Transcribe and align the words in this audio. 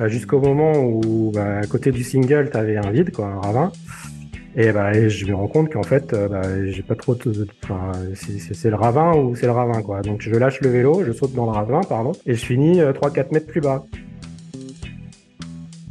euh, 0.00 0.08
jusqu'au 0.08 0.40
moment 0.40 0.72
où 0.78 1.30
bah, 1.34 1.58
à 1.58 1.66
côté 1.66 1.92
du 1.92 2.02
single, 2.02 2.48
tu 2.50 2.56
avais 2.56 2.76
un 2.76 2.90
vide, 2.90 3.12
quoi, 3.12 3.26
un 3.26 3.40
ravin. 3.40 3.72
Et, 4.56 4.72
bah, 4.72 4.92
je 5.08 5.26
me 5.26 5.34
rends 5.34 5.46
compte 5.46 5.72
qu'en 5.72 5.84
fait, 5.84 6.12
euh, 6.12 6.26
bah, 6.28 6.42
j'ai 6.66 6.82
pas 6.82 6.96
trop. 6.96 7.16
Enfin, 7.62 7.92
c'est- 8.14 8.68
le 8.70 8.74
ravin 8.74 9.14
ou 9.16 9.36
c'est 9.36 9.46
le 9.46 9.52
ravin, 9.52 9.80
quoi. 9.82 10.02
Donc 10.02 10.22
je 10.22 10.30
lâche 10.34 10.60
le 10.60 10.70
vélo, 10.70 11.04
je 11.06 11.12
saute 11.12 11.34
dans 11.34 11.44
le 11.44 11.52
ravin, 11.52 11.82
pardon, 11.82 12.12
et 12.26 12.34
je 12.34 12.44
finis 12.44 12.80
euh, 12.80 12.92
3-4 12.92 13.30
mètres 13.32 13.46
plus 13.46 13.60
bas. 13.60 13.84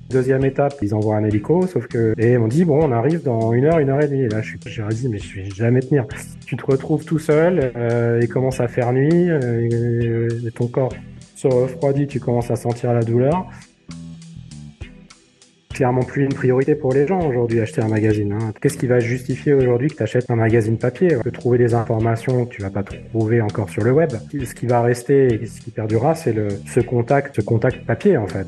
Deuxième 0.09 0.43
étape, 0.43 0.73
ils 0.81 0.95
envoient 0.95 1.17
un 1.17 1.23
hélico, 1.23 1.67
sauf 1.67 1.85
que 1.85 2.15
et 2.17 2.35
on 2.35 2.47
dit 2.47 2.65
bon, 2.65 2.79
on 2.83 2.91
arrive 2.91 3.21
dans 3.21 3.53
une 3.53 3.65
heure, 3.65 3.77
une 3.77 3.89
heure 3.89 4.01
et 4.01 4.07
demie. 4.07 4.23
Et 4.23 4.27
là, 4.27 4.41
je 4.41 4.49
suis, 4.49 4.59
j'ai 4.65 4.83
dit 4.89 5.07
mais 5.07 5.19
je 5.19 5.35
vais 5.35 5.49
jamais 5.51 5.81
tenir. 5.81 6.05
Tu 6.47 6.57
te 6.57 6.65
retrouves 6.65 7.05
tout 7.05 7.19
seul, 7.19 7.71
euh, 7.77 8.19
il 8.21 8.27
commence 8.27 8.59
à 8.59 8.67
faire 8.67 8.91
nuit, 8.91 9.29
euh, 9.29 10.27
ton 10.55 10.65
corps 10.67 10.91
se 11.35 11.47
refroidit, 11.47 12.07
tu 12.07 12.19
commences 12.19 12.49
à 12.49 12.55
sentir 12.55 12.91
la 12.91 13.03
douleur. 13.03 13.45
Clairement 15.79 16.03
plus 16.03 16.25
une 16.25 16.33
priorité 16.33 16.75
pour 16.75 16.91
les 16.91 17.07
gens 17.07 17.25
aujourd'hui 17.25 17.61
acheter 17.61 17.81
un 17.81 17.87
magazine. 17.87 18.33
hein. 18.33 18.51
Qu'est-ce 18.59 18.77
qui 18.77 18.85
va 18.85 18.99
justifier 18.99 19.53
aujourd'hui 19.53 19.87
que 19.87 19.95
tu 19.95 20.03
achètes 20.03 20.29
un 20.29 20.35
magazine 20.35 20.77
papier 20.77 21.07
Tu 21.07 21.19
peux 21.19 21.31
trouver 21.31 21.57
des 21.57 21.73
informations 21.73 22.45
que 22.45 22.53
tu 22.53 22.61
vas 22.61 22.69
pas 22.69 22.83
trouver 22.83 23.39
encore 23.39 23.69
sur 23.69 23.85
le 23.85 23.93
web. 23.93 24.09
Ce 24.43 24.53
qui 24.53 24.65
va 24.65 24.81
rester 24.81 25.41
et 25.41 25.45
ce 25.45 25.61
qui 25.61 25.71
perdurera, 25.71 26.15
c'est 26.15 26.33
le 26.33 26.49
ce 26.65 26.81
contact, 26.81 27.37
ce 27.37 27.39
contact 27.39 27.85
papier 27.85 28.17
en 28.17 28.27
fait. 28.27 28.45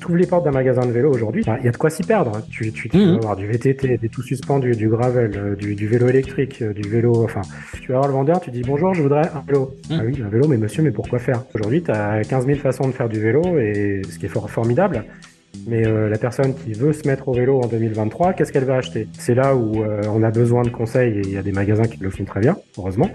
Tu 0.00 0.06
ouvres 0.06 0.16
les 0.16 0.26
portes 0.26 0.44
d'un 0.44 0.50
magasin 0.52 0.86
de 0.86 0.90
vélo 0.92 1.12
aujourd'hui, 1.12 1.44
il 1.60 1.64
y 1.64 1.68
a 1.68 1.70
de 1.70 1.76
quoi 1.76 1.90
s'y 1.90 2.02
perdre. 2.02 2.40
Tu, 2.50 2.72
tu, 2.72 2.88
tu 2.88 2.96
Mhm. 2.96 3.10
vas 3.10 3.16
avoir 3.16 3.36
du 3.36 3.46
VTT, 3.46 3.98
des 3.98 4.08
tout 4.08 4.22
suspendus, 4.22 4.74
du 4.74 4.88
gravel, 4.88 5.32
euh, 5.36 5.54
du, 5.54 5.74
du 5.74 5.86
vélo 5.86 6.08
électrique, 6.08 6.62
euh, 6.62 6.72
du 6.72 6.88
vélo. 6.88 7.22
Enfin, 7.24 7.42
tu 7.80 7.88
vas 7.92 7.98
voir 7.98 8.08
le 8.08 8.14
vendeur, 8.14 8.40
tu 8.40 8.50
dis 8.50 8.62
bonjour, 8.62 8.94
je 8.94 9.02
voudrais 9.02 9.28
un 9.34 9.42
vélo. 9.46 9.74
Mhm. 9.90 9.98
Ah 10.00 10.02
oui, 10.06 10.22
un 10.24 10.28
vélo, 10.28 10.48
mais 10.48 10.56
monsieur, 10.56 10.82
mais 10.82 10.90
pourquoi 10.92 11.18
faire? 11.18 11.44
Aujourd'hui, 11.54 11.82
tu 11.82 11.90
as 11.90 12.22
15 12.24 12.46
000 12.46 12.58
façons 12.58 12.86
de 12.88 12.92
faire 12.92 13.08
du 13.08 13.20
vélo, 13.20 13.42
et 13.58 14.02
ce 14.08 14.18
qui 14.18 14.26
est 14.26 14.28
fort, 14.30 14.48
formidable. 14.50 15.04
Mais 15.66 15.86
euh, 15.86 16.08
la 16.08 16.16
personne 16.16 16.54
qui 16.54 16.72
veut 16.72 16.94
se 16.94 17.06
mettre 17.06 17.28
au 17.28 17.34
vélo 17.34 17.60
en 17.60 17.66
2023, 17.66 18.32
qu'est-ce 18.32 18.52
qu'elle 18.52 18.64
va 18.64 18.76
acheter? 18.76 19.06
C'est 19.18 19.34
là 19.34 19.54
où 19.54 19.82
euh, 19.82 20.00
on 20.10 20.22
a 20.22 20.30
besoin 20.30 20.62
de 20.62 20.70
conseils, 20.70 21.18
et 21.18 21.22
il 21.22 21.30
y 21.32 21.36
a 21.36 21.42
des 21.42 21.52
magasins 21.52 21.84
qui 21.84 21.98
le 22.00 22.08
font 22.08 22.24
très 22.24 22.40
bien, 22.40 22.56
heureusement. 22.78 23.10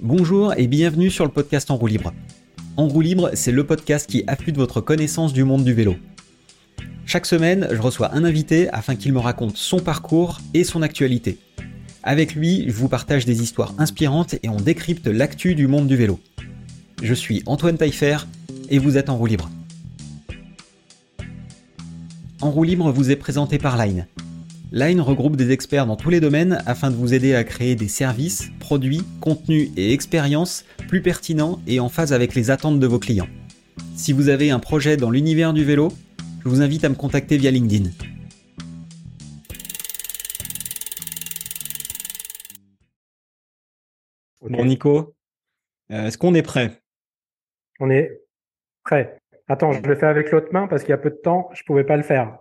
Bonjour 0.00 0.54
et 0.56 0.68
bienvenue 0.68 1.10
sur 1.10 1.24
le 1.24 1.30
podcast 1.32 1.70
En 1.72 1.76
roue 1.76 1.88
libre. 1.88 2.12
En 2.78 2.88
roue 2.88 3.00
libre, 3.00 3.30
c'est 3.32 3.52
le 3.52 3.64
podcast 3.64 4.06
qui 4.06 4.22
affûte 4.26 4.58
votre 4.58 4.82
connaissance 4.82 5.32
du 5.32 5.44
monde 5.44 5.64
du 5.64 5.72
vélo. 5.72 5.96
Chaque 7.06 7.24
semaine, 7.24 7.68
je 7.72 7.80
reçois 7.80 8.14
un 8.14 8.22
invité 8.22 8.68
afin 8.68 8.96
qu'il 8.96 9.14
me 9.14 9.18
raconte 9.18 9.56
son 9.56 9.78
parcours 9.78 10.40
et 10.52 10.62
son 10.62 10.82
actualité. 10.82 11.38
Avec 12.02 12.34
lui, 12.34 12.64
je 12.68 12.74
vous 12.74 12.90
partage 12.90 13.24
des 13.24 13.42
histoires 13.42 13.72
inspirantes 13.78 14.34
et 14.42 14.50
on 14.50 14.56
décrypte 14.56 15.06
l'actu 15.06 15.54
du 15.54 15.66
monde 15.66 15.86
du 15.86 15.96
vélo. 15.96 16.20
Je 17.02 17.14
suis 17.14 17.42
Antoine 17.46 17.78
Taillefer 17.78 18.18
et 18.68 18.78
vous 18.78 18.98
êtes 18.98 19.08
en 19.08 19.16
roue 19.16 19.26
libre. 19.26 19.50
En 22.42 22.50
roue 22.50 22.64
libre 22.64 22.92
vous 22.92 23.10
est 23.10 23.16
présenté 23.16 23.56
par 23.56 23.78
Line. 23.78 24.06
Line 24.72 25.00
regroupe 25.00 25.36
des 25.36 25.52
experts 25.52 25.86
dans 25.86 25.94
tous 25.94 26.10
les 26.10 26.18
domaines 26.18 26.60
afin 26.66 26.90
de 26.90 26.96
vous 26.96 27.14
aider 27.14 27.36
à 27.36 27.44
créer 27.44 27.76
des 27.76 27.86
services, 27.86 28.50
produits, 28.58 29.02
contenus 29.20 29.70
et 29.76 29.92
expériences 29.92 30.64
plus 30.88 31.02
pertinents 31.02 31.60
et 31.68 31.78
en 31.78 31.88
phase 31.88 32.12
avec 32.12 32.34
les 32.34 32.50
attentes 32.50 32.80
de 32.80 32.86
vos 32.88 32.98
clients. 32.98 33.28
Si 33.94 34.12
vous 34.12 34.28
avez 34.28 34.50
un 34.50 34.58
projet 34.58 34.96
dans 34.96 35.08
l'univers 35.08 35.52
du 35.52 35.62
vélo, 35.62 35.92
je 36.42 36.48
vous 36.48 36.62
invite 36.62 36.84
à 36.84 36.88
me 36.88 36.96
contacter 36.96 37.36
via 37.36 37.52
LinkedIn. 37.52 37.90
Bon 44.40 44.64
Nico, 44.64 45.14
euh, 45.92 46.06
est-ce 46.08 46.18
qu'on 46.18 46.34
est 46.34 46.42
prêt? 46.42 46.82
On 47.78 47.88
est 47.88 48.20
prêt. 48.82 49.20
Attends, 49.46 49.70
je 49.70 49.80
le 49.82 49.94
fais 49.94 50.06
avec 50.06 50.32
l'autre 50.32 50.48
main 50.50 50.66
parce 50.66 50.82
qu'il 50.82 50.90
y 50.90 50.94
a 50.94 50.98
peu 50.98 51.10
de 51.10 51.20
temps, 51.22 51.50
je 51.52 51.62
pouvais 51.62 51.84
pas 51.84 51.96
le 51.96 52.02
faire. 52.02 52.40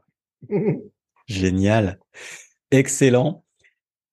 Génial. 1.27 1.97
Excellent. 2.69 3.43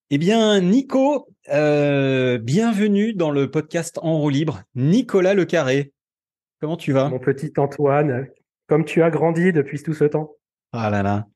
Eh 0.08 0.16
bien, 0.16 0.60
Nico, 0.60 1.28
euh, 1.50 2.38
bienvenue 2.38 3.12
dans 3.12 3.30
le 3.30 3.50
podcast 3.50 3.98
En 4.02 4.18
roue 4.18 4.30
libre. 4.30 4.62
Nicolas 4.74 5.34
Le 5.34 5.44
Carré. 5.44 5.92
Comment 6.60 6.78
tu 6.78 6.92
vas? 6.92 7.10
Mon 7.10 7.18
petit 7.18 7.52
Antoine, 7.58 8.28
comme 8.66 8.86
tu 8.86 9.02
as 9.02 9.10
grandi 9.10 9.52
depuis 9.52 9.82
tout 9.82 9.92
ce 9.92 10.04
temps. 10.04 10.36
Ah 10.72 10.88
là 10.88 11.02
là. 11.02 11.26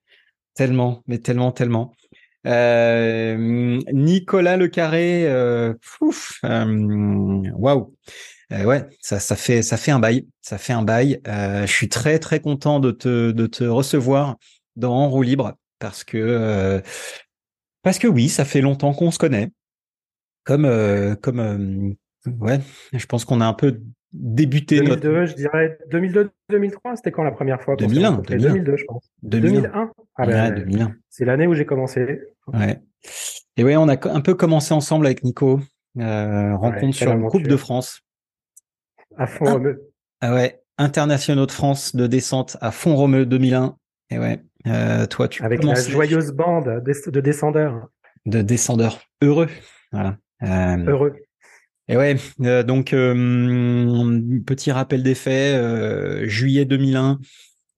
Tellement, 0.54 1.02
mais 1.06 1.18
tellement, 1.18 1.52
tellement. 1.52 1.92
Euh, 2.46 3.78
Nicolas 3.92 4.56
Le 4.56 4.68
Carré, 4.68 5.26
euh, 5.26 5.74
pouf, 5.98 6.40
waouh. 6.42 7.94
Ouais, 8.50 8.86
ça, 9.00 9.18
ça 9.18 9.36
fait, 9.36 9.60
ça 9.60 9.76
fait 9.76 9.90
un 9.90 9.98
bail, 9.98 10.26
ça 10.40 10.56
fait 10.56 10.72
un 10.72 10.82
bail. 10.82 11.20
Je 11.26 11.66
suis 11.66 11.90
très, 11.90 12.18
très 12.18 12.40
content 12.40 12.80
de 12.80 12.92
te, 12.92 13.32
de 13.32 13.46
te 13.46 13.64
recevoir 13.64 14.36
dans 14.76 14.94
En 14.94 15.10
roue 15.10 15.22
libre 15.22 15.54
parce 15.78 16.04
que, 16.04 16.16
euh, 16.18 16.80
parce 17.82 17.98
que 17.98 18.08
oui, 18.08 18.28
ça 18.28 18.44
fait 18.44 18.60
longtemps 18.60 18.92
qu'on 18.94 19.10
se 19.10 19.18
connaît. 19.18 19.50
Comme, 20.44 20.64
euh, 20.64 21.14
comme, 21.16 21.40
euh, 21.40 22.30
ouais, 22.30 22.60
je 22.92 23.06
pense 23.06 23.24
qu'on 23.24 23.40
a 23.40 23.46
un 23.46 23.52
peu 23.52 23.80
débuté 24.12 24.80
notre 24.80 25.02
2002, 25.02 25.26
je 25.26 25.34
dirais 25.34 25.78
2002-2003, 25.90 26.96
c'était 26.96 27.10
quand 27.10 27.24
la 27.24 27.32
première 27.32 27.60
fois 27.60 27.76
qu'on 27.76 27.82
s'est 27.88 27.94
2001, 27.94 28.10
rencontrés 28.10 28.36
2001. 28.36 28.52
2002, 28.52 28.76
je 28.76 28.84
pense. 28.84 29.10
2001. 29.22 29.50
2001 29.52 29.92
Ah 30.16 30.26
ben, 30.26 30.54
Ouais, 30.54 30.60
2001. 30.60 30.94
C'est 31.10 31.24
l'année 31.24 31.46
où 31.46 31.54
j'ai 31.54 31.66
commencé. 31.66 32.20
Ouais. 32.46 32.80
Et 33.56 33.64
ouais, 33.64 33.76
on 33.76 33.88
a 33.88 33.96
un 34.08 34.20
peu 34.20 34.34
commencé 34.34 34.72
ensemble 34.72 35.06
avec 35.06 35.24
Nico. 35.24 35.60
Euh, 35.98 36.54
rencontre 36.56 36.94
sur 36.94 37.10
une 37.12 37.26
Coupe 37.28 37.42
de 37.46 37.56
France. 37.56 38.00
À 39.16 39.26
fond, 39.26 39.46
Ah. 39.46 39.52
Romeu. 39.52 39.90
Ah 40.20 40.34
ouais, 40.34 40.62
internationaux 40.78 41.46
de 41.46 41.52
France 41.52 41.96
de 41.96 42.06
descente 42.06 42.56
à 42.60 42.70
Font-Romeu 42.70 43.26
2001. 43.26 43.76
Et 44.10 44.18
ouais, 44.18 44.40
euh, 44.66 45.06
toi 45.06 45.28
tu 45.28 45.42
avec 45.42 45.62
la 45.64 45.74
joyeuse 45.74 46.32
bande 46.32 46.82
de 46.84 47.20
descendeurs. 47.20 47.88
de 48.26 48.42
descendeurs 48.42 49.00
heureux. 49.22 49.48
Voilà. 49.92 50.16
Euh, 50.42 50.76
Heureux. 50.86 51.16
et 51.88 51.96
ouais, 51.96 52.16
euh, 52.42 52.62
donc 52.62 52.90
petit 54.46 54.70
rappel 54.72 55.02
des 55.02 55.14
faits. 55.14 56.28
juillet 56.28 56.64
2001, 56.64 57.18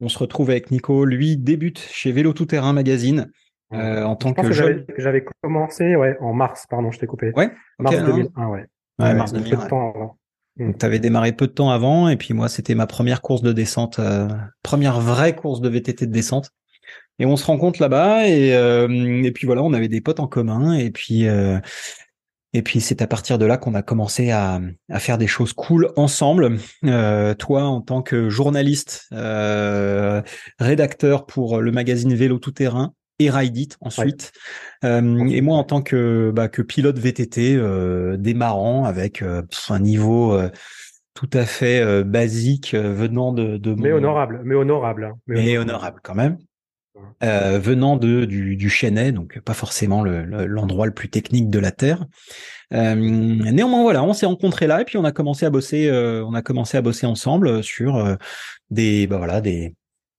on 0.00 0.09
se 0.09 0.19
retrouve 0.19 0.50
avec 0.50 0.71
Nico. 0.71 1.05
Lui 1.05 1.37
débute 1.37 1.78
chez 1.78 2.12
Vélo 2.12 2.33
Tout 2.33 2.47
Terrain 2.47 2.72
Magazine 2.72 3.31
en 3.71 4.17
tant 4.17 4.31
Je 4.31 4.34
pense 4.34 4.44
que 4.44 4.49
que 4.49 4.55
jeune. 4.55 4.84
j'avais 4.97 5.25
commencé 5.43 5.94
ouais, 5.97 6.17
en 6.21 6.33
mars, 6.33 6.67
pardon, 6.69 6.91
je 6.91 6.99
t'ai 6.99 7.06
coupé. 7.06 7.33
Ouais. 7.37 7.50
mars 7.78 7.97
hein. 7.97 8.05
2001, 8.06 8.49
ouais. 8.49 8.67
Ouais, 8.99 9.15
mars 9.15 9.33
donc 9.33 9.44
peu 9.44 9.50
2001. 9.50 9.65
de 9.65 9.69
temps 9.71 9.91
avant. 9.94 10.06
Donc, 10.06 10.17
tu 10.59 10.87
avais 10.87 10.99
démarré 10.99 11.33
peu 11.33 11.47
de 11.47 11.53
temps 11.53 11.71
avant, 11.71 12.09
et 12.09 12.17
puis 12.17 12.35
moi, 12.35 12.49
c'était 12.49 12.75
ma 12.75 12.87
première 12.87 13.23
course 13.23 13.43
de 13.43 13.53
descente, 13.53 13.99
euh, 13.99 14.29
première 14.63 15.01
vraie 15.01 15.35
course 15.35 15.61
de 15.61 15.69
VTT 15.69 16.07
de 16.07 16.13
descente. 16.13 16.51
Et 17.19 17.27
on 17.27 17.37
se 17.37 17.47
rencontre 17.47 17.81
là-bas, 17.81 18.29
et, 18.29 18.55
euh, 18.55 19.23
et 19.23 19.33
puis 19.33 19.47
voilà, 19.47 19.63
on 19.63 19.73
avait 19.73 19.89
des 19.89 20.01
potes 20.01 20.21
en 20.21 20.27
commun, 20.27 20.75
et 20.75 20.91
puis 20.91 21.27
euh, 21.27 21.59
et 22.55 22.63
puis 22.63 22.81
c'est 22.81 23.03
à 23.03 23.07
partir 23.07 23.39
de 23.39 23.45
là 23.45 23.59
qu'on 23.59 23.75
a 23.75 23.83
commencé 23.83 24.31
à, 24.31 24.61
à 24.89 24.99
faire 24.99 25.19
des 25.19 25.27
choses 25.27 25.53
cool 25.53 25.91
ensemble. 25.97 26.59
Toi, 26.83 27.63
en 27.65 27.83
tant 27.83 28.03
que 28.03 28.31
journaliste, 28.31 29.09
rédacteur 30.59 31.27
pour 31.27 31.61
le 31.61 31.71
magazine 31.73 32.15
Vélo 32.15 32.39
Tout 32.39 32.53
Terrain 32.53 32.95
et 33.19 33.31
Ride 33.31 33.56
It 33.56 33.77
ensuite, 33.81 34.33
Euh, 34.84 35.27
et 35.29 35.41
moi 35.41 35.56
en 35.56 35.65
tant 35.65 35.83
que 35.83 36.31
bah, 36.33 36.49
que 36.49 36.62
pilote 36.62 36.99
VTT 36.99 37.56
euh, 37.56 38.17
démarrant 38.17 38.84
avec 38.84 39.23
euh, 39.23 39.43
un 39.71 39.81
niveau 39.81 40.33
euh, 40.33 40.51
tout 41.15 41.31
à 41.33 41.45
fait 41.45 42.05
basique 42.05 42.75
venant 42.75 43.33
de, 43.33 43.56
de 43.56 43.75
Mais 43.75 43.91
honorable, 43.93 44.41
mais 44.45 44.55
honorable. 44.55 45.05
hein. 45.05 45.19
Mais 45.27 45.34
mais 45.47 45.59
honorable 45.59 46.01
quand 46.03 46.15
même. 46.15 46.39
Venant 47.21 47.97
de 47.97 48.25
du, 48.25 48.56
du 48.56 48.69
Chennai, 48.69 49.11
donc 49.12 49.41
pas 49.41 49.55
forcément 49.55 50.03
le- 50.03 50.25
le- 50.25 50.47
l'endroit 50.47 50.87
le, 50.87 50.93
plus 50.93 51.09
technique 51.09 51.50
de 51.50 51.59
la 51.59 51.70
terre. 51.73 52.06
Néanmoins, 52.73 53.82
voilà, 53.82 54.03
on 54.03 54.12
s'est 54.12 54.26
rencontrés 54.26 54.67
là 54.67 54.81
et 54.81 54.85
puis 54.85 54.97
on 54.99 55.05
a 55.05 55.12
commencé 55.12 55.47
à 55.47 55.50
bosser, 55.50 55.91
on 55.93 56.35
a 56.35 56.43
commencé 56.43 56.76
à 56.76 56.82
bosser 56.82 57.06
ensemble 57.06 57.62
sur 57.65 58.17
des, 58.70 59.06
bah 59.06 59.19
voilà, 59.19 59.41
des 59.41 59.75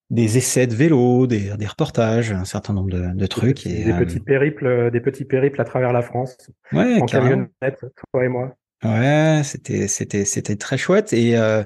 des 0.10 0.38
essais 0.38 0.68
de 0.68 0.74
vélo, 0.74 1.28
des, 1.28 1.56
des 1.58 1.68
reportages, 1.68 2.32
un 2.32 2.46
certain 2.46 2.74
nombre 2.74 2.90
de, 2.90 3.14
de 3.14 3.26
trucs. 3.28 3.66
Des, 3.66 3.82
et, 3.82 3.84
des 3.86 3.92
euh, 3.92 4.00
petits 4.00 4.20
périples, 4.20 4.66
euh, 4.66 4.90
des 4.90 5.02
petits 5.02 5.26
périples 5.26 5.62
à 5.62 5.66
travers 5.66 5.94
la 5.94 6.02
France, 6.02 6.36
ouais, 6.74 7.02
en 7.02 7.06
camionnette, 7.06 7.86
toi 8.12 8.26
et 8.26 8.28
moi. 8.28 8.56
Ouais, 8.84 9.42
c'était 9.44 9.88
c'était 9.88 10.24
c'était 10.26 10.56
très 10.56 10.78
chouette 10.78 11.12
et 11.12 11.38
euh, 11.38 11.64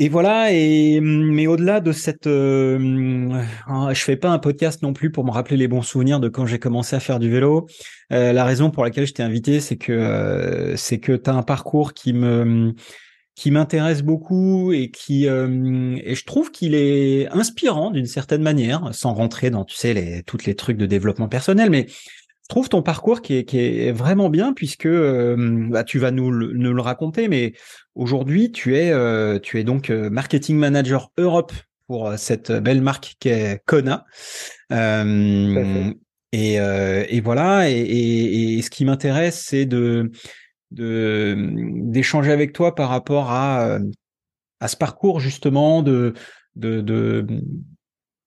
et 0.00 0.08
voilà 0.08 0.52
et 0.52 1.00
mais 1.00 1.46
au-delà 1.46 1.80
de 1.80 1.92
cette 1.92 2.26
euh, 2.26 2.78
euh, 3.68 3.94
je 3.94 4.02
fais 4.02 4.16
pas 4.16 4.30
un 4.30 4.40
podcast 4.40 4.82
non 4.82 4.92
plus 4.92 5.12
pour 5.12 5.24
me 5.24 5.30
rappeler 5.30 5.56
les 5.56 5.68
bons 5.68 5.82
souvenirs 5.82 6.18
de 6.18 6.28
quand 6.28 6.46
j'ai 6.46 6.58
commencé 6.58 6.96
à 6.96 7.00
faire 7.00 7.20
du 7.20 7.30
vélo. 7.30 7.68
Euh, 8.12 8.32
la 8.32 8.44
raison 8.44 8.70
pour 8.70 8.82
laquelle 8.82 9.06
je 9.06 9.12
t'ai 9.12 9.22
invité, 9.22 9.60
c'est 9.60 9.76
que 9.76 9.92
euh, 9.92 10.76
c'est 10.76 10.98
que 10.98 11.12
tu 11.12 11.30
as 11.30 11.34
un 11.34 11.42
parcours 11.42 11.92
qui 11.92 12.12
me 12.12 12.74
qui 13.34 13.50
m'intéresse 13.50 14.02
beaucoup 14.02 14.72
et 14.72 14.90
qui 14.90 15.28
euh, 15.28 15.96
et 16.02 16.14
je 16.14 16.24
trouve 16.24 16.50
qu'il 16.50 16.74
est 16.74 17.28
inspirant 17.28 17.90
d'une 17.90 18.06
certaine 18.06 18.42
manière 18.42 18.90
sans 18.92 19.14
rentrer 19.14 19.50
dans 19.50 19.64
tu 19.64 19.76
sais 19.76 19.94
les 19.94 20.22
toutes 20.24 20.44
les 20.44 20.54
trucs 20.54 20.76
de 20.76 20.86
développement 20.86 21.28
personnel 21.28 21.70
mais 21.70 21.86
je 21.88 22.48
trouve 22.48 22.68
ton 22.68 22.82
parcours 22.82 23.22
qui 23.22 23.36
est, 23.36 23.44
qui 23.44 23.60
est 23.60 23.92
vraiment 23.92 24.28
bien 24.28 24.52
puisque 24.52 24.88
bah, 24.88 25.84
tu 25.84 26.00
vas 26.00 26.10
nous, 26.10 26.32
le, 26.32 26.52
nous 26.52 26.72
le 26.72 26.82
raconter, 26.82 27.28
mais 27.28 27.52
aujourd'hui 27.94 28.50
tu 28.50 28.76
es 28.76 28.92
tu 29.38 29.60
es 29.60 29.62
donc 29.62 29.88
marketing 29.90 30.56
manager 30.56 31.12
Europe 31.16 31.52
pour 31.86 32.12
cette 32.16 32.50
belle 32.50 32.82
marque 32.82 33.14
qui 33.20 33.28
est 33.28 33.62
Kona. 33.66 34.04
Et, 36.32 36.54
et, 36.54 37.20
voilà. 37.20 37.70
Et, 37.70 37.78
et, 37.78 38.58
et 38.58 38.62
ce 38.62 38.70
qui 38.70 38.84
m'intéresse, 38.84 39.44
c'est 39.46 39.66
de 39.66 40.10
d'échanger 40.70 42.32
avec 42.32 42.52
toi 42.52 42.74
par 42.74 42.88
rapport 42.88 43.30
à 43.30 43.78
à 44.60 44.68
ce 44.68 44.76
parcours 44.76 45.20
justement 45.20 45.82
de 45.82 46.14
de, 46.56 46.80
de 46.80 47.26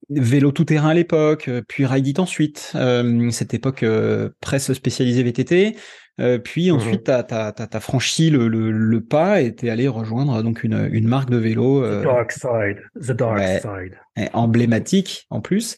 vélo 0.09 0.51
tout 0.51 0.65
terrain 0.65 0.89
à 0.89 0.93
l'époque, 0.93 1.49
puis 1.67 1.85
Ride 1.85 2.19
ensuite, 2.19 2.73
euh, 2.75 3.29
cette 3.31 3.53
époque 3.53 3.83
euh, 3.83 4.29
presse 4.41 4.71
spécialisée 4.73 5.23
VTT, 5.23 5.75
euh, 6.19 6.37
puis 6.37 6.71
mmh 6.71 6.75
ensuite 6.75 7.03
t'as 7.03 7.53
as, 7.57 7.79
franchi 7.79 8.29
le, 8.29 8.47
le, 8.47 8.71
le, 8.71 9.01
pas 9.01 9.41
et 9.41 9.55
t'es 9.55 9.69
allé 9.69 9.87
rejoindre 9.87 10.43
donc 10.43 10.63
une, 10.63 10.89
une 10.91 11.07
marque 11.07 11.29
de 11.29 11.37
vélo. 11.37 11.83
The 11.83 12.03
Dark 12.03 12.31
Side, 12.31 12.81
The 12.95 13.11
Dark 13.11 13.41
Side, 13.61 14.29
emblématique 14.33 15.25
en 15.29 15.41
plus. 15.41 15.77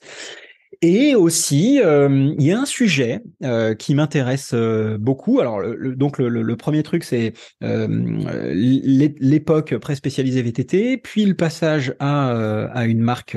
Et 0.88 1.16
aussi, 1.16 1.82
euh, 1.84 2.32
il 2.38 2.46
y 2.46 2.52
a 2.52 2.60
un 2.60 2.66
sujet 2.68 3.22
euh, 3.44 3.74
qui 3.74 3.96
m'intéresse 3.96 4.52
euh, 4.54 5.00
beaucoup. 5.00 5.40
Alors, 5.40 5.60
le, 5.60 5.96
donc 5.96 6.20
le, 6.20 6.30
le, 6.30 6.56
premier 6.56 6.84
truc, 6.84 7.04
c'est 7.04 7.34
l'époque 9.20 9.76
pré-spécialisée 9.78 10.44
VTT, 10.44 10.98
puis 10.98 11.26
le 11.26 11.34
passage 11.34 11.96
à, 12.00 12.30
à 12.72 12.86
une 12.86 13.00
marque 13.00 13.36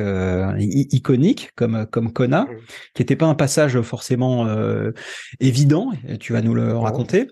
iconique 0.58 1.52
comme 1.54 1.86
comme 1.90 2.12
Kona, 2.12 2.42
mmh. 2.42 2.48
qui 2.92 3.00
n'était 3.00 3.16
pas 3.16 3.24
un 3.24 3.34
passage 3.34 3.80
forcément 3.80 4.46
évident. 5.40 5.90
Et 6.06 6.18
tu 6.18 6.34
vas 6.34 6.42
nous 6.42 6.52
le 6.54 6.76
raconter. 6.76 7.28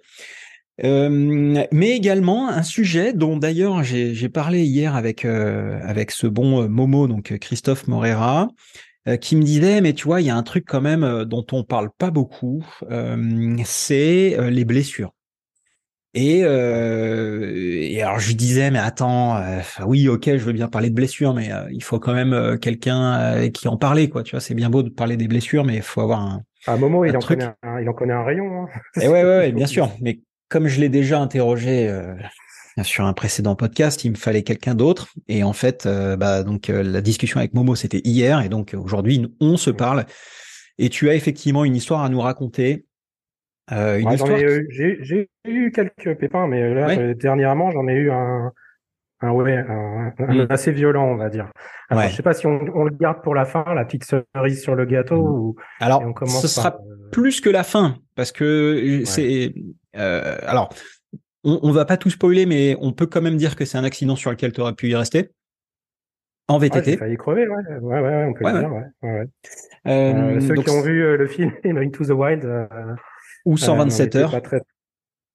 mais 0.83 1.91
également 1.91 2.49
un 2.49 2.63
sujet 2.63 3.13
dont 3.13 3.37
d'ailleurs 3.37 3.85
j'ai 3.85 4.29
parlé 4.31 4.65
hier 4.65 4.97
avec 4.97 5.27
avec 5.27 6.11
ce 6.11 6.27
bon 6.27 6.69
Momo 6.71 7.07
donc 7.07 7.37
Christophe 7.39 7.87
Morera 7.87 8.49
euh, 9.09 9.17
qui 9.17 9.37
me 9.37 9.43
disait 9.43 9.81
mais 9.81 9.93
tu 9.93 10.05
vois 10.05 10.21
il 10.21 10.27
y 10.27 10.31
a 10.31 10.37
un 10.37 10.43
truc 10.43 10.65
quand 10.67 10.81
même 10.81 11.05
euh, 11.05 11.25
dont 11.25 11.47
on 11.53 11.63
parle 11.63 11.91
pas 11.97 12.11
beaucoup, 12.11 12.65
euh, 12.91 13.57
c'est 13.65 14.37
les 14.51 14.65
blessures. 14.65 15.13
Et, 16.15 16.39
et, 16.39 18.03
alors 18.03 18.19
je 18.19 18.33
disais 18.33 18.71
mais 18.71 18.79
attends 18.79 19.39
oui 19.85 20.09
ok 20.09 20.25
je 20.25 20.45
veux 20.45 20.55
bien 20.55 20.67
parler 20.67 20.89
de 20.89 20.95
blessures 20.95 21.35
mais 21.35 21.51
il 21.71 21.83
faut 21.83 21.99
quand 21.99 22.15
même 22.15 22.59
quelqu'un 22.59 23.51
qui 23.51 23.69
en 23.69 23.77
parlait 23.77 24.09
quoi 24.09 24.23
tu 24.23 24.31
vois 24.31 24.41
c'est 24.41 24.55
bien 24.55 24.71
beau 24.71 24.83
de 24.83 24.89
parler 24.89 25.19
des 25.19 25.29
blessures 25.29 25.63
mais 25.65 25.77
il 25.77 25.83
faut 25.83 26.01
avoir 26.01 26.23
un 26.23 26.41
à 26.67 26.73
un 26.73 26.79
moment 26.79 27.05
il 27.05 27.15
en 27.15 27.21
connaît 27.21 27.51
un, 27.63 27.81
il 27.83 27.89
en 27.91 27.93
connaît 27.93 28.15
un 28.15 28.25
rayon 28.25 28.63
hein. 28.63 28.67
et 28.99 29.09
ouais, 29.09 29.25
ouais, 29.25 29.39
ouais 29.39 29.53
bien 29.53 29.67
sûr 29.67 29.91
mais 30.01 30.21
comme 30.49 30.69
je 30.69 30.81
l'ai 30.81 30.89
déjà 30.89 31.21
interrogé 31.21 31.95
sur 32.85 33.05
un 33.05 33.13
précédent 33.13 33.57
podcast, 33.57 34.05
il 34.05 34.11
me 34.11 34.17
fallait 34.17 34.43
quelqu'un 34.43 34.75
d'autre. 34.75 35.09
Et 35.29 35.43
en 35.43 35.53
fait, 35.53 35.87
euh, 35.87 36.17
bah, 36.17 36.43
donc 36.43 36.69
euh, 36.69 36.83
la 36.83 37.01
discussion 37.01 37.39
avec 37.39 37.55
Momo, 37.55 37.75
c'était 37.75 38.03
hier. 38.05 38.43
Et 38.43 38.49
donc 38.49 38.75
aujourd'hui, 38.79 39.35
on 39.41 39.57
se 39.57 39.71
parle. 39.71 40.05
Et 40.79 40.91
tu 40.91 41.09
as 41.09 41.15
effectivement 41.15 41.65
une 41.65 41.75
histoire 41.75 42.03
à 42.03 42.09
nous 42.09 42.21
raconter. 42.21 42.85
Euh, 43.73 43.99
une 43.99 44.13
histoire. 44.13 44.39
J'ai 44.39 45.29
eu 45.47 45.73
quelques 45.73 46.19
pépins, 46.19 46.47
mais 46.47 46.75
là, 46.75 47.15
dernièrement, 47.15 47.71
j'en 47.71 47.89
ai 47.89 47.95
eu 47.95 48.11
un, 48.11 48.53
un, 49.23 49.31
ouais, 49.31 49.57
un, 49.57 50.13
mm. 50.19 50.47
assez 50.51 50.71
violent, 50.71 51.07
on 51.07 51.17
va 51.17 51.31
dire. 51.31 51.51
Alors, 51.89 52.05
Je 52.05 52.15
sais 52.15 52.23
pas 52.23 52.35
si 52.35 52.47
on, 52.47 52.61
on, 52.75 52.85
le 52.85 52.91
garde 52.91 53.23
pour 53.23 53.35
la 53.35 53.47
fin, 53.47 53.65
la 53.75 53.85
petite 53.85 54.05
cerise 54.05 54.63
sur 54.63 54.75
le 54.75 54.85
gâteau, 54.85 55.17
mm. 55.17 55.41
ou 55.41 55.57
alors 55.81 56.03
on 56.03 56.13
commence 56.13 56.43
ce 56.43 56.49
sera 56.49 56.79
plus 57.11 57.41
que 57.41 57.49
la 57.49 57.65
fin, 57.65 57.97
parce 58.15 58.33
que 58.33 59.03
c'est 59.07 59.55
alors 59.95 60.69
on, 61.47 61.61
on 61.63 61.71
va 61.71 61.85
pas 61.85 61.97
tout 61.97 62.11
spoiler, 62.11 62.45
mais 62.45 62.77
on 62.81 62.93
peut 62.93 63.07
quand 63.07 63.23
même 63.23 63.37
dire 63.37 63.57
que 63.57 63.65
c'est 63.65 63.79
un 63.79 63.85
accident 63.85 64.17
sur 64.17 64.31
lequel 64.31 64.53
tu 64.53 64.61
aurais 64.61 64.75
pu 64.75 64.89
y 64.89 64.97
rester. 64.97 65.31
En 66.49 66.59
VTT. 66.59 66.93
Ouais, 66.93 66.97
failli 66.97 67.17
crever, 67.17 67.49
ouais. 67.49 67.77
Ouais, 67.81 68.01
ouais, 68.01 68.25
on 68.25 68.33
peut 68.33 68.45
le 68.45 68.59
dire, 68.61 68.73
ouais. 68.73 68.85
Euh, 69.07 69.25
euh, 69.87 70.41
ceux 70.41 70.55
qui 70.55 70.71
ont 70.71 70.83
vu 70.83 71.03
euh, 71.03 71.17
le 71.17 71.27
film 71.27 71.53
Into 71.65 72.05
the 72.05 72.11
Wild. 72.11 72.47
ou 73.45 73.57
127 73.57 74.17
heures. 74.17 74.43
très... 74.43 74.61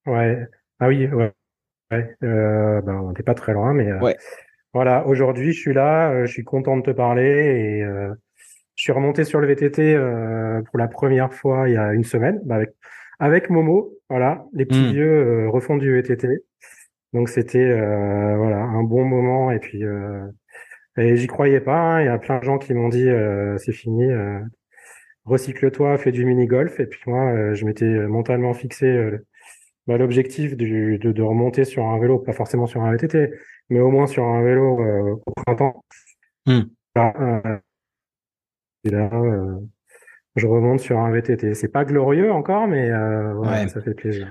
Ouais. 0.06 0.46
Ah 0.80 0.88
oui, 0.88 1.06
ouais. 1.06 1.32
ouais. 1.90 2.16
ben, 2.20 2.82
on 2.88 3.08
n'était 3.08 3.22
pas 3.22 3.34
très 3.34 3.52
loin, 3.52 3.72
mais 3.72 3.88
voilà. 4.72 5.06
Aujourd'hui, 5.06 5.52
je 5.52 5.60
suis 5.60 5.74
là, 5.74 6.24
je 6.24 6.32
suis 6.32 6.44
content 6.44 6.76
de 6.76 6.82
te 6.82 6.90
parler 6.90 7.24
et 7.24 7.84
je 8.74 8.82
suis 8.82 8.92
remonté 8.92 9.24
sur 9.24 9.40
le 9.40 9.46
VTT 9.46 9.96
pour 10.66 10.78
la 10.78 10.88
première 10.88 11.32
fois 11.32 11.68
il 11.68 11.74
y 11.74 11.76
a 11.76 11.92
une 11.92 12.04
semaine, 12.04 12.40
bah, 12.44 12.56
avec 12.56 12.70
avec 13.18 13.50
Momo, 13.50 13.92
voilà, 14.08 14.44
les 14.52 14.66
petits 14.66 14.80
hmm. 14.80 14.92
vieux 14.92 15.12
euh, 15.12 15.50
refont 15.50 15.76
du 15.76 15.92
VTT. 15.92 16.28
Donc 17.12 17.28
c'était 17.28 17.58
euh, 17.58 18.36
voilà 18.36 18.62
un 18.62 18.82
bon 18.82 19.04
moment 19.04 19.50
et 19.50 19.58
puis 19.58 19.84
euh, 19.84 20.26
et 20.96 21.16
j'y 21.16 21.26
croyais 21.26 21.60
pas. 21.60 21.78
Hein. 21.78 22.00
Il 22.02 22.06
y 22.06 22.08
a 22.08 22.18
plein 22.18 22.38
de 22.38 22.44
gens 22.44 22.58
qui 22.58 22.74
m'ont 22.74 22.88
dit 22.88 23.08
c'est 23.58 23.72
fini, 23.72 24.06
recycle-toi, 25.24 25.96
fais 25.98 26.12
du 26.12 26.24
mini 26.24 26.46
golf. 26.46 26.80
Et 26.80 26.86
puis 26.86 27.00
moi, 27.06 27.54
je 27.54 27.64
m'étais 27.64 27.86
mentalement 28.06 28.52
fixé 28.52 29.10
bah, 29.86 29.96
l'objectif 29.96 30.56
de, 30.56 30.96
de, 30.96 31.22
remonter 31.22 31.64
sur 31.64 31.86
un 31.86 31.98
vélo, 31.98 32.18
pas 32.18 32.34
forcément 32.34 32.66
sur 32.66 32.82
un 32.82 32.92
VTT, 32.92 33.30
mais 33.70 33.80
au 33.80 33.90
moins 33.90 34.06
sur 34.06 34.24
un 34.24 34.42
vélo 34.42 35.20
au 35.24 35.32
printemps. 35.32 35.82
Hmm. 36.46 36.62
et 38.84 38.90
là, 38.90 39.10
je 40.36 40.46
remonte 40.46 40.80
sur 40.80 40.98
un 40.98 41.10
VTT. 41.10 41.54
C'est 41.54 41.68
pas 41.68 41.84
glorieux 41.84 42.32
encore, 42.32 42.66
mais 42.66 42.90
euh, 42.90 43.68
ça 43.68 43.80
fait 43.80 43.94
plaisir. 43.94 44.28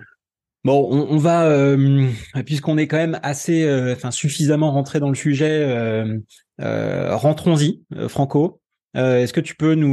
Bon, 0.64 0.88
on, 0.92 1.18
va, 1.18 1.48
euh, 1.48 2.08
puisqu'on 2.46 2.78
est 2.78 2.86
quand 2.86 2.98
même 2.98 3.20
assez, 3.24 3.64
euh, 3.64 3.94
enfin 3.94 4.12
suffisamment 4.12 4.72
rentré 4.72 5.00
dans 5.00 5.10
le 5.10 5.16
sujet, 5.16 5.50
euh, 6.60 7.16
rentrons-y, 7.16 7.84
Franco. 8.08 8.62
Est-ce 8.94 9.34
que 9.34 9.40
tu 9.40 9.56
peux 9.56 9.74
nous, 9.74 9.88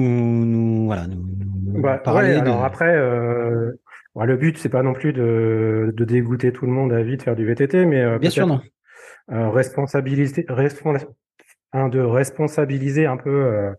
nous 0.44 0.84
voilà, 0.84 1.06
nous, 1.06 1.24
bah, 1.80 1.96
parler 1.96 2.34
Alors 2.34 2.64
après, 2.64 2.94
bah, 4.14 4.26
le 4.26 4.36
but 4.36 4.58
c'est 4.58 4.68
pas 4.68 4.82
non 4.82 4.92
plus 4.92 5.14
de, 5.14 5.94
de 5.96 6.04
dégoûter 6.04 6.52
tout 6.52 6.66
le 6.66 6.72
monde 6.72 6.92
à 6.92 7.02
vie 7.02 7.16
de 7.16 7.22
faire 7.22 7.36
du 7.36 7.46
VTT, 7.46 7.86
mais 7.86 8.18
bien 8.18 8.28
sûr 8.28 8.46
non. 8.46 8.60
responsabiliser, 9.28 10.42
de 10.42 12.00
responsabiliser 12.00 13.06
un 13.06 13.16
peu 13.16 13.72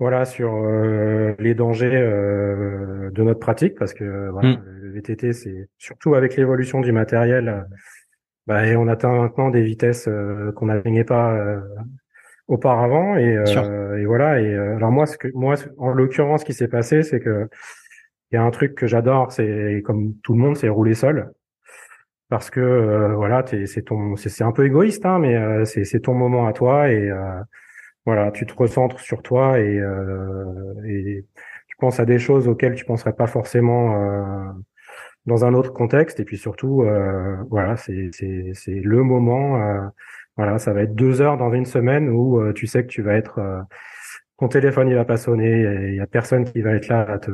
voilà 0.00 0.24
sur 0.24 0.54
euh, 0.54 1.34
les 1.38 1.54
dangers 1.54 1.94
euh, 1.94 3.10
de 3.10 3.22
notre 3.22 3.38
pratique 3.38 3.78
parce 3.78 3.92
que 3.92 4.30
voilà, 4.30 4.48
mm. 4.48 4.62
le 4.80 4.92
VTT 4.92 5.32
c'est 5.34 5.68
surtout 5.76 6.14
avec 6.14 6.36
l'évolution 6.36 6.80
du 6.80 6.90
matériel 6.90 7.48
euh, 7.48 7.60
bah, 8.46 8.66
et 8.66 8.76
on 8.76 8.88
atteint 8.88 9.12
maintenant 9.12 9.50
des 9.50 9.62
vitesses 9.62 10.08
qu'on 10.56 10.66
n'atteignait 10.66 11.04
pas 11.04 11.38
auparavant 12.48 13.16
et, 13.16 13.34
et, 13.98 14.04
voilà 14.06 14.40
et 14.40 14.54
alors 14.54 14.90
moi 14.90 15.06
ce 15.06 15.18
que 15.18 15.28
moi 15.34 15.54
en 15.76 15.92
l'occurrence 15.92 16.40
ce 16.40 16.46
qui 16.46 16.54
s'est 16.54 16.66
passé 16.66 17.02
c'est 17.02 17.20
que 17.20 17.46
il 18.32 18.36
y 18.36 18.38
a 18.38 18.42
un 18.42 18.50
truc 18.50 18.74
que 18.74 18.86
j'adore 18.86 19.30
c'est 19.30 19.82
comme 19.84 20.14
tout 20.24 20.32
le 20.32 20.40
monde 20.40 20.56
c'est 20.56 20.70
rouler 20.70 20.94
seul 20.94 21.30
parce 22.30 22.50
que 22.50 23.12
voilà 23.14 23.44
c'est 23.46 23.82
ton 23.82 24.16
c'est 24.16 24.42
un 24.42 24.52
peu 24.52 24.64
égoïste 24.64 25.04
hein 25.04 25.18
mais 25.20 25.64
c'est 25.66 26.00
ton 26.00 26.14
moment 26.14 26.48
à 26.48 26.52
toi 26.52 26.90
et 26.90 27.12
voilà, 28.06 28.30
tu 28.30 28.46
te 28.46 28.54
recentres 28.54 29.00
sur 29.00 29.22
toi 29.22 29.58
et, 29.60 29.78
euh, 29.78 30.74
et 30.86 31.24
tu 31.68 31.76
penses 31.76 32.00
à 32.00 32.04
des 32.04 32.18
choses 32.18 32.48
auxquelles 32.48 32.74
tu 32.74 32.84
penserais 32.84 33.12
pas 33.12 33.26
forcément 33.26 33.94
euh, 33.94 34.52
dans 35.26 35.44
un 35.44 35.54
autre 35.54 35.72
contexte. 35.72 36.20
Et 36.20 36.24
puis 36.24 36.38
surtout, 36.38 36.82
euh, 36.82 37.36
voilà, 37.50 37.76
c'est 37.76 38.10
c'est 38.12 38.52
c'est 38.54 38.80
le 38.80 39.02
moment. 39.02 39.62
Euh, 39.62 39.86
voilà, 40.36 40.58
ça 40.58 40.72
va 40.72 40.82
être 40.82 40.94
deux 40.94 41.20
heures 41.20 41.36
dans 41.36 41.52
une 41.52 41.66
semaine 41.66 42.08
où 42.08 42.40
euh, 42.40 42.52
tu 42.52 42.66
sais 42.66 42.82
que 42.82 42.88
tu 42.88 43.02
vas 43.02 43.14
être 43.14 43.38
euh, 43.38 43.60
ton 44.38 44.48
téléphone 44.48 44.88
il 44.88 44.94
va 44.94 45.04
pas 45.04 45.18
sonner, 45.18 45.60
il 45.88 45.96
y 45.96 46.00
a 46.00 46.06
personne 46.06 46.44
qui 46.44 46.62
va 46.62 46.72
être 46.72 46.88
là 46.88 47.02
à 47.02 47.18
te 47.18 47.30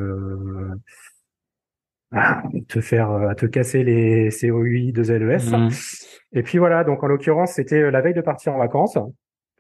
à 2.12 2.42
te 2.68 2.80
faire 2.80 3.11
à 3.11 3.35
te 3.37 3.46
casser 3.46 3.85
les 3.85 4.30
COI 4.30 4.92
de 4.92 5.02
LES. 5.12 5.56
Mmh. 5.56 5.68
Et 6.32 6.42
puis 6.42 6.58
voilà, 6.58 6.82
donc 6.82 7.02
en 7.04 7.06
l'occurrence, 7.06 7.52
c'était 7.52 7.90
la 7.90 8.00
veille 8.00 8.14
de 8.14 8.20
partir 8.20 8.54
en 8.54 8.58
vacances 8.58 8.99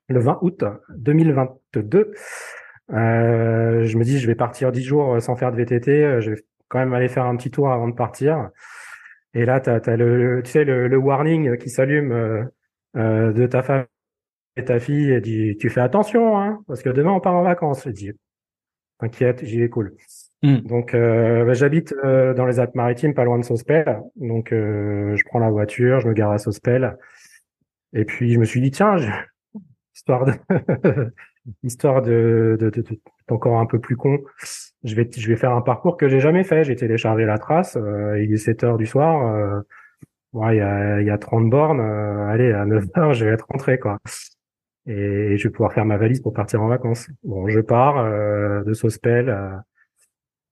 le 0.08 0.20
20 0.20 0.38
août 0.42 0.64
2022. 0.96 2.12
Euh, 2.92 3.84
je 3.84 3.98
me 3.98 4.04
dis, 4.04 4.18
je 4.18 4.26
vais 4.26 4.34
partir 4.34 4.72
dix 4.72 4.82
jours 4.82 5.20
sans 5.20 5.36
faire 5.36 5.50
de 5.52 5.56
VTT. 5.56 6.04
Euh, 6.04 6.20
je 6.20 6.30
vais 6.30 6.44
quand 6.68 6.78
même 6.78 6.94
aller 6.94 7.08
faire 7.08 7.24
un 7.24 7.36
petit 7.36 7.50
tour 7.50 7.70
avant 7.70 7.88
de 7.88 7.94
partir. 7.94 8.50
Et 9.36 9.44
là, 9.44 9.60
tu 9.60 9.68
as, 9.68 9.96
le, 9.96 10.40
tu 10.42 10.50
sais, 10.50 10.64
le, 10.64 10.96
warning 10.96 11.58
qui 11.58 11.68
s'allume 11.68 12.10
euh, 12.10 12.44
euh, 12.96 13.32
de 13.34 13.46
ta 13.46 13.62
femme 13.62 13.84
et 14.56 14.64
ta 14.64 14.80
fille 14.80 15.12
et 15.12 15.20
dit, 15.20 15.58
tu 15.58 15.68
fais 15.68 15.82
attention, 15.82 16.38
hein, 16.38 16.60
parce 16.66 16.82
que 16.82 16.88
demain 16.88 17.10
on 17.10 17.20
part 17.20 17.34
en 17.34 17.42
vacances. 17.42 17.82
Je 17.84 17.90
dis, 17.90 18.12
t'inquiète, 18.98 19.44
j'y 19.44 19.60
vais 19.60 19.68
cool. 19.68 19.94
Hmm. 20.42 20.60
Donc, 20.60 20.94
euh, 20.94 21.44
bah, 21.44 21.52
j'habite 21.52 21.94
dans 22.02 22.46
les 22.46 22.60
Alpes-Maritimes, 22.60 23.12
pas 23.12 23.24
loin 23.24 23.38
de 23.38 23.44
Sospel. 23.44 24.00
Donc, 24.16 24.48
je 24.52 25.22
prends 25.26 25.38
la 25.38 25.50
voiture, 25.50 26.00
je 26.00 26.08
me 26.08 26.14
gare 26.14 26.32
à 26.32 26.38
Sospel. 26.38 26.96
Et 27.92 28.06
puis, 28.06 28.32
je 28.32 28.38
me 28.38 28.46
suis 28.46 28.62
dit, 28.62 28.70
tiens, 28.70 28.96
histoire 29.96 30.26
de, 30.26 30.32
histoire 31.64 32.02
de, 32.02 32.56
de, 32.60 32.70
de, 32.70 32.84
encore 33.28 33.58
un 33.58 33.66
peu 33.66 33.80
plus 33.80 33.96
con, 33.96 34.20
je 34.84 34.94
vais, 34.94 35.08
je 35.16 35.28
vais 35.28 35.36
faire 35.36 35.52
un 35.52 35.62
parcours 35.62 35.96
que 35.96 36.08
j'ai 36.08 36.20
jamais 36.20 36.44
fait. 36.44 36.64
J'ai 36.64 36.76
téléchargé 36.76 37.24
la 37.24 37.38
trace. 37.38 37.76
Euh, 37.76 38.22
il 38.22 38.32
est 38.32 38.36
7 38.36 38.62
heures 38.64 38.78
du 38.78 38.86
soir. 38.86 39.34
Euh, 39.34 39.60
ouais, 40.32 40.56
il 40.56 40.58
y 40.58 40.62
a, 40.62 41.00
il 41.00 41.06
y 41.06 41.10
a 41.10 41.18
30 41.18 41.50
bornes. 41.50 41.80
Euh, 41.80 42.28
allez, 42.28 42.52
à 42.52 42.64
9 42.66 42.84
heures, 42.98 43.14
je 43.14 43.24
vais 43.24 43.32
être 43.32 43.46
rentré, 43.48 43.78
quoi. 43.78 43.98
Et, 44.86 45.36
je 45.36 45.48
vais 45.48 45.50
pouvoir 45.50 45.72
faire 45.72 45.84
ma 45.84 45.96
valise 45.96 46.20
pour 46.20 46.32
partir 46.32 46.62
en 46.62 46.68
vacances. 46.68 47.08
Bon, 47.24 47.48
je 47.48 47.60
pars 47.60 47.98
euh, 47.98 48.62
de 48.62 48.72
Sospel. 48.72 49.28
Euh, 49.28 49.56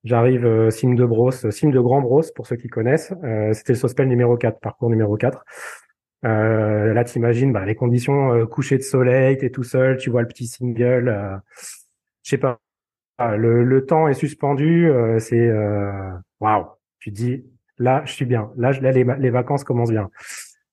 j'arrive 0.02 0.44
euh, 0.44 0.70
Cime 0.70 0.96
de 0.96 1.04
Brosse, 1.04 1.48
Cime 1.50 1.70
de 1.70 1.80
Grand 1.80 2.00
Brosse, 2.00 2.32
pour 2.32 2.46
ceux 2.46 2.56
qui 2.56 2.68
connaissent. 2.68 3.12
C'était 3.52 3.74
le 3.74 3.78
Sospel 3.78 4.08
numéro 4.08 4.36
4, 4.36 4.58
parcours 4.58 4.90
numéro 4.90 5.16
4. 5.16 5.44
Euh, 6.24 6.92
là, 6.94 7.04
t'imagines 7.04 7.52
bah, 7.52 7.64
les 7.64 7.74
conditions 7.74 8.32
euh, 8.32 8.46
coucher 8.46 8.78
de 8.78 8.82
soleil, 8.82 9.36
t'es 9.36 9.50
tout 9.50 9.62
seul, 9.62 9.98
tu 9.98 10.10
vois 10.10 10.22
le 10.22 10.28
petit 10.28 10.46
single. 10.46 11.08
Euh, 11.08 11.36
je 12.22 12.30
sais 12.30 12.38
pas. 12.38 12.60
Ah, 13.18 13.36
le, 13.36 13.62
le, 13.64 13.86
temps 13.86 14.08
est 14.08 14.14
suspendu. 14.14 14.90
Euh, 14.90 15.18
c'est 15.20 15.38
euh, 15.38 16.10
waouh. 16.40 16.66
Tu 16.98 17.10
dis 17.10 17.44
là, 17.78 18.02
je 18.06 18.12
suis 18.12 18.24
bien. 18.24 18.50
Là, 18.56 18.72
là 18.72 18.90
les, 18.92 19.30
vacances 19.30 19.64
commencent 19.64 19.90
bien. 19.90 20.10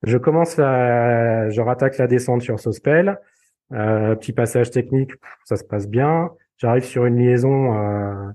Je 0.03 0.17
commence 0.17 0.58
à, 0.58 1.50
je 1.50 1.62
rattaque 1.62 1.98
la 1.98 2.08
descente 2.08 2.41
sur 2.41 2.60
Sospel. 2.60 3.20
Euh, 3.74 4.15
petit 4.15 4.34
passage 4.34 4.72
technique, 4.72 5.12
ça 5.46 5.55
se 5.55 5.63
passe 5.63 5.88
bien. 5.88 6.31
J'arrive 6.58 6.84
sur 6.84 7.05
une 7.05 7.17
liaison 7.17 8.34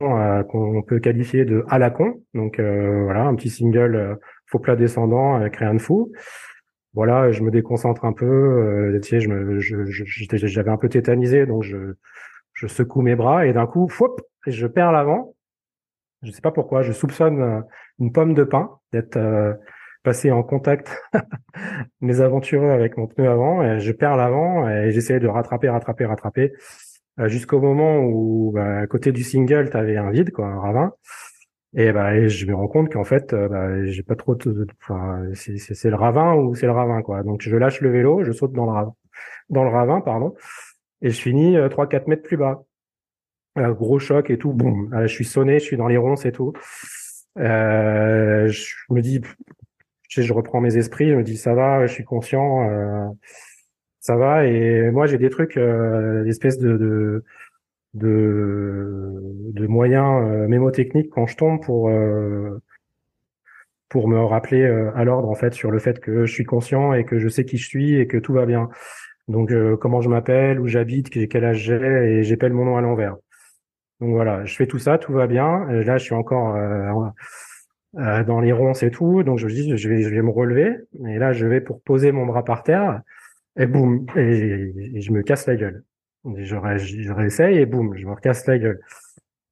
qu'on 0.00 0.82
peut 0.82 1.00
qualifier 1.00 1.44
de 1.44 1.64
à 1.68 1.78
la 1.78 1.90
con. 1.90 2.22
Donc 2.34 2.60
voilà, 2.60 3.24
un 3.24 3.34
petit 3.34 3.50
single 3.50 4.18
faux 4.46 4.58
plat 4.58 4.76
descendant 4.76 5.34
avec 5.34 5.56
rien 5.56 5.74
de 5.74 5.80
fou. 5.80 6.12
Voilà, 6.94 7.30
je 7.30 7.42
me 7.42 7.50
déconcentre 7.50 8.04
un 8.04 8.12
peu. 8.12 8.26
Euh, 8.26 9.00
tu 9.00 9.08
sais, 9.08 9.20
je 9.20 9.28
me, 9.28 9.60
j'avais 9.60 10.70
un 10.70 10.76
peu 10.76 10.88
tétanisé, 10.88 11.46
donc 11.46 11.62
je, 11.62 11.94
je 12.54 12.66
secoue 12.66 13.02
mes 13.02 13.14
bras 13.14 13.46
et 13.46 13.52
d'un 13.52 13.66
coup, 13.66 13.88
foup, 13.88 14.16
je 14.46 14.66
perds 14.66 14.92
l'avant. 14.92 15.34
Je 16.22 16.32
sais 16.32 16.40
pas 16.40 16.50
pourquoi. 16.50 16.82
Je 16.82 16.92
soupçonne 16.92 17.40
euh, 17.40 17.60
une 18.00 18.12
pomme 18.12 18.34
de 18.34 18.42
pain 18.42 18.80
d'être 18.92 19.16
euh, 19.16 19.54
passé 20.02 20.32
en 20.32 20.42
contact 20.42 21.00
mes 22.00 22.20
aventureux 22.20 22.70
avec 22.70 22.96
mon 22.96 23.06
pneu 23.06 23.28
avant. 23.28 23.62
Et 23.62 23.78
je 23.78 23.92
perds 23.92 24.16
l'avant 24.16 24.68
et 24.68 24.90
j'essaie 24.90 25.20
de 25.20 25.28
rattraper, 25.28 25.68
rattraper, 25.68 26.06
rattraper 26.06 26.52
jusqu'au 27.26 27.60
moment 27.60 28.00
où, 28.00 28.52
bah, 28.54 28.78
à 28.80 28.86
côté 28.86 29.12
du 29.12 29.24
single, 29.24 29.70
tu 29.70 29.76
avais 29.76 29.96
un 29.96 30.10
vide, 30.10 30.30
quoi, 30.30 30.46
un 30.46 30.60
ravin. 30.60 30.92
Et 31.74 31.92
bah, 31.92 32.26
je 32.26 32.46
me 32.46 32.54
rends 32.54 32.68
compte 32.68 32.90
qu'en 32.92 33.04
fait, 33.04 33.32
euh, 33.32 33.48
bah, 33.48 33.84
j'ai 33.86 34.02
pas 34.02 34.16
trop. 34.16 34.36
Enfin, 34.82 35.22
c'est 35.34 35.90
le 35.90 35.96
ravin 35.96 36.34
ou 36.34 36.54
c'est 36.54 36.66
le 36.66 36.72
ravin, 36.72 37.02
quoi. 37.02 37.22
Donc 37.22 37.42
je 37.42 37.56
lâche 37.56 37.80
le 37.80 37.90
vélo, 37.90 38.24
je 38.24 38.32
saute 38.32 38.52
dans 38.52 38.64
le 38.64 38.72
ravin, 38.72 38.94
dans 39.50 39.64
le 39.64 39.70
ravin, 39.70 40.00
pardon, 40.00 40.34
et 41.02 41.10
je 41.10 41.20
finis 41.20 41.56
3-4 41.56 41.94
euh, 41.94 42.00
mètres 42.08 42.22
plus 42.22 42.36
bas. 42.36 42.64
Euh, 43.58 43.72
gros 43.72 43.98
choc 43.98 44.30
et 44.30 44.38
tout. 44.38 44.52
Boum. 44.52 44.90
je 45.02 45.06
suis 45.12 45.24
sonné, 45.24 45.58
je 45.58 45.64
suis 45.64 45.76
dans 45.76 45.88
les 45.88 45.96
ronces 45.96 46.24
et 46.26 46.32
tout. 46.32 46.52
Euh, 47.38 48.48
je 48.48 48.74
me 48.90 49.00
dis, 49.02 49.20
je, 50.08 50.22
je 50.22 50.32
reprends 50.32 50.60
mes 50.60 50.76
esprits, 50.76 51.10
je 51.10 51.14
me 51.16 51.22
dis 51.22 51.36
ça 51.36 51.54
va, 51.54 51.86
je 51.86 51.92
suis 51.92 52.04
conscient, 52.04 53.14
ça 54.08 54.16
va. 54.16 54.46
Et 54.46 54.90
moi, 54.90 55.06
j'ai 55.06 55.18
des 55.18 55.30
trucs, 55.30 55.56
euh, 55.56 56.24
l'espèce 56.24 56.58
de, 56.58 56.76
de 56.76 57.24
de, 57.94 59.20
de 59.52 59.66
moyens 59.66 60.22
euh, 60.24 60.48
mémotechniques 60.48 61.10
quand 61.10 61.26
je 61.26 61.36
tombe 61.36 61.62
pour 61.62 61.88
euh, 61.88 62.60
pour 63.88 64.08
me 64.08 64.20
rappeler 64.22 64.62
euh, 64.62 64.90
à 64.94 65.04
l'ordre 65.04 65.28
en 65.28 65.34
fait 65.34 65.54
sur 65.54 65.70
le 65.70 65.78
fait 65.78 65.98
que 65.98 66.26
je 66.26 66.32
suis 66.32 66.44
conscient 66.44 66.92
et 66.92 67.04
que 67.04 67.18
je 67.18 67.28
sais 67.28 67.44
qui 67.44 67.56
je 67.56 67.66
suis 67.66 67.94
et 67.98 68.06
que 68.06 68.18
tout 68.18 68.32
va 68.32 68.46
bien. 68.46 68.68
Donc 69.28 69.52
comment 69.78 70.00
je 70.00 70.08
m'appelle, 70.08 70.58
où 70.58 70.66
j'habite, 70.66 71.10
quel 71.10 71.44
âge 71.44 71.58
j'ai 71.58 71.74
et 71.74 72.22
j'appelle 72.22 72.54
mon 72.54 72.64
nom 72.64 72.78
à 72.78 72.80
l'envers. 72.80 73.16
Donc 74.00 74.12
voilà, 74.12 74.46
je 74.46 74.56
fais 74.56 74.66
tout 74.66 74.78
ça, 74.78 74.96
tout 74.96 75.12
va 75.12 75.26
bien. 75.26 75.66
Là, 75.66 75.98
je 75.98 76.04
suis 76.04 76.14
encore 76.14 76.56
dans 77.92 78.40
les 78.40 78.52
ronces 78.52 78.82
et 78.82 78.90
tout, 78.90 79.22
donc 79.24 79.38
je 79.38 79.46
me 79.46 79.50
dis 79.50 79.76
je 79.76 79.88
vais 79.90 80.00
je 80.00 80.08
vais 80.08 80.22
me 80.22 80.30
relever. 80.30 80.76
Et 81.06 81.18
là, 81.18 81.34
je 81.34 81.46
vais 81.46 81.60
pour 81.60 81.82
poser 81.82 82.10
mon 82.10 82.24
bras 82.24 82.42
par 82.42 82.62
terre 82.62 83.02
et 83.58 83.66
boum 83.66 84.06
et 84.16 85.00
je 85.00 85.12
me 85.12 85.22
casse 85.22 85.46
la 85.46 85.56
gueule. 85.56 85.84
Je, 86.36 86.44
je 86.44 87.12
réessaye 87.12 87.58
et 87.58 87.66
boum, 87.66 87.96
je 87.96 88.06
me 88.06 88.12
recasse 88.12 88.46
la 88.46 88.58
gueule. 88.58 88.80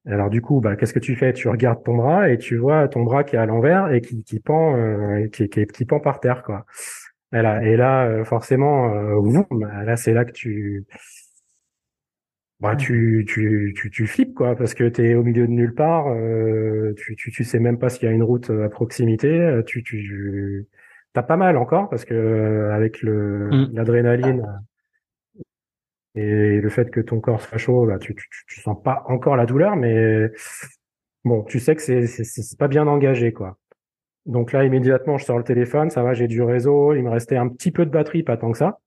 Alors 0.06 0.30
du 0.30 0.40
coup, 0.40 0.60
bah, 0.60 0.76
qu'est-ce 0.76 0.94
que 0.94 1.00
tu 1.00 1.16
fais? 1.16 1.32
Tu 1.32 1.48
regardes 1.48 1.82
ton 1.84 1.96
bras 1.96 2.30
et 2.30 2.38
tu 2.38 2.56
vois 2.56 2.86
ton 2.88 3.02
bras 3.02 3.25
qui 3.25 3.36
est 3.36 3.38
à 3.38 3.46
l'envers 3.46 3.92
et 3.92 4.00
qui, 4.00 4.22
qui 4.22 4.38
pend, 4.40 4.76
euh, 4.76 5.26
qui, 5.28 5.48
qui, 5.48 5.66
qui, 5.66 5.84
pend 5.84 5.98
par 6.00 6.20
terre, 6.20 6.42
quoi. 6.44 6.64
Et 7.32 7.42
là, 7.42 7.62
et 7.64 7.76
là 7.76 8.06
euh, 8.06 8.25
forcément, 8.25 8.94
euh, 8.94 9.44
là 9.84 9.96
c'est 9.96 10.12
là 10.14 10.25
que 10.25 10.32
tu, 10.32 10.86
bah, 12.60 12.76
tu, 12.76 13.25
tu, 13.28 13.75
tu, 13.76 13.90
tu 13.90 14.06
flippes, 14.06 14.34
quoi, 14.34 14.56
parce 14.56 14.75
que 14.75 14.88
tu 14.88 15.04
es 15.04 15.14
au 15.14 15.22
milieu 15.22 15.46
de 15.46 15.52
nulle 15.52 15.75
part, 15.75 16.06
euh, 16.08 16.94
tu, 16.96 17.16
tu, 17.16 17.30
tu 17.30 17.44
sais 17.44 17.58
même 17.58 17.78
pas 17.78 17.90
s'il 17.90 18.04
y 18.04 18.08
a 18.08 18.12
une 18.12 18.22
route 18.22 18.48
à 18.50 18.68
proximité, 18.68 19.60
tu, 19.66 19.82
tu, 19.82 20.66
t'as 21.16 21.23
pas 21.23 21.38
mal 21.38 21.56
encore 21.56 21.88
parce 21.88 22.04
que 22.04 22.68
avec 22.75 23.00
le 23.00 23.49
mmh. 23.50 23.70
l'adrénaline 23.73 24.61
et 26.14 26.61
le 26.61 26.68
fait 26.68 26.90
que 26.90 27.00
ton 27.00 27.20
corps 27.20 27.40
soit 27.40 27.56
chaud, 27.56 27.87
bah, 27.87 27.99
tu, 27.99 28.14
tu, 28.14 28.28
tu 28.46 28.61
sens 28.61 28.76
pas 28.82 29.02
encore 29.06 29.35
la 29.35 29.46
douleur, 29.46 29.76
mais 29.76 30.30
bon, 31.25 31.42
tu 31.44 31.58
sais 31.58 31.75
que 31.75 31.80
c'est, 31.80 32.06
c'est, 32.06 32.58
pas 32.58 32.68
bien 32.68 32.87
engagé, 32.87 33.32
quoi. 33.32 33.56
Donc 34.26 34.52
là, 34.52 34.64
immédiatement, 34.64 35.16
je 35.16 35.25
sors 35.25 35.38
le 35.38 35.44
téléphone, 35.44 35.88
ça 35.88 36.02
va, 36.02 36.12
j'ai 36.12 36.26
du 36.26 36.42
réseau, 36.42 36.92
il 36.92 37.02
me 37.02 37.11
restait 37.11 37.37
un 37.37 37.49
petit 37.49 37.70
peu 37.70 37.87
de 37.87 37.90
batterie, 37.90 38.23
pas 38.23 38.37
tant 38.37 38.52
que 38.52 38.58
ça. 38.58 38.78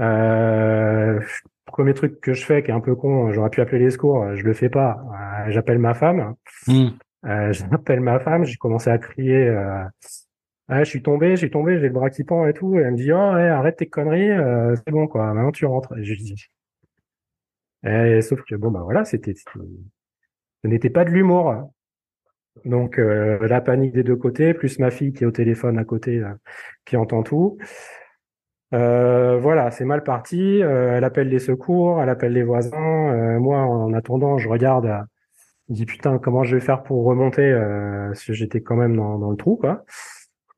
Euh, 0.00 1.20
premier 1.66 1.94
truc 1.94 2.20
que 2.20 2.32
je 2.32 2.44
fais, 2.44 2.64
qui 2.64 2.72
est 2.72 2.74
un 2.74 2.80
peu 2.80 2.96
con, 2.96 3.30
j'aurais 3.32 3.50
pu 3.50 3.60
appeler 3.60 3.84
les 3.84 3.90
secours, 3.90 4.34
je 4.34 4.42
le 4.44 4.54
fais 4.54 4.70
pas. 4.70 5.04
Euh, 5.12 5.50
j'appelle 5.50 5.78
ma 5.78 5.94
femme. 5.94 6.34
Mmh. 6.66 6.88
Euh, 7.26 7.52
j'appelle 7.70 8.00
ma 8.00 8.18
femme, 8.18 8.44
j'ai 8.44 8.56
commencé 8.56 8.90
à 8.90 8.98
crier. 8.98 9.54
Euh, 10.70 10.80
je 10.80 10.84
suis 10.84 11.02
tombé, 11.02 11.36
j'ai 11.36 11.50
tombé, 11.50 11.78
j'ai 11.78 11.86
le 11.86 11.92
bras 11.94 12.10
qui 12.10 12.24
pend 12.24 12.46
et 12.46 12.52
tout. 12.52 12.78
Et 12.78 12.82
elle 12.82 12.92
me 12.92 12.96
dit, 12.96 13.12
oh, 13.12 13.16
arrête 13.16 13.76
tes 13.76 13.88
conneries, 13.88 14.30
euh, 14.30 14.74
c'est 14.76 14.90
bon, 14.90 15.06
quoi. 15.06 15.32
Maintenant, 15.32 15.52
tu 15.52 15.64
rentres. 15.66 15.96
Et 15.96 16.04
je 16.04 16.14
dis, 16.14 16.34
et, 17.84 18.20
sauf 18.22 18.42
que, 18.42 18.54
bon, 18.54 18.70
bah 18.70 18.80
voilà, 18.82 19.04
c'était, 19.04 19.34
ce 19.34 20.68
n'était 20.68 20.90
pas 20.90 21.04
de 21.04 21.10
l'humour. 21.10 21.70
Donc, 22.64 22.98
euh, 22.98 23.38
la 23.46 23.60
panique 23.60 23.94
des 23.94 24.02
deux 24.02 24.16
côtés, 24.16 24.52
plus 24.52 24.78
ma 24.78 24.90
fille 24.90 25.12
qui 25.12 25.24
est 25.24 25.26
au 25.26 25.30
téléphone 25.30 25.78
à 25.78 25.84
côté, 25.84 26.22
qui 26.84 26.96
entend 26.96 27.22
tout. 27.22 27.56
Euh, 28.74 29.38
voilà, 29.38 29.70
c'est 29.70 29.84
mal 29.84 30.02
parti. 30.02 30.58
elle 30.60 31.04
appelle 31.04 31.28
les 31.28 31.38
secours, 31.38 32.02
elle 32.02 32.10
appelle 32.10 32.32
les 32.32 32.42
voisins. 32.42 33.38
moi, 33.38 33.60
en 33.60 33.92
attendant, 33.94 34.38
je 34.38 34.48
regarde. 34.48 35.06
je 35.68 35.74
dis 35.74 35.86
putain, 35.86 36.18
comment 36.18 36.42
je 36.44 36.56
vais 36.56 36.60
faire 36.60 36.82
pour 36.82 37.04
remonter 37.04 37.52
parce 38.08 38.24
que 38.24 38.32
j'étais 38.32 38.60
quand 38.60 38.76
même 38.76 38.96
dans, 38.96 39.18
dans 39.18 39.30
le 39.30 39.36
trou, 39.36 39.56
quoi 39.56 39.84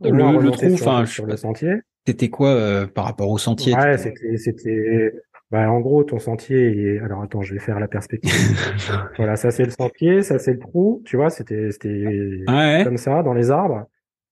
le, 0.00 0.11
le 0.11 0.50
trou, 0.50 0.73
enfin, 0.73 1.07
sur, 1.07 1.26
le 1.26 1.37
sentier. 1.37 1.75
C'était 2.07 2.28
quoi 2.28 2.50
euh, 2.50 2.87
par 2.87 3.04
rapport 3.04 3.30
au 3.30 3.38
sentier 3.38 3.75
Ouais, 3.75 3.99
c'était, 3.99 4.37
c'était, 4.37 5.12
bah, 5.50 5.71
en 5.71 5.80
gros, 5.80 6.04
ton 6.04 6.19
sentier. 6.19 6.95
Est... 6.95 6.99
Alors 7.00 7.23
attends, 7.23 7.42
je 7.42 7.54
vais 7.54 7.61
faire 7.61 7.78
la 7.80 7.88
perspective. 7.88 8.33
voilà, 9.16 9.37
ça 9.37 9.50
c'est 9.50 9.64
le 9.64 9.71
sentier, 9.71 10.23
ça 10.23 10.38
c'est 10.38 10.52
le 10.52 10.59
trou. 10.59 11.02
Tu 11.04 11.16
vois, 11.16 11.30
c'était, 11.30 11.71
c'était 11.71 12.42
ah 12.47 12.83
comme 12.85 12.97
ça 12.97 13.23
dans 13.23 13.35
les 13.35 13.50
arbres. 13.50 13.85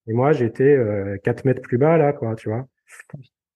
Et 0.06 0.12
moi, 0.14 0.32
j'étais 0.32 0.64
euh, 0.64 1.18
4 1.22 1.44
mètres 1.44 1.62
plus 1.62 1.76
bas 1.76 1.98
là, 1.98 2.12
quoi. 2.12 2.34
Tu 2.34 2.48
vois. 2.48 2.66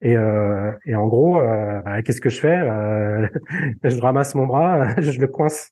Et, 0.02 0.16
euh, 0.16 0.73
et 0.85 0.97
en 0.97 1.07
gros, 1.07 1.40
euh, 1.40 1.81
bah, 1.83 2.02
qu'est-ce 2.02 2.21
que 2.21 2.28
je 2.28 2.40
fais 2.40 2.59
euh, 2.59 3.28
Je 3.85 4.00
ramasse 4.00 4.35
mon 4.35 4.47
bras, 4.47 4.95
je 5.00 5.21
le 5.21 5.28
coince 5.28 5.71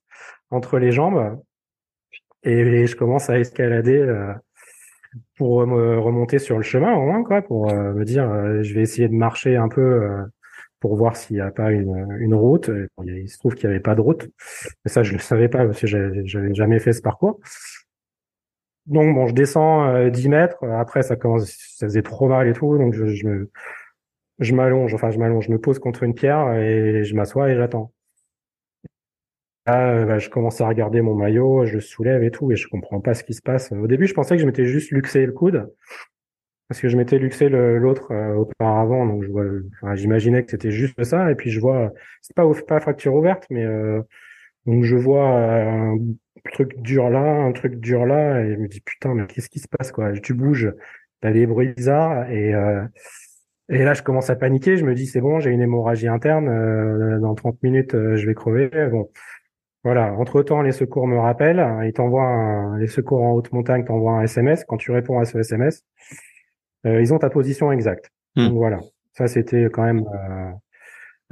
entre 0.50 0.78
les 0.78 0.92
jambes 0.92 1.40
et, 2.44 2.86
je 2.86 2.96
commence 2.96 3.28
à 3.28 3.38
escalader 3.38 4.06
pour 5.36 5.66
me 5.66 5.98
remonter 5.98 6.38
sur 6.38 6.56
le 6.56 6.62
chemin 6.62 6.94
au 6.94 7.04
moins 7.04 7.22
quoi 7.24 7.42
pour 7.42 7.70
euh, 7.70 7.92
me 7.92 8.04
dire 8.04 8.30
euh, 8.30 8.62
je 8.62 8.74
vais 8.74 8.82
essayer 8.82 9.08
de 9.08 9.14
marcher 9.14 9.56
un 9.56 9.68
peu 9.68 9.80
euh, 9.80 10.24
pour 10.78 10.96
voir 10.96 11.16
s'il 11.16 11.36
n'y 11.36 11.42
a 11.42 11.50
pas 11.50 11.72
une, 11.72 12.16
une 12.20 12.34
route. 12.34 12.70
Il 13.04 13.28
se 13.28 13.38
trouve 13.38 13.54
qu'il 13.54 13.68
n'y 13.68 13.74
avait 13.74 13.82
pas 13.82 13.94
de 13.94 14.00
route. 14.00 14.28
Mais 14.84 14.90
ça 14.90 15.02
je 15.02 15.12
le 15.12 15.18
savais 15.18 15.48
pas 15.48 15.66
parce 15.66 15.78
que 15.80 15.86
j'avais 15.86 16.54
jamais 16.54 16.78
fait 16.78 16.94
ce 16.94 17.02
parcours. 17.02 17.38
Donc 18.86 19.14
bon 19.14 19.26
je 19.26 19.34
descends 19.34 20.08
10 20.08 20.28
mètres. 20.28 20.64
Après 20.64 21.02
ça 21.02 21.16
commence 21.16 21.50
ça 21.76 21.86
faisait 21.86 22.02
trop 22.02 22.28
mal 22.28 22.48
et 22.48 22.54
tout. 22.54 22.78
Donc 22.78 22.94
je, 22.94 23.06
je 23.06 23.26
me 23.26 23.50
je 24.38 24.54
m'allonge 24.54 24.94
enfin 24.94 25.10
je 25.10 25.18
m'allonge 25.18 25.46
je 25.46 25.52
me 25.52 25.58
pose 25.58 25.78
contre 25.78 26.02
une 26.02 26.14
pierre 26.14 26.54
et 26.54 27.04
je 27.04 27.14
m'assois 27.14 27.50
et 27.50 27.56
j'attends 27.56 27.92
bah, 29.66 30.18
je 30.18 30.28
commence 30.28 30.60
à 30.60 30.68
regarder 30.68 31.00
mon 31.02 31.14
maillot, 31.14 31.66
je 31.66 31.78
soulève 31.78 32.22
et 32.24 32.30
tout, 32.30 32.50
et 32.52 32.56
je 32.56 32.68
comprends 32.68 33.00
pas 33.00 33.14
ce 33.14 33.24
qui 33.24 33.34
se 33.34 33.42
passe. 33.42 33.72
Au 33.72 33.86
début, 33.86 34.06
je 34.06 34.14
pensais 34.14 34.36
que 34.36 34.42
je 34.42 34.46
m'étais 34.46 34.64
juste 34.66 34.90
luxé 34.90 35.24
le 35.26 35.32
coude, 35.32 35.70
parce 36.68 36.80
que 36.80 36.88
je 36.88 36.96
m'étais 36.96 37.18
luxé 37.18 37.48
l'autre 37.48 38.12
euh, 38.12 38.34
auparavant, 38.34 39.04
donc 39.06 39.24
je 39.24 39.28
vois, 39.30 39.44
j'imaginais 39.94 40.44
que 40.44 40.50
c'était 40.52 40.70
juste 40.70 41.02
ça, 41.02 41.30
et 41.30 41.34
puis 41.34 41.50
je 41.50 41.58
vois, 41.60 41.92
c'est 42.22 42.36
pas 42.36 42.48
pas 42.68 42.80
fracture 42.80 43.14
ouverte, 43.14 43.44
mais 43.50 43.64
euh, 43.64 44.00
donc 44.66 44.84
je 44.84 44.96
vois 44.96 45.28
un 45.28 45.98
truc 46.52 46.80
dur 46.82 47.10
là, 47.10 47.20
un 47.20 47.52
truc 47.52 47.76
dur 47.80 48.06
là, 48.06 48.42
et 48.44 48.54
je 48.54 48.58
me 48.58 48.68
dis 48.68 48.80
putain, 48.82 49.14
mais 49.14 49.26
qu'est-ce 49.26 49.50
qui 49.50 49.60
se 49.60 49.68
passe 49.68 49.92
quoi? 49.92 50.12
Tu 50.20 50.34
bouges, 50.34 50.72
t'as 51.22 51.32
des 51.32 51.46
bruits 51.46 51.74
bizarres, 51.74 52.30
et 52.30 52.54
euh, 52.54 52.84
Et 53.68 53.84
là, 53.84 53.94
je 53.94 54.02
commence 54.02 54.30
à 54.30 54.36
paniquer. 54.36 54.76
Je 54.76 54.84
me 54.84 54.94
dis, 54.94 55.06
c'est 55.06 55.20
bon, 55.20 55.38
j'ai 55.40 55.50
une 55.50 55.60
hémorragie 55.62 56.08
interne. 56.08 56.48
Euh, 56.48 57.20
dans 57.20 57.34
30 57.34 57.62
minutes, 57.62 57.94
euh, 57.94 58.16
je 58.16 58.26
vais 58.26 58.34
crever. 58.34 58.68
Bon, 58.90 59.08
voilà. 59.84 60.12
Entre 60.14 60.42
temps, 60.42 60.62
les 60.62 60.72
secours 60.72 61.06
me 61.06 61.18
rappellent. 61.18 61.64
Ils 61.84 61.92
t'envoient 61.92 62.76
les 62.78 62.86
secours 62.86 63.22
en 63.22 63.32
haute 63.32 63.52
montagne 63.52 63.84
t'envoient 63.84 64.12
un 64.12 64.22
SMS. 64.22 64.64
Quand 64.64 64.76
tu 64.76 64.92
réponds 64.92 65.18
à 65.18 65.24
ce 65.24 65.38
SMS, 65.38 65.84
euh, 66.86 67.00
ils 67.00 67.14
ont 67.14 67.18
ta 67.18 67.30
position 67.30 67.72
exacte. 67.72 68.10
Hmm. 68.36 68.48
Donc 68.48 68.56
voilà. 68.58 68.80
Ça, 69.12 69.26
c'était 69.26 69.64
quand 69.64 69.82
même 69.82 70.04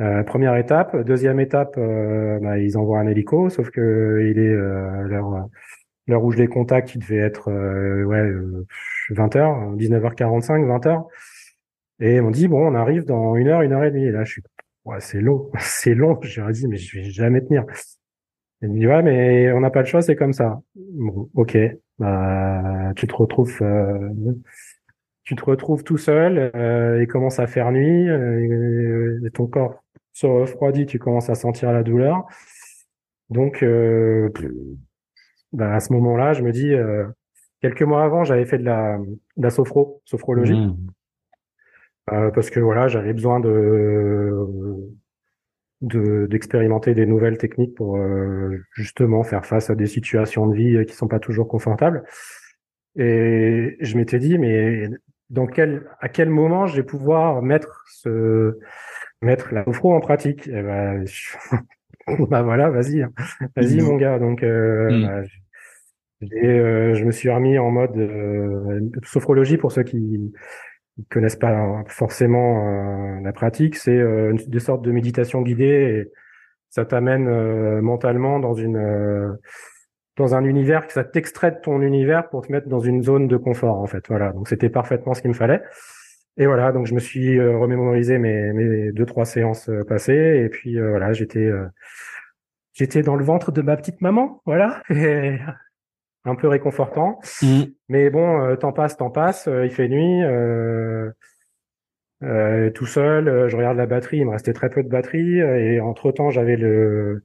euh, 0.00 0.23
première 0.25 0.57
étape. 0.57 0.97
Deuxième 1.05 1.40
étape, 1.40 1.78
bah, 1.78 2.59
ils 2.59 2.76
envoient 2.78 3.00
un 3.00 3.07
hélico, 3.07 3.50
sauf 3.50 3.71
que 3.71 4.28
il 4.31 4.38
est 4.38 4.55
leur 4.55 5.49
l'heure 6.07 6.25
où 6.25 6.33
je 6.33 6.38
les 6.38 6.49
contacte, 6.49 6.95
il 6.95 7.00
devait 7.00 7.19
être 7.19 7.50
ouais 7.50 8.31
20h, 9.11 9.76
19h45, 9.76 10.64
20h. 10.64 11.05
Et 12.00 12.21
on 12.21 12.31
dit, 12.31 12.49
bon, 12.49 12.67
on 12.67 12.75
arrive 12.75 13.05
dans 13.05 13.35
une 13.37 13.49
heure, 13.49 13.62
une 13.62 13.73
heure 13.73 13.85
et 13.85 13.90
demie. 13.90 14.05
Et 14.05 14.12
là, 14.12 14.25
je 14.25 14.33
suis, 14.33 14.43
ouais, 14.85 15.00
c'est 15.00 15.21
long, 15.21 15.50
c'est 15.59 15.95
long. 15.95 16.19
Je 16.23 16.40
leur 16.40 16.50
ai 16.50 16.52
dit, 16.52 16.67
mais 16.69 16.76
je 16.76 16.99
vais 16.99 17.05
jamais 17.05 17.40
tenir. 17.40 17.64
Elle 18.61 18.71
me 18.71 18.79
dit, 18.79 18.87
ouais, 18.87 19.03
mais 19.03 19.53
on 19.53 19.61
n'a 19.61 19.71
pas 19.71 19.81
le 19.81 19.87
choix, 19.87 20.03
c'est 20.03 20.17
comme 20.17 20.33
ça. 20.33 20.61
Bon, 20.75 21.29
ok. 21.35 21.57
Bah, 21.99 22.93
tu 22.97 23.07
te 23.07 23.15
retrouves, 23.15 23.57
euh, 23.62 24.11
tu 25.25 25.35
te 25.37 25.45
retrouves 25.45 25.85
tout 25.85 25.99
seul, 25.99 26.50
euh, 26.55 27.03
il 27.03 27.07
commence 27.07 27.38
à 27.38 27.47
faire 27.47 27.71
nuit, 27.73 28.09
euh, 28.09 29.21
et 29.27 29.31
ton 29.31 29.47
corps 29.47 29.83
se 30.12 30.27
refroidit, 30.27 30.87
tu 30.87 30.99
commences 30.99 31.31
à 31.31 31.35
sentir 31.35 31.73
la 31.73 31.83
douleur. 31.83 32.27
Donc, 33.31 33.62
euh, 33.62 34.31
bah, 35.53 35.75
à 35.75 35.81
ce 35.81 35.93
moment-là, 35.93 36.33
je 36.33 36.43
me 36.43 36.50
dis, 36.50 36.73
euh, 36.73 37.07
quelques 37.61 37.83
mois 37.83 38.05
avant, 38.05 38.25
j'avais 38.25 38.47
fait 38.47 38.59
de 38.59 38.65
la, 38.65 38.99
de 38.99 39.43
la 39.43 39.50
sophro, 39.50 40.00
sophrologie. 40.05 40.67
Mmh. 40.67 40.77
Euh, 42.12 42.31
parce 42.31 42.49
que 42.50 42.61
voilà, 42.61 42.88
j'avais 42.88 43.12
besoin 43.12 43.38
de 43.38 44.35
d'expérimenter 45.80 46.94
des 46.94 47.06
nouvelles 47.06 47.38
techniques 47.38 47.75
pour 47.75 47.97
euh, 47.97 48.58
justement 48.73 49.23
faire 49.23 49.47
face 49.47 49.70
à 49.70 49.75
des 49.75 49.87
situations 49.87 50.47
de 50.47 50.56
vie 50.56 50.85
qui 50.87 50.94
sont 50.94 51.08
pas 51.08 51.20
toujours 51.20 51.49
confortables. 51.49 52.02
Et 52.97 53.76
je 53.80 53.97
m'étais 53.97 54.18
dit, 54.18 54.38
mais 54.38 54.88
dans 55.30 55.47
quel 55.47 55.87
à 56.00 56.08
quel 56.08 56.30
moment 56.30 56.66
je 56.66 56.76
vais 56.76 56.82
pouvoir 56.82 57.42
mettre 57.42 57.85
ce 57.87 58.58
mettre 59.23 59.54
la 59.54 59.64
sophro 59.64 59.94
en 59.94 60.00
pratique? 60.00 60.49
Et 60.49 60.62
ben, 60.62 61.04
bah 62.28 62.42
voilà, 62.42 62.70
vas-y, 62.70 63.02
hein. 63.02 63.12
vas-y 63.54 63.80
mon 63.80 63.97
gars. 63.97 64.18
Donc 64.18 64.42
euh, 64.42 64.90
mm. 64.90 65.02
bah, 65.02 65.23
je 66.23 67.04
me 67.04 67.12
suis 67.12 67.30
remis 67.30 67.56
en 67.58 67.70
mode 67.70 68.90
sophrologie 69.04 69.58
pour 69.58 69.70
ceux 69.70 69.85
qui 69.85 70.32
ils 70.99 71.05
connaissent 71.07 71.37
pas 71.37 71.85
forcément 71.87 72.67
euh, 72.67 73.21
la 73.23 73.33
pratique, 73.33 73.76
c'est 73.76 73.97
euh, 73.97 74.35
des 74.47 74.61
sortes 74.61 74.83
de 74.83 74.90
méditation 74.90 75.43
guidée 75.43 75.64
et 75.64 76.12
ça 76.71 76.85
t'amène 76.85 77.28
euh, 77.28 77.81
mentalement 77.81 78.40
dans 78.40 78.55
une 78.55 79.38
dans 80.17 80.35
un 80.35 80.45
univers 80.45 80.88
que 80.88 80.93
ça 80.93 81.05
t'extrait 81.05 81.52
de 81.52 81.61
ton 81.62 81.81
univers 81.81 82.28
pour 82.28 82.45
te 82.45 82.50
mettre 82.50 82.69
dans 82.69 82.81
une 82.81 83.05
zone 83.05 83.28
de 83.28 83.37
confort 83.37 83.78
en 83.78 83.87
fait. 83.87 84.09
Voilà, 84.09 84.33
donc 84.33 84.49
c'était 84.49 84.69
parfaitement 84.69 85.14
ce 85.14 85.23
qu'il 85.23 85.31
me 85.31 85.37
fallait. 85.37 85.62
Et 86.37 86.47
voilà, 86.47 86.73
donc 86.73 86.87
je 86.87 86.95
me 86.95 87.00
suis 87.00 87.40
remémorisé 87.40 88.19
mes, 88.19 88.52
mes 88.52 88.93
deux 88.93 89.07
trois 89.07 89.25
séances 89.25 89.71
passées 89.88 90.43
et 90.45 90.49
puis 90.49 90.78
voilà, 90.81 91.12
j'étais 91.12 91.50
j'étais 92.73 93.02
dans 93.02 93.17
le 93.17 93.25
ventre 93.25 93.52
de 93.52 93.62
ma 93.62 93.76
petite 93.76 94.00
maman, 94.00 94.43
voilà. 94.45 94.83
un 96.28 96.35
peu 96.35 96.49
réconfortant. 96.49 97.18
Mm. 97.42 97.62
Mais 97.88 98.11
bon, 98.11 98.42
euh, 98.42 98.56
temps 98.56 98.73
passe, 98.73 98.97
temps 98.97 99.11
passe, 99.11 99.49
euh, 99.49 99.64
il 99.64 99.70
fait 99.70 99.88
nuit, 99.88 100.23
euh, 100.23 101.11
euh, 102.23 102.70
tout 102.70 102.87
seul, 102.87 103.49
je 103.49 103.56
regarde 103.56 103.76
la 103.76 103.87
batterie, 103.87 104.18
il 104.18 104.26
me 104.26 104.32
restait 104.32 104.52
très 104.52 104.70
peu 104.70 104.82
de 104.82 104.88
batterie, 104.88 105.38
et 105.38 105.80
entre-temps, 105.80 106.30
j'avais 106.30 106.56
le 106.56 107.23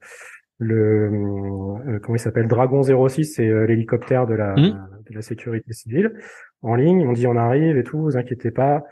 le 0.59 1.99
comment 2.03 2.15
il 2.15 2.19
s'appelle 2.19 2.47
Dragon 2.47 2.83
06 2.83 3.25
c'est 3.25 3.65
l'hélicoptère 3.65 4.27
de 4.27 4.35
la 4.35 4.53
mm. 4.53 4.87
de 5.09 5.15
la 5.15 5.21
sécurité 5.21 5.73
civile 5.73 6.13
en 6.61 6.75
ligne 6.75 7.05
on 7.07 7.11
dit 7.11 7.25
on 7.25 7.35
arrive 7.35 7.75
et 7.75 7.83
tout 7.83 7.99
vous 7.99 8.17
inquiétez 8.17 8.51
pas 8.51 8.83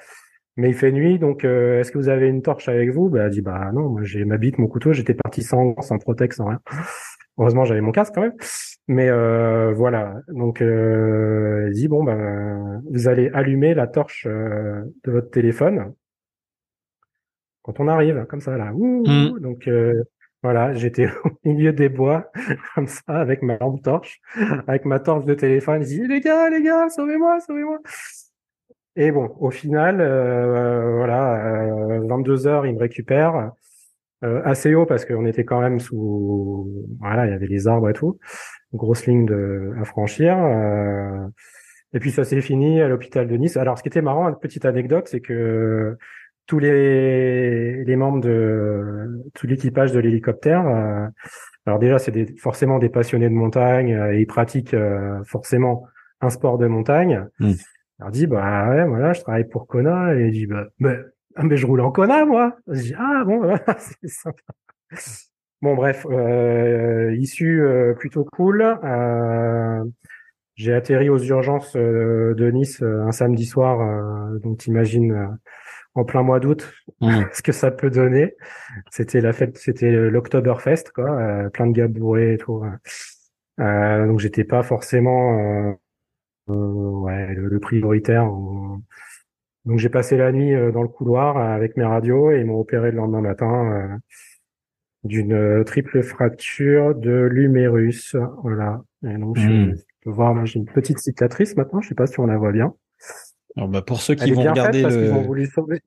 mais 0.58 0.70
il 0.70 0.74
fait 0.74 0.92
nuit 0.92 1.20
donc 1.20 1.46
est-ce 1.46 1.92
que 1.92 2.00
vous 2.00 2.10
avez 2.10 2.28
une 2.28 2.42
torche 2.42 2.68
avec 2.68 2.90
vous? 2.90 3.10
Bah 3.10 3.30
dit 3.30 3.42
bah 3.42 3.70
non 3.74 3.90
moi 3.90 4.02
j'ai 4.04 4.26
ma 4.26 4.38
bite 4.38 4.58
mon 4.58 4.68
couteau 4.68 4.92
j'étais 4.92 5.14
parti 5.14 5.44
sans 5.44 5.80
sans 5.82 6.00
protex 6.00 6.36
sans 6.36 6.48
rien 6.48 6.60
heureusement 7.38 7.64
j'avais 7.64 7.80
mon 7.80 7.92
casque 7.92 8.16
quand 8.16 8.22
même 8.22 8.36
mais 8.92 9.10
euh, 9.10 9.72
voilà, 9.72 10.16
donc 10.28 10.62
euh, 10.62 11.70
il 11.70 11.74
dit 11.76 11.88
bon 11.88 12.04
ben 12.04 12.84
vous 12.92 13.08
allez 13.08 13.30
allumer 13.34 13.74
la 13.74 13.88
torche 13.88 14.28
euh, 14.28 14.84
de 15.06 15.12
votre 15.12 15.30
téléphone 15.32 15.94
quand 17.62 17.80
on 17.80 17.88
arrive, 17.88 18.26
comme 18.28 18.42
ça 18.42 18.58
là. 18.58 18.74
Mmh. 18.74 19.40
Donc 19.40 19.70
euh, 19.70 20.04
voilà, 20.44 20.74
j'étais 20.74 21.08
au 21.24 21.30
milieu 21.46 21.72
des 21.72 21.88
bois 21.88 22.32
comme 22.76 22.88
ça 22.88 23.02
avec 23.08 23.44
ma 23.44 23.58
lampe 23.60 23.82
torche, 23.82 24.20
avec 24.68 24.84
ma 24.84 25.00
torche 25.00 25.24
de 25.24 25.36
téléphone. 25.36 25.84
Il 25.84 25.88
dit 25.88 26.08
les 26.08 26.20
gars, 26.20 26.50
les 26.50 26.62
gars, 26.62 26.90
sauvez-moi, 26.90 27.40
sauvez-moi. 27.40 27.80
Et 28.98 29.14
bon, 29.14 29.34
au 29.40 29.52
final, 29.52 30.02
euh, 30.02 30.98
voilà, 30.98 32.02
22 32.10 32.46
heures, 32.46 32.66
il 32.66 32.74
me 32.74 32.80
récupère. 32.80 33.54
Euh, 34.24 34.40
assez 34.46 34.76
haut 34.76 34.86
parce 34.86 35.04
qu'on 35.04 35.26
était 35.26 35.46
quand 35.46 35.62
même 35.62 35.80
sous 35.80 36.70
voilà 37.00 37.26
il 37.26 37.32
y 37.32 37.34
avait 37.34 37.48
les 37.48 37.68
arbres 37.68 37.90
et 37.90 37.94
tout 37.94 38.20
grosse 38.74 39.06
ligne 39.06 39.26
de, 39.26 39.74
à 39.80 39.86
franchir. 39.86 40.38
Euh, 40.38 41.28
et 41.94 42.00
puis 42.00 42.12
ça 42.12 42.24
s'est 42.24 42.42
fini 42.42 42.82
à 42.82 42.88
l'hôpital 42.88 43.28
de 43.28 43.36
Nice. 43.36 43.58
Alors 43.58 43.78
ce 43.78 43.84
qui 43.84 43.90
était 43.90 44.02
marrant, 44.02 44.30
une 44.30 44.40
petite 44.40 44.66
anecdote, 44.66 45.08
c'est 45.10 45.20
que 45.20 45.98
tous 46.48 46.60
les, 46.60 47.84
les 47.84 47.96
membres 47.96 48.22
de 48.22 49.24
tout 49.34 49.48
l'équipage 49.48 49.92
de 49.92 50.00
l'hélicoptère, 50.00 50.66
euh, 50.68 51.08
alors 51.66 51.80
déjà 51.80 52.00
c'est 52.00 52.12
des, 52.12 52.34
forcément 52.38 52.80
des 52.80 52.90
passionnés 52.90 53.30
de 53.30 53.34
montagne 53.34 53.94
euh, 53.94 54.14
et 54.14 54.22
ils 54.22 54.28
pratiquent 54.28 54.76
forcément 55.26 55.86
un 56.22 56.30
sport 56.30 56.58
de 56.58 56.68
montagne. 56.68 57.28
Mmh. 57.40 57.52
Alors 58.00 58.12
dit 58.12 58.26
bah 58.26 58.70
ouais 58.70 58.86
voilà 58.86 59.14
je 59.14 59.22
travaille 59.22 59.48
pour 59.48 59.68
Kona 59.68 60.16
et 60.16 60.28
il 60.28 60.32
dit 60.32 60.48
bah 60.48 60.68
mais, 60.80 60.98
ah, 61.36 61.44
mais 61.44 61.58
je 61.58 61.68
roule 61.68 61.82
en 61.82 61.92
Kona 61.92 62.26
moi. 62.26 62.58
Je 62.68 62.82
dis 62.82 62.96
ah 62.98 63.24
bon 63.26 63.56
c'est 63.78 64.08
sympa. 64.08 64.54
Bon 65.62 65.76
bref, 65.76 66.08
euh, 66.10 67.16
issue 67.20 67.62
euh, 67.62 67.94
plutôt 67.94 68.26
cool. 68.26 68.64
Euh, 68.84 69.84
j'ai 70.56 70.74
atterri 70.74 71.08
aux 71.10 71.20
urgences 71.20 71.76
euh, 71.76 72.34
de 72.34 72.50
Nice 72.50 72.82
un 72.82 73.12
samedi 73.12 73.46
soir, 73.46 73.80
donc 74.40 74.58
t'imagines 74.58 75.38
en 75.94 76.04
plein 76.04 76.24
mois 76.24 76.40
d'août 76.40 76.74
mmh. 77.02 77.26
ce 77.34 77.44
que 77.44 77.52
ça 77.52 77.70
peut 77.70 77.92
donner. 77.92 78.34
C'était 78.90 79.22
la 79.22 79.34
fête, 79.34 79.56
c'était 79.58 79.92
l'Octoberfest 79.92 80.86
quoi, 80.96 81.50
plein 81.54 81.68
de 81.68 81.74
gars 81.74 81.88
bourrés 81.88 82.34
et 82.34 82.38
tout. 82.40 82.64
donc 83.60 84.20
j'étais 84.20 84.44
pas 84.44 84.64
forcément 84.64 85.78
ouais 86.48 87.36
le, 87.36 87.60
prioritaire. 87.60 88.26
Donc 89.66 89.78
j'ai 89.78 89.90
passé 89.90 90.18
la 90.18 90.32
nuit 90.32 90.56
dans 90.72 90.82
le 90.82 90.88
couloir 90.88 91.38
avec 91.38 91.78
mes 91.78 91.86
radios 91.86 92.32
et 92.32 92.40
ils 92.40 92.46
m'ont 92.46 92.60
opéré 92.60 92.90
le 92.90 92.98
lendemain 92.98 93.22
matin 93.22 94.00
d'une 95.04 95.34
euh, 95.34 95.64
triple 95.64 96.04
fracture 96.04 96.96
de 96.96 97.28
l'humérus. 97.32 98.16
Voilà. 98.44 98.82
Et 99.04 99.18
donc, 99.18 99.38
je 99.38 99.48
hmm. 99.48 99.76
peux 100.04 100.12
voir, 100.12 100.46
j'ai 100.46 100.60
une 100.60 100.66
petite 100.66 101.00
cicatrice 101.00 101.56
maintenant. 101.56 101.82
Je 101.82 101.90
sais 101.90 101.96
pas 101.96 102.08
si 102.08 102.20
on 102.20 102.28
la 102.28 102.38
voit 102.38 102.52
bien. 102.52 102.74
Alors, 103.58 103.70
bah, 103.70 103.82
pour 103.82 104.02
ceux 104.02 104.16
qui 104.16 104.32
vont 104.32 104.44
regarder 104.44 104.82
parce 104.82 104.96
le... 104.96 105.12
ont 105.12 105.24
voulu 105.24 105.48
sauver, 105.48 105.82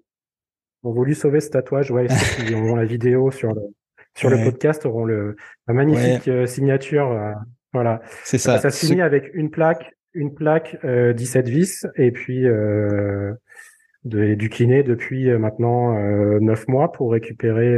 ont 0.82 0.92
voulu 0.92 1.14
sauver 1.14 1.40
ce 1.40 1.50
tatouage. 1.50 1.90
Ouais, 1.90 2.08
ceux 2.08 2.44
qui 2.44 2.54
auront 2.54 2.76
la 2.76 2.84
vidéo 2.84 3.30
sur 3.30 3.52
le, 3.52 3.62
sur 4.14 4.30
le 4.30 4.44
podcast 4.44 4.84
auront 4.86 5.04
le, 5.04 5.36
la 5.66 5.74
magnifique 5.74 6.28
euh, 6.28 6.46
signature. 6.46 7.10
Euh, 7.10 7.32
voilà. 7.72 8.00
C'est 8.24 8.38
ça. 8.38 8.58
Ça 8.58 8.70
se 8.70 8.86
finit 8.86 9.02
avec 9.02 9.30
une 9.34 9.50
plaque, 9.50 9.94
une 10.14 10.32
plaque, 10.32 10.78
euh, 10.84 11.12
17 11.12 11.48
vis 11.48 11.86
et 11.96 12.12
puis, 12.12 12.46
euh, 12.46 13.34
de, 14.04 14.34
du 14.34 14.48
kiné 14.48 14.82
depuis 14.82 15.30
maintenant 15.38 15.96
euh, 15.98 16.38
9 16.40 16.68
mois 16.68 16.92
pour 16.92 17.12
récupérer 17.12 17.74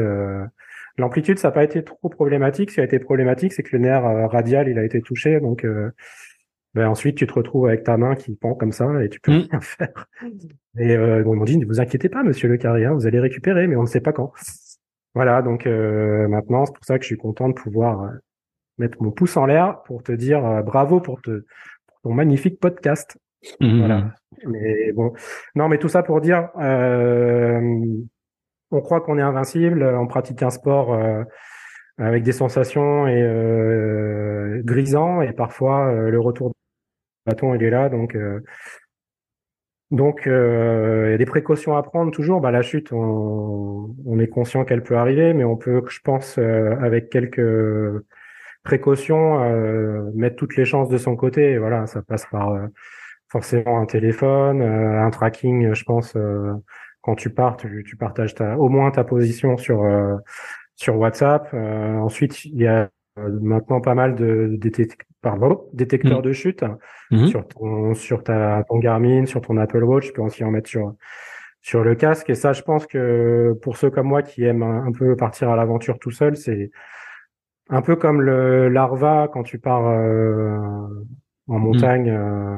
L'amplitude, 0.99 1.39
ça 1.39 1.49
n'a 1.49 1.53
pas 1.53 1.65
été 1.65 1.83
trop 1.85 2.09
problématique. 2.09 2.71
Ce 2.71 2.77
qui 2.77 2.81
a 2.81 2.85
été 2.85 2.99
problématique, 2.99 3.53
c'est 3.53 3.63
que 3.63 3.77
le 3.77 3.83
nerf 3.83 4.07
euh, 4.07 4.27
radial, 4.27 4.69
il 4.69 4.79
a 4.79 4.85
été 4.85 5.01
touché. 5.03 5.41
Donc, 5.41 5.65
euh, 5.65 5.91
ben 6.75 6.89
ensuite, 6.89 7.17
tu 7.17 7.27
te 7.27 7.33
retrouves 7.33 7.67
avec 7.67 7.85
ta 7.85 7.97
main 7.97 8.15
qui 8.15 8.35
pend 8.37 8.55
comme 8.55 8.73
ça 8.73 9.03
et 9.03 9.09
tu 9.09 9.21
peux 9.21 9.33
mm. 9.33 9.47
rien 9.51 9.61
faire. 9.61 10.07
Et 10.79 10.97
euh, 10.97 11.23
bon, 11.23 11.35
ils 11.35 11.39
m'ont 11.39 11.45
dit, 11.45 11.59
ne 11.59 11.67
vous 11.67 11.81
inquiétez 11.81 12.09
pas, 12.09 12.23
monsieur 12.23 12.49
le 12.49 12.57
carré, 12.57 12.87
vous 12.89 13.07
allez 13.07 13.21
récupérer, 13.21 13.67
mais 13.67 13.77
on 13.77 13.83
ne 13.83 13.87
sait 13.87 14.01
pas 14.01 14.13
quand. 14.13 14.33
Voilà, 15.15 15.41
donc 15.41 15.67
euh, 15.67 16.29
maintenant, 16.29 16.67
c'est 16.67 16.75
pour 16.75 16.85
ça 16.85 16.99
que 16.99 17.05
je 17.05 17.09
suis 17.09 17.17
content 17.17 17.49
de 17.49 17.55
pouvoir 17.55 18.11
mettre 18.77 19.03
mon 19.03 19.11
pouce 19.11 19.39
en 19.39 19.47
l'air 19.47 19.83
pour 19.85 20.03
te 20.03 20.13
dire 20.13 20.63
bravo 20.63 21.01
pour, 21.01 21.23
te, 21.23 21.47
pour 21.87 22.01
ton 22.03 22.13
magnifique 22.13 22.61
podcast. 22.61 23.19
Mm. 23.61 23.79
Voilà. 23.79 24.15
Mais 24.47 24.93
bon, 24.93 25.15
non, 25.55 25.69
mais 25.69 25.79
tout 25.79 25.89
ça 25.89 26.03
pour 26.03 26.21
dire, 26.21 26.51
on 28.71 28.81
croit 28.81 29.01
qu'on 29.01 29.19
est 29.19 29.23
invincible, 29.23 29.83
on 29.85 30.07
pratique 30.07 30.43
un 30.43 30.51
sport 30.51 30.93
euh, 30.95 31.23
avec 31.99 32.23
des 32.23 32.33
sensations 32.33 33.07
et 33.07 33.23
euh, 33.23 34.63
et 35.23 35.33
parfois 35.33 35.89
euh, 35.89 36.11
le 36.11 36.21
retour 36.21 36.49
du 36.51 36.55
bâton 37.27 37.55
il 37.55 37.63
est 37.63 37.71
là 37.71 37.89
donc 37.89 38.17
Donc, 39.93 40.27
euh, 40.27 41.05
il 41.09 41.11
y 41.13 41.15
a 41.15 41.19
des 41.19 41.27
précautions 41.27 41.77
à 41.77 41.83
prendre 41.83 42.11
toujours. 42.11 42.41
Bah, 42.41 42.51
la 42.51 42.63
chute, 42.63 42.93
on, 42.93 43.95
on 44.05 44.19
est 44.19 44.27
conscient 44.29 44.65
qu'elle 44.65 44.83
peut 44.83 44.97
arriver, 44.97 45.33
mais 45.33 45.45
on 45.45 45.57
peut, 45.57 45.83
je 45.89 46.01
pense, 46.01 46.39
euh, 46.39 46.75
avec 46.81 47.09
quelques 47.09 47.41
précautions, 48.65 49.43
euh, 49.45 50.11
mettre 50.15 50.37
toutes 50.37 50.57
les 50.57 50.65
chances 50.65 50.89
de 50.89 50.99
son 50.99 51.17
côté. 51.17 51.53
Et 51.53 51.59
voilà, 51.59 51.87
ça 51.87 52.03
passe 52.03 52.27
par 52.27 52.51
euh, 52.51 52.67
forcément 53.29 53.81
un 53.81 53.87
téléphone, 53.87 54.61
euh, 54.61 55.03
un 55.05 55.11
tracking, 55.11 55.73
je 55.73 55.85
pense. 55.85 56.17
Quand 57.07 57.15
tu 57.15 57.31
pars, 57.31 57.57
tu, 57.57 57.85
tu 57.87 57.97
partages 57.97 58.35
ta, 58.35 58.59
au 58.59 58.69
moins 58.69 58.91
ta 58.91 59.05
position 59.05 59.57
sur 59.57 59.83
sur 60.75 60.99
WhatsApp. 60.99 61.55
ensuite, 61.55 62.45
il 62.45 62.61
y 62.61 62.67
a 62.67 62.91
maintenant 63.17 63.81
pas 63.81 63.95
mal 63.95 64.15
de, 64.15 64.59
de 64.61 64.71
pardon, 65.23 65.65
détecteurs 65.73 66.19
mmh. 66.19 66.23
de 66.23 66.33
chute 66.33 66.65
mmh. 67.11 67.27
sur 67.27 67.49
ton 67.49 67.95
sur 67.95 68.23
ta 68.23 68.65
ton 68.69 68.79
Garmin, 68.79 69.27
sur 69.27 69.41
ton 69.41 69.57
Apple 69.57 69.85
Watch. 69.85 70.07
Tu 70.07 70.13
peux 70.13 70.23
aussi 70.23 70.45
en 70.45 70.51
mettre 70.51 70.69
sur 70.69 70.95
sur 71.63 71.83
le 71.83 71.97
casque. 71.97 72.31
Et 72.31 72.35
ça, 72.35 72.53
je 72.53 72.63
pense 72.63 72.87
que 72.87 73.59
pour 73.63 73.77
ceux 73.77 73.91
comme 73.91 74.07
moi 74.07 74.23
qui 74.23 74.45
aiment 74.45 74.63
un, 74.63 74.93
peu 74.93 75.17
partir 75.17 75.51
à 75.51 75.57
l'aventure 75.57 75.99
tout 75.99 76.13
seul, 76.13 76.37
c'est 76.37 76.71
un 77.69 77.83
peu 77.83 77.97
comme 77.97 78.23
le 78.23 78.69
l'Arva 78.69 79.29
quand 79.33 79.43
tu 79.43 79.59
pars 79.59 79.89
euh, 79.89 80.59
en 81.49 81.59
mmh. 81.59 81.63
montagne, 81.63 82.11
euh, 82.11 82.57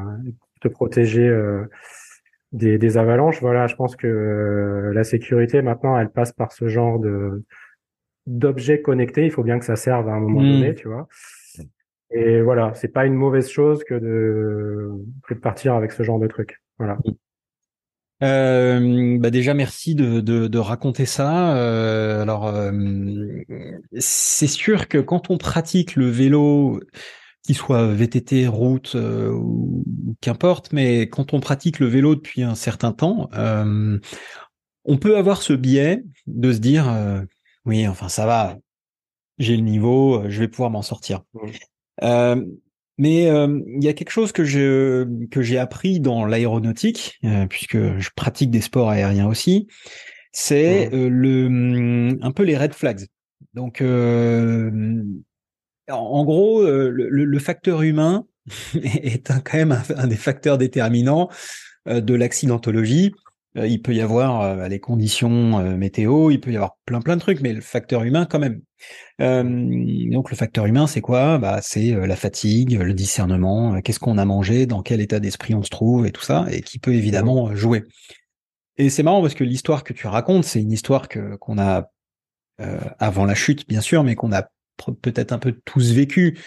te 0.60 0.68
protéger 0.68 1.26
euh, 1.26 1.64
des, 2.52 2.78
des 2.78 2.96
avalanches. 2.96 3.40
Voilà, 3.40 3.66
je 3.66 3.74
pense 3.74 3.96
que 3.96 4.90
la 4.94 5.04
sécurité 5.04 5.62
maintenant, 5.62 5.98
elle 5.98 6.10
passe 6.10 6.32
par 6.32 6.52
ce 6.52 6.68
genre 6.68 6.98
de 6.98 7.44
d'objets 8.26 8.82
connectés. 8.82 9.24
Il 9.24 9.30
faut 9.30 9.42
bien 9.42 9.58
que 9.58 9.64
ça 9.64 9.76
serve 9.76 10.08
à 10.08 10.12
un 10.12 10.20
moment 10.20 10.42
donné, 10.42 10.74
tu 10.74 10.88
vois. 10.88 11.08
Et 12.10 12.40
voilà, 12.40 12.72
c'est 12.74 12.88
pas 12.88 13.04
une 13.04 13.14
mauvaise 13.14 13.50
chose 13.50 13.84
que 13.84 13.94
de, 13.94 14.92
que 15.26 15.34
de 15.34 15.40
partir 15.40 15.74
avec 15.74 15.92
ce 15.92 16.02
genre 16.02 16.18
de 16.18 16.26
truc. 16.26 16.62
Voilà. 16.78 16.98
Euh, 18.20 19.16
bah 19.20 19.30
déjà 19.30 19.54
merci 19.54 19.94
de, 19.94 20.20
de, 20.20 20.48
de 20.48 20.58
raconter 20.58 21.06
ça. 21.06 21.56
Euh, 21.56 22.20
alors 22.20 22.48
euh, 22.48 22.72
c'est 23.98 24.48
sûr 24.48 24.88
que 24.88 24.98
quand 24.98 25.30
on 25.30 25.38
pratique 25.38 25.94
le 25.94 26.06
vélo, 26.06 26.80
qu'il 27.44 27.56
soit 27.56 27.92
VTT, 27.94 28.46
route 28.46 28.92
euh, 28.94 29.30
ou 29.32 29.84
qu'importe, 30.20 30.72
mais 30.72 31.08
quand 31.08 31.32
on 31.32 31.40
pratique 31.40 31.78
le 31.78 31.86
vélo 31.86 32.14
depuis 32.14 32.42
un 32.42 32.54
certain 32.54 32.92
temps, 32.92 33.28
euh, 33.34 33.98
on 34.84 34.96
peut 34.98 35.16
avoir 35.16 35.42
ce 35.42 35.52
biais 35.52 36.02
de 36.26 36.52
se 36.52 36.58
dire 36.58 36.92
oui, 37.64 37.86
enfin 37.86 38.08
ça 38.08 38.26
va, 38.26 38.56
j'ai 39.38 39.56
le 39.56 39.62
niveau, 39.62 40.28
je 40.28 40.40
vais 40.40 40.48
pouvoir 40.48 40.70
m'en 40.70 40.82
sortir. 40.82 41.22
Euh, 42.02 42.44
mais 42.98 43.30
euh, 43.30 43.60
il 43.66 43.84
y 43.84 43.88
a 43.88 43.92
quelque 43.92 44.10
chose 44.10 44.32
que 44.32 44.44
je 44.44 45.06
que 45.28 45.42
j'ai 45.42 45.58
appris 45.58 46.00
dans 46.00 46.24
l'aéronautique, 46.24 47.18
euh, 47.24 47.46
puisque 47.46 47.98
je 47.98 48.10
pratique 48.14 48.50
des 48.50 48.60
sports 48.60 48.90
aériens 48.90 49.28
aussi, 49.28 49.68
c'est 50.32 50.90
le 50.92 51.48
mm, 51.48 52.18
un 52.22 52.32
peu 52.32 52.42
les 52.42 52.56
red 52.56 52.74
flags. 52.74 53.06
Donc 53.54 53.82
en 55.90 56.24
gros, 56.24 56.62
le, 56.64 56.90
le, 57.08 57.38
facteur 57.38 57.82
humain 57.82 58.26
est 58.74 59.28
quand 59.44 59.58
même 59.58 59.82
un, 59.96 60.06
des 60.06 60.16
facteurs 60.16 60.58
déterminants 60.58 61.28
de 61.86 62.14
l'accidentologie. 62.14 63.14
il 63.56 63.80
peut 63.82 63.94
y 63.94 64.00
avoir 64.00 64.68
les 64.68 64.80
conditions 64.80 65.76
météo, 65.76 66.30
il 66.30 66.40
peut 66.40 66.52
y 66.52 66.56
avoir 66.56 66.76
plein 66.84 67.00
plein 67.00 67.16
de 67.16 67.20
trucs, 67.20 67.40
mais 67.40 67.52
le 67.52 67.60
facteur 67.60 68.02
humain 68.02 68.26
quand 68.26 68.38
même. 68.38 68.60
Euh, 69.20 69.42
donc 70.10 70.30
le 70.30 70.36
facteur 70.36 70.66
humain, 70.66 70.86
c'est 70.86 71.00
quoi? 71.00 71.38
Bah 71.38 71.60
c'est 71.62 71.94
euh, 71.94 72.06
la 72.06 72.16
fatigue, 72.16 72.78
le 72.78 72.94
discernement, 72.94 73.74
euh, 73.74 73.80
qu'est-ce 73.80 73.98
qu'on 73.98 74.18
a 74.18 74.24
mangé, 74.24 74.66
dans 74.66 74.82
quel 74.82 75.00
état 75.00 75.20
d'esprit 75.20 75.54
on 75.54 75.62
se 75.62 75.70
trouve 75.70 76.06
et 76.06 76.12
tout 76.12 76.22
ça, 76.22 76.46
et 76.50 76.62
qui 76.62 76.78
peut 76.78 76.94
évidemment 76.94 77.54
jouer. 77.54 77.84
Et 78.76 78.90
c'est 78.90 79.02
marrant 79.02 79.20
parce 79.20 79.34
que 79.34 79.44
l'histoire 79.44 79.82
que 79.82 79.92
tu 79.92 80.06
racontes, 80.06 80.44
c'est 80.44 80.60
une 80.60 80.72
histoire 80.72 81.08
que 81.08 81.36
qu'on 81.36 81.58
a 81.58 81.90
avant 82.98 83.24
la 83.24 83.36
chute, 83.36 83.68
bien 83.68 83.80
sûr, 83.80 84.02
mais 84.02 84.16
qu'on 84.16 84.32
a 84.32 84.50
peut-être 85.00 85.32
un 85.32 85.38
peu 85.38 85.54
tous 85.64 85.92
vécu. 85.92 86.38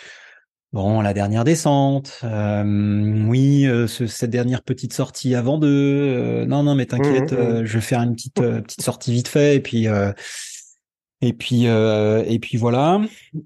Bon, 0.74 1.02
la 1.02 1.14
dernière 1.14 1.44
descente, 1.44 2.22
oui, 2.24 3.68
cette 3.88 4.30
dernière 4.30 4.62
petite 4.64 4.94
sortie 4.94 5.36
avant 5.36 5.58
de, 5.58 6.46
non, 6.48 6.64
non, 6.64 6.76
mais 6.76 6.86
t'inquiète, 6.86 7.34
mmh, 7.34 7.36
mmh. 7.36 7.66
je 7.66 7.74
vais 7.74 7.82
faire 7.82 8.02
une 8.02 8.16
petite 8.16 8.36
petite 8.36 8.82
sortie 8.82 9.12
vite 9.12 9.28
fait, 9.28 9.58
et 9.58 9.60
puis 9.60 9.88
et 11.22 11.34
puis, 11.34 11.68
euh, 11.68 12.24
et 12.26 12.40
puis 12.40 12.58
voilà. 12.58 13.02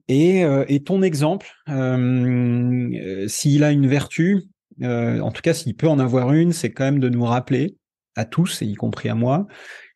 Et, 0.08 0.46
euh, 0.46 0.64
et 0.68 0.82
ton 0.82 1.02
exemple, 1.02 1.48
euh, 1.70 3.28
s'il 3.28 3.64
a 3.64 3.72
une 3.72 3.88
vertu, 3.88 4.44
en 4.82 5.32
tout 5.32 5.42
cas 5.42 5.54
s'il 5.54 5.76
peut 5.76 5.88
en 5.88 6.00
avoir 6.00 6.34
une, 6.34 6.54
c'est 6.54 6.72
quand 6.72 6.86
même 6.86 7.00
de 7.00 7.10
nous 7.10 7.26
rappeler 7.26 7.76
à 8.16 8.26
tous, 8.26 8.62
et 8.62 8.66
y 8.66 8.76
compris 8.76 9.10
à 9.10 9.16
moi, 9.16 9.46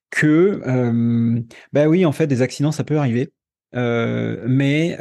que 0.10 0.62
bah 1.72 1.88
oui, 1.88 2.06
en 2.06 2.12
fait, 2.12 2.28
des 2.28 2.42
accidents, 2.42 2.74
ça 2.74 2.84
peut 2.84 2.98
arriver, 2.98 3.32
mais 3.74 4.98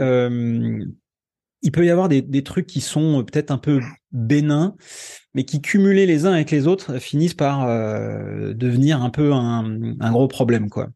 il 1.63 1.73
peut 1.73 1.85
y 1.85 1.91
avoir 1.91 2.09
des, 2.09 2.23
des 2.23 2.43
trucs 2.43 2.67
qui 2.67 2.81
sont 2.81 3.25
peut-être 3.25 3.51
un 3.51 3.59
peu 3.59 3.81
bénins, 4.13 4.77
mais 5.35 5.45
qui 5.45 5.61
cumulés 5.61 6.07
les 6.07 6.27
uns 6.27 6.33
avec 6.33 6.51
les 6.51 6.67
autres 6.67 6.99
finissent 6.99 7.35
par 7.35 7.67
euh, 7.67 8.55
devenir 8.55 9.03
un 9.03 9.11
peu 9.11 9.33
un, 9.33 9.95
un, 10.01 10.13
gros 10.13 10.29
problème, 10.29 10.71
quoi. 10.71 10.89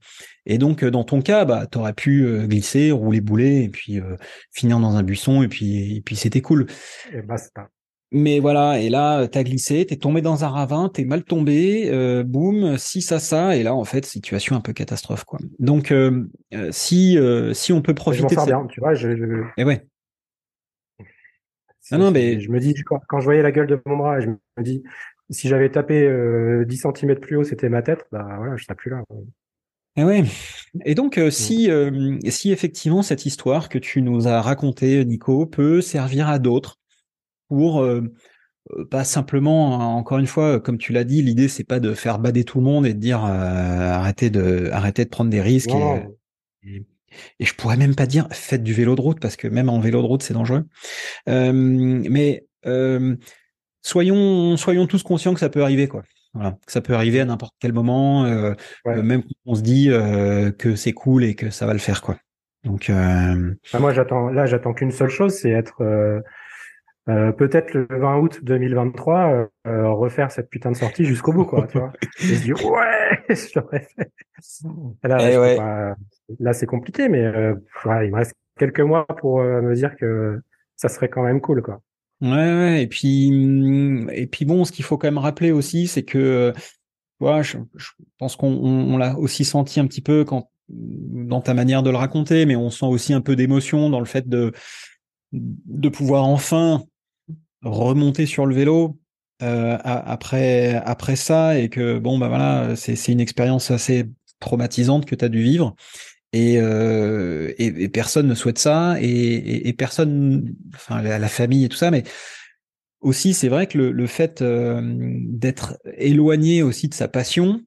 Et 0.46 0.58
donc, 0.58 0.84
dans 0.84 1.04
ton 1.04 1.20
cas, 1.20 1.44
bah, 1.44 1.66
t'aurais 1.66 1.92
pu 1.92 2.24
euh, 2.24 2.46
glisser, 2.46 2.90
rouler 2.90 3.20
boulet, 3.20 3.64
et 3.64 3.68
puis 3.68 4.00
euh, 4.00 4.16
finir 4.52 4.78
dans 4.78 4.96
un 4.96 5.02
buisson, 5.02 5.42
et 5.42 5.48
puis, 5.48 5.96
et 5.96 6.00
puis 6.00 6.16
c'était 6.16 6.40
cool. 6.40 6.66
Et. 7.12 7.22
Mais 8.12 8.40
voilà, 8.40 8.78
et 8.78 8.88
là, 8.90 9.26
t'as 9.26 9.42
glissé, 9.42 9.86
t'es 9.86 9.96
tombé 9.96 10.20
dans 10.20 10.44
un 10.44 10.48
ravin, 10.48 10.88
t'es 10.88 11.04
mal 11.04 11.24
tombé, 11.24 11.90
euh, 11.90 12.22
boum, 12.22 12.76
si 12.76 13.00
ça, 13.00 13.18
ça, 13.18 13.56
et 13.56 13.62
là, 13.62 13.74
en 13.74 13.84
fait, 13.84 14.04
situation 14.04 14.54
un 14.54 14.60
peu 14.60 14.72
catastrophe, 14.72 15.24
quoi. 15.24 15.38
Donc, 15.58 15.92
si 16.70 17.18
si 17.52 17.72
on 17.72 17.82
peut 17.82 17.94
profiter. 17.94 18.34
Je 18.34 18.36
m'en 18.36 18.46
bien, 18.46 18.66
tu 18.66 18.80
vois. 18.80 18.94
Je, 18.94 19.16
je... 19.16 19.24
Et 19.24 19.44
eh 19.58 19.64
ouais. 19.64 19.86
Non, 21.90 21.98
non, 21.98 22.10
mais 22.10 22.40
je 22.40 22.50
me 22.50 22.60
dis, 22.60 22.74
quand, 22.84 23.18
je 23.18 23.24
voyais 23.24 23.42
la 23.42 23.50
gueule 23.50 23.66
de 23.66 23.80
mon 23.86 23.96
bras, 23.96 24.20
je 24.20 24.28
me 24.28 24.62
dis, 24.62 24.82
si 25.30 25.48
j'avais 25.48 25.70
tapé 25.70 26.06
10 26.66 26.76
cm 26.76 27.16
plus 27.16 27.36
haut, 27.36 27.44
c'était 27.44 27.68
ma 27.68 27.82
tête, 27.82 28.06
bah 28.12 28.34
voilà, 28.36 28.56
je 28.56 28.64
serais 28.64 28.74
plus 28.74 28.90
là. 28.90 29.02
Et 29.94 30.00
eh 30.00 30.04
ouais. 30.04 30.24
Et 30.86 30.94
donc, 30.94 31.18
euh, 31.18 31.30
si, 31.30 31.70
euh, 31.70 32.18
si 32.30 32.50
effectivement 32.50 33.02
cette 33.02 33.26
histoire 33.26 33.68
que 33.68 33.76
tu 33.76 34.00
nous 34.00 34.26
as 34.26 34.40
racontée, 34.40 35.04
Nico, 35.04 35.44
peut 35.44 35.82
servir 35.82 36.28
à 36.28 36.38
d'autres 36.38 36.78
pour 37.52 37.82
euh, 37.82 38.02
pas 38.90 39.04
simplement, 39.04 39.96
encore 39.96 40.18
une 40.18 40.26
fois, 40.26 40.60
comme 40.60 40.78
tu 40.78 40.92
l'as 40.92 41.04
dit, 41.04 41.22
l'idée 41.22 41.48
c'est 41.48 41.64
pas 41.64 41.80
de 41.80 41.94
faire 41.94 42.18
bader 42.18 42.44
tout 42.44 42.58
le 42.58 42.64
monde 42.64 42.86
et 42.86 42.94
de 42.94 42.98
dire 42.98 43.22
arrêtez 43.24 44.30
de 44.30 44.70
arrêtez 44.72 45.04
de 45.04 45.10
prendre 45.10 45.30
des 45.30 45.42
risques. 45.42 45.70
Et, 46.64 46.86
et, 47.38 47.44
je 47.44 47.54
pourrais 47.54 47.76
même 47.76 47.94
pas 47.94 48.06
dire 48.06 48.28
faites 48.30 48.62
du 48.62 48.72
vélo 48.72 48.94
de 48.94 49.00
route 49.00 49.20
parce 49.20 49.36
que 49.36 49.48
même 49.48 49.68
en 49.68 49.80
vélo 49.80 50.00
de 50.00 50.06
route 50.06 50.22
c'est 50.22 50.34
dangereux. 50.34 50.64
mais 51.26 52.44
soyons 53.82 54.56
soyons 54.56 54.86
tous 54.86 55.02
conscients 55.02 55.34
que 55.34 55.40
ça 55.40 55.50
peut 55.50 55.62
arriver 55.62 55.88
quoi. 55.88 56.02
Voilà, 56.34 56.56
ça 56.66 56.80
peut 56.80 56.94
arriver 56.94 57.20
à 57.20 57.26
n'importe 57.26 57.54
quel 57.60 57.74
moment, 57.74 58.24
euh, 58.24 58.54
euh, 58.86 59.02
même 59.02 59.22
quand 59.22 59.34
on 59.44 59.54
se 59.54 59.60
dit 59.60 59.90
euh, 59.90 60.50
que 60.50 60.76
c'est 60.76 60.92
cool 60.92 61.24
et 61.24 61.34
que 61.34 61.50
ça 61.50 61.66
va 61.66 61.74
le 61.74 61.78
faire, 61.78 62.00
quoi. 62.00 62.16
Donc, 62.64 62.88
euh... 62.88 63.54
Bah, 63.72 63.80
moi, 63.80 63.92
j'attends. 63.92 64.30
Là, 64.30 64.46
j'attends 64.46 64.72
qu'une 64.72 64.92
seule 64.92 65.10
chose, 65.10 65.34
c'est 65.34 65.50
être 65.50 65.82
peut-être 67.06 67.74
le 67.74 67.86
20 67.90 68.18
août 68.18 68.40
2023 68.42 69.48
refaire 69.64 70.30
cette 70.30 70.48
putain 70.48 70.70
de 70.70 70.76
sortie 70.76 71.04
jusqu'au 71.04 71.32
bout, 71.32 71.44
quoi. 71.44 71.66
tu 71.66 71.78
vois 71.78 71.92
Et 72.20 72.26
je 72.26 72.42
dis 72.42 72.52
ouais, 72.52 73.24
j'aurais 73.54 73.86
fait. 73.96 74.10
Là, 75.02 75.18
eh 75.20 75.36
ouais. 75.36 75.56
là, 76.38 76.52
c'est 76.52 76.66
compliqué, 76.66 77.08
mais 77.08 77.22
il 77.22 78.10
me 78.10 78.14
reste 78.14 78.34
quelques 78.58 78.80
mois 78.80 79.06
pour 79.06 79.40
me 79.42 79.74
dire 79.74 79.96
que 79.96 80.40
ça 80.76 80.88
serait 80.88 81.08
quand 81.08 81.22
même 81.22 81.40
cool, 81.40 81.62
quoi. 81.62 81.80
Ouais, 82.22 82.28
ouais, 82.30 82.82
et 82.84 82.86
puis 82.86 83.32
mmh, 83.32 84.10
et 84.12 84.28
puis 84.28 84.44
bon, 84.44 84.64
ce 84.64 84.70
qu'il 84.70 84.84
faut 84.84 84.96
quand 84.96 85.08
même 85.08 85.18
rappeler 85.18 85.50
aussi, 85.50 85.88
c'est 85.88 86.04
que 86.04 86.52
ouais, 87.18 87.42
je, 87.42 87.58
je 87.74 87.90
pense 88.18 88.36
qu'on 88.36 88.46
on, 88.46 88.96
l'a 88.96 89.18
aussi 89.18 89.44
senti 89.44 89.80
un 89.80 89.88
petit 89.88 90.02
peu 90.02 90.24
quand 90.24 90.48
dans 90.68 91.40
ta 91.40 91.52
manière 91.52 91.82
de 91.82 91.90
le 91.90 91.96
raconter, 91.96 92.46
mais 92.46 92.54
on 92.54 92.70
sent 92.70 92.86
aussi 92.86 93.12
un 93.12 93.20
peu 93.20 93.34
d'émotion 93.34 93.90
dans 93.90 93.98
le 93.98 94.06
fait 94.06 94.28
de 94.28 94.52
de 95.32 95.88
pouvoir 95.88 96.24
enfin 96.24 96.84
remonter 97.62 98.26
sur 98.26 98.46
le 98.46 98.54
vélo 98.54 98.98
euh, 99.42 99.76
après 99.84 100.80
après 100.84 101.16
ça 101.16 101.58
et 101.58 101.68
que 101.68 101.98
bon 101.98 102.18
bah 102.18 102.28
voilà, 102.28 102.76
c'est 102.76 102.96
c'est 102.96 103.12
une 103.12 103.20
expérience 103.20 103.70
assez 103.70 104.06
traumatisante 104.40 105.06
que 105.06 105.14
tu 105.14 105.24
as 105.24 105.28
dû 105.28 105.42
vivre 105.42 105.74
et, 106.32 106.58
euh, 106.58 107.52
et, 107.58 107.66
et, 107.66 107.88
personne 107.88 108.26
ne 108.26 108.34
souhaite 108.34 108.58
ça 108.58 108.96
et, 109.00 109.68
et 109.68 109.72
personne, 109.74 110.54
enfin 110.74 111.02
la, 111.02 111.28
famille 111.28 111.64
et 111.64 111.68
tout 111.68 111.76
ça, 111.76 111.90
mais 111.90 112.04
aussi 113.00 113.34
c'est 113.34 113.48
vrai 113.48 113.66
que 113.66 113.76
le, 113.76 113.92
le 113.92 114.06
fait 114.06 114.40
euh, 114.40 114.80
d'être 114.82 115.78
éloigné 115.98 116.62
aussi 116.62 116.88
de 116.88 116.94
sa 116.94 117.08
passion, 117.08 117.60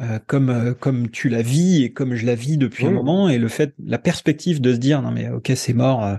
euh, 0.00 0.18
comme 0.26 0.74
comme 0.80 1.10
tu 1.10 1.28
la 1.28 1.42
vis 1.42 1.84
et 1.84 1.92
comme 1.92 2.14
je 2.14 2.24
la 2.24 2.34
vis 2.34 2.56
depuis 2.56 2.86
un 2.86 2.90
mmh. 2.90 2.94
moment, 2.94 3.28
et 3.28 3.38
le 3.38 3.48
fait, 3.48 3.74
la 3.84 3.98
perspective 3.98 4.62
de 4.62 4.72
se 4.72 4.78
dire 4.78 5.02
non 5.02 5.10
mais 5.10 5.28
ok 5.28 5.52
c'est 5.54 5.74
mort, 5.74 6.18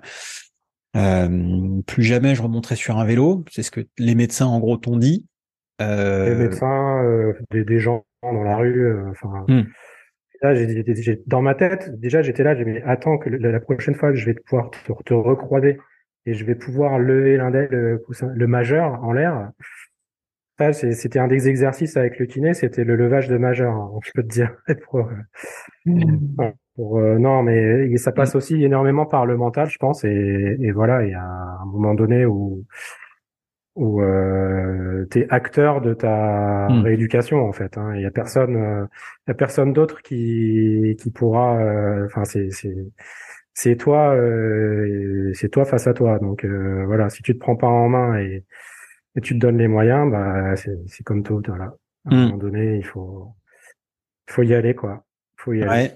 plus 0.93 2.03
jamais 2.03 2.35
je 2.35 2.41
remonterai 2.41 2.75
sur 2.75 2.97
un 2.97 3.05
vélo, 3.05 3.43
c'est 3.49 3.63
ce 3.63 3.71
que 3.71 3.81
les 3.97 4.15
médecins 4.15 4.45
en 4.47 4.59
gros 4.59 4.77
t'ont 4.77 4.97
dit. 4.97 5.25
Euh... 5.81 6.29
Des 6.35 6.43
médecins, 6.43 7.03
euh, 7.03 7.33
des, 7.51 7.63
des, 7.63 7.79
gens 7.79 8.05
dans 8.23 8.43
la 8.43 8.57
rue. 8.57 8.85
euh, 8.85 9.09
Enfin, 9.11 9.45
Hmm. 9.47 9.63
là, 10.41 10.55
j'ai- 10.55 11.21
dans 11.27 11.41
ma 11.41 11.53
tête, 11.53 11.99
déjà, 11.99 12.21
j'étais 12.21 12.43
là. 12.43 12.55
J'ai 12.55 12.65
dit, 12.65 12.71
mais 12.71 12.81
attends 12.83 13.17
que 13.17 13.29
la 13.29 13.59
prochaine 13.59 13.93
fois 13.95 14.09
que 14.11 14.17
je 14.17 14.25
vais 14.25 14.33
pouvoir 14.33 14.71
te, 14.71 14.91
te 15.03 15.13
recroiser 15.13 15.77
et 16.25 16.33
je 16.33 16.43
vais 16.45 16.55
pouvoir 16.55 16.97
lever 16.99 17.37
l'index, 17.37 17.71
le, 17.71 17.99
coussin- 17.99 18.31
le 18.33 18.47
majeur 18.47 19.03
en 19.03 19.13
l'air. 19.13 19.51
Ça, 20.59 20.73
c'était 20.73 21.19
un 21.19 21.27
des 21.27 21.49
exercices 21.49 21.97
avec 21.97 22.17
le 22.19 22.25
kiné. 22.25 22.53
C'était 22.53 22.83
le 22.83 22.95
levage 22.95 23.27
de 23.27 23.37
majeur. 23.37 23.73
hein, 23.75 23.91
je 24.03 24.11
peux 24.13 24.23
te 24.23 24.27
dire. 24.27 24.55
Pour, 24.89 24.99
euh, 24.99 25.13
Ouais, 26.37 26.53
pour, 26.75 26.99
euh, 26.99 27.17
non, 27.17 27.41
mais 27.43 27.97
ça 27.97 28.11
passe 28.11 28.35
aussi 28.35 28.63
énormément 28.63 29.05
par 29.07 29.25
le 29.25 29.37
mental, 29.37 29.69
je 29.69 29.77
pense. 29.79 30.03
Et, 30.03 30.57
et 30.61 30.71
voilà, 30.71 31.03
il 31.03 31.11
y 31.11 31.13
a 31.15 31.23
un 31.23 31.65
moment 31.65 31.95
donné 31.95 32.25
où, 32.25 32.65
où 33.75 34.01
euh, 34.01 35.05
tu 35.11 35.19
es 35.19 35.27
acteur 35.29 35.81
de 35.81 35.93
ta 35.93 36.67
Mm. 36.69 36.81
rééducation, 36.83 37.47
en 37.47 37.53
fait. 37.53 37.77
hein. 37.77 37.93
Il 37.95 38.01
y 38.01 38.05
a 38.05 38.11
personne, 38.11 38.55
euh, 38.57 38.85
il 39.27 39.29
y 39.29 39.31
a 39.31 39.33
personne 39.35 39.71
d'autre 39.73 40.01
qui, 40.01 40.95
qui 40.99 41.11
pourra. 41.11 41.57
euh, 41.61 42.05
Enfin, 42.05 42.25
c'est, 42.25 42.49
c'est, 42.51 42.75
c'est 43.53 43.75
toi, 43.77 44.15
euh, 44.15 45.31
c'est 45.35 45.49
toi 45.49 45.65
face 45.65 45.87
à 45.87 45.93
toi. 45.93 46.19
Donc 46.19 46.45
euh, 46.45 46.85
voilà, 46.87 47.09
si 47.09 47.23
tu 47.23 47.33
te 47.35 47.39
prends 47.39 47.55
pas 47.57 47.67
en 47.67 47.89
main 47.89 48.17
et, 48.19 48.45
et 49.17 49.21
tu 49.21 49.33
te 49.33 49.39
donnes 49.39 49.57
les 49.57 49.67
moyens, 49.67 50.09
bah 50.11 50.55
c'est, 50.55 51.03
comme 51.03 51.23
tout. 51.23 51.41
Voilà. 51.47 51.73
À 52.05 52.13
un 52.13 52.15
Mm. 52.15 52.25
moment 52.27 52.37
donné, 52.37 52.77
il 52.77 52.85
faut, 52.85 53.33
faut 54.29 54.43
y 54.43 54.53
aller, 54.53 54.73
quoi. 54.75 55.03
Il 55.39 55.41
faut 55.43 55.53
y 55.53 55.63
aller. 55.63 55.89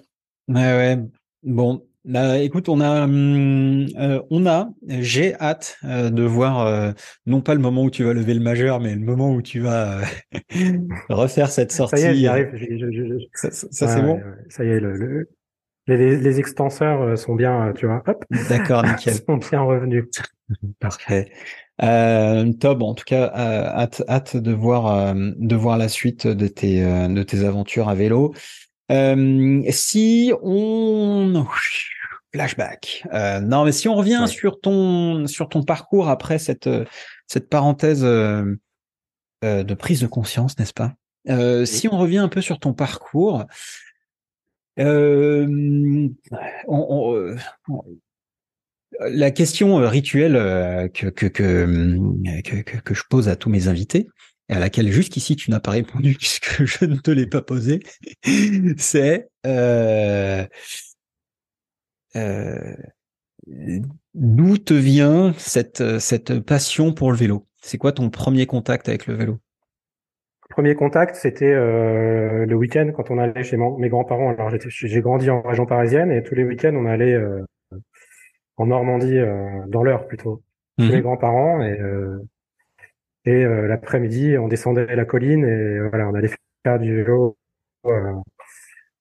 Ouais, 0.49 0.55
ouais, 0.55 0.73
ouais. 0.75 0.99
Bon, 1.43 1.87
là, 2.03 2.39
écoute, 2.39 2.67
on 2.67 2.81
a, 2.81 3.03
hum, 3.03 3.85
euh, 3.97 4.21
on 4.29 4.45
a, 4.45 4.69
j'ai 4.87 5.35
hâte 5.35 5.77
euh, 5.85 6.09
de 6.09 6.23
voir 6.23 6.65
euh, 6.67 6.91
non 7.25 7.41
pas 7.41 7.53
le 7.53 7.61
moment 7.61 7.83
où 7.83 7.89
tu 7.91 8.03
vas 8.03 8.13
lever 8.13 8.33
le 8.33 8.41
majeur, 8.41 8.79
mais 8.79 8.93
le 8.95 9.01
moment 9.01 9.31
où 9.33 9.41
tu 9.41 9.59
vas 9.59 10.01
refaire 11.09 11.49
cette 11.49 11.71
sortie. 11.71 12.01
Ça 12.01 12.07
y 12.07 12.11
est, 12.11 12.15
j'y 12.15 12.27
arrive. 12.27 12.49
Je- 12.55 12.77
je- 12.77 12.91
je- 12.91 13.19
je- 13.19 13.25
Ça, 13.33 13.51
ça- 13.51 13.67
ça, 13.71 13.85
Ouais, 13.85 13.91
c'est 13.93 14.01
bon? 14.01 14.15
ouais. 14.15 14.45
Ça 14.49 14.63
y 14.65 14.67
est, 14.69 14.79
le, 14.79 14.97
le- 14.97 15.29
les, 15.87 16.39
extenseurs 16.39 17.17
sont 17.17 17.35
bien, 17.35 17.73
tu 17.75 17.85
vois, 17.85 18.03
hop, 18.07 18.23
D'accord, 18.49 18.83
nickel. 18.83 19.13
sont 19.27 19.37
bien 19.37 19.61
revenus. 19.61 20.05
Parfait. 20.79 21.31
Euh, 21.83 22.51
top. 22.53 22.81
En 22.83 22.93
tout 22.93 23.03
cas, 23.05 23.31
euh, 23.35 23.65
hâte, 23.67 24.03
hâte 24.07 24.37
de 24.37 24.51
voir, 24.53 24.85
euh, 24.87 25.31
de 25.37 25.55
voir 25.55 25.77
la 25.77 25.87
suite 25.89 26.27
de 26.27 26.47
tes, 26.47 26.83
euh, 26.83 27.07
de 27.07 27.23
tes 27.23 27.43
aventures 27.43 27.89
à 27.89 27.95
vélo. 27.95 28.33
Euh, 28.91 29.63
si 29.69 30.31
on 30.43 31.45
flashback. 32.33 33.03
Euh, 33.13 33.39
non, 33.39 33.65
mais 33.65 33.71
si 33.71 33.87
on 33.87 33.95
revient 33.95 34.19
Ouais. 34.21 34.27
sur 34.27 34.59
ton, 34.61 35.25
sur 35.27 35.49
ton 35.49 35.63
parcours 35.63 36.07
après 36.09 36.39
cette, 36.39 36.69
cette 37.27 37.49
parenthèse 37.49 38.01
de 38.03 38.57
prise 39.77 40.01
de 40.01 40.07
conscience, 40.07 40.57
n'est-ce 40.59 40.73
pas? 40.73 40.93
Euh, 41.29 41.65
Si 41.65 41.87
on 41.87 41.97
revient 41.97 42.17
un 42.19 42.27
peu 42.29 42.41
sur 42.41 42.59
ton 42.59 42.73
parcours. 42.73 43.45
Euh, 44.79 45.45
on- 46.67 46.85
on- 46.89 47.15
euh, 47.15 47.35
on- 47.67 47.83
la 48.99 49.31
question 49.31 49.79
euh, 49.79 49.87
rituelle 49.87 50.35
euh, 50.35 50.87
que, 50.87 51.07
que, 51.07 51.25
que, 51.25 51.63
hum, 51.63 52.23
que, 52.43 52.61
que, 52.61 52.77
que 52.77 52.93
je 52.93 53.03
pose 53.09 53.29
à 53.29 53.35
tous 53.35 53.49
mes 53.49 53.67
invités, 53.67 54.07
et 54.49 54.53
à 54.53 54.59
laquelle 54.59 54.91
jusqu'ici 54.91 55.35
tu 55.35 55.49
n'as 55.49 55.59
pas 55.59 55.71
répondu 55.71 56.15
puisque 56.19 56.65
je 56.65 56.85
ne 56.85 56.97
te 56.97 57.11
l'ai 57.11 57.27
pas 57.27 57.41
posée, 57.41 57.79
c'est 58.77 59.29
euh, 59.45 60.45
euh, 62.15 62.75
d'où 64.13 64.57
te 64.57 64.73
vient 64.73 65.33
cette, 65.37 65.99
cette 65.99 66.39
passion 66.41 66.93
pour 66.93 67.11
le 67.11 67.17
vélo? 67.17 67.47
C'est 67.61 67.77
quoi 67.77 67.91
ton 67.91 68.09
premier 68.09 68.45
contact 68.45 68.89
avec 68.89 69.07
le 69.07 69.15
vélo? 69.15 69.39
Premier 70.49 70.75
contact, 70.75 71.15
c'était 71.15 71.53
euh, 71.53 72.45
le 72.45 72.55
week-end 72.55 72.91
quand 72.93 73.09
on 73.09 73.17
allait 73.17 73.43
chez 73.43 73.55
mes 73.55 73.87
grands-parents. 73.87 74.31
Alors 74.31 74.51
j'ai 74.67 75.01
grandi 75.01 75.29
en 75.29 75.41
région 75.41 75.65
parisienne 75.65 76.11
et 76.11 76.23
tous 76.23 76.35
les 76.35 76.43
week-ends 76.43 76.75
on 76.75 76.85
allait 76.85 77.13
euh, 77.13 77.45
en 78.57 78.67
Normandie, 78.67 79.17
euh, 79.17 79.63
dans 79.67 79.83
l'Eure 79.83 80.07
plutôt, 80.07 80.43
chez 80.79 80.93
mes 80.93 80.99
Mhm. 80.99 81.03
grands-parents 81.03 81.61
et 81.61 81.79
euh, 81.79 82.19
et 83.25 83.31
euh, 83.45 83.67
l'après-midi 83.67 84.37
on 84.37 84.47
descendait 84.47 84.95
la 84.95 85.05
colline 85.05 85.45
et 85.45 85.79
voilà 85.89 86.07
on 86.09 86.13
allait 86.15 86.29
faire 86.63 86.79
du 86.79 86.95
vélo 87.03 87.37
euh, 87.85 88.13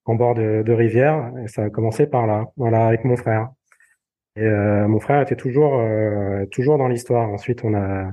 en 0.07 0.15
bord 0.15 0.35
de, 0.35 0.63
de 0.65 0.73
rivière 0.73 1.33
et 1.45 1.49
ça 1.49 1.65
a 1.65 1.71
commencé 1.71 2.07
par 2.07 2.27
là, 2.27 2.47
voilà 2.57 2.87
avec 2.87 3.05
mon 3.05 3.17
frère. 3.17 3.51
Et 4.37 4.43
euh, 4.45 4.89
mon 4.89 5.01
frère 5.01 5.23
était 5.23 5.37
toujours 5.37 5.79
euh, 5.81 6.47
toujours 6.47 6.79
dans 6.79 6.89
l'histoire. 6.89 7.29
Ensuite 7.31 7.65
on 7.65 7.75
a 7.75 8.13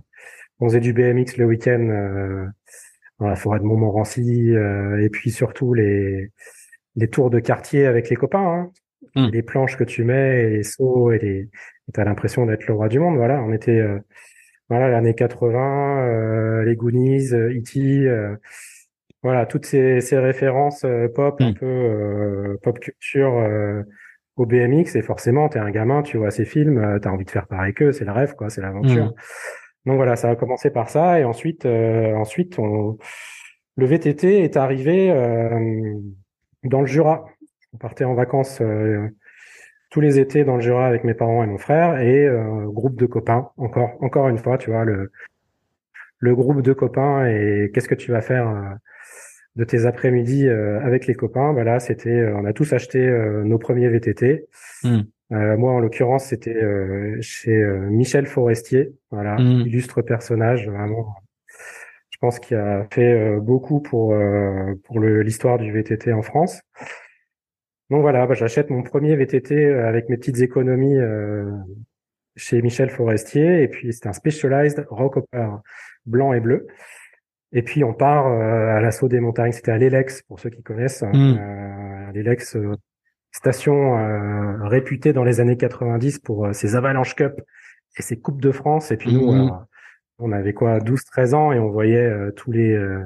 on 0.59 0.67
faisait 0.69 0.81
du 0.81 0.93
BMX 0.93 1.37
le 1.37 1.45
week-end. 1.45 1.81
euh, 1.89 2.47
dans 3.19 3.27
la 3.27 3.35
forêt 3.35 3.59
de 3.59 3.65
Montmorency, 3.65 4.51
euh, 4.55 5.03
et 5.03 5.09
puis 5.09 5.31
surtout 5.31 5.73
les, 5.73 6.31
les 6.95 7.09
tours 7.09 7.29
de 7.29 7.39
quartier 7.39 7.85
avec 7.87 8.09
les 8.09 8.15
copains, 8.15 8.39
hein. 8.39 8.71
Mm. 9.17 9.29
les 9.33 9.41
planches 9.43 9.77
que 9.77 9.83
tu 9.83 10.03
mets, 10.03 10.43
et 10.43 10.49
les 10.49 10.63
sauts, 10.63 11.11
et 11.11 11.19
les, 11.19 11.39
et 11.39 11.91
t'as 11.93 12.03
l'impression 12.05 12.45
d'être 12.45 12.67
le 12.67 12.73
roi 12.73 12.87
du 12.89 12.99
monde. 12.99 13.17
Voilà, 13.17 13.41
on 13.41 13.51
était, 13.53 13.79
euh, 13.79 13.99
voilà, 14.69 14.89
l'année 14.89 15.13
80, 15.15 16.05
euh, 16.07 16.63
les 16.63 16.75
Goonies, 16.75 17.33
euh, 17.33 17.49
E.T., 17.49 17.79
euh, 18.07 18.35
voilà, 19.23 19.45
toutes 19.45 19.65
ces, 19.65 19.99
ces 20.01 20.17
références 20.19 20.83
euh, 20.85 21.07
pop, 21.07 21.41
un 21.41 21.51
Mm. 21.51 21.53
peu 21.55 21.65
euh, 21.65 22.57
pop 22.61 22.79
culture 22.79 23.33
euh, 23.37 23.81
au 24.35 24.45
BMX, 24.45 24.95
et 24.95 25.01
forcément, 25.01 25.49
t'es 25.49 25.59
un 25.59 25.71
gamin, 25.71 26.03
tu 26.03 26.17
vois 26.17 26.29
ces 26.31 26.45
films, 26.45 26.77
euh, 26.77 26.99
t'as 26.99 27.09
envie 27.09 27.25
de 27.25 27.31
faire 27.31 27.47
pareil 27.47 27.73
qu'eux, 27.73 27.91
c'est 27.91 28.05
le 28.05 28.11
rêve, 28.11 28.35
quoi, 28.35 28.49
c'est 28.49 28.61
l'aventure. 28.61 29.05
Mhm. 29.05 29.13
Donc 29.87 29.95
voilà, 29.95 30.15
ça 30.15 30.29
a 30.29 30.35
commencé 30.35 30.69
par 30.69 30.89
ça 30.89 31.19
et 31.19 31.23
ensuite, 31.23 31.65
euh, 31.65 32.13
ensuite, 32.15 32.59
on... 32.59 32.97
le 33.77 33.85
VTT 33.85 34.43
est 34.43 34.57
arrivé 34.57 35.09
euh, 35.09 35.95
dans 36.63 36.81
le 36.81 36.87
Jura. 36.87 37.25
On 37.77 37.79
partait 37.79 38.05
en 38.05 38.15
vacances 38.15 38.57
euh, 38.61 39.07
tous 39.91 40.01
les 40.01 40.17
étés 40.17 40.43
dans 40.43 40.55
le 40.55 40.61
Jura 40.61 40.87
avec 40.87 41.03
mes 41.03 41.13
parents 41.13 41.43
et 41.43 41.45
mon 41.47 41.59
frère 41.59 41.99
et 41.99 42.25
euh, 42.25 42.65
groupe 42.65 42.95
de 42.95 43.05
copains. 43.05 43.51
Encore, 43.57 43.91
encore 44.01 44.29
une 44.29 44.39
fois, 44.39 44.57
tu 44.57 44.71
vois 44.71 44.83
le 44.83 45.11
le 46.17 46.35
groupe 46.35 46.63
de 46.63 46.73
copains 46.73 47.27
et 47.27 47.69
qu'est-ce 47.71 47.87
que 47.87 47.93
tu 47.93 48.11
vas 48.11 48.21
faire 48.21 48.47
euh, 48.49 48.63
de 49.57 49.63
tes 49.63 49.85
après-midi 49.85 50.47
euh, 50.47 50.81
avec 50.81 51.05
les 51.05 51.13
copains? 51.13 51.53
Bah 51.53 51.63
là, 51.63 51.79
c'était, 51.79 52.09
euh, 52.09 52.35
on 52.35 52.45
a 52.45 52.53
tous 52.53 52.73
acheté 52.73 53.07
euh, 53.07 53.43
nos 53.43 53.59
premiers 53.59 53.89
VTT. 53.89 54.47
Mm. 54.83 55.01
Euh, 55.33 55.57
moi, 55.57 55.73
en 55.73 55.79
l'occurrence, 55.79 56.25
c'était 56.25 56.55
euh, 56.55 57.15
chez 57.21 57.55
euh, 57.55 57.77
Michel 57.91 58.25
Forestier, 58.25 58.93
voilà, 59.11 59.35
Mm. 59.35 59.67
illustre 59.67 60.01
personnage, 60.01 60.67
vraiment. 60.67 61.13
Je 62.09 62.17
pense 62.19 62.39
qu'il 62.39 62.57
a 62.57 62.87
fait 62.91 63.13
euh, 63.13 63.39
beaucoup 63.39 63.79
pour 63.81 64.13
euh, 64.13 64.73
pour 64.85 64.99
l'histoire 64.99 65.59
du 65.59 65.71
VTT 65.71 66.11
en 66.13 66.23
France. 66.23 66.61
Donc 67.89 68.01
voilà, 68.01 68.25
bah, 68.27 68.33
j'achète 68.33 68.69
mon 68.69 68.83
premier 68.83 69.15
VTT 69.15 69.73
avec 69.73 70.09
mes 70.09 70.17
petites 70.17 70.39
économies 70.41 70.97
euh, 70.97 71.49
chez 72.35 72.61
Michel 72.61 72.89
Forestier, 72.89 73.63
et 73.63 73.67
puis 73.67 73.93
c'est 73.93 74.07
un 74.07 74.13
Specialized 74.13 74.85
Rock 74.89 75.17
Hopper 75.17 75.49
blanc 76.05 76.33
et 76.33 76.39
bleu. 76.39 76.67
Et 77.53 77.61
puis 77.61 77.83
on 77.83 77.93
part 77.93 78.27
euh, 78.27 78.75
à 78.75 78.81
l'assaut 78.81 79.07
des 79.07 79.19
montagnes. 79.19 79.53
C'était 79.53 79.71
à 79.71 79.77
l'Elex 79.77 80.21
pour 80.23 80.39
ceux 80.39 80.49
qui 80.49 80.61
connaissent. 80.63 81.03
Mm. 81.03 81.37
Euh, 81.39 82.11
L'Elex, 82.11 82.55
euh, 82.57 82.75
station 83.31 83.97
euh, 83.97 84.67
réputée 84.67 85.13
dans 85.13 85.23
les 85.23 85.39
années 85.39 85.57
90 85.57 86.19
pour 86.19 86.47
euh, 86.47 86.53
ses 86.53 86.75
Avalanche 86.75 87.15
Cup 87.15 87.39
et 87.97 88.01
ses 88.01 88.19
Coupes 88.19 88.41
de 88.41 88.51
France. 88.51 88.91
Et 88.91 88.97
puis 88.97 89.13
nous, 89.13 89.31
alors, 89.31 89.65
on 90.19 90.31
avait 90.31 90.53
quoi, 90.53 90.79
12-13 90.79 91.33
ans 91.35 91.51
et 91.51 91.59
on 91.59 91.69
voyait 91.69 91.97
euh, 91.97 92.31
tous 92.31 92.51
les 92.51 92.73
euh, 92.73 93.03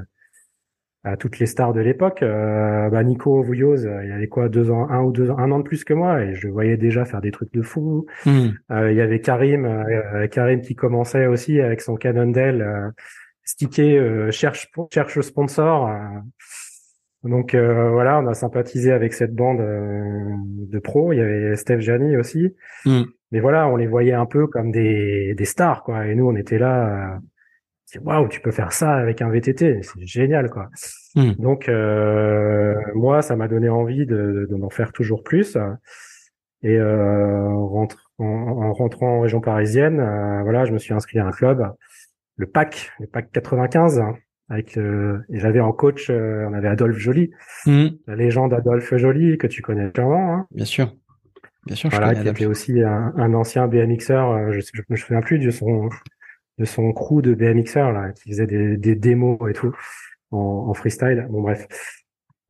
à 1.04 1.18
toutes 1.18 1.40
les 1.40 1.46
stars 1.46 1.74
de 1.74 1.82
l'époque. 1.82 2.22
Euh, 2.22 2.90
bah, 2.90 3.04
Nico 3.04 3.42
Vouilloz, 3.42 3.88
euh, 3.88 4.06
il 4.06 4.12
avait 4.12 4.28
quoi, 4.28 4.50
deux 4.50 4.70
ans, 4.70 4.88
un 4.90 5.02
ou 5.02 5.12
deux 5.12 5.32
ans, 5.32 5.38
un 5.38 5.52
an 5.52 5.60
de 5.60 5.64
plus 5.64 5.84
que 5.84 5.94
moi 5.94 6.22
et 6.22 6.36
je 6.36 6.48
le 6.48 6.54
voyais 6.54 6.78
déjà 6.78 7.06
faire 7.06 7.22
des 7.22 7.32
trucs 7.32 7.54
de 7.54 7.62
fou. 7.62 8.06
Mm. 8.26 8.50
Euh, 8.72 8.92
il 8.92 8.98
y 8.98 9.02
avait 9.02 9.20
Karim, 9.20 9.66
euh, 9.66 10.28
Karim 10.28 10.62
qui 10.62 10.76
commençait 10.76 11.26
aussi 11.26 11.60
avec 11.60 11.82
son 11.82 11.96
Cannondale 11.96 12.94
stické 13.44 14.00
cherche 14.32 14.72
cherche 14.92 15.20
sponsor. 15.22 15.90
donc 17.24 17.56
euh, 17.56 17.90
voilà, 17.90 18.20
on 18.20 18.28
a 18.28 18.36
sympathisé 18.36 18.92
avec 18.92 19.14
cette 19.14 19.34
bande 19.34 19.60
de 19.60 20.80
pros. 20.80 21.14
Il 21.14 21.18
y 21.18 21.22
avait 21.22 21.56
Steph 21.56 21.80
Jani 21.80 22.16
aussi. 22.16 22.56
Mm. 22.86 23.04
Mais 23.32 23.40
voilà, 23.40 23.68
on 23.68 23.76
les 23.76 23.88
voyait 23.88 24.14
un 24.14 24.28
peu 24.28 24.46
comme 24.46 24.72
des 24.72 25.34
des 25.34 25.46
stars 25.46 25.84
quoi. 25.84 26.06
Et 26.06 26.14
nous, 26.14 26.28
on 26.28 26.36
était 26.36 26.60
là. 26.60 27.20
C'est, 27.91 27.99
Waouh, 27.99 28.27
tu 28.30 28.39
peux 28.39 28.51
faire 28.51 28.71
ça 28.71 28.93
avec 28.95 29.21
un 29.21 29.30
VTT, 29.30 29.82
c'est 29.84 30.06
génial 30.06 30.49
quoi. 30.49 30.69
Mm. 31.15 31.32
Donc 31.39 31.67
euh, 31.69 32.75
moi, 32.95 33.21
ça 33.21 33.36
m'a 33.36 33.47
donné 33.47 33.69
envie 33.69 34.06
de, 34.06 34.47
de- 34.49 34.56
d'en 34.58 34.69
faire 34.69 34.91
toujours 34.93 35.23
plus. 35.23 35.58
Et 36.63 36.77
euh, 36.77 37.47
rentre- 37.49 38.12
en, 38.19 38.25
en 38.25 38.73
rentrant 38.73 39.17
en 39.17 39.21
région 39.21 39.41
parisienne, 39.41 39.99
euh, 39.99 40.41
voilà, 40.43 40.65
je 40.65 40.71
me 40.71 40.77
suis 40.77 40.93
inscrit 40.93 41.19
à 41.19 41.25
un 41.25 41.32
club, 41.32 41.65
le 42.38 42.45
PAC, 42.45 42.91
le 42.99 43.08
PAC 43.08 43.32
95, 43.32 43.99
hein, 43.99 44.15
avec 44.49 44.77
euh, 44.77 45.17
et 45.34 45.39
j'avais 45.39 45.60
en 45.60 45.71
coach, 45.73 46.10
euh, 46.10 46.45
on 46.49 46.54
avait 46.54 46.67
Adolphe 46.67 46.97
Joly, 46.97 47.32
Mm. 47.65 47.88
la 48.08 48.15
légende 48.15 48.54
Adolphe 48.54 48.95
Joly 48.95 49.38
que 49.38 49.47
tu 49.47 49.62
connais 49.62 49.89
sûrement, 49.95 50.34
hein, 50.36 50.47
Bien 50.51 50.65
sûr. 50.65 50.93
Bien 51.67 51.75
sûr, 51.75 51.91
je 51.91 51.95
voilà, 51.95 52.13
connais 52.13 52.23
qui 52.23 52.30
était 52.30 52.45
aussi 52.47 52.82
un, 52.82 53.13
un 53.17 53.34
ancien 53.36 53.67
BMXer, 53.67 54.51
je, 54.51 54.60
je 54.62 54.82
me 54.89 54.95
souviens 54.95 55.21
plus 55.21 55.38
de 55.39 55.49
son 55.51 55.89
de 56.62 56.65
son 56.65 56.93
crew 56.93 57.21
de 57.21 57.34
BMXer 57.34 57.91
là, 57.91 58.12
qui 58.12 58.30
faisait 58.30 58.47
des, 58.47 58.78
des 58.78 58.95
démos 58.95 59.38
et 59.50 59.54
tout 59.54 59.76
en, 60.30 60.67
en 60.69 60.74
freestyle. 60.74 61.28
Bon 61.30 61.41
bref. 61.41 61.67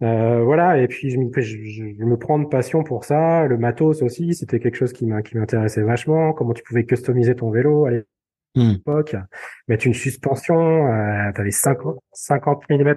Euh, 0.03 0.43
voilà, 0.43 0.79
et 0.79 0.87
puis 0.87 1.11
je, 1.11 1.19
je, 1.41 1.57
je, 1.97 2.03
me 2.03 2.17
prends 2.17 2.39
de 2.39 2.47
passion 2.47 2.83
pour 2.83 3.05
ça. 3.05 3.45
Le 3.45 3.57
matos 3.57 4.01
aussi, 4.01 4.33
c'était 4.33 4.59
quelque 4.59 4.75
chose 4.75 4.93
qui 4.93 5.05
m'intéressait 5.05 5.83
vachement. 5.83 6.33
Comment 6.33 6.53
tu 6.53 6.63
pouvais 6.63 6.85
customiser 6.85 7.35
ton 7.35 7.51
vélo 7.51 7.85
à 7.85 7.91
l'époque, 7.91 9.13
hmm. 9.13 9.25
mettre 9.67 9.87
une 9.87 9.93
suspension, 9.93 10.87
euh, 10.87 11.31
tu 11.33 11.41
avais 11.41 11.51
50, 11.51 11.99
50 12.13 12.63
mm, 12.69 12.95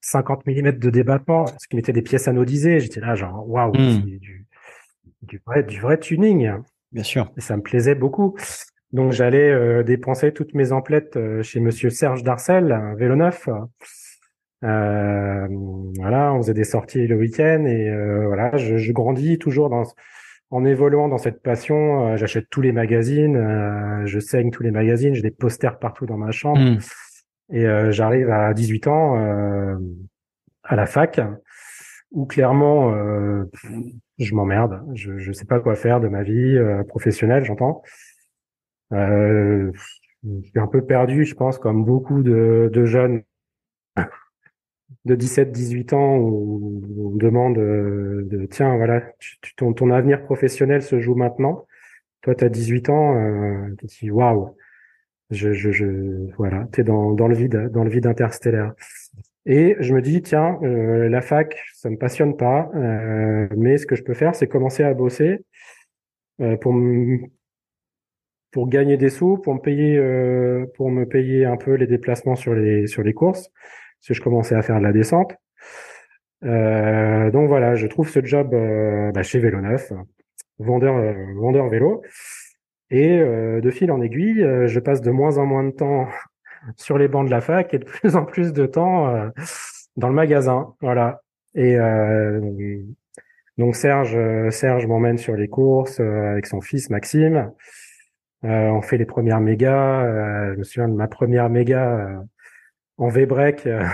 50 0.00 0.46
mm 0.46 0.72
de 0.72 0.90
débattement, 0.90 1.46
ce 1.46 1.66
qui 1.68 1.74
mettait 1.74 1.92
des 1.92 2.02
pièces 2.02 2.28
anodisées. 2.28 2.78
J'étais 2.78 3.00
là, 3.00 3.16
genre, 3.16 3.48
waouh, 3.48 3.72
hmm. 3.72 4.02
du, 4.02 4.46
du, 5.22 5.42
vrai, 5.44 5.64
du 5.64 5.80
vrai 5.80 5.98
tuning. 5.98 6.52
Bien 6.92 7.02
sûr. 7.02 7.32
Et 7.36 7.40
ça 7.40 7.56
me 7.56 7.62
plaisait 7.62 7.96
beaucoup. 7.96 8.36
Donc 8.92 9.12
j'allais 9.12 9.50
euh, 9.50 9.82
dépenser 9.82 10.32
toutes 10.32 10.54
mes 10.54 10.72
emplettes 10.72 11.16
euh, 11.16 11.42
chez 11.42 11.60
Monsieur 11.60 11.90
Serge 11.90 12.22
Darcel, 12.22 12.72
un 12.72 12.94
vélo 12.94 13.16
neuf. 13.16 13.48
Euh, 14.64 15.46
voilà, 15.96 16.34
on 16.34 16.38
faisait 16.38 16.54
des 16.54 16.64
sorties 16.64 17.06
le 17.06 17.16
week-end 17.16 17.64
et 17.64 17.88
euh, 17.88 18.26
voilà, 18.26 18.56
je, 18.56 18.76
je, 18.76 18.92
grandis 18.92 19.38
toujours 19.38 19.70
dans, 19.70 19.84
en 20.50 20.64
évoluant 20.64 21.08
dans 21.08 21.18
cette 21.18 21.42
passion. 21.42 22.08
Euh, 22.08 22.16
j'achète 22.16 22.48
tous 22.50 22.60
les 22.60 22.72
magazines, 22.72 24.02
je 24.04 24.18
saigne 24.18 24.50
tous 24.50 24.62
les 24.62 24.72
magazines, 24.72 25.14
j'ai 25.14 25.22
des 25.22 25.30
posters 25.30 25.78
partout 25.78 26.06
dans 26.06 26.16
ma 26.16 26.32
chambre 26.32 26.60
hmm. 26.60 26.78
et 27.54 27.66
j'arrive 27.92 28.30
à 28.30 28.52
18 28.52 28.86
ans 28.88 29.78
à 30.64 30.76
la 30.76 30.86
fac 30.86 31.20
où 32.10 32.26
clairement 32.26 32.92
je 34.18 34.34
m'emmerde, 34.34 34.82
je 34.94 35.18
je 35.18 35.32
sais 35.32 35.44
pas 35.44 35.60
quoi 35.60 35.76
faire 35.76 36.00
de 36.00 36.08
ma 36.08 36.22
vie 36.22 36.58
professionnelle, 36.88 37.44
j'entends. 37.44 37.82
Je 38.90 39.70
suis 40.42 40.58
un 40.58 40.66
peu 40.66 40.84
perdu, 40.84 41.24
je 41.24 41.34
pense, 41.34 41.58
comme 41.58 41.84
beaucoup 41.84 42.22
de, 42.22 42.70
de 42.72 42.84
jeunes 42.84 43.22
de 45.04 45.16
17-18 45.16 45.94
ans 45.94 46.16
où 46.16 46.82
on 47.12 47.16
demande 47.16 47.58
euh, 47.58 48.26
de 48.26 48.46
tiens 48.46 48.76
voilà 48.76 49.02
ton, 49.56 49.72
ton 49.72 49.90
avenir 49.90 50.22
professionnel 50.22 50.82
se 50.82 51.00
joue 51.00 51.14
maintenant. 51.14 51.66
Toi 52.22 52.34
tu 52.34 52.44
as 52.44 52.48
18 52.48 52.88
ans 52.90 53.16
euh, 53.16 53.74
tu 53.78 53.86
dis 53.86 54.10
waouh 54.10 54.56
je, 55.30 55.52
je, 55.52 55.70
je 55.70 55.86
voilà 56.36 56.66
t'es 56.72 56.84
dans, 56.84 57.12
dans 57.12 57.28
le 57.28 57.34
vide 57.34 57.70
dans 57.70 57.84
le 57.84 57.90
vide 57.90 58.06
interstellaire. 58.06 58.74
Et 59.46 59.76
je 59.80 59.94
me 59.94 60.02
dis 60.02 60.22
tiens 60.22 60.58
euh, 60.62 61.08
la 61.08 61.22
fac 61.22 61.58
ça 61.74 61.90
me 61.90 61.96
passionne 61.96 62.36
pas 62.36 62.70
euh, 62.74 63.48
mais 63.56 63.78
ce 63.78 63.86
que 63.86 63.96
je 63.96 64.02
peux 64.02 64.14
faire 64.14 64.34
c'est 64.34 64.48
commencer 64.48 64.82
à 64.82 64.94
bosser 64.94 65.44
pour 66.60 66.72
pour 68.58 68.68
gagner 68.68 68.96
des 68.96 69.08
sous 69.08 69.36
pour 69.36 69.54
me 69.54 69.60
payer 69.60 70.00
pour 70.74 70.90
me 70.90 71.06
payer 71.06 71.44
un 71.44 71.56
peu 71.56 71.74
les 71.74 71.86
déplacements 71.86 72.34
sur 72.34 72.54
les 72.54 72.88
sur 72.88 73.04
les 73.04 73.14
courses 73.14 73.52
si 74.00 74.14
je 74.14 74.20
commençais 74.20 74.56
à 74.56 74.62
faire 74.62 74.78
de 74.78 74.82
la 74.82 74.90
descente. 74.90 75.32
Euh, 76.44 77.30
donc 77.30 77.46
voilà, 77.46 77.76
je 77.76 77.86
trouve 77.86 78.08
ce 78.08 78.24
job 78.24 78.54
euh, 78.54 79.12
bah, 79.12 79.22
chez 79.22 79.38
Vélo 79.38 79.60
Neuf, 79.60 79.92
vendeur, 80.58 80.96
euh, 80.96 81.14
vendeur 81.36 81.68
vélo. 81.68 82.02
Et 82.90 83.18
de 83.18 83.70
fil 83.70 83.92
en 83.92 84.00
aiguille, 84.00 84.44
je 84.66 84.80
passe 84.80 85.02
de 85.02 85.12
moins 85.12 85.38
en 85.38 85.46
moins 85.46 85.62
de 85.62 85.70
temps 85.70 86.08
sur 86.76 86.98
les 86.98 87.06
bancs 87.06 87.26
de 87.26 87.30
la 87.30 87.40
fac 87.40 87.72
et 87.74 87.78
de 87.78 87.84
plus 87.84 88.16
en 88.16 88.24
plus 88.24 88.52
de 88.52 88.66
temps 88.66 89.30
dans 89.96 90.08
le 90.08 90.14
magasin. 90.14 90.74
Voilà. 90.80 91.20
Et 91.54 91.76
donc 93.58 93.76
Serge, 93.76 94.18
Serge 94.50 94.86
m'emmène 94.86 95.18
sur 95.18 95.36
les 95.36 95.48
courses 95.48 96.00
avec 96.00 96.46
son 96.46 96.62
fils 96.62 96.88
Maxime. 96.88 97.52
On 98.42 98.82
fait 98.82 98.98
les 98.98 99.06
premières 99.06 99.40
mégas. 99.40 100.52
je 100.52 100.58
me 100.58 100.64
souviens 100.64 100.88
de 100.88 100.94
ma 100.94 101.08
première 101.08 101.48
méga 101.50 102.22
en 102.98 103.08
V-break 103.08 103.66
euh, 103.66 103.84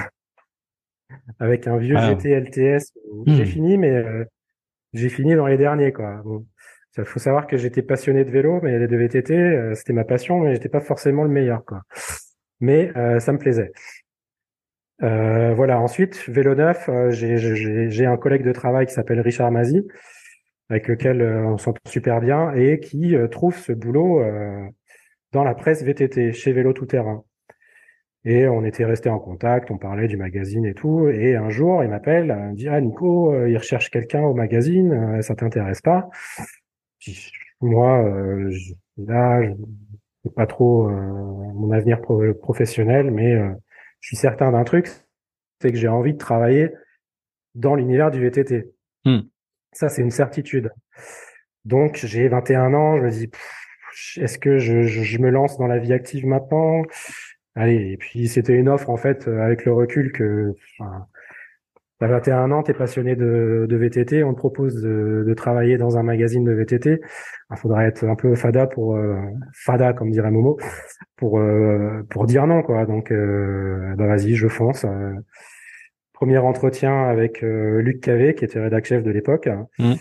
avec 1.39 1.67
un 1.67 1.77
vieux 1.77 1.97
ah. 1.97 2.09
GT 2.11 2.31
LTS. 2.31 2.93
J'ai 3.27 3.43
hmm. 3.45 3.47
fini, 3.47 3.79
mais 3.79 3.91
euh, 3.91 4.25
j'ai 4.93 5.09
fini 5.09 5.35
dans 5.37 5.47
les 5.47 5.59
derniers, 5.59 5.93
quoi. 5.93 6.23
Bon. 6.25 6.45
Il 6.97 7.05
faut 7.05 7.19
savoir 7.19 7.49
que 7.49 7.57
j'étais 7.57 7.83
passionné 7.83 8.25
de 8.25 8.31
vélo, 8.31 8.61
mais 8.63 8.87
de 8.87 8.97
VTT, 8.97 9.35
euh, 9.35 9.75
c'était 9.75 9.93
ma 9.93 10.05
passion, 10.05 10.39
mais 10.39 10.55
j'étais 10.55 10.69
pas 10.69 10.81
forcément 10.81 11.25
le 11.25 11.29
meilleur, 11.29 11.65
quoi. 11.65 11.83
Mais 12.61 12.93
ça 13.19 13.33
me 13.33 13.39
plaisait. 13.39 13.73
voilà. 15.01 15.81
Ensuite, 15.81 16.29
vélo 16.29 16.55
neuf, 16.55 16.89
j'ai 17.11 18.07
un 18.07 18.17
collègue 18.17 18.45
de 18.45 18.53
travail 18.53 18.87
qui 18.87 18.95
s'appelle 18.95 19.21
Richard 19.21 19.51
Mazy, 19.51 19.85
avec 20.71 20.89
lequel 20.89 21.23
on 21.23 21.59
s'entend 21.59 21.81
super 21.87 22.21
bien 22.21 22.53
et 22.55 22.81
qui 22.81 23.15
trouve 23.31 23.57
ce 23.57 23.73
boulot 23.73 24.23
dans 25.33 25.45
la 25.45 25.55
presse 25.55 25.83
VTT 25.83 26.33
chez 26.33 26.53
Vélo 26.53 26.73
Tout 26.73 26.87
Terrain. 26.87 27.25
Et 28.25 28.49
on 28.49 28.65
était 28.65 28.87
resté 28.87 29.11
en 29.11 29.19
contact, 29.19 29.71
on 29.71 29.77
parlait 29.77 30.09
du 30.09 30.17
magazine 30.17 30.65
et 30.65 30.73
tout. 30.73 31.09
Et 31.09 31.37
un 31.37 31.51
jour, 31.51 31.85
il 31.85 31.91
m'appelle, 31.91 32.27
il 32.27 32.51
me 32.53 32.55
dit 32.55 32.69
ah 32.69 32.81
Nico, 32.81 33.33
euh, 33.33 33.51
il 33.51 33.57
recherche 33.59 33.91
quelqu'un 33.91 34.23
au 34.23 34.33
magazine, 34.33 34.93
euh, 34.93 35.21
ça 35.21 35.35
t'intéresse 35.35 35.83
pas? 35.83 36.09
Moi, 37.61 38.03
euh, 38.03 38.51
là, 38.97 39.43
je 39.43 40.29
pas 40.35 40.47
trop 40.47 40.89
mon 40.89 41.71
avenir 41.73 42.01
professionnel, 42.41 43.11
mais 43.11 43.37
je 44.01 44.09
suis 44.09 44.17
certain 44.17 44.53
d'un 44.53 44.65
truc, 44.65 44.89
c'est 45.61 45.71
que 45.71 45.77
j'ai 45.77 45.89
envie 45.89 46.15
de 46.15 46.19
travailler 46.19 46.71
dans 47.55 47.75
l'univers 47.75 48.11
du 48.11 48.21
VTT. 48.21 48.73
Ça, 49.75 49.89
c'est 49.89 50.03
une 50.03 50.11
certitude. 50.11 50.71
Donc, 51.65 51.97
j'ai 51.97 52.29
21 52.29 52.75
ans, 52.75 52.97
je 52.97 53.03
me 53.03 53.11
dis, 53.11 53.31
est-ce 54.17 54.39
que 54.39 54.59
je, 54.59 54.83
je, 54.83 55.19
me 55.19 55.31
lance 55.31 55.59
dans 55.59 55.67
la 55.67 55.79
vie 55.79 55.93
active 55.93 56.27
maintenant? 56.27 56.83
Allez, 57.57 57.93
et 57.93 57.97
puis 57.97 58.29
c'était 58.29 58.55
une 58.55 58.69
offre 58.69 58.91
en 58.91 58.97
fait 58.97 59.29
euh, 59.29 59.41
avec 59.41 59.65
le 59.65 59.73
recul 59.73 60.13
que 60.13 60.55
enfin, 60.79 61.07
t'as 62.01 62.09
21 62.09 62.51
ans, 62.51 62.63
t'es 62.63 62.75
passionné 62.75 63.15
de, 63.17 63.67
de, 63.69 63.77
VTT, 63.77 64.25
on 64.25 64.35
te 64.35 64.39
propose 64.39 64.83
de, 64.83 65.35
travailler 65.35 65.79
dans 65.79 65.97
un 65.97 66.03
magazine 66.03 66.45
de 66.45 66.53
VTT. 66.53 67.01
Il 67.51 67.57
faudra 67.57 67.87
être 67.87 68.05
un 68.05 68.17
peu 68.17 68.35
fada 68.35 68.67
pour 68.67 68.97
euh, 68.97 69.17
fada 69.53 69.93
comme 69.93 70.11
dirait 70.11 70.31
Momo 70.31 70.59
pour 71.17 71.39
euh, 71.39 72.03
pour 72.11 72.27
dire 72.27 72.47
non 72.47 72.63
quoi. 72.63 72.87
Donc 72.87 73.13
bah 73.13 74.07
vas-y, 74.07 74.35
je 74.35 74.49
fonce. 74.49 74.85
Premier 76.15 76.39
entretien 76.39 77.05
avec 77.05 77.43
Luc 77.43 78.01
Cavé 78.01 78.35
qui 78.35 78.45
était 78.47 78.61
rédac 78.61 78.87
chef 78.87 79.03
de 79.03 79.11
l'époque. 79.11 79.49
Mmh 79.79 79.95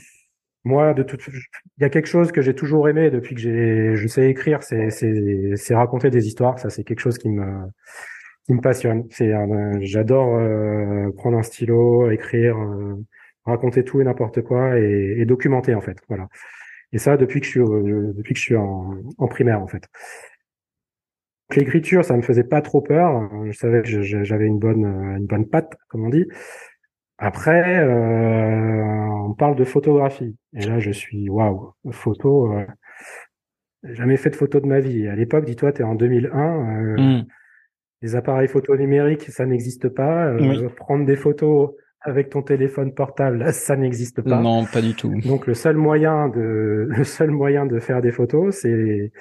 moi, 0.66 0.94
de 0.94 1.04
toute, 1.04 1.28
il 1.28 1.82
y 1.82 1.84
a 1.84 1.90
quelque 1.90 2.08
chose 2.08 2.32
que 2.32 2.42
j'ai 2.42 2.56
toujours 2.56 2.88
aimé 2.88 3.10
depuis 3.12 3.36
que 3.36 3.42
j'ai, 3.42 3.96
je 3.96 4.08
sais 4.08 4.30
écrire, 4.30 4.64
c'est, 4.64 4.90
c'est, 4.90 5.56
c'est 5.56 5.76
raconter 5.76 6.10
des 6.10 6.26
histoires. 6.28 6.58
Ça, 6.58 6.70
c'est 6.70 6.84
quelque 6.84 7.02
chose 7.02 7.18
qui 7.18 7.30
me, 7.30 7.68
qui 8.46 8.54
me 8.54 8.62
passionne. 8.62 9.06
C'est, 9.10 9.34
j'adore 9.82 10.36
euh, 10.36 11.12
prendre 11.18 11.38
un 11.38 11.44
stylo, 11.44 12.10
écrire, 12.12 12.58
euh, 12.58 12.96
raconter 13.46 13.84
tout 13.84 14.00
et 14.00 14.06
n'importe 14.06 14.42
quoi 14.42 14.80
et, 14.80 15.16
et, 15.18 15.26
documenter 15.26 15.76
en 15.76 15.82
fait. 15.82 15.98
Voilà. 16.08 16.30
Et 16.94 16.98
ça, 16.98 17.18
depuis 17.18 17.42
que 17.42 17.46
je 17.46 17.52
suis, 17.52 17.60
euh, 17.60 18.14
depuis 18.16 18.34
que 18.34 18.40
je 18.40 18.46
suis 18.46 18.56
en, 18.56 18.94
en 19.18 19.28
primaire 19.28 19.62
en 19.62 19.68
fait. 19.68 19.90
L'écriture, 21.56 22.04
ça 22.04 22.16
me 22.18 22.22
faisait 22.22 22.44
pas 22.44 22.62
trop 22.62 22.82
peur. 22.82 23.30
Je 23.46 23.52
savais 23.52 23.82
que 23.82 24.02
j'avais 24.02 24.46
une 24.46 24.60
bonne, 24.60 24.86
une 24.86 25.26
bonne 25.26 25.48
patte, 25.48 25.76
comme 25.90 26.06
on 26.06 26.10
dit. 26.10 26.26
Après, 27.18 27.80
euh, 27.80 29.04
on 29.24 29.34
parle 29.34 29.56
de 29.56 29.64
photographie. 29.64 30.36
Et 30.54 30.66
là, 30.66 30.80
je 30.80 30.92
suis 30.92 31.30
waouh, 31.30 31.74
photo. 31.92 32.52
Euh, 32.54 32.66
jamais 33.84 34.18
fait 34.18 34.30
de 34.30 34.36
photo 34.36 34.60
de 34.60 34.66
ma 34.66 34.80
vie. 34.80 35.08
À 35.08 35.16
l'époque, 35.16 35.46
dis-toi, 35.46 35.72
tu 35.72 35.82
es 35.82 35.86
en 35.86 35.96
2001. 35.96 36.40
Euh, 36.40 36.96
hmm. 36.98 37.26
Les 38.02 38.16
appareils 38.16 38.48
photo 38.48 38.76
numériques, 38.76 39.24
ça 39.32 39.46
n'existe 39.46 39.90
pas. 39.90 40.28
Euh, 40.28 40.70
prendre 40.76 41.06
des 41.06 41.16
photos 41.16 41.72
avec 42.02 42.30
ton 42.30 42.42
téléphone 42.42 42.94
portable, 42.94 43.46
ça 43.54 43.76
n'existe 43.76 44.22
pas. 44.22 44.42
Non, 44.42 44.66
pas 44.66 44.82
du 44.82 44.94
tout. 44.94 45.14
Donc 45.22 45.48
le 45.48 45.54
seul 45.54 45.78
moyen 45.78 46.28
de 46.28 46.88
le 46.98 47.04
seul 47.04 47.32
moyen 47.32 47.66
de 47.66 47.80
faire 47.80 48.02
des 48.02 48.12
photos, 48.12 48.58
c'est 48.62 49.12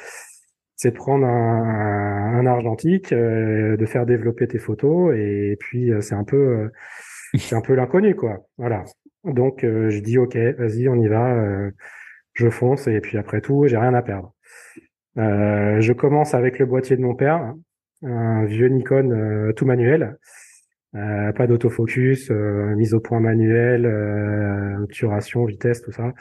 c'est 0.83 0.92
prendre 0.92 1.27
un, 1.27 2.38
un 2.40 2.47
argentique, 2.47 3.12
de 3.12 3.87
faire 3.87 4.07
développer 4.07 4.49
tes 4.49 4.59
photos, 4.59 5.14
et 5.16 5.57
puis 5.61 5.92
c'est 6.01 6.14
un 6.14 6.25
peu 6.25 6.71
c'est 7.38 7.55
un 7.55 7.61
peu 7.61 7.75
l'inconnu, 7.75 8.14
quoi. 8.14 8.47
Voilà. 8.59 8.85
Donc, 9.25 9.64
euh, 9.64 9.90
je 9.90 10.01
dis, 10.01 10.18
OK, 10.18 10.37
vas-y, 10.37 10.88
on 10.88 10.97
y 10.97 11.09
va. 11.09 11.35
Euh, 11.35 11.70
je 12.35 12.49
fonce 12.49 12.87
et 12.87 13.01
puis 13.01 13.18
après 13.18 13.41
tout, 13.41 13.66
j'ai 13.66 13.76
rien 13.76 13.95
à 13.95 14.03
perdre. 14.03 14.33
Euh, 15.18 15.80
je 15.80 15.93
commence 15.93 16.35
avec 16.35 16.59
le 16.59 16.66
boîtier 16.66 16.97
de 16.97 17.03
mon 17.03 17.14
père, 17.14 17.55
un 18.03 18.45
vieux 18.47 18.68
Nikon 18.68 19.53
tout 19.55 19.66
manuel. 19.66 20.16
pas 20.93 21.47
d'autofocus, 21.47 22.30
mise 22.30 22.95
au 22.95 23.01
point 23.01 23.20
manuel, 23.20 23.87
obturation, 24.83 25.45
vitesse, 25.45 25.83
tout 25.83 25.93
ça. 25.93 26.12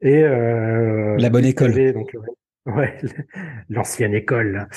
Et 0.00 0.22
la 0.22 1.30
bonne 1.30 1.44
école. 1.44 1.92
donc, 1.92 2.16
ouais, 2.66 2.96
l'ancienne 3.68 4.14
école. 4.14 4.68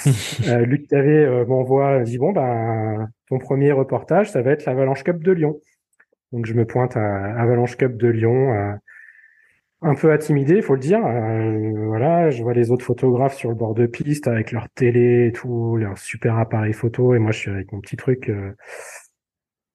euh, 0.47 0.65
Luc 0.65 0.87
Tavé 0.87 1.45
m'envoie, 1.47 2.01
dit 2.01 2.17
bon 2.17 2.31
ben 2.31 3.09
ton 3.29 3.39
premier 3.39 3.71
reportage, 3.71 4.31
ça 4.31 4.41
va 4.41 4.51
être 4.51 4.65
l'Avalanche 4.65 5.03
Cup 5.03 5.21
de 5.23 5.31
Lyon. 5.31 5.59
Donc 6.31 6.45
je 6.45 6.53
me 6.53 6.65
pointe 6.65 6.95
à 6.97 7.33
Avalanche 7.39 7.77
Cup 7.77 7.97
de 7.97 8.07
Lyon. 8.07 8.77
un 9.81 9.93
peu 9.95 10.11
intimidé, 10.11 10.55
il 10.55 10.61
faut 10.63 10.73
le 10.73 10.79
dire. 10.79 11.05
Euh, 11.05 11.71
voilà, 11.87 12.29
je 12.31 12.41
vois 12.41 12.53
les 12.53 12.71
autres 12.71 12.83
photographes 12.85 13.35
sur 13.35 13.49
le 13.49 13.55
bord 13.55 13.75
de 13.75 13.85
piste 13.85 14.27
avec 14.27 14.51
leur 14.51 14.69
télé 14.69 15.27
et 15.27 15.31
tout, 15.31 15.77
leur 15.77 15.97
super 15.97 16.37
appareil 16.37 16.73
photo, 16.73 17.13
et 17.15 17.19
moi 17.19 17.31
je 17.31 17.37
suis 17.39 17.51
avec 17.51 17.71
mon 17.71 17.79
petit 17.79 17.95
truc, 17.95 18.29
euh, 18.29 18.53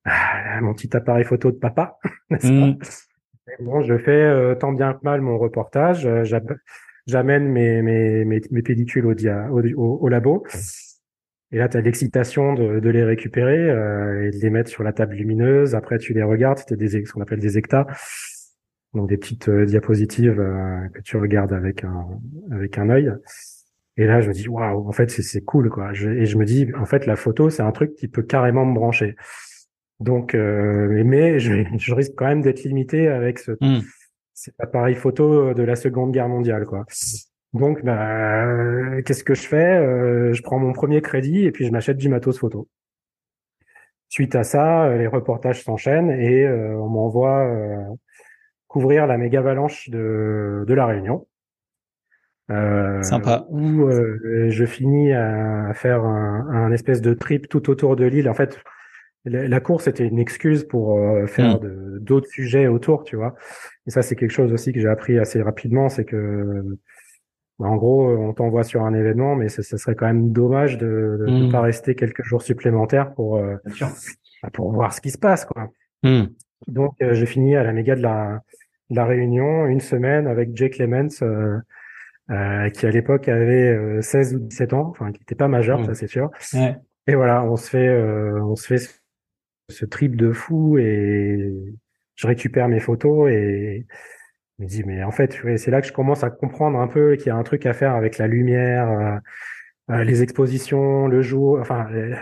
ah, 0.05 0.61
mon 0.61 0.75
petit 0.75 0.95
appareil 0.97 1.25
photo 1.25 1.51
de 1.53 1.57
papa, 1.57 1.99
n'est-ce 2.31 2.49
Mm. 2.49 2.79
pas 2.79 2.87
Bon, 3.61 3.83
je 3.83 3.99
fais 3.99 4.11
euh, 4.11 4.55
tant 4.55 4.73
bien 4.73 4.95
que 4.95 5.01
mal 5.03 5.21
mon 5.21 5.37
reportage. 5.39 6.07
euh, 6.07 6.25
J'amène 7.07 7.49
mes, 7.49 7.83
mes, 7.83 8.25
mes, 8.25 8.41
mes 8.51 8.63
pellicules 8.63 9.07
au, 9.07 9.15
dia, 9.15 9.49
au, 9.51 9.61
au, 9.61 9.99
au 10.03 10.09
labo. 10.09 10.45
Et 11.51 11.59
là, 11.59 11.69
tu 11.69 11.77
as 11.77 11.81
l'excitation 11.81 12.55
de, 12.55 12.81
de 12.81 12.91
les 12.91 13.05
récupérer 13.05 13.71
euh, 13.71 14.27
et 14.27 14.31
de 14.31 14.37
les 14.37 14.51
mettre 14.51 14.71
sur 14.71 14.83
la 14.83 14.93
table 14.93 15.15
lumineuse. 15.15 15.75
Après, 15.75 15.99
tu 15.99 16.15
les 16.15 16.23
regardes. 16.23 16.59
C'était 16.59 16.89
ce 17.05 17.13
qu'on 17.13 17.21
appelle 17.21 17.41
des 17.41 17.59
hectares, 17.59 17.87
donc 18.95 19.09
des 19.09 19.19
petites 19.19 19.49
euh, 19.49 19.67
diapositives 19.67 20.41
euh, 20.41 20.89
que 20.95 21.01
tu 21.03 21.17
regardes 21.17 21.53
avec 21.53 21.85
un 21.85 22.07
avec 22.51 22.79
un 22.79 22.89
œil. 22.89 23.13
Et 23.99 24.07
là, 24.07 24.23
je 24.23 24.29
me 24.29 24.33
dis 24.33 24.49
waouh, 24.49 24.89
en 24.89 24.93
fait, 24.93 25.11
c'est 25.11 25.43
cool 25.43 25.69
quoi. 25.69 25.93
Je, 25.93 26.09
et 26.09 26.25
je 26.25 26.39
me 26.39 26.45
dis 26.47 26.69
en 26.79 26.87
fait, 26.87 27.05
la 27.07 27.17
photo, 27.17 27.51
c'est 27.51 27.63
un 27.63 27.73
truc 27.73 27.95
qui 27.97 28.09
peut 28.09 28.23
carrément 28.23 28.65
me 28.65 28.75
brancher. 28.75 29.17
Donc, 30.01 30.35
euh, 30.35 31.03
mais- 31.05 31.39
je, 31.39 31.53
je 31.79 31.95
risque 31.95 32.13
quand 32.17 32.27
même 32.27 32.41
d'être 32.41 32.63
limité 32.65 33.09
avec 33.09 33.39
ce, 33.39 33.53
Mm. 33.61 33.81
Cet 34.35 34.55
appareil 34.59 34.95
photo 34.95 35.55
de 35.55 35.63
la 35.63 35.77
Seconde 35.77 36.13
Guerre 36.13 36.29
mondiale, 36.29 36.65
quoi. 36.65 36.85
Donc, 37.53 37.85
bah, 37.85 38.45
euh, 38.47 39.03
qu'est-ce 39.03 39.25
que 39.25 39.35
je 39.35 39.47
fais 39.47 39.77
Euh, 39.77 40.33
Je 40.33 40.43
prends 40.43 40.59
mon 40.59 40.73
premier 40.73 41.03
crédit 41.03 41.45
et 41.45 41.53
puis 41.53 41.67
je 41.67 41.71
m'achète 41.71 41.99
du 41.99 42.09
matos 42.09 42.39
photo. 42.39 42.69
Suite 44.09 44.35
à 44.35 44.43
ça, 44.43 44.85
euh, 44.85 44.99
les 44.99 45.07
reportages 45.07 45.63
s'enchaînent 45.63 46.11
et 46.11 46.47
euh, 46.47 46.75
on 46.77 46.89
m'envoie 46.89 47.47
euh, 47.47 47.83
couvrir 48.69 49.07
la 49.07 49.19
méga 49.19 49.41
avalanche 49.41 49.91
de, 49.91 50.65
de 50.67 50.75
la 50.75 50.87
Réunion. 50.87 51.27
Euh, 52.51 53.03
Sympa. 53.03 53.47
Où 53.49 53.85
euh, 53.85 54.49
je 54.51 54.65
finis 54.65 55.13
à 55.13 55.73
faire 55.75 56.05
un, 56.05 56.47
un 56.51 56.73
espèce 56.73 57.01
de 57.01 57.15
trip 57.15 57.49
tout 57.49 57.71
autour 57.71 57.97
de 57.97 58.05
l'île. 58.05 58.29
En 58.29 58.35
fait, 58.35 58.59
la, 59.25 59.47
la 59.49 59.61
course 59.61 59.87
était 59.89 60.07
une 60.07 60.19
excuse 60.19 60.65
pour 60.65 60.99
euh, 60.99 61.27
faire 61.27 61.57
Mm. 61.59 61.61
de- 61.61 61.99
d'autres 62.01 62.29
sujets 62.29 62.67
autour, 62.67 63.05
tu 63.05 63.17
vois. 63.17 63.35
Et 63.87 63.91
ça, 63.91 64.03
c'est 64.03 64.17
quelque 64.17 64.31
chose 64.33 64.53
aussi 64.53 64.73
que 64.73 64.81
j'ai 64.81 64.89
appris 64.89 65.19
assez 65.19 65.41
rapidement, 65.43 65.89
c'est 65.89 66.05
que, 66.05 66.65
bah, 67.59 67.67
en 67.69 67.77
gros, 67.77 68.09
on 68.09 68.33
t'envoie 68.33 68.65
sur 68.65 68.83
un 68.83 68.95
événement, 68.95 69.37
mais 69.37 69.49
ce 69.49 69.63
ce 69.63 69.77
serait 69.77 69.95
quand 69.95 70.07
même 70.07 70.33
dommage 70.33 70.79
de 70.79 71.25
ne 71.29 71.47
Mm. 71.49 71.53
pas 71.53 71.61
rester 71.61 71.95
quelques 71.95 72.25
jours 72.25 72.43
supplémentaires 72.43 73.15
pour, 73.15 73.37
euh, 73.37 73.57
bah, 74.43 74.51
pour 74.53 74.73
voir 74.73 74.93
ce 74.93 75.01
qui 75.01 75.11
se 75.11 75.19
passe, 75.19 75.45
quoi. 75.45 75.71
Mm. 76.03 76.25
Donc, 76.69 76.95
euh, 77.03 77.15
j'ai 77.15 77.27
fini 77.27 77.55
à 77.57 77.63
la 77.63 77.73
méga 77.73 77.95
de 77.95 78.03
la, 78.03 78.41
de 78.91 78.97
la 78.97 79.05
Réunion 79.05 79.67
une 79.67 79.81
semaine 79.81 80.27
avec 80.27 80.57
Jay 80.57 80.69
Clements, 80.71 81.09
euh, 81.23 81.59
euh, 82.31 82.69
qui 82.71 82.87
à 82.87 82.91
l'époque 82.91 83.29
avait 83.29 83.69
euh, 83.69 84.01
16 84.01 84.35
ou 84.35 84.39
17 84.41 84.73
ans, 84.73 84.89
enfin, 84.91 85.13
qui 85.13 85.21
n'était 85.21 85.35
pas 85.35 85.49
majeur, 85.49 85.81
Mm. 85.81 85.85
ça 85.87 85.95
c'est 85.95 86.07
sûr. 86.09 86.31
Ouais. 86.55 86.77
Et 87.07 87.15
voilà, 87.15 87.45
on 87.45 87.57
se 87.57 87.69
fait, 87.71 87.89
euh, 87.89 88.41
on 88.43 88.55
se 88.57 88.67
fait 88.67 88.89
ce- 89.69 89.85
trip 89.87 90.17
de 90.17 90.33
fou 90.33 90.79
et 90.79 91.53
je 92.17 92.27
récupère 92.27 92.69
mes 92.69 92.81
photos 92.81 93.31
et 93.31 93.87
je 94.59 94.65
me 94.65 94.69
dis, 94.69 94.85
mais 94.85 95.03
en 95.03 95.11
fait, 95.11 95.39
c'est 95.57 95.71
là 95.71 95.81
que 95.81 95.87
je 95.89 95.93
commence 95.93 96.25
à 96.25 96.31
comprendre 96.31 96.79
un 96.79 96.89
peu 96.89 97.17
qu'il 97.17 97.27
y 97.29 97.31
a 97.31 97.37
un 97.37 97.43
truc 97.43 97.67
à 97.67 97.73
faire 97.73 97.95
avec 97.95 98.19
la 98.19 98.27
lumière, 98.27 98.91
euh, 98.91 99.17
euh, 99.91 100.05
les 100.05 100.23
expositions, 100.23 101.09
le 101.09 101.23
jour, 101.23 101.59
enfin, 101.61 101.87
euh, 101.93 102.15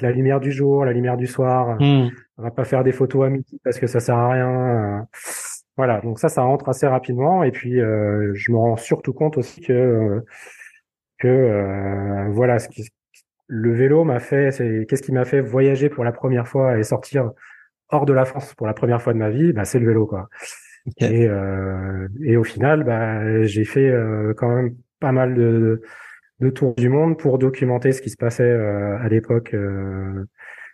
la 0.00 0.10
lumière 0.10 0.40
du 0.40 0.52
jour, 0.52 0.84
la 0.84 0.92
lumière 0.92 1.16
du 1.16 1.26
soir. 1.26 1.80
Mm. 1.80 2.10
On 2.38 2.42
va 2.42 2.50
pas 2.50 2.64
faire 2.64 2.84
des 2.84 2.92
photos 2.92 3.26
à 3.26 3.30
midi 3.30 3.60
parce 3.64 3.78
que 3.78 3.86
ça 3.86 4.00
sert 4.00 4.16
à 4.16 4.30
rien. 4.32 4.48
euh. 4.50 5.00
Voilà, 5.76 6.00
donc 6.02 6.18
ça, 6.18 6.28
ça 6.28 6.42
rentre 6.42 6.68
assez 6.68 6.86
rapidement. 6.86 7.42
Et 7.42 7.52
puis, 7.52 7.80
euh, 7.80 8.32
je 8.34 8.52
me 8.52 8.56
rends 8.58 8.76
surtout 8.76 9.14
compte 9.14 9.38
aussi 9.38 9.62
que, 9.62 10.22
que 11.18 11.28
euh, 11.28 12.28
voilà, 12.30 12.58
ce 12.58 12.68
qui, 12.68 12.86
le 13.52 13.72
vélo 13.74 14.04
m'a 14.04 14.20
fait, 14.20 14.52
c'est 14.52 14.86
qu'est-ce 14.88 15.02
qui 15.02 15.10
m'a 15.12 15.24
fait 15.24 15.40
voyager 15.40 15.88
pour 15.88 16.04
la 16.04 16.12
première 16.12 16.46
fois 16.46 16.78
et 16.78 16.84
sortir 16.84 17.32
hors 17.88 18.06
de 18.06 18.12
la 18.12 18.24
France 18.24 18.54
pour 18.54 18.68
la 18.68 18.74
première 18.74 19.02
fois 19.02 19.12
de 19.12 19.18
ma 19.18 19.28
vie, 19.30 19.52
bah, 19.52 19.64
c'est 19.64 19.80
le 19.80 19.86
vélo, 19.86 20.06
quoi. 20.06 20.28
Et, 20.98 21.26
euh, 21.28 22.06
et 22.22 22.36
au 22.36 22.44
final, 22.44 22.84
bah, 22.84 23.42
j'ai 23.42 23.64
fait 23.64 23.90
euh, 23.90 24.32
quand 24.36 24.48
même 24.54 24.76
pas 25.00 25.10
mal 25.10 25.34
de, 25.34 25.82
de 26.38 26.50
tours 26.50 26.74
du 26.76 26.88
monde 26.88 27.18
pour 27.18 27.38
documenter 27.38 27.90
ce 27.92 28.00
qui 28.00 28.10
se 28.10 28.16
passait 28.16 28.44
euh, 28.44 28.96
à 28.98 29.08
l'époque 29.08 29.52
euh, 29.54 30.24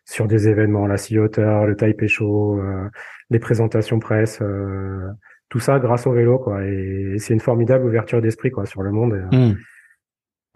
sur 0.04 0.26
des 0.28 0.46
événements, 0.48 0.86
la 0.86 0.98
Sea 0.98 1.18
Otter, 1.18 1.60
le 1.66 1.74
Taipei 1.76 2.08
Show, 2.08 2.60
euh, 2.60 2.88
les 3.30 3.38
présentations 3.38 3.98
presse, 3.98 4.38
euh, 4.42 5.08
tout 5.48 5.60
ça 5.60 5.78
grâce 5.78 6.06
au 6.06 6.12
vélo, 6.12 6.38
quoi. 6.38 6.62
Et, 6.64 7.12
et 7.14 7.18
c'est 7.18 7.32
une 7.32 7.40
formidable 7.40 7.86
ouverture 7.86 8.20
d'esprit, 8.20 8.50
quoi, 8.50 8.66
sur 8.66 8.82
le 8.82 8.90
monde. 8.92 9.14
Et, 9.14 9.36
euh, 9.36 9.48
Mm. 9.48 9.56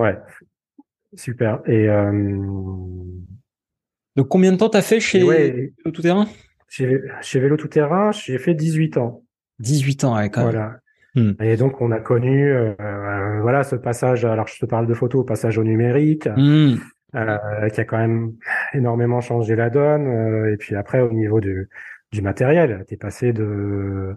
ouais, 0.01 0.18
super. 1.14 1.61
Et, 1.66 1.88
euh, 1.88 2.11
Donc, 4.16 4.28
combien 4.28 4.52
de 4.52 4.56
temps 4.56 4.68
t'as 4.68 4.82
fait 4.82 5.00
chez 5.00 5.22
ouais, 5.22 5.72
Tout 5.92 6.02
Terrain 6.02 6.26
chez, 6.68 7.00
chez 7.22 7.40
Vélo 7.40 7.56
Tout 7.56 7.68
Terrain, 7.68 8.12
j'ai 8.12 8.38
fait 8.38 8.54
18 8.54 8.96
ans. 8.96 9.24
18 9.58 10.04
ans, 10.04 10.16
ouais, 10.16 10.30
quand 10.30 10.42
même. 10.44 10.50
Voilà. 10.52 10.78
Hmm. 11.16 11.32
Et 11.42 11.56
donc, 11.56 11.80
on 11.80 11.90
a 11.90 11.98
connu, 11.98 12.52
euh, 12.52 12.74
voilà, 13.42 13.64
ce 13.64 13.74
passage. 13.74 14.24
Alors, 14.24 14.46
je 14.46 14.58
te 14.61 14.66
parle 14.66 14.86
de 14.86 14.94
photos, 14.94 15.26
passage 15.26 15.58
au 15.58 15.64
numérique, 15.64 16.28
Mm. 16.36 16.76
euh, 17.16 17.68
qui 17.70 17.80
a 17.80 17.84
quand 17.84 17.98
même 17.98 18.34
énormément 18.72 19.20
changé 19.20 19.56
la 19.56 19.68
donne. 19.70 20.06
euh, 20.06 20.52
et 20.52 20.56
puis 20.56 20.76
après, 20.76 21.00
au 21.00 21.12
niveau 21.12 21.40
du, 21.40 21.68
du 22.12 22.22
matériel, 22.22 22.84
t'es 22.86 22.96
passé 22.96 23.32
de 23.32 24.14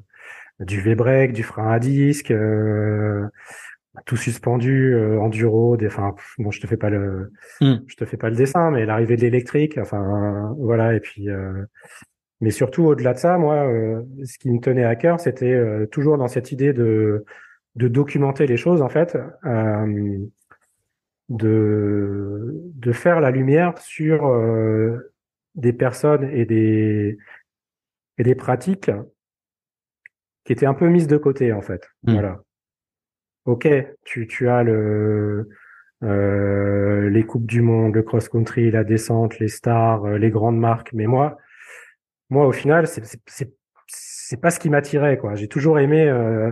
du 0.60 0.80
V-brake, 0.80 1.34
du 1.34 1.42
frein 1.42 1.72
à 1.72 1.80
disque, 1.80 2.30
euh, 2.30 3.26
tout 4.06 4.18
suspendu, 4.18 4.94
euh, 4.96 5.20
enduro, 5.20 5.78
des, 5.78 5.88
enfin, 5.88 6.16
bon, 6.40 6.52
je 6.52 6.60
te 6.60 6.68
fais 6.68 6.78
pas 6.78 6.90
le, 6.90 7.32
Hmm. 7.62 7.76
je 7.88 7.96
te 7.96 8.06
fais 8.06 8.18
pas 8.18 8.30
le 8.30 8.36
dessin, 8.36 8.72
mais 8.72 8.86
l'arrivée 8.86 9.16
de 9.18 9.22
l'électrique, 9.22 9.78
enfin, 9.78 10.02
euh, 10.52 10.54
voilà. 10.58 10.96
Et 10.96 11.00
puis, 11.00 11.30
euh, 11.30 11.64
mais 12.42 12.52
surtout 12.52 12.84
au-delà 12.86 13.14
de 13.14 13.20
ça, 13.20 13.38
moi, 13.38 13.56
euh, 13.68 14.02
ce 14.26 14.38
qui 14.40 14.52
me 14.52 14.60
tenait 14.60 14.84
à 14.84 14.96
cœur, 14.96 15.20
c'était 15.20 15.54
euh, 15.54 15.86
toujours 15.88 16.18
dans 16.18 16.28
cette 16.28 16.52
idée 16.52 16.74
de 16.74 17.26
de 17.76 17.88
documenter 17.88 18.46
les 18.48 18.58
choses, 18.58 18.82
en 18.84 18.90
fait, 18.90 19.18
euh, 19.46 20.18
de 21.30 22.52
de 22.76 22.92
faire 22.92 23.22
la 23.22 23.32
lumière 23.32 23.78
sur 23.80 24.28
euh, 24.28 25.14
des 25.56 25.74
personnes 25.74 26.30
et 26.32 26.46
des 26.46 27.18
et 28.18 28.24
des 28.24 28.36
pratiques 28.36 28.92
qui 30.46 30.54
étaient 30.54 30.66
un 30.66 30.74
peu 30.74 30.90
mises 30.90 31.08
de 31.08 31.18
côté, 31.18 31.54
en 31.54 31.62
fait. 31.62 31.90
Mm. 32.04 32.14
Voilà. 32.14 32.43
Ok, 33.46 33.68
tu 34.06 34.28
tu 34.28 34.50
as 34.50 34.64
le 34.64 35.50
euh, 36.04 37.10
les 37.10 37.24
coupes 37.24 37.46
du 37.46 37.62
monde, 37.62 37.96
le 37.96 38.04
cross-country, 38.04 38.72
la 38.72 38.84
descente, 38.84 39.40
les 39.40 39.48
stars, 39.48 40.06
euh, 40.06 40.18
les 40.18 40.30
grandes 40.32 40.60
marques, 40.60 40.94
mais 40.94 41.08
moi 41.08 41.38
moi, 42.30 42.48
au 42.48 42.52
final, 42.52 42.88
c'est 42.88 43.06
c'est 43.28 43.54
c'est 43.88 44.42
pas 44.42 44.50
ce 44.52 44.60
qui 44.60 44.70
m'attirait, 44.70 45.18
quoi. 45.18 45.36
J'ai 45.36 45.48
toujours 45.48 45.80
aimé, 45.80 46.08
euh, 46.08 46.52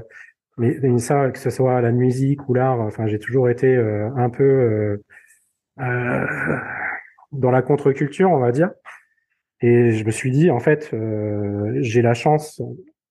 mais, 0.57 0.99
ça, 0.99 1.31
que 1.31 1.39
ce 1.39 1.49
soit 1.49 1.81
la 1.81 1.91
musique 1.91 2.47
ou 2.49 2.53
l'art, 2.53 2.79
enfin, 2.81 3.07
j'ai 3.07 3.19
toujours 3.19 3.49
été 3.49 3.75
euh, 3.75 4.09
un 4.15 4.29
peu 4.29 4.43
euh, 4.43 4.97
euh, 5.79 6.27
dans 7.31 7.51
la 7.51 7.61
contre-culture, 7.63 8.29
on 8.31 8.39
va 8.39 8.51
dire. 8.51 8.71
Et 9.61 9.91
je 9.91 10.05
me 10.05 10.11
suis 10.11 10.31
dit, 10.31 10.51
en 10.51 10.59
fait, 10.59 10.93
j'ai 11.81 12.01
la 12.01 12.13
chance 12.13 12.61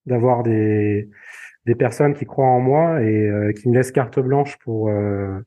d'avoir 0.07 0.43
des 0.43 1.09
des 1.71 1.77
personnes 1.77 2.15
qui 2.15 2.27
croient 2.27 2.49
en 2.49 2.59
moi 2.59 3.01
et 3.01 3.29
euh, 3.29 3.53
qui 3.53 3.69
me 3.69 3.75
laissent 3.77 3.93
carte 3.93 4.19
blanche 4.19 4.59
pour 4.59 4.89
euh, 4.89 5.39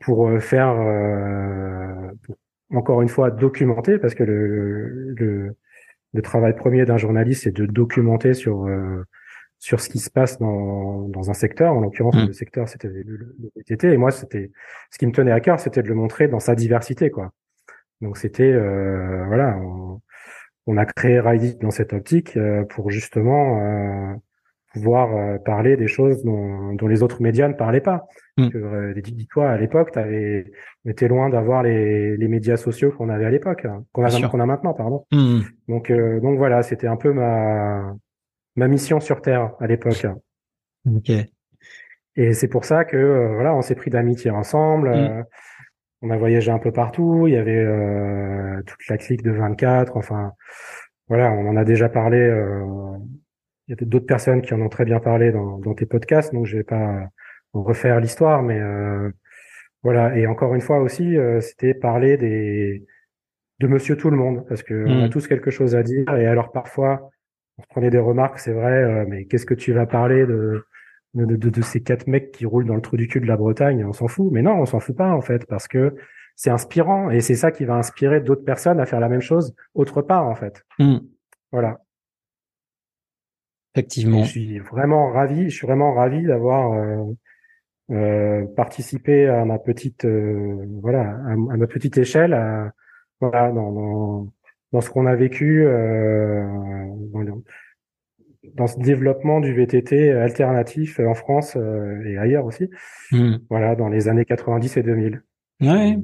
pour 0.00 0.28
euh, 0.30 0.40
faire 0.40 0.70
euh, 0.70 2.10
pour, 2.22 2.36
encore 2.74 3.02
une 3.02 3.10
fois 3.10 3.30
documenter, 3.30 3.98
parce 3.98 4.14
que 4.14 4.24
le 4.24 5.12
le 5.14 5.54
le 6.14 6.22
travail 6.22 6.54
premier 6.56 6.86
d'un 6.86 6.96
journaliste, 6.96 7.42
c'est 7.42 7.54
de 7.54 7.66
documenter 7.66 8.32
sur 8.32 8.66
sur 9.58 9.78
ce 9.80 9.90
qui 9.90 9.98
se 9.98 10.10
passe 10.10 10.38
dans, 10.38 11.06
dans 11.08 11.28
un 11.28 11.34
secteur. 11.34 11.74
En 11.74 11.80
l'occurrence, 11.80 12.16
Mm. 12.16 12.28
le 12.28 12.32
secteur, 12.32 12.66
c'était 12.66 12.88
le, 12.88 13.02
le-. 13.02 13.92
Et 13.92 13.96
moi, 13.98 14.10
c'était 14.10 14.50
ce 14.90 14.96
qui 14.96 15.06
me 15.06 15.12
tenait 15.12 15.32
à 15.32 15.40
cœur, 15.40 15.60
c'était 15.60 15.82
de 15.82 15.88
le 15.88 15.94
montrer 15.94 16.28
dans 16.28 16.40
sa 16.40 16.54
diversité, 16.54 17.10
quoi. 17.10 17.30
Donc, 18.00 18.16
c'était 18.16 18.52
voilà, 19.30 19.58
on, 19.58 20.00
on 20.66 20.78
a 20.78 20.86
créé 20.86 21.20
Ride 21.20 21.42
It 21.42 21.60
dans 21.60 21.70
cette 21.70 21.92
optique 21.92 22.38
pour 22.70 22.90
justement 22.90 23.44
pouvoir 24.72 25.16
euh, 25.16 25.38
parler 25.38 25.76
des 25.76 25.88
choses 25.88 26.22
dont, 26.24 26.74
dont 26.74 26.86
les 26.86 27.02
autres 27.02 27.22
médias 27.22 27.48
ne 27.48 27.54
parlaient 27.54 27.80
pas. 27.80 28.06
Mm. 28.36 28.48
Que, 28.48 28.58
euh, 28.58 28.94
dis-toi, 29.02 29.50
à 29.50 29.56
l'époque, 29.58 29.90
on 29.96 30.90
était 30.90 31.08
loin 31.08 31.28
d'avoir 31.28 31.62
les, 31.62 32.16
les 32.16 32.28
médias 32.28 32.56
sociaux 32.56 32.92
qu'on 32.92 33.08
avait 33.08 33.26
à 33.26 33.30
l'époque, 33.30 33.64
hein, 33.64 33.84
qu'on 33.92 34.04
a, 34.04 34.28
qu'on 34.28 34.40
a 34.40 34.46
maintenant, 34.46 34.74
pardon. 34.74 35.04
Mm. 35.12 35.40
Donc, 35.68 35.90
euh, 35.90 36.20
donc 36.20 36.38
voilà, 36.38 36.62
c'était 36.62 36.86
un 36.86 36.96
peu 36.96 37.12
ma 37.12 37.94
ma 38.56 38.68
mission 38.68 39.00
sur 39.00 39.22
Terre 39.22 39.52
à 39.60 39.66
l'époque. 39.66 40.06
Ok. 40.86 41.10
Et 42.16 42.32
c'est 42.34 42.48
pour 42.48 42.64
ça 42.64 42.84
que 42.84 42.96
euh, 42.96 43.34
voilà, 43.34 43.54
on 43.54 43.62
s'est 43.62 43.74
pris 43.74 43.90
d'amitié 43.90 44.30
ensemble. 44.30 44.90
Mm. 44.90 44.92
euh, 44.92 45.22
on 46.02 46.10
a 46.10 46.16
voyagé 46.16 46.50
un 46.50 46.58
peu 46.58 46.72
partout. 46.72 47.26
Il 47.26 47.34
y 47.34 47.36
avait 47.36 47.56
euh, 47.56 48.62
toute 48.66 48.86
la 48.88 48.96
clique 48.96 49.22
de 49.22 49.32
24. 49.32 49.96
Enfin, 49.96 50.32
voilà, 51.08 51.30
on 51.32 51.46
en 51.48 51.56
a 51.56 51.64
déjà 51.64 51.88
parlé 51.88 52.18
euh, 52.18 52.64
il 53.70 53.80
y 53.80 53.84
a 53.84 53.86
d'autres 53.86 54.06
personnes 54.06 54.42
qui 54.42 54.52
en 54.52 54.60
ont 54.60 54.68
très 54.68 54.84
bien 54.84 54.98
parlé 54.98 55.30
dans, 55.30 55.58
dans 55.58 55.74
tes 55.74 55.86
podcasts, 55.86 56.34
donc 56.34 56.46
je 56.46 56.56
vais 56.56 56.64
pas 56.64 57.08
refaire 57.52 58.00
l'histoire, 58.00 58.42
mais 58.42 58.60
voilà. 59.82 60.16
Et 60.16 60.26
encore 60.26 60.54
une 60.54 60.60
fois 60.60 60.80
aussi, 60.80 61.16
c'était 61.40 61.74
parler 61.74 62.16
des 62.16 62.84
de 63.60 63.66
Monsieur 63.66 63.96
Tout 63.96 64.10
le 64.10 64.16
Monde, 64.16 64.44
parce 64.48 64.62
que 64.62 64.84
on 64.86 65.02
a 65.02 65.06
mmh. 65.06 65.10
tous 65.10 65.28
quelque 65.28 65.50
chose 65.50 65.76
à 65.76 65.82
dire. 65.82 66.04
Et 66.16 66.26
alors 66.26 66.50
parfois, 66.50 67.10
on 67.58 67.62
prenait 67.68 67.90
des 67.90 67.98
remarques, 67.98 68.38
c'est 68.38 68.52
vrai, 68.52 69.06
mais 69.06 69.26
qu'est-ce 69.26 69.46
que 69.46 69.54
tu 69.54 69.72
vas 69.72 69.86
parler 69.86 70.26
de 70.26 70.64
de, 71.14 71.36
de, 71.36 71.62
ces 71.62 71.82
quatre 71.82 72.06
mecs 72.06 72.32
qui 72.32 72.46
roulent 72.46 72.66
dans 72.66 72.76
le 72.76 72.80
trou 72.80 72.96
du 72.96 73.08
cul 73.08 73.20
de 73.20 73.26
la 73.26 73.36
Bretagne, 73.36 73.84
on 73.84 73.92
s'en 73.92 74.08
fout. 74.08 74.30
Mais 74.30 74.42
non, 74.42 74.60
on 74.60 74.66
s'en 74.66 74.80
fout 74.80 74.96
pas 74.96 75.12
en 75.12 75.20
fait, 75.20 75.46
parce 75.46 75.66
que 75.66 75.96
c'est 76.36 76.50
inspirant 76.50 77.10
et 77.10 77.20
c'est 77.20 77.34
ça 77.34 77.50
qui 77.50 77.64
va 77.64 77.74
inspirer 77.74 78.20
d'autres 78.20 78.44
personnes 78.44 78.80
à 78.80 78.86
faire 78.86 79.00
la 79.00 79.08
même 79.08 79.20
chose 79.20 79.54
autre 79.74 80.02
part 80.02 80.26
en 80.26 80.34
fait. 80.34 80.64
Hmm. 80.78 80.98
Voilà. 81.52 81.80
Effectivement. 83.74 84.24
je 84.24 84.30
suis 84.30 84.58
vraiment 84.58 85.10
ravi, 85.10 85.48
je 85.48 85.56
suis 85.56 85.66
vraiment 85.66 85.94
ravi 85.94 86.24
d'avoir 86.24 86.72
euh, 86.72 87.04
euh, 87.92 88.46
participé 88.56 89.26
à 89.28 89.44
ma 89.44 89.58
petite, 89.58 90.04
euh, 90.04 90.66
voilà, 90.82 91.16
à, 91.26 91.36
ma 91.36 91.66
petite 91.66 91.96
échelle, 91.98 92.34
à, 92.34 92.72
voilà, 93.20 93.52
dans, 93.52 93.72
dans, 93.72 94.32
dans 94.72 94.80
ce 94.80 94.90
qu'on 94.90 95.06
a 95.06 95.14
vécu, 95.14 95.64
dans, 95.64 97.42
dans 98.54 98.66
ce 98.66 98.78
développement 98.78 99.40
du 99.40 99.52
VTT 99.52 100.12
alternatif 100.12 101.00
en 101.00 101.14
France 101.14 101.56
euh, 101.56 102.02
et 102.06 102.18
ailleurs 102.18 102.44
aussi. 102.44 102.70
Hmm. 103.10 103.36
Voilà, 103.48 103.76
dans 103.76 103.88
les 103.88 104.08
années 104.08 104.24
90 104.24 104.76
et 104.76 104.82
2000. 104.82 105.22
Ouais. 105.60 105.98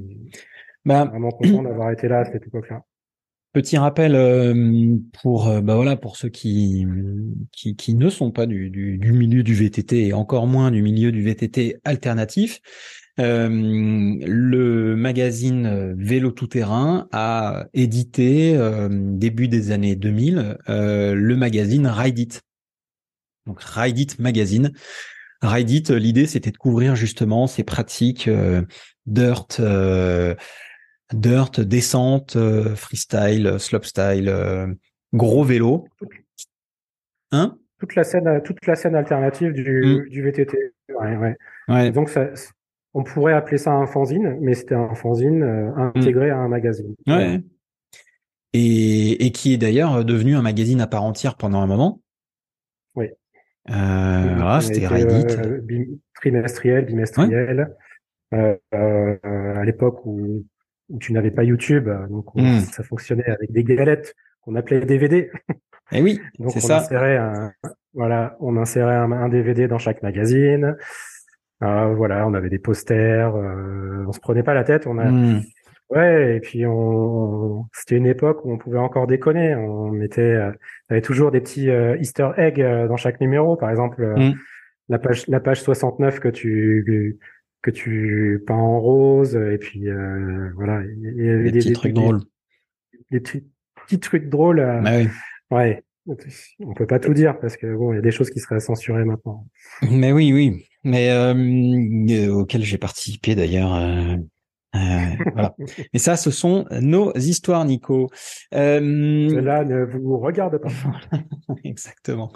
Bah, 0.84 1.04
vraiment 1.04 1.30
content 1.30 1.62
d'avoir 1.62 1.90
été 1.90 2.08
là 2.08 2.20
à 2.20 2.24
cette 2.24 2.46
époque-là. 2.46 2.82
Petit 3.52 3.78
rappel 3.78 4.14
euh, 4.14 4.96
pour 5.22 5.48
euh, 5.48 5.62
bah 5.62 5.76
voilà 5.76 5.96
pour 5.96 6.16
ceux 6.16 6.28
qui, 6.28 6.86
qui, 7.52 7.74
qui 7.74 7.94
ne 7.94 8.10
sont 8.10 8.30
pas 8.30 8.44
du, 8.44 8.68
du, 8.68 8.98
du, 8.98 9.12
milieu 9.12 9.42
du 9.42 9.54
VTT 9.54 10.08
et 10.08 10.12
encore 10.12 10.46
moins 10.46 10.70
du 10.70 10.82
milieu 10.82 11.10
du 11.10 11.22
VTT 11.22 11.78
alternatif. 11.84 12.60
Euh, 13.18 13.48
le 13.48 14.94
magazine 14.94 15.94
Vélo 15.96 16.32
tout 16.32 16.48
terrain 16.48 17.08
a 17.12 17.66
édité 17.72 18.54
euh, 18.56 18.88
début 18.90 19.48
des 19.48 19.70
années 19.70 19.96
2000 19.96 20.58
euh, 20.68 21.14
le 21.14 21.36
magazine 21.36 21.86
Ride 21.86 22.18
It. 22.18 22.42
Donc 23.46 23.62
Ride 23.62 23.98
It 23.98 24.18
magazine. 24.18 24.72
Ride 25.40 25.70
It, 25.70 25.90
l'idée 25.90 26.26
c'était 26.26 26.50
de 26.50 26.56
couvrir 26.58 26.94
justement 26.94 27.46
ces 27.46 27.64
pratiques 27.64 28.28
dirt, 29.06 29.60
dirt, 31.12 31.60
descente, 31.60 32.36
freestyle, 32.74 33.58
slopestyle, 33.58 34.76
gros 35.12 35.44
vélo. 35.44 35.86
Hein? 37.32 37.58
Toute 37.78 37.94
la 37.94 38.04
scène, 38.04 38.42
toute 38.42 38.66
la 38.66 38.74
scène 38.74 38.94
alternative 38.94 39.52
du, 39.52 39.82
mmh. 39.84 40.08
du 40.08 40.22
VTT. 40.22 40.56
Ouais, 40.88 41.16
ouais. 41.16 41.36
ouais. 41.68 41.90
Donc 41.90 42.08
ça, 42.08 42.30
on 42.96 43.04
pourrait 43.04 43.34
appeler 43.34 43.58
ça 43.58 43.72
un 43.72 43.86
fanzine, 43.86 44.38
mais 44.40 44.54
c'était 44.54 44.74
un 44.74 44.94
fanzine 44.94 45.42
euh, 45.42 45.70
intégré 45.76 46.30
à 46.30 46.38
un 46.38 46.48
magazine. 46.48 46.94
Ouais. 47.06 47.42
Et, 48.54 49.30
qui 49.32 49.52
est 49.52 49.58
d'ailleurs 49.58 50.02
devenu 50.02 50.34
un 50.34 50.40
magazine 50.40 50.80
à 50.80 50.86
part 50.86 51.02
entière 51.02 51.36
pendant 51.36 51.60
un 51.60 51.66
moment. 51.66 52.00
Oui. 52.94 53.08
Euh, 53.68 54.60
c'était 54.60 54.86
Reddit. 54.86 55.26
Euh, 55.36 55.60
trimestriel, 56.14 56.86
bimestriel. 56.86 57.76
à 58.32 59.64
l'époque 59.66 60.00
où, 60.06 60.46
tu 61.00 61.12
n'avais 61.12 61.30
pas 61.30 61.44
YouTube, 61.44 61.88
donc 62.10 62.26
hmm. 62.34 62.60
ça 62.60 62.82
fonctionnait 62.82 63.28
avec 63.28 63.52
des 63.52 63.64
galettes 63.64 64.14
qu'on 64.42 64.54
appelait 64.54 64.80
DVD. 64.80 65.16
Et 65.18 65.30
eh 65.92 66.02
oui, 66.02 66.20
c'est 66.48 66.60
ça. 66.60 66.78
Insérait 66.78 67.16
un, 67.16 67.52
voilà, 67.94 68.36
on 68.40 68.56
insérait 68.56 68.94
un, 68.94 69.28
DVD 69.28 69.68
dans 69.68 69.78
chaque 69.78 70.02
magazine. 70.02 70.76
Ah, 71.60 71.88
voilà, 71.96 72.26
on 72.26 72.34
avait 72.34 72.50
des 72.50 72.58
posters, 72.58 73.34
euh, 73.34 74.04
on 74.06 74.12
se 74.12 74.20
prenait 74.20 74.42
pas 74.42 74.52
la 74.52 74.64
tête, 74.64 74.86
on 74.86 74.98
a 74.98 75.06
hmm. 75.06 75.40
ouais, 75.90 76.36
et 76.36 76.40
puis 76.40 76.66
on, 76.66 77.64
c'était 77.72 77.96
une 77.96 78.06
époque 78.06 78.44
où 78.44 78.52
on 78.52 78.58
pouvait 78.58 78.78
encore 78.78 79.06
déconner, 79.06 79.54
on 79.54 79.90
mettait, 79.90 80.20
euh, 80.20 80.52
avait 80.90 81.00
toujours 81.00 81.30
des 81.30 81.40
petits 81.40 81.70
euh, 81.70 81.96
Easter 81.96 82.28
eggs 82.36 82.60
euh, 82.60 82.86
dans 82.88 82.98
chaque 82.98 83.22
numéro, 83.22 83.56
par 83.56 83.70
exemple 83.70 84.04
hmm. 84.04 84.34
la 84.90 84.98
page 84.98 85.26
la 85.28 85.40
page 85.40 85.62
69 85.62 86.20
que 86.20 86.28
tu 86.28 87.18
que 87.62 87.70
tu 87.70 88.42
peins 88.46 88.54
en 88.54 88.80
rose, 88.80 89.34
et 89.36 89.58
puis 89.58 89.86
voilà, 90.54 90.82
il 90.84 91.24
y 91.24 91.28
avait 91.28 91.50
des, 91.50 91.58
petits 91.58 91.72
trucs 91.72 91.94
drôles, 91.94 92.20
des 93.10 93.20
petits, 93.20 94.00
trucs 94.00 94.28
drôles, 94.28 94.58
bah 94.82 94.98
oui. 94.98 95.08
ouais. 95.50 95.82
On 96.60 96.72
peut 96.74 96.86
pas 96.86 97.00
tout 97.00 97.14
dire 97.14 97.36
parce 97.40 97.56
que 97.56 97.74
bon, 97.74 97.92
il 97.92 97.96
y 97.96 97.98
a 97.98 98.02
des 98.02 98.12
choses 98.12 98.30
qui 98.30 98.38
seraient 98.38 98.60
censurées 98.60 99.04
maintenant. 99.04 99.44
Mais 99.90 100.12
oui, 100.12 100.32
oui 100.32 100.64
mais 100.86 101.10
euh, 101.10 101.34
euh, 101.34 102.32
auquel 102.32 102.62
j'ai 102.62 102.78
participé 102.78 103.34
d'ailleurs. 103.34 103.74
Euh, 103.74 104.16
voilà. 105.32 105.54
Mais 105.92 105.98
ça, 105.98 106.16
ce 106.16 106.30
sont 106.30 106.64
nos 106.80 107.12
histoires, 107.14 107.64
Nico. 107.64 108.08
Euh, 108.54 109.28
Cela 109.28 109.64
ne 109.64 109.84
vous 109.84 110.18
regarde 110.18 110.58
pas. 110.58 110.70
Exactement. 111.64 112.32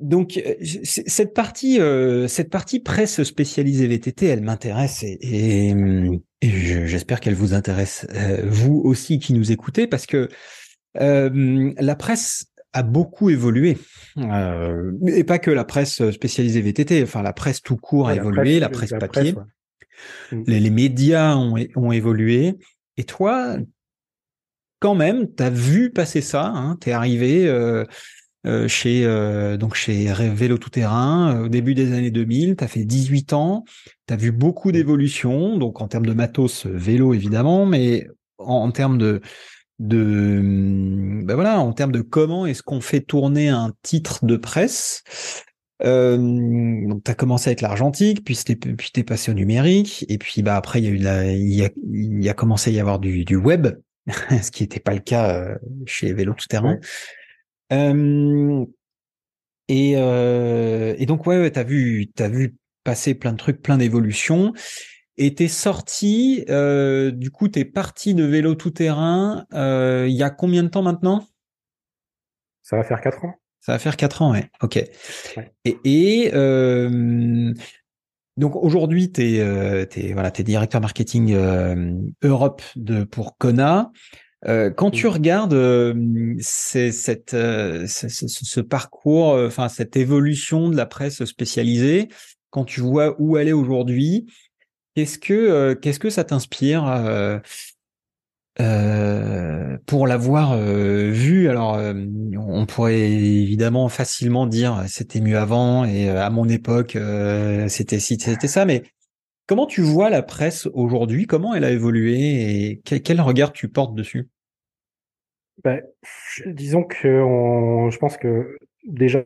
Euh, 0.00 0.04
donc 0.04 0.42
cette 0.84 1.34
partie, 1.34 1.78
cette 2.28 2.50
partie 2.50 2.80
presse 2.80 3.22
spécialisée 3.22 3.86
VTT, 3.86 4.26
elle 4.26 4.42
m'intéresse 4.42 5.02
et, 5.02 5.18
et, 5.22 5.74
et 6.40 6.50
j'espère 6.86 7.20
qu'elle 7.20 7.34
vous 7.34 7.54
intéresse 7.54 8.06
vous 8.44 8.80
aussi 8.84 9.18
qui 9.18 9.32
nous 9.32 9.52
écoutez 9.52 9.86
parce 9.86 10.06
que 10.06 10.28
la 10.94 11.96
presse 11.96 12.46
a 12.74 12.82
beaucoup 12.82 13.30
évolué. 13.30 13.78
Euh, 14.18 14.92
et 15.06 15.24
pas 15.24 15.38
que 15.38 15.50
la 15.50 15.64
presse 15.64 16.10
spécialisée 16.10 16.60
VTT, 16.60 17.02
enfin 17.04 17.22
la 17.22 17.32
presse 17.32 17.62
tout 17.62 17.76
court 17.76 18.08
a 18.08 18.16
évolué, 18.16 18.58
la 18.58 18.68
presse, 18.68 18.90
papier. 18.90 19.34
Mm. 20.32 20.42
les, 20.46 20.70
médias 20.70 21.36
ont, 21.36 21.56
ont, 21.76 21.92
évolué. 21.92 22.58
Et 22.96 23.04
toi, 23.04 23.56
quand 24.80 24.96
même, 24.96 25.32
tu 25.34 25.42
as 25.42 25.50
vu 25.50 25.90
passer 25.90 26.20
ça, 26.20 26.46
hein, 26.46 26.76
tu 26.80 26.90
es 26.90 26.92
arrivé 26.92 27.46
euh, 27.46 27.84
euh, 28.46 28.68
chez 28.68 29.04
euh, 29.04 29.56
donc 29.56 29.74
chez 29.74 30.12
Vélo 30.34 30.58
Tout 30.58 30.70
Terrain 30.70 31.36
euh, 31.36 31.44
au 31.44 31.48
début 31.48 31.74
des 31.74 31.92
années 31.92 32.10
2000, 32.10 32.56
tu 32.56 32.64
as 32.64 32.68
fait 32.68 32.84
18 32.84 33.32
ans, 33.32 33.64
tu 34.06 34.12
as 34.12 34.16
vu 34.16 34.32
beaucoup 34.32 34.68
mm. 34.68 34.72
d'évolutions, 34.72 35.56
donc 35.56 35.80
en 35.80 35.88
termes 35.88 36.06
de 36.06 36.12
matos 36.12 36.66
vélo 36.66 37.14
évidemment, 37.14 37.64
mais 37.64 38.06
en, 38.38 38.54
en 38.54 38.70
termes 38.70 38.98
de 38.98 39.20
de 39.80 40.40
ben 41.24 41.34
voilà 41.34 41.58
en 41.58 41.72
termes 41.72 41.90
de 41.90 42.00
comment 42.00 42.46
est-ce 42.46 42.62
qu'on 42.62 42.80
fait 42.80 43.00
tourner 43.00 43.48
un 43.48 43.72
titre 43.82 44.24
de 44.24 44.36
presse 44.36 45.02
euh, 45.82 46.16
donc 46.16 47.02
tu 47.02 47.10
as 47.10 47.14
commencé 47.14 47.48
avec 47.48 47.60
l'argentique 47.60 48.24
puis 48.24 48.36
t'es 48.36 48.54
puis 48.54 48.90
t'es 48.92 49.02
passé 49.02 49.32
au 49.32 49.34
numérique 49.34 50.04
et 50.08 50.18
puis 50.18 50.42
bah 50.42 50.54
après 50.54 50.80
il 50.80 50.84
y 50.84 50.88
a 50.88 50.90
eu 50.90 50.98
la, 50.98 51.32
il 51.32 51.52
y 51.52 51.64
a, 51.64 51.70
il 51.92 52.22
y 52.22 52.28
a 52.28 52.34
commencé 52.34 52.70
à 52.70 52.72
y 52.74 52.78
avoir 52.78 53.00
du, 53.00 53.24
du 53.24 53.34
web 53.34 53.66
ce 54.06 54.52
qui 54.52 54.62
n'était 54.62 54.78
pas 54.78 54.94
le 54.94 55.00
cas 55.00 55.34
euh, 55.34 55.56
chez 55.86 56.12
Vélo 56.12 56.34
tout 56.34 56.46
terrain 56.46 56.78
euh, 57.72 58.64
et 59.68 59.92
et 59.92 61.06
donc 61.06 61.26
ouais, 61.26 61.40
ouais 61.40 61.50
t'as 61.50 61.64
vu 61.64 62.10
t'as 62.14 62.28
vu 62.28 62.56
passer 62.84 63.14
plein 63.14 63.32
de 63.32 63.38
trucs 63.38 63.62
plein 63.62 63.78
d'évolutions 63.78 64.52
et 65.16 65.34
t'es 65.34 65.48
sorti, 65.48 66.44
du 66.48 67.30
coup, 67.30 67.48
t'es 67.48 67.64
parti 67.64 68.14
de 68.14 68.24
vélo 68.24 68.56
tout 68.56 68.72
terrain. 68.72 69.46
Il 69.52 70.12
y 70.12 70.22
a 70.24 70.30
combien 70.30 70.64
de 70.64 70.68
temps 70.68 70.82
maintenant? 70.82 71.24
Ça 72.62 72.76
va 72.76 72.82
faire 72.82 73.00
quatre 73.00 73.24
ans. 73.24 73.34
Ça 73.60 73.72
va 73.72 73.78
faire 73.78 73.96
quatre 73.96 74.22
ans, 74.22 74.32
ouais. 74.32 74.50
Ok. 74.60 74.76
Et, 75.64 75.78
et 75.84 76.30
donc 78.36 78.56
aujourd'hui, 78.56 79.12
t'es 79.12 79.38
euh, 79.40 79.86
es, 79.94 80.12
voilà, 80.12 80.30
t'es 80.30 80.42
directeur 80.42 80.80
marketing 80.80 81.32
euh, 81.34 81.94
Europe 82.22 82.62
de 82.74 83.04
pour 83.04 83.38
Kona. 83.38 83.92
Euh, 84.46 84.70
quand 84.70 84.90
tu 84.90 85.06
regardes 85.06 85.56
cette, 86.40 87.30
ce, 87.30 88.08
ce, 88.08 88.60
parcours, 88.60 89.28
enfin 89.46 89.68
cette 89.68 89.96
évolution 89.96 90.68
de 90.68 90.76
la 90.76 90.86
presse 90.86 91.24
spécialisée, 91.24 92.08
quand 92.50 92.64
tu 92.64 92.80
vois 92.80 93.16
où 93.18 93.36
elle 93.36 93.48
est 93.48 93.52
aujourd'hui, 93.52 94.26
Qu'est-ce 94.94 95.18
que 95.18 95.32
euh, 95.32 95.74
qu'est-ce 95.74 95.98
que 95.98 96.10
ça 96.10 96.22
t'inspire 96.22 96.86
euh, 96.86 97.38
euh, 98.60 99.76
pour 99.86 100.06
l'avoir 100.06 100.56
vu? 100.56 101.48
Alors, 101.48 101.76
on 101.76 102.66
pourrait 102.66 103.00
évidemment 103.00 103.88
facilement 103.88 104.46
dire 104.46 104.84
c'était 104.86 105.20
mieux 105.20 105.36
avant 105.36 105.84
et 105.84 106.08
à 106.08 106.30
mon 106.30 106.48
époque 106.48 106.96
c'était 107.68 107.98
c'était 107.98 108.46
ça. 108.46 108.64
Mais 108.64 108.84
comment 109.46 109.66
tu 109.66 109.82
vois 109.82 110.10
la 110.10 110.22
presse 110.22 110.68
aujourd'hui? 110.74 111.26
Comment 111.26 111.54
elle 111.54 111.64
a 111.64 111.70
évolué 111.70 112.70
et 112.70 112.80
quel, 112.84 113.20
regard 113.20 113.52
tu 113.52 113.68
portes 113.68 113.96
dessus? 113.96 114.28
Ben, 115.62 115.82
disons 116.46 116.82
que 116.82 117.08
je 117.08 117.98
pense 117.98 118.16
que 118.16 118.58
déjà 118.84 119.24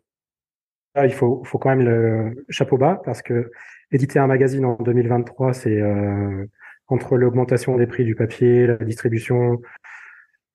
il 0.96 1.12
faut, 1.12 1.42
faut 1.44 1.58
quand 1.58 1.70
même 1.70 1.84
le 1.84 2.44
chapeau 2.48 2.76
bas 2.76 3.00
parce 3.04 3.22
que 3.22 3.50
éditer 3.92 4.18
un 4.18 4.26
magazine 4.26 4.64
en 4.64 4.74
2023, 4.74 5.54
c'est 5.54 5.80
euh, 5.80 6.44
entre 6.88 7.16
l'augmentation 7.16 7.76
des 7.76 7.86
prix 7.86 8.04
du 8.04 8.14
papier, 8.14 8.66
la 8.66 8.76
distribution, 8.76 9.60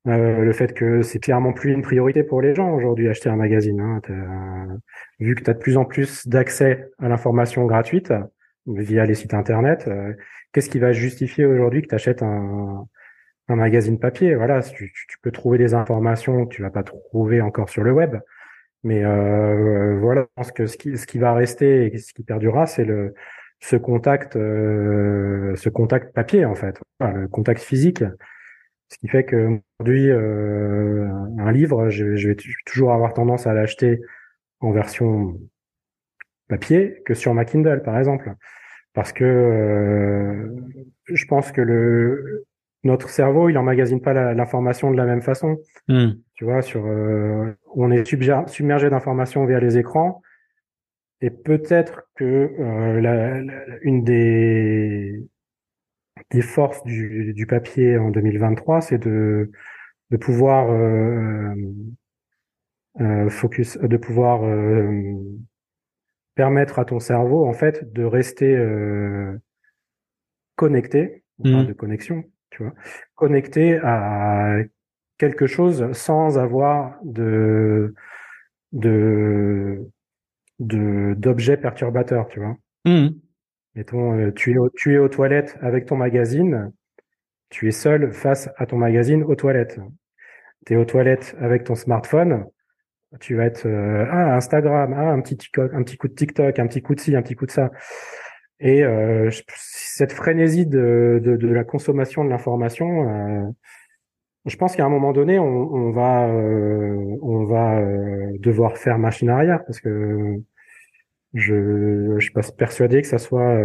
le 0.05 0.51
fait 0.51 0.73
que 0.73 1.01
c'est 1.01 1.19
clairement 1.19 1.53
plus 1.53 1.71
une 1.71 1.81
priorité 1.81 2.23
pour 2.23 2.41
les 2.41 2.53
gens 2.53 2.71
aujourd'hui 2.71 3.07
acheter 3.07 3.29
un 3.29 3.37
magazine. 3.37 3.79
Hein. 3.79 4.01
vu 5.19 5.33
que 5.33 5.43
tu 5.43 5.49
as 5.49 5.53
de 5.53 5.59
plus 5.59 5.77
en 5.77 5.85
plus 5.85 6.27
d'accès 6.27 6.89
à 6.99 7.07
l'information 7.07 7.65
gratuite 7.65 8.13
via 8.67 9.05
les 9.05 9.15
sites 9.15 9.33
internet, 9.33 9.89
qu'est-ce 10.51 10.69
qui 10.69 10.79
va 10.79 10.91
justifier 10.91 11.45
aujourd'hui 11.45 11.81
que 11.81 11.87
tu 11.87 11.95
achètes 11.95 12.21
un, 12.21 12.85
un 13.49 13.55
magazine 13.55 13.99
papier 13.99 14.35
Voilà, 14.35 14.61
tu, 14.61 14.93
tu, 15.09 15.17
peux 15.21 15.31
trouver 15.31 15.57
des 15.57 15.73
informations 15.73 16.45
que 16.45 16.55
tu 16.55 16.61
vas 16.61 16.69
pas 16.69 16.83
trouver 16.83 17.41
encore 17.41 17.69
sur 17.69 17.83
le 17.83 17.91
web. 17.91 18.17
Mais 18.83 19.03
euh, 19.03 19.97
voilà, 19.99 20.21
je 20.21 20.27
pense 20.35 20.51
que 20.51 20.65
ce 20.67 20.77
qui, 20.77 20.97
ce 20.97 21.07
qui 21.07 21.17
va 21.17 21.33
rester 21.33 21.93
et 21.93 21.97
ce 21.97 22.13
qui 22.13 22.23
perdurera, 22.23 22.65
c'est 22.65 22.85
le 22.85 23.13
ce 23.63 23.77
contact, 23.77 24.35
euh, 24.35 25.55
ce 25.55 25.69
contact 25.69 26.13
papier 26.13 26.43
en 26.43 26.53
fait, 26.53 26.81
le 26.99 27.27
contact 27.29 27.61
physique. 27.61 28.03
Ce 28.89 28.97
qui 28.97 29.07
fait 29.07 29.23
que 29.23 29.59
aujourd'hui, 29.79 30.09
euh, 30.09 31.07
un 31.39 31.51
livre, 31.51 31.89
je, 31.89 32.15
je, 32.15 32.27
vais 32.27 32.35
toujours 32.65 32.91
avoir 32.91 33.13
tendance 33.13 33.47
à 33.47 33.53
l'acheter 33.53 34.01
en 34.59 34.71
version 34.71 35.39
papier 36.49 37.01
que 37.05 37.13
sur 37.13 37.33
ma 37.33 37.45
Kindle, 37.45 37.81
par 37.83 37.97
exemple, 37.97 38.33
parce 38.93 39.13
que 39.13 39.23
euh, 39.23 40.49
je 41.05 41.25
pense 41.25 41.51
que 41.53 41.61
le 41.61 42.45
notre 42.83 43.09
cerveau, 43.09 43.49
il 43.49 43.57
emmagasine 43.57 44.01
pas 44.01 44.33
l'information 44.33 44.91
de 44.91 44.97
la 44.97 45.05
même 45.05 45.21
façon. 45.21 45.57
Hmm. 45.87 46.11
Tu 46.33 46.43
vois, 46.43 46.61
sur, 46.61 46.85
euh, 46.85 47.53
on 47.75 47.91
est 47.91 48.05
submergé 48.05 48.89
d'informations 48.89 49.45
via 49.45 49.59
les 49.59 49.77
écrans. 49.77 50.21
Et 51.21 51.29
peut-être 51.29 52.03
que 52.15 52.25
euh, 52.59 52.99
la, 52.99 53.39
une 53.83 54.03
des, 54.03 55.23
des 56.31 56.41
forces 56.41 56.83
du, 56.83 57.33
du 57.33 57.47
papier 57.47 57.97
en 57.97 58.09
2023, 58.09 58.81
c'est 58.81 58.97
de, 58.97 59.49
de 60.11 60.17
pouvoir 60.17 60.69
euh, 60.69 61.55
euh, 63.01 63.29
focus, 63.29 63.77
de 63.77 63.97
pouvoir 63.97 64.43
euh, 64.43 65.15
permettre 66.35 66.79
à 66.79 66.85
ton 66.85 66.99
cerveau 66.99 67.47
en 67.47 67.53
fait 67.53 67.91
de 67.93 68.03
rester 68.03 68.55
connecté, 70.55 71.23
hmm. 71.39 71.65
de 71.65 71.73
connexion, 71.73 72.23
tu 72.53 72.63
vois, 72.63 72.73
connecté 73.15 73.79
à 73.83 74.57
quelque 75.17 75.47
chose 75.47 75.91
sans 75.93 76.37
avoir 76.37 76.99
de 77.03 77.95
de 78.71 79.89
d'objets 80.59 81.57
perturbateurs, 81.57 82.27
tu 82.27 82.39
vois. 82.39 82.55
Mmh. 82.85 83.09
Mettons, 83.75 84.19
euh, 84.19 84.31
tu 84.31 84.51
es, 84.51 84.55
tu 84.75 84.93
es 84.93 84.97
aux 84.99 85.09
toilettes 85.09 85.57
avec 85.61 85.87
ton 85.87 85.95
magazine, 85.95 86.71
tu 87.49 87.67
es 87.67 87.71
seul 87.71 88.13
face 88.13 88.49
à 88.57 88.67
ton 88.67 88.77
magazine 88.77 89.23
aux 89.23 89.35
toilettes. 89.35 89.79
Tu 90.67 90.73
es 90.73 90.75
aux 90.75 90.85
toilettes 90.85 91.35
avec 91.39 91.63
ton 91.63 91.75
smartphone, 91.75 92.45
tu 93.19 93.35
vas 93.35 93.45
être 93.45 93.65
euh, 93.65 94.05
ah 94.11 94.35
Instagram, 94.35 94.93
ah 94.95 95.11
un 95.11 95.21
petit 95.21 95.37
un 95.57 95.83
petit 95.83 95.97
coup 95.97 96.07
de 96.07 96.13
TikTok, 96.13 96.59
un 96.59 96.67
petit 96.67 96.81
coup 96.83 96.93
de 96.93 96.99
ci, 96.99 97.15
un 97.15 97.23
petit 97.23 97.35
coup 97.35 97.47
de 97.47 97.51
ça. 97.51 97.71
Et 98.63 98.81
euh, 98.83 99.29
cette 99.49 100.13
frénésie 100.13 100.65
de, 100.65 101.21
de, 101.21 101.35
de, 101.35 101.47
la 101.49 101.65
consommation 101.65 102.23
de 102.23 102.29
l'information, 102.29 103.09
euh, 103.09 103.49
je 104.45 104.55
pense 104.55 104.75
qu'à 104.77 104.85
un 104.85 104.89
moment 104.89 105.11
donné, 105.11 105.37
on, 105.37 105.45
on 105.45 105.91
va, 105.91 106.29
euh, 106.29 107.17
on 107.21 107.43
va 107.43 107.79
euh, 107.79 108.31
devoir 108.39 108.77
faire 108.77 108.97
machine 108.99 109.29
arrière 109.29 109.65
parce 109.65 109.81
que 109.81 110.41
je, 111.33 112.15
je 112.17 112.23
suis 112.23 112.31
pas 112.31 112.41
persuadé 112.57 113.01
que 113.01 113.07
ça 113.07 113.17
soit, 113.17 113.57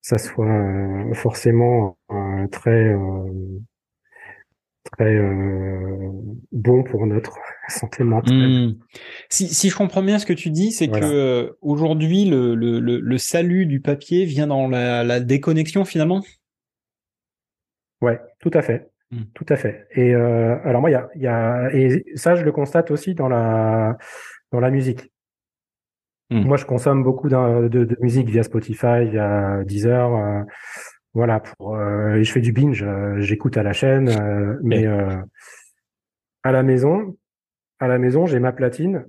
ça 0.00 0.16
soit 0.16 1.14
forcément 1.14 1.98
très 2.52 2.94
très 4.96 5.14
euh, 5.14 6.10
bon 6.52 6.82
pour 6.84 7.06
notre 7.06 7.38
santé 7.68 8.04
mentale. 8.04 8.34
Hmm. 8.36 8.74
Si, 9.28 9.48
si 9.48 9.70
je 9.70 9.76
comprends 9.76 10.02
bien 10.02 10.18
ce 10.18 10.26
que 10.26 10.32
tu 10.32 10.50
dis, 10.50 10.72
c'est 10.72 10.88
que 10.88 11.02
euh, 11.02 11.50
aujourd'hui 11.60 12.24
le, 12.24 12.54
le, 12.54 12.80
le, 12.80 13.18
salut 13.18 13.66
du 13.66 13.80
papier 13.80 14.24
vient 14.24 14.46
dans 14.46 14.68
la, 14.68 15.04
la 15.04 15.20
déconnexion 15.20 15.84
finalement? 15.84 16.22
Ouais, 18.00 18.20
tout 18.40 18.50
à 18.54 18.62
fait, 18.62 18.90
hmm. 19.10 19.22
tout 19.34 19.46
à 19.48 19.56
fait. 19.56 19.86
Et 19.92 20.14
euh, 20.14 20.56
alors 20.64 20.80
moi, 20.80 20.90
il 20.90 20.94
y 20.94 20.96
a, 20.96 21.08
y 21.16 21.26
a 21.26 21.70
et 21.72 22.04
ça 22.14 22.34
je 22.34 22.44
le 22.44 22.52
constate 22.52 22.90
aussi 22.90 23.14
dans 23.14 23.28
la 23.28 23.96
dans 24.52 24.60
la 24.60 24.70
musique. 24.70 25.10
Hmm. 26.30 26.40
Moi, 26.46 26.56
je 26.56 26.64
consomme 26.64 27.02
beaucoup 27.02 27.28
de, 27.28 27.68
de, 27.68 27.84
de, 27.84 27.96
musique 28.00 28.28
via 28.28 28.42
Spotify, 28.42 29.08
via 29.10 29.62
Deezer. 29.64 30.14
Euh, 30.14 30.42
voilà, 31.14 31.38
pour 31.38 31.76
euh, 31.76 32.20
je 32.20 32.30
fais 32.30 32.40
du 32.40 32.52
binge, 32.52 32.82
euh, 32.82 33.20
j'écoute 33.20 33.56
à 33.56 33.62
la 33.62 33.72
chaîne, 33.72 34.08
euh, 34.08 34.58
mais 34.62 34.84
à 36.42 36.52
la 36.52 36.62
maison, 36.62 37.16
à 37.78 37.86
la 37.86 37.98
maison, 37.98 38.26
j'ai 38.26 38.40
ma 38.40 38.52
platine, 38.52 39.06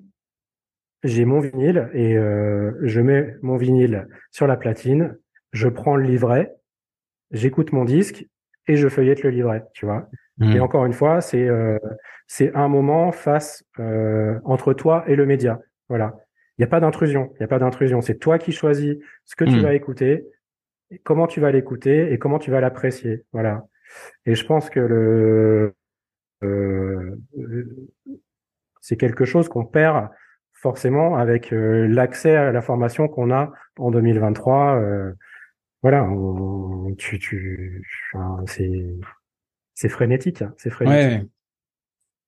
j'ai 1.03 1.26
mon 1.26 1.39
vinyle 1.39 1.89
et 1.93 2.16
je 2.16 3.01
mets 3.01 3.36
mon 3.41 3.58
vinyle 3.58 4.08
sur 4.32 4.47
la 4.47 4.56
platine, 4.56 5.18
je 5.51 5.68
prends 5.68 5.95
le 5.95 6.03
livret, 6.03 6.56
j'écoute 7.32 7.74
mon 7.74 7.86
disque 7.86 8.26
et 8.68 8.78
je 8.78 8.88
feuillette 8.88 9.24
le 9.24 9.32
livret, 9.32 9.66
tu 9.74 9.86
vois. 9.86 10.08
Et 10.41 10.60
mmh. 10.60 10.62
encore 10.62 10.86
une 10.86 10.93
fois, 10.93 11.22
c'est 11.22 11.47
c'est 12.28 12.56
un 12.56 12.68
moment 12.68 13.12
face 13.12 13.64
entre 14.43 14.74
toi 14.74 15.03
et 15.08 15.16
le 15.16 15.26
média. 15.26 15.60
Voilà. 15.89 16.16
Il 16.58 16.62
n'y 16.62 16.66
a 16.66 16.70
pas 16.70 16.80
d'intrusion. 16.80 17.32
Il 17.34 17.38
n'y 17.41 17.45
a 17.45 17.49
pas 17.49 17.60
d'intrusion. 17.60 18.01
C'est 18.01 18.18
toi 18.18 18.39
qui 18.39 18.53
choisis 18.53 18.95
ce 19.26 19.36
que 19.36 19.43
tu 19.43 19.58
mmh. 19.58 19.62
vas 19.62 19.74
écouter 19.74 20.26
comment 21.04 21.28
tu 21.28 21.40
vas 21.40 21.52
l'écouter 21.52 22.12
et 22.12 22.20
comment 22.20 22.40
tu 22.40 22.52
vas 22.52 22.62
l'apprécier. 22.62 23.26
Voilà. 23.34 23.66
Et 24.26 24.36
je 24.36 24.46
pense 24.46 24.70
que 24.70 24.80
le 24.80 25.74
euh, 26.44 27.16
c'est 28.82 28.98
quelque 28.98 29.26
chose 29.26 29.50
qu'on 29.50 29.66
perd 29.66 30.10
forcément 30.54 31.16
avec 31.16 31.54
euh, 31.54 31.88
l'accès 31.88 32.36
à 32.36 32.52
la 32.52 32.62
formation 32.62 33.08
qu'on 33.08 33.32
a 33.32 33.52
en 33.78 33.92
2023. 33.92 34.76
Euh, 34.76 35.14
voilà, 35.82 36.08
tu, 36.98 37.20
tu, 37.20 37.88
c'est 38.48 38.86
c'est 39.76 39.90
frénétique, 39.90 40.42
hein, 40.42 40.54
c'est 40.58 40.72
frénétique. 40.72 41.30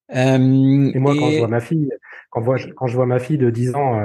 et 0.10 0.38
moi, 1.00 1.16
quand 1.18 1.32
je 1.32 1.40
vois 1.40 1.48
ma 1.48 1.60
fille, 1.60 1.90
quand, 2.30 2.44
quand 2.76 2.88
je 2.88 2.96
vois 2.96 3.08
ma 3.08 3.20
fille 3.20 3.40
de 3.40 3.50
10 3.50 3.76
ans 3.76 4.00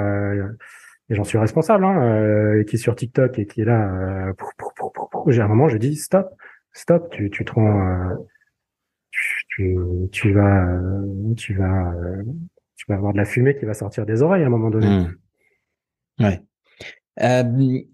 et 1.09 1.15
j'en 1.15 1.23
suis 1.23 1.37
responsable, 1.37 1.83
hein, 1.85 2.01
euh, 2.01 2.63
qui 2.63 2.75
est 2.75 2.79
sur 2.79 2.95
TikTok 2.95 3.37
et 3.39 3.45
qui 3.45 3.61
est 3.61 3.65
là, 3.65 3.93
euh, 3.93 4.33
j'ai 5.27 5.41
un 5.41 5.47
moment, 5.47 5.67
je 5.67 5.77
dis 5.77 5.95
stop, 5.95 6.29
stop, 6.71 7.09
tu, 7.11 7.29
tu 7.29 7.43
te 7.43 7.51
rends, 7.51 7.79
euh, 7.79 8.15
tu, 9.49 9.77
tu, 10.11 10.33
vas, 10.33 10.65
euh, 10.65 11.33
tu 11.35 11.53
vas, 11.53 11.93
euh, 11.93 12.23
tu 12.75 12.85
vas 12.87 12.95
avoir 12.95 13.13
de 13.13 13.17
la 13.17 13.25
fumée 13.25 13.55
qui 13.57 13.65
va 13.65 13.73
sortir 13.73 14.05
des 14.05 14.21
oreilles 14.21 14.43
à 14.43 14.47
un 14.47 14.49
moment 14.49 14.69
donné. 14.69 14.87
Mmh. 14.87 16.23
Ouais. 16.23 16.41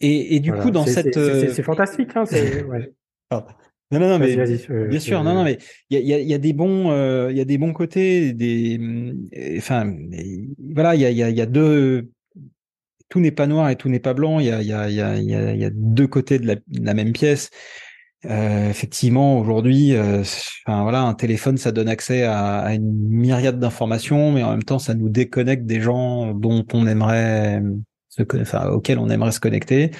et, 0.01 0.35
et 0.35 0.39
du 0.39 0.53
coup, 0.53 0.71
dans 0.71 0.85
cette, 0.85 1.13
c'est 1.13 1.63
fantastique, 1.63 2.15
hein. 2.15 2.23
Non, 3.91 3.99
non, 3.99 4.07
non, 4.07 4.19
mais 4.19 4.35
bien 4.87 4.99
sûr, 4.99 5.23
non, 5.23 5.33
non, 5.33 5.43
mais 5.43 5.57
il 5.89 5.99
y 5.99 6.13
a, 6.13 6.19
y, 6.19 6.23
y 6.23 6.33
a, 6.35 6.37
des 6.37 6.53
bons, 6.53 6.91
il 7.29 7.35
y 7.35 7.41
a 7.41 7.45
des 7.45 7.57
bons 7.57 7.73
côtés, 7.73 8.33
des, 8.33 8.79
enfin, 9.57 9.91
voilà, 10.59 10.93
il 10.93 11.01
y 11.01 11.05
a, 11.05 11.09
y, 11.09 11.23
a, 11.23 11.29
y 11.31 11.41
a 11.41 11.47
deux, 11.47 12.11
tout 13.09 13.19
n'est 13.19 13.31
pas 13.31 13.47
noir 13.47 13.69
et 13.69 13.75
tout 13.75 13.89
n'est 13.89 13.99
pas 13.99 14.13
blanc. 14.13 14.39
Il 14.39 14.45
y 14.45 14.51
a, 14.51 15.69
deux 15.73 16.07
côtés 16.07 16.39
de 16.39 16.61
la, 16.81 16.93
même 16.93 17.11
pièce. 17.11 17.49
Euh, 18.25 18.69
effectivement, 18.69 19.39
aujourd'hui, 19.39 19.95
euh, 19.95 20.21
enfin, 20.65 20.83
voilà, 20.83 21.01
un 21.01 21.13
téléphone, 21.13 21.57
ça 21.57 21.71
donne 21.71 21.87
accès 21.87 22.23
à, 22.23 22.73
une 22.73 22.91
myriade 23.07 23.59
d'informations, 23.59 24.33
mais 24.33 24.43
en 24.43 24.51
même 24.51 24.63
temps, 24.63 24.79
ça 24.79 24.93
nous 24.93 25.09
déconnecte 25.09 25.65
des 25.65 25.79
gens 25.79 26.33
dont 26.33 26.65
on 26.73 26.85
aimerait 26.85 27.61
se, 28.09 28.23
enfin, 28.41 28.69
auxquels 28.69 28.99
on 28.99 29.09
aimerait 29.09 29.31
se 29.31 29.39
connecter, 29.39 29.91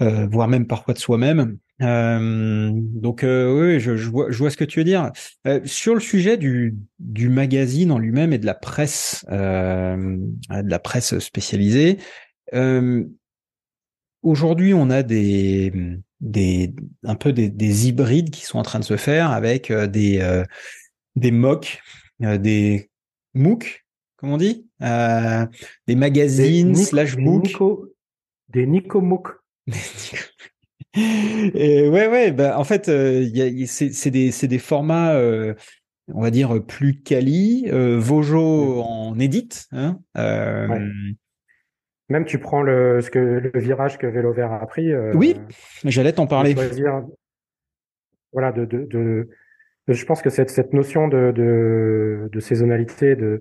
voire 0.00 0.48
même 0.48 0.66
parfois 0.66 0.94
de 0.94 0.98
soi-même. 0.98 1.58
Euh, 1.80 2.70
donc 2.72 3.22
euh, 3.22 3.74
oui, 3.74 3.80
je, 3.80 3.96
je, 3.96 4.08
vois, 4.08 4.30
je 4.30 4.38
vois 4.38 4.50
ce 4.50 4.56
que 4.56 4.64
tu 4.64 4.80
veux 4.80 4.84
dire. 4.84 5.12
Euh, 5.46 5.60
sur 5.64 5.94
le 5.94 6.00
sujet 6.00 6.36
du, 6.36 6.76
du 6.98 7.28
magazine 7.28 7.92
en 7.92 7.98
lui-même 7.98 8.32
et 8.32 8.38
de 8.38 8.46
la 8.46 8.54
presse, 8.54 9.24
euh, 9.30 10.16
de 10.50 10.70
la 10.70 10.78
presse 10.78 11.18
spécialisée, 11.18 11.98
euh, 12.54 13.04
aujourd'hui 14.22 14.74
on 14.74 14.90
a 14.90 15.02
des, 15.02 15.72
des 16.20 16.74
un 17.04 17.14
peu 17.14 17.32
des, 17.32 17.48
des, 17.48 17.88
hybrides 17.88 18.30
qui 18.30 18.44
sont 18.44 18.58
en 18.58 18.62
train 18.62 18.80
de 18.80 18.84
se 18.84 18.96
faire 18.96 19.30
avec 19.30 19.72
des 19.72 20.42
des 21.14 21.30
MOOC, 21.30 21.80
des 22.20 22.90
MOOC, 23.34 23.84
comme 24.16 24.30
on 24.30 24.36
dit, 24.36 24.66
des 24.80 25.94
magazines 25.94 26.72
des 26.72 26.82
slash 26.82 27.16
MOOC, 27.16 27.56
des 28.48 28.66
Nico 28.66 29.00
MOOC. 29.00 29.28
Et 30.94 31.88
ouais, 31.88 32.08
ouais, 32.08 32.32
bah, 32.32 32.58
en 32.58 32.64
fait, 32.64 32.88
euh, 32.88 33.24
c'est 33.66 34.10
des, 34.10 34.30
des, 34.30 34.58
formats, 34.58 35.14
euh, 35.14 35.54
on 36.12 36.22
va 36.22 36.30
dire, 36.30 36.64
plus 36.66 37.02
quali, 37.02 37.68
euh, 37.70 37.98
Vojo 37.98 38.82
en 38.82 39.18
édite. 39.18 39.66
Hein, 39.72 40.00
euh, 40.16 40.66
Même 42.08 42.24
tu 42.24 42.38
prends 42.38 42.62
le, 42.62 43.00
ce 43.00 43.10
que, 43.10 43.18
le 43.18 43.60
virage 43.60 43.98
que 43.98 44.06
Vélo 44.06 44.32
Vert 44.32 44.52
a 44.52 44.66
pris. 44.66 44.94
oui, 45.14 45.36
j'allais 45.84 46.12
t'en 46.12 46.26
parler. 46.26 46.54
voilà, 48.32 48.52
de, 48.52 48.64
de, 48.64 48.86
de, 48.86 49.28
je 49.86 50.04
pense 50.04 50.22
que 50.22 50.30
cette, 50.30 50.50
cette 50.50 50.72
notion 50.72 51.08
de, 51.08 51.32
de, 51.32 52.28
de 52.32 52.40
saisonnalité, 52.40 53.14
de 53.14 53.40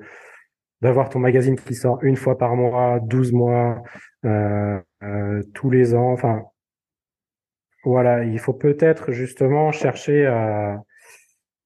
d'avoir 0.81 1.09
ton 1.09 1.19
magazine 1.19 1.55
qui 1.55 1.73
sort 1.73 2.03
une 2.03 2.15
fois 2.15 2.37
par 2.37 2.55
mois, 2.55 2.99
12 3.01 3.31
mois, 3.33 3.81
euh, 4.25 4.79
euh, 5.03 5.41
tous 5.53 5.69
les 5.69 5.95
ans, 5.95 6.11
enfin, 6.11 6.43
voilà, 7.83 8.23
il 8.23 8.39
faut 8.39 8.53
peut-être 8.53 9.11
justement 9.11 9.71
chercher 9.71 10.25
à, 10.25 10.81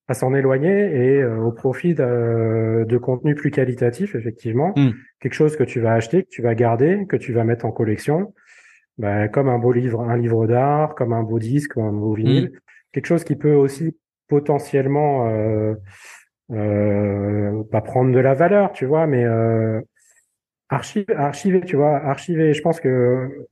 à 0.08 0.14
s'en 0.14 0.34
éloigner 0.34 0.70
et 0.70 1.22
euh, 1.22 1.38
au 1.40 1.52
profit 1.52 1.94
de, 1.94 2.86
de 2.88 2.98
contenu 2.98 3.36
plus 3.36 3.52
qualitatif, 3.52 4.16
effectivement, 4.16 4.74
Mm. 4.76 4.92
quelque 5.20 5.34
chose 5.34 5.56
que 5.56 5.64
tu 5.64 5.80
vas 5.80 5.94
acheter, 5.94 6.24
que 6.24 6.30
tu 6.30 6.42
vas 6.42 6.56
garder, 6.56 7.06
que 7.08 7.16
tu 7.18 7.34
vas 7.34 7.44
mettre 7.44 7.66
en 7.66 7.72
collection, 7.72 8.34
bah, 8.98 9.28
comme 9.30 9.50
un 9.50 9.58
beau 9.58 9.72
livre, 9.72 10.02
un 10.02 10.18
livre 10.18 10.48
d'art, 10.48 10.96
comme 10.96 11.14
un 11.14 11.24
beau 11.24 11.40
disque, 11.40 11.74
comme 11.74 11.86
un 11.86 11.92
beau 11.94 12.14
vinyle, 12.14 12.60
quelque 12.92 13.08
chose 13.08 13.24
qui 13.24 13.36
peut 13.36 13.54
aussi 13.56 13.98
potentiellement 14.28 15.28
euh, 16.52 17.64
pas 17.72 17.82
prendre 17.82 18.12
de 18.12 18.20
la 18.20 18.34
valeur, 18.34 18.72
tu 18.74 18.86
vois, 18.86 19.08
mais 19.08 19.24
euh, 19.24 19.82
archiver, 20.70 21.14
archiver, 21.16 21.62
tu 21.62 21.76
vois, 21.76 21.96
archiver. 21.98 22.54
Je 22.54 22.62
pense 22.62 22.80
que 22.80 23.48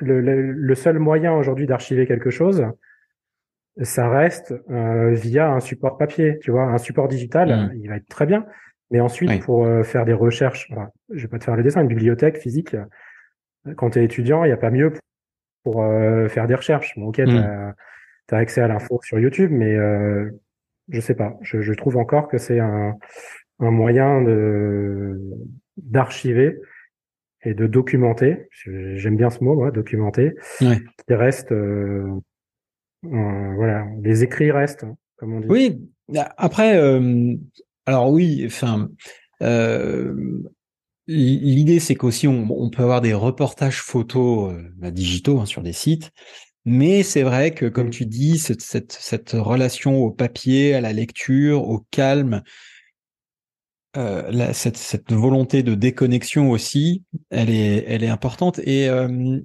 le, 0.00 0.20
le, 0.20 0.52
le 0.52 0.74
seul 0.74 0.98
moyen 0.98 1.32
aujourd'hui 1.34 1.66
d'archiver 1.66 2.06
quelque 2.06 2.30
chose, 2.30 2.66
ça 3.82 4.08
reste 4.08 4.54
euh, 4.70 5.10
via 5.12 5.50
un 5.50 5.60
support 5.60 5.98
papier, 5.98 6.38
tu 6.40 6.50
vois, 6.50 6.64
un 6.64 6.78
support 6.78 7.08
digital, 7.08 7.48
Mm. 7.48 7.72
il 7.82 7.88
va 7.88 7.96
être 7.96 8.08
très 8.08 8.26
bien. 8.26 8.46
Mais 8.90 9.00
ensuite, 9.00 9.28
Oui. 9.30 9.38
pour 9.40 9.64
euh, 9.66 9.82
faire 9.82 10.04
des 10.04 10.14
recherches, 10.14 10.72
je 11.12 11.22
vais 11.22 11.28
pas 11.28 11.38
te 11.38 11.44
faire 11.44 11.56
le 11.56 11.62
dessin, 11.62 11.82
une 11.82 11.88
bibliothèque 11.88 12.38
physique, 12.38 12.74
quand 13.76 13.90
tu 13.90 13.98
es 13.98 14.04
étudiant, 14.04 14.44
il 14.44 14.48
n'y 14.48 14.52
a 14.52 14.56
pas 14.56 14.70
mieux 14.70 14.92
pour 15.62 15.82
euh, 15.82 16.28
faire 16.28 16.46
des 16.46 16.54
recherches. 16.54 16.94
Bon, 16.96 17.08
ok, 17.08 17.18
Mm. 17.18 17.74
tu 18.28 18.34
as, 18.34 18.38
accès 18.38 18.60
à 18.62 18.68
l'info 18.68 19.00
sur 19.02 19.18
YouTube, 19.18 19.50
mais 19.52 19.74
euh, 19.74 20.30
je 20.88 21.00
sais 21.00 21.14
pas. 21.14 21.36
Je, 21.42 21.60
je 21.60 21.72
trouve 21.72 21.96
encore 21.96 22.28
que 22.28 22.38
c'est 22.38 22.58
un, 22.58 22.94
un 23.60 23.70
moyen 23.70 24.22
de 24.22 25.20
d'archiver 25.76 26.58
et 27.42 27.54
de 27.54 27.66
documenter. 27.66 28.48
J'aime 28.64 29.16
bien 29.16 29.30
ce 29.30 29.42
mot, 29.44 29.54
moi, 29.54 29.70
documenter. 29.70 30.34
Ouais. 30.60 30.78
Qui 31.06 31.14
reste, 31.14 31.52
euh, 31.52 32.20
euh, 33.04 33.54
voilà, 33.54 33.86
les 34.02 34.24
écrits 34.24 34.50
restent, 34.50 34.86
comme 35.16 35.34
on 35.34 35.40
dit. 35.40 35.46
Oui, 35.48 35.88
après, 36.36 36.76
euh, 36.76 37.36
alors 37.86 38.10
oui, 38.10 38.42
enfin, 38.46 38.88
euh, 39.42 40.42
l'idée 41.06 41.80
c'est 41.80 41.94
qu'aussi 41.94 42.26
on, 42.28 42.46
on, 42.50 42.70
peut 42.70 42.82
avoir 42.82 43.00
des 43.00 43.14
reportages 43.14 43.80
photos 43.80 44.52
euh, 44.52 44.62
bah, 44.76 44.90
digitaux 44.90 45.40
hein, 45.40 45.46
sur 45.46 45.62
des 45.62 45.72
sites, 45.72 46.10
mais 46.64 47.02
c'est 47.02 47.22
vrai 47.22 47.52
que 47.52 47.66
comme 47.66 47.90
tu 47.90 48.06
dis, 48.06 48.38
cette, 48.38 48.62
cette, 48.62 48.92
cette, 48.92 49.32
relation 49.32 49.98
au 50.02 50.10
papier, 50.10 50.74
à 50.74 50.80
la 50.80 50.92
lecture, 50.92 51.68
au 51.68 51.84
calme, 51.90 52.42
euh, 53.96 54.30
la, 54.30 54.52
cette, 54.52 54.76
cette, 54.76 55.12
volonté 55.12 55.62
de 55.62 55.74
déconnexion 55.74 56.50
aussi, 56.50 57.04
elle 57.30 57.50
est, 57.50 57.84
elle 57.88 58.04
est 58.04 58.08
importante. 58.08 58.60
Et 58.60 58.88
euh, 58.88 59.40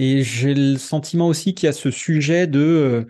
et 0.00 0.22
j'ai 0.22 0.54
le 0.54 0.76
sentiment 0.78 1.26
aussi 1.26 1.54
qu'il 1.54 1.66
y 1.66 1.70
a 1.70 1.72
ce 1.72 1.90
sujet 1.90 2.46
de 2.46 2.60
euh, 2.60 3.04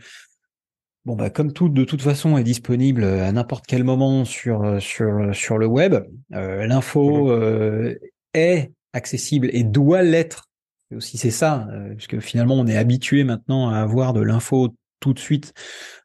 Bon 1.04 1.16
bah 1.16 1.30
comme 1.30 1.54
tout 1.54 1.70
de 1.70 1.84
toute 1.84 2.02
façon 2.02 2.36
est 2.36 2.44
disponible 2.44 3.04
à 3.04 3.32
n'importe 3.32 3.64
quel 3.66 3.82
moment 3.82 4.26
sur 4.26 4.82
sur 4.82 5.34
sur 5.34 5.56
le 5.56 5.66
web, 5.66 5.94
euh, 6.34 6.66
l'info 6.66 7.30
euh, 7.30 7.94
est 8.34 8.72
accessible 8.92 9.48
et 9.52 9.64
doit 9.64 10.02
l'être. 10.02 10.50
Aussi 10.95 11.18
c'est 11.18 11.30
ça, 11.30 11.68
euh, 11.70 11.95
puisque 11.95 12.18
finalement 12.20 12.55
on 12.55 12.66
est 12.66 12.76
habitué 12.76 13.24
maintenant 13.24 13.68
à 13.68 13.78
avoir 13.78 14.12
de 14.14 14.20
l'info 14.22 14.74
tout 15.01 15.12
de 15.12 15.18
suite, 15.18 15.53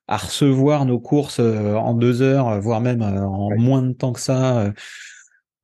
à 0.07 0.17
recevoir 0.17 0.85
nos 0.85 0.99
courses 0.99 1.39
euh, 1.39 1.75
en 1.75 1.93
deux 1.93 2.21
heures, 2.21 2.59
voire 2.59 2.81
même 2.81 3.01
euh, 3.01 3.25
en 3.25 3.49
ouais. 3.49 3.57
moins 3.57 3.81
de 3.81 3.93
temps 3.93 4.11
que 4.13 4.19
ça. 4.19 4.59
euh. 4.59 4.71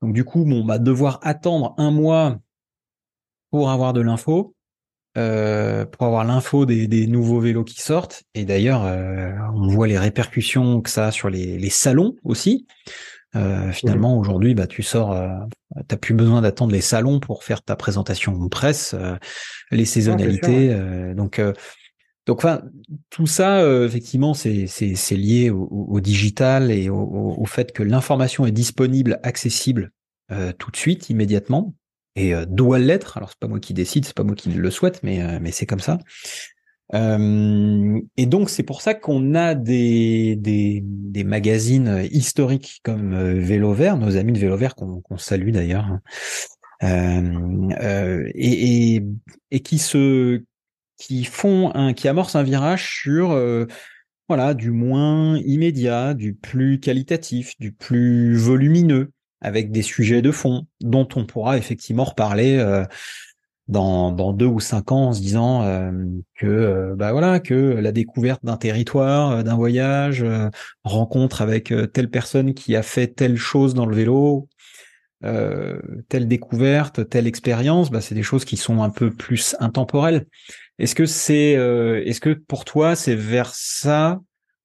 Donc 0.01 0.13
du 0.13 0.23
coup 0.23 0.45
bon 0.45 0.63
bah 0.63 0.79
devoir 0.79 1.19
attendre 1.23 1.75
un 1.77 1.91
mois 1.91 2.39
pour 3.51 3.69
avoir 3.71 3.93
de 3.93 4.01
l'info. 4.01 4.55
Euh, 5.17 5.85
pour 5.85 6.05
avoir 6.05 6.23
l'info 6.23 6.67
des, 6.67 6.87
des, 6.87 7.07
nouveaux 7.07 7.39
vélos 7.39 7.63
qui 7.63 7.81
sortent. 7.81 8.23
Et 8.35 8.45
d'ailleurs, 8.45 8.85
euh, 8.85 9.31
on 9.55 9.67
voit 9.67 9.87
les 9.87 9.97
répercussions 9.97 10.81
que 10.81 10.89
ça 10.89 11.07
a 11.07 11.11
sur 11.11 11.31
les, 11.31 11.57
les 11.57 11.69
salons 11.71 12.15
aussi. 12.23 12.67
Euh, 13.35 13.71
finalement, 13.71 14.15
mmh. 14.15 14.19
aujourd'hui, 14.19 14.53
bah, 14.55 14.67
tu 14.67 14.81
sors, 14.81 15.15
t'as 15.87 15.97
plus 15.97 16.13
besoin 16.13 16.41
d'attendre 16.41 16.71
les 16.71 16.81
salons 16.81 17.19
pour 17.19 17.43
faire 17.43 17.61
ta 17.61 17.75
présentation 17.75 18.33
en 18.33 18.49
presse, 18.49 18.95
euh, 18.97 19.15
les 19.71 19.85
saisonnalités. 19.85 20.69
Non, 20.69 20.77
sûr, 20.77 21.07
ouais. 21.07 21.15
donc, 21.15 21.41
donc, 22.25 22.37
enfin, 22.37 22.61
tout 23.09 23.27
ça, 23.27 23.61
euh, 23.61 23.87
effectivement, 23.87 24.33
c'est 24.33 24.67
c'est 24.67 25.15
lié 25.15 25.49
au, 25.49 25.63
au, 25.63 25.99
digital 25.99 26.71
et 26.71 26.89
au, 26.89 27.35
au 27.37 27.45
fait 27.45 27.71
que 27.71 27.81
l'information 27.81 28.45
est 28.45 28.51
disponible, 28.51 29.19
accessible 29.23 29.91
euh, 30.31 30.51
tout 30.55 30.69
de 30.69 30.77
suite, 30.77 31.09
immédiatement 31.09 31.73
et 32.15 32.35
euh, 32.35 32.45
doit 32.45 32.77
l'être. 32.77 33.17
Alors 33.17 33.29
c'est 33.29 33.39
pas 33.39 33.47
moi 33.47 33.59
qui 33.59 33.73
décide, 33.73 34.05
c'est 34.05 34.15
pas 34.15 34.23
moi 34.23 34.35
qui 34.35 34.49
le 34.49 34.69
souhaite, 34.69 35.01
mais 35.01 35.23
euh, 35.23 35.39
mais 35.41 35.51
c'est 35.51 35.65
comme 35.65 35.79
ça. 35.79 35.97
Euh, 36.95 37.99
et 38.17 38.25
donc 38.25 38.49
c'est 38.49 38.63
pour 38.63 38.81
ça 38.81 38.93
qu'on 38.95 39.35
a 39.35 39.53
des, 39.53 40.35
des, 40.35 40.81
des 40.83 41.23
magazines 41.23 42.07
historiques 42.09 42.81
comme 42.83 43.13
euh, 43.13 43.39
Vélo 43.39 43.73
Vert, 43.73 43.97
nos 43.97 44.17
amis 44.17 44.33
de 44.33 44.39
Vélo 44.39 44.57
Vert 44.57 44.75
qu'on 44.75 45.01
qu 45.01 45.17
salue 45.17 45.51
d'ailleurs, 45.51 45.99
euh, 46.83 48.29
et, 48.33 48.95
et, 48.95 49.03
et 49.51 49.59
qui 49.59 49.77
se 49.77 50.43
qui 50.97 51.23
font 51.25 51.71
un 51.75 51.93
qui 51.93 52.07
amorcent 52.07 52.35
un 52.35 52.43
virage 52.43 52.89
sur 53.01 53.29
voilà 54.27 54.53
du 54.53 54.71
moins 54.71 55.37
immédiat, 55.37 56.13
du 56.13 56.33
plus 56.33 56.79
qualitatif, 56.79 57.53
du 57.59 57.71
plus 57.71 58.35
volumineux 58.35 59.11
avec 59.41 59.71
des 59.71 59.81
sujets 59.81 60.21
de 60.21 60.31
fond 60.31 60.67
dont 60.81 61.07
on 61.15 61.25
pourra 61.25 61.57
effectivement 61.57 62.03
reparler 62.03 62.57
euh, 62.57 62.83
dans, 63.69 64.11
dans 64.11 64.33
deux 64.33 64.47
ou 64.47 64.59
cinq 64.59 64.91
ans 64.91 65.09
en 65.09 65.13
se 65.13 65.21
disant 65.21 65.63
euh, 65.63 65.91
que 66.35 66.47
euh, 66.47 66.95
bah 66.95 67.11
voilà 67.11 67.39
que 67.39 67.53
la 67.53 67.91
découverte 67.91 68.43
d'un 68.43 68.57
territoire, 68.57 69.43
d'un 69.43 69.55
voyage, 69.55 70.25
rencontre 70.83 71.41
avec 71.41 71.71
telle 71.93 72.09
personne 72.09 72.53
qui 72.53 72.75
a 72.75 72.81
fait 72.81 73.07
telle 73.07 73.37
chose 73.37 73.73
dans 73.75 73.85
le 73.85 73.95
vélo, 73.95 74.49
telle 75.21 76.27
découverte, 76.27 77.07
telle 77.09 77.27
expérience, 77.27 77.91
bah 77.91 78.01
c'est 78.01 78.15
des 78.15 78.23
choses 78.23 78.43
qui 78.43 78.57
sont 78.57 78.81
un 78.81 78.89
peu 78.89 79.11
plus 79.11 79.55
intemporelles. 79.59 80.25
Est-ce 80.79 80.95
que 80.95 81.05
c'est 81.05 81.51
est-ce 81.51 82.21
que 82.21 82.31
pour 82.31 82.65
toi 82.65 82.95
c'est 82.95 83.15
vers 83.15 83.53
ça 83.53 84.19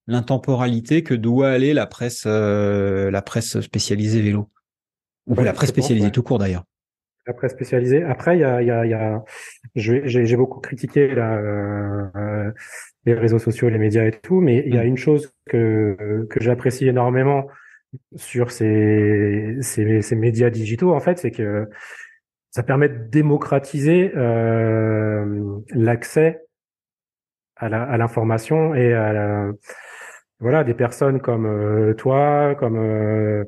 l'intemporalité 0.06 1.02
que 1.02 1.14
doit 1.14 1.50
aller 1.50 1.74
la 1.74 1.86
presse 1.86 2.24
la 2.24 3.22
presse 3.22 3.60
spécialisée 3.60 4.22
vélo? 4.22 4.48
Ou 5.26 5.34
ouais, 5.34 5.44
la 5.44 5.52
presse 5.52 5.70
spécialisée 5.70 6.06
ouais. 6.06 6.12
tout 6.12 6.22
court 6.22 6.38
d'ailleurs. 6.38 6.64
La 7.26 7.32
presse 7.32 7.52
spécialisée. 7.52 8.02
Après, 8.02 8.36
il 8.36 8.40
y 8.40 8.44
a, 8.44 8.62
y 8.62 8.70
a, 8.70 8.84
y 8.84 8.92
a 8.92 9.24
j'ai 9.74 10.36
beaucoup 10.36 10.60
critiqué 10.60 11.14
euh, 11.16 12.50
les 13.06 13.14
réseaux 13.14 13.38
sociaux, 13.38 13.68
les 13.70 13.78
médias 13.78 14.04
et 14.04 14.12
tout, 14.12 14.40
mais 14.40 14.62
il 14.66 14.74
y 14.74 14.78
a 14.78 14.84
une 14.84 14.98
chose 14.98 15.32
que 15.46 16.26
que 16.28 16.42
j'apprécie 16.42 16.86
énormément 16.86 17.46
sur 18.16 18.50
ces, 18.50 19.56
ces, 19.60 20.02
ces 20.02 20.16
médias 20.16 20.50
digitaux 20.50 20.94
en 20.94 21.00
fait, 21.00 21.18
c'est 21.18 21.30
que 21.30 21.68
ça 22.50 22.62
permet 22.62 22.88
de 22.88 22.98
démocratiser 23.08 24.12
euh, 24.16 25.60
l'accès 25.70 26.40
à 27.56 27.96
l'information 27.96 28.74
et 28.74 28.92
à 28.92 29.12
la, 29.12 29.50
voilà 30.40 30.64
des 30.64 30.74
personnes 30.74 31.20
comme 31.20 31.46
euh, 31.46 31.94
toi, 31.94 32.54
comme 32.56 32.76
euh, 32.76 33.44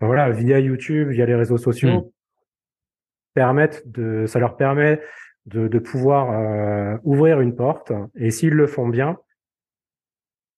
voilà, 0.00 0.30
via 0.30 0.58
YouTube, 0.58 1.10
via 1.10 1.26
les 1.26 1.34
réseaux 1.34 1.58
sociaux, 1.58 1.90
mmh. 1.90 2.10
Permettent 3.34 3.82
de, 3.90 4.26
ça 4.26 4.38
leur 4.38 4.56
permet 4.56 5.00
de, 5.46 5.68
de 5.68 5.78
pouvoir 5.78 6.30
euh, 6.32 6.96
ouvrir 7.04 7.40
une 7.40 7.54
porte 7.54 7.92
et 8.16 8.30
s'ils 8.30 8.54
le 8.54 8.66
font 8.66 8.88
bien, 8.88 9.16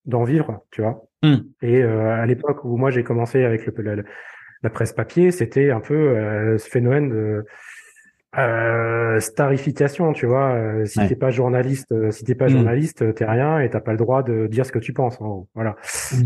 d'en 0.05 0.25
vivre, 0.25 0.64
tu 0.70 0.83
vois. 0.83 1.05
Mmh. 1.23 1.37
Et 1.62 1.83
euh, 1.83 2.11
à 2.20 2.27
l'époque 2.27 2.64
où 2.64 2.77
moi 2.77 2.91
j'ai 2.91 3.05
commencé 3.05 3.45
avec 3.45 3.64
le, 3.66 3.83
la, 3.83 4.03
la, 4.62 4.70
presse 4.70 4.93
papier, 4.93 5.31
c'était 5.31 5.70
un 5.70 5.81
peu 5.81 5.95
euh, 5.95 6.59
ce 6.59 6.68
phénomène 6.68 7.09
de 7.11 7.45
euh, 8.37 9.20
starification, 9.20 10.12
tu 10.12 10.27
vois. 10.27 10.55
Euh, 10.55 10.85
si 10.87 10.99
Ouais. 10.99 11.09
t'es 11.09 11.14
pas 11.16 11.31
journaliste, 11.31 11.93
euh, 11.93 12.11
si 12.11 12.25
t'es 12.25 12.35
pas 12.35 12.47
Mmh. 12.47 12.49
journaliste, 12.49 13.14
t'es 13.14 13.25
rien 13.25 13.61
et 13.61 13.70
t'as 13.70 13.81
pas 13.81 13.93
le 13.93 13.99
droit 13.99 14.23
de 14.25 14.47
dire 14.49 14.66
ce 14.66 14.73
que 14.73 14.79
tu 14.81 14.93
penses. 14.93 15.20
en 15.20 15.25
gros. 15.29 15.49
Voilà. 15.55 15.77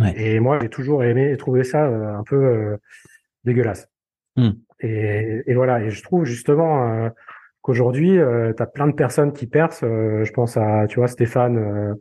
Ouais. 0.01 0.15
Et 0.17 0.41
moi, 0.41 0.59
j'ai 0.63 0.69
toujours 0.71 1.03
aimé 1.05 1.31
et 1.33 1.37
trouvé 1.37 1.65
ça 1.65 1.85
un 1.87 2.23
peu 2.23 2.79
dégueulasse. 3.45 3.89
Hmm. 4.37 4.51
Et, 4.81 5.43
et 5.47 5.55
voilà. 5.55 5.83
Et 5.83 5.91
je 5.91 6.03
trouve 6.03 6.25
justement 6.25 6.89
euh, 6.91 7.09
qu'aujourd'hui, 7.63 8.19
euh, 8.19 8.53
tu 8.53 8.63
as 8.63 8.67
plein 8.67 8.87
de 8.87 8.93
personnes 8.95 9.33
qui 9.33 9.47
percent. 9.47 9.85
Euh, 9.85 10.25
je 10.25 10.33
pense 10.33 10.57
à, 10.57 10.87
tu 10.89 10.99
vois, 10.99 11.09
Stéphane 11.09 11.57
euh, 11.59 11.95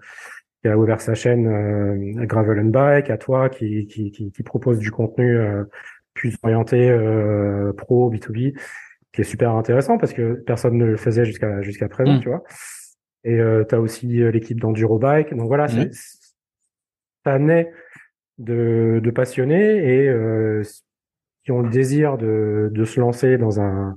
qui 0.61 0.69
a 0.69 0.77
ouvert 0.77 1.01
sa 1.01 1.13
chaîne 1.13 1.47
euh, 1.47 2.25
Gravel 2.25 2.59
and 2.59 2.65
Bike, 2.69 3.09
à 3.09 3.17
toi 3.17 3.49
qui, 3.49 3.87
qui, 3.87 4.11
qui, 4.11 4.31
qui 4.31 4.43
propose 4.43 4.79
du 4.79 4.91
contenu 4.91 5.37
euh, 5.37 5.63
plus 6.13 6.35
orienté 6.43 6.89
euh, 6.89 7.73
pro, 7.73 8.11
B2B, 8.11 8.57
qui 9.13 9.21
est 9.21 9.25
super 9.25 9.51
intéressant 9.51 9.97
parce 9.97 10.13
que 10.13 10.33
personne 10.33 10.77
ne 10.77 10.85
le 10.85 10.97
faisait 10.97 11.25
jusqu'à 11.25 11.61
jusqu'à 11.61 11.87
présent, 11.87 12.15
Hmm. 12.17 12.19
tu 12.21 12.29
vois. 12.29 12.43
Et 13.23 13.39
euh, 13.39 13.63
tu 13.67 13.73
as 13.75 13.79
aussi 13.81 14.07
l'équipe 14.07 14.59
d'Enduro 14.59 14.99
Bike. 14.99 15.33
Donc 15.33 15.47
voilà, 15.47 15.67
c'est 15.67 15.89
ça 17.25 17.39
naît 17.39 17.71
de, 18.37 18.99
de 19.03 19.11
passionnés 19.11 19.77
et 19.77 20.07
euh, 20.07 20.61
qui 21.45 21.51
ont 21.51 21.61
le 21.61 21.69
désir 21.69 22.17
de, 22.17 22.69
de 22.73 22.85
se 22.85 22.99
lancer 22.99 23.37
dans 23.37 23.59
un 23.61 23.95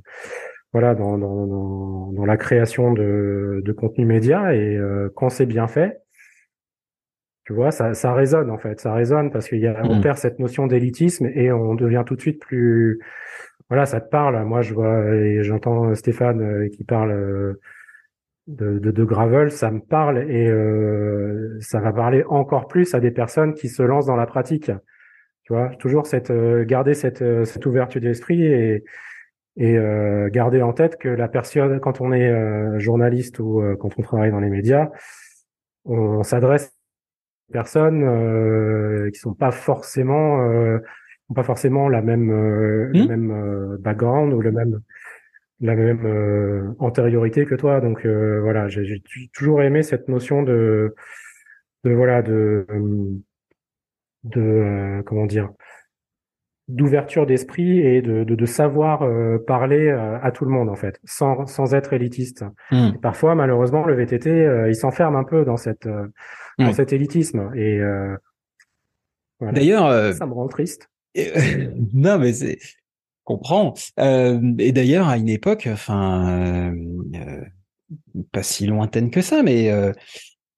voilà 0.72 0.94
dans, 0.94 1.16
dans, 1.18 1.46
dans, 1.46 2.12
dans 2.12 2.24
la 2.26 2.36
création 2.36 2.92
de, 2.92 3.62
de 3.64 3.72
contenu 3.72 4.04
média. 4.04 4.54
Et 4.54 4.76
euh, 4.76 5.08
quand 5.16 5.30
c'est 5.30 5.46
bien 5.46 5.66
fait 5.66 5.98
tu 7.44 7.54
vois 7.54 7.70
ça, 7.70 7.94
ça 7.94 8.12
résonne 8.12 8.50
en 8.50 8.58
fait. 8.58 8.78
Ça 8.80 8.92
résonne 8.92 9.30
parce 9.30 9.48
qu'il 9.48 9.60
y 9.60 9.66
a 9.66 9.80
on 9.84 9.96
Mhm. 9.96 10.02
perd 10.02 10.18
cette 10.18 10.38
notion 10.38 10.66
d'élitisme 10.66 11.26
et 11.34 11.50
on 11.50 11.74
devient 11.74 12.02
tout 12.06 12.14
de 12.16 12.20
suite 12.20 12.40
plus 12.40 13.00
voilà 13.70 13.86
ça 13.86 14.00
te 14.00 14.08
parle. 14.10 14.44
Moi 14.44 14.60
je 14.60 14.74
vois 14.74 15.14
et 15.14 15.42
j'entends 15.42 15.94
Stéphane 15.94 16.42
euh, 16.42 16.68
qui 16.68 16.84
parle 16.84 17.12
euh, 17.12 17.60
de, 18.48 18.78
de, 18.78 18.90
de 18.90 19.04
gravel 19.04 19.50
ça 19.50 19.70
me 19.70 19.80
parle 19.80 20.18
et 20.30 20.48
euh, 20.48 21.56
ça 21.60 21.80
va 21.80 21.92
parler 21.92 22.24
encore 22.28 22.68
plus 22.68 22.94
à 22.94 23.00
des 23.00 23.10
personnes 23.10 23.54
qui 23.54 23.68
se 23.68 23.82
lancent 23.82 24.06
dans 24.06 24.16
la 24.16 24.26
pratique 24.26 24.70
tu 25.48 25.54
vois, 25.54 25.70
toujours 25.78 26.06
cette 26.06 26.30
euh, 26.30 26.62
garder 26.66 26.92
cette 26.92 27.22
euh, 27.22 27.46
cette 27.46 27.64
ouverture 27.64 28.02
d'esprit 28.02 28.44
et 28.44 28.84
et 29.56 29.78
euh, 29.78 30.28
garder 30.28 30.60
en 30.60 30.74
tête 30.74 30.98
que 30.98 31.08
la 31.08 31.26
personne 31.26 31.80
quand 31.80 32.02
on 32.02 32.12
est 32.12 32.28
euh, 32.30 32.78
journaliste 32.78 33.38
ou 33.40 33.62
euh, 33.62 33.74
quand 33.74 33.98
on 33.98 34.02
travaille 34.02 34.30
dans 34.30 34.40
les 34.40 34.50
médias, 34.50 34.90
on, 35.86 36.22
s'adresse 36.22 36.66
à 36.66 36.68
des 37.48 37.52
personnes 37.54 38.04
euh, 38.04 39.10
qui 39.10 39.18
sont 39.18 39.32
pas 39.32 39.50
forcément 39.50 40.42
euh, 40.42 40.80
pas 41.34 41.44
forcément 41.44 41.88
la 41.88 42.02
même 42.02 42.30
euh, 42.30 42.90
le 42.92 43.04
Hmm. 43.04 43.08
même 43.08 43.76
background 43.80 44.34
ou 44.34 44.42
le 44.42 44.52
même 44.52 44.80
la 45.60 45.74
même 45.76 46.04
euh, 46.04 46.74
antériorité 46.78 47.46
que 47.46 47.54
toi. 47.54 47.80
Donc 47.80 48.04
euh, 48.04 48.40
voilà, 48.42 48.68
j'ai 48.68 49.02
toujours 49.32 49.62
aimé 49.62 49.82
cette 49.82 50.08
notion 50.08 50.42
de 50.42 50.94
de 51.84 51.92
voilà 51.92 52.20
de 52.22 52.66
de 52.68 53.22
euh, 54.36 55.02
comment 55.04 55.26
dire 55.26 55.50
d'ouverture 56.68 57.24
d'esprit 57.24 57.80
et 57.80 58.02
de, 58.02 58.24
de, 58.24 58.34
de 58.34 58.46
savoir 58.46 59.02
euh, 59.02 59.38
parler 59.38 59.88
euh, 59.88 60.18
à 60.22 60.30
tout 60.30 60.44
le 60.44 60.50
monde 60.50 60.68
en 60.68 60.74
fait, 60.74 61.00
sans, 61.04 61.46
sans 61.46 61.74
être 61.74 61.94
élitiste. 61.94 62.44
Mhm. 62.70 62.92
Et 62.96 62.98
parfois, 62.98 63.34
malheureusement, 63.34 63.86
le 63.86 63.94
VTT, 63.94 64.30
euh, 64.30 64.68
il 64.68 64.76
s'enferme 64.76 65.16
un 65.16 65.24
peu 65.24 65.44
dans 65.44 65.56
cette 65.56 65.86
euh, 65.86 66.06
dans 66.58 66.72
cet 66.72 66.92
élitisme 66.92 67.52
et 67.54 67.78
euh, 67.78 68.16
voilà. 69.40 69.54
D'ailleurs, 69.54 69.86
euh, 69.86 70.12
ça 70.12 70.26
me 70.26 70.34
rend 70.34 70.48
triste. 70.48 70.90
Non, 71.94 72.18
mais 72.18 72.32
c'est, 72.32 72.58
comprends. 73.24 73.74
Euh, 73.98 74.40
et 74.58 74.72
d'ailleurs, 74.72 75.08
à 75.08 75.16
une 75.16 75.28
époque, 75.28 75.68
enfin, 75.70 76.72
pas 78.32 78.42
si 78.42 78.66
lointaine 78.66 79.10
que 79.10 79.20
ça, 79.20 79.42
mais 79.42 79.70
euh, 79.70 79.92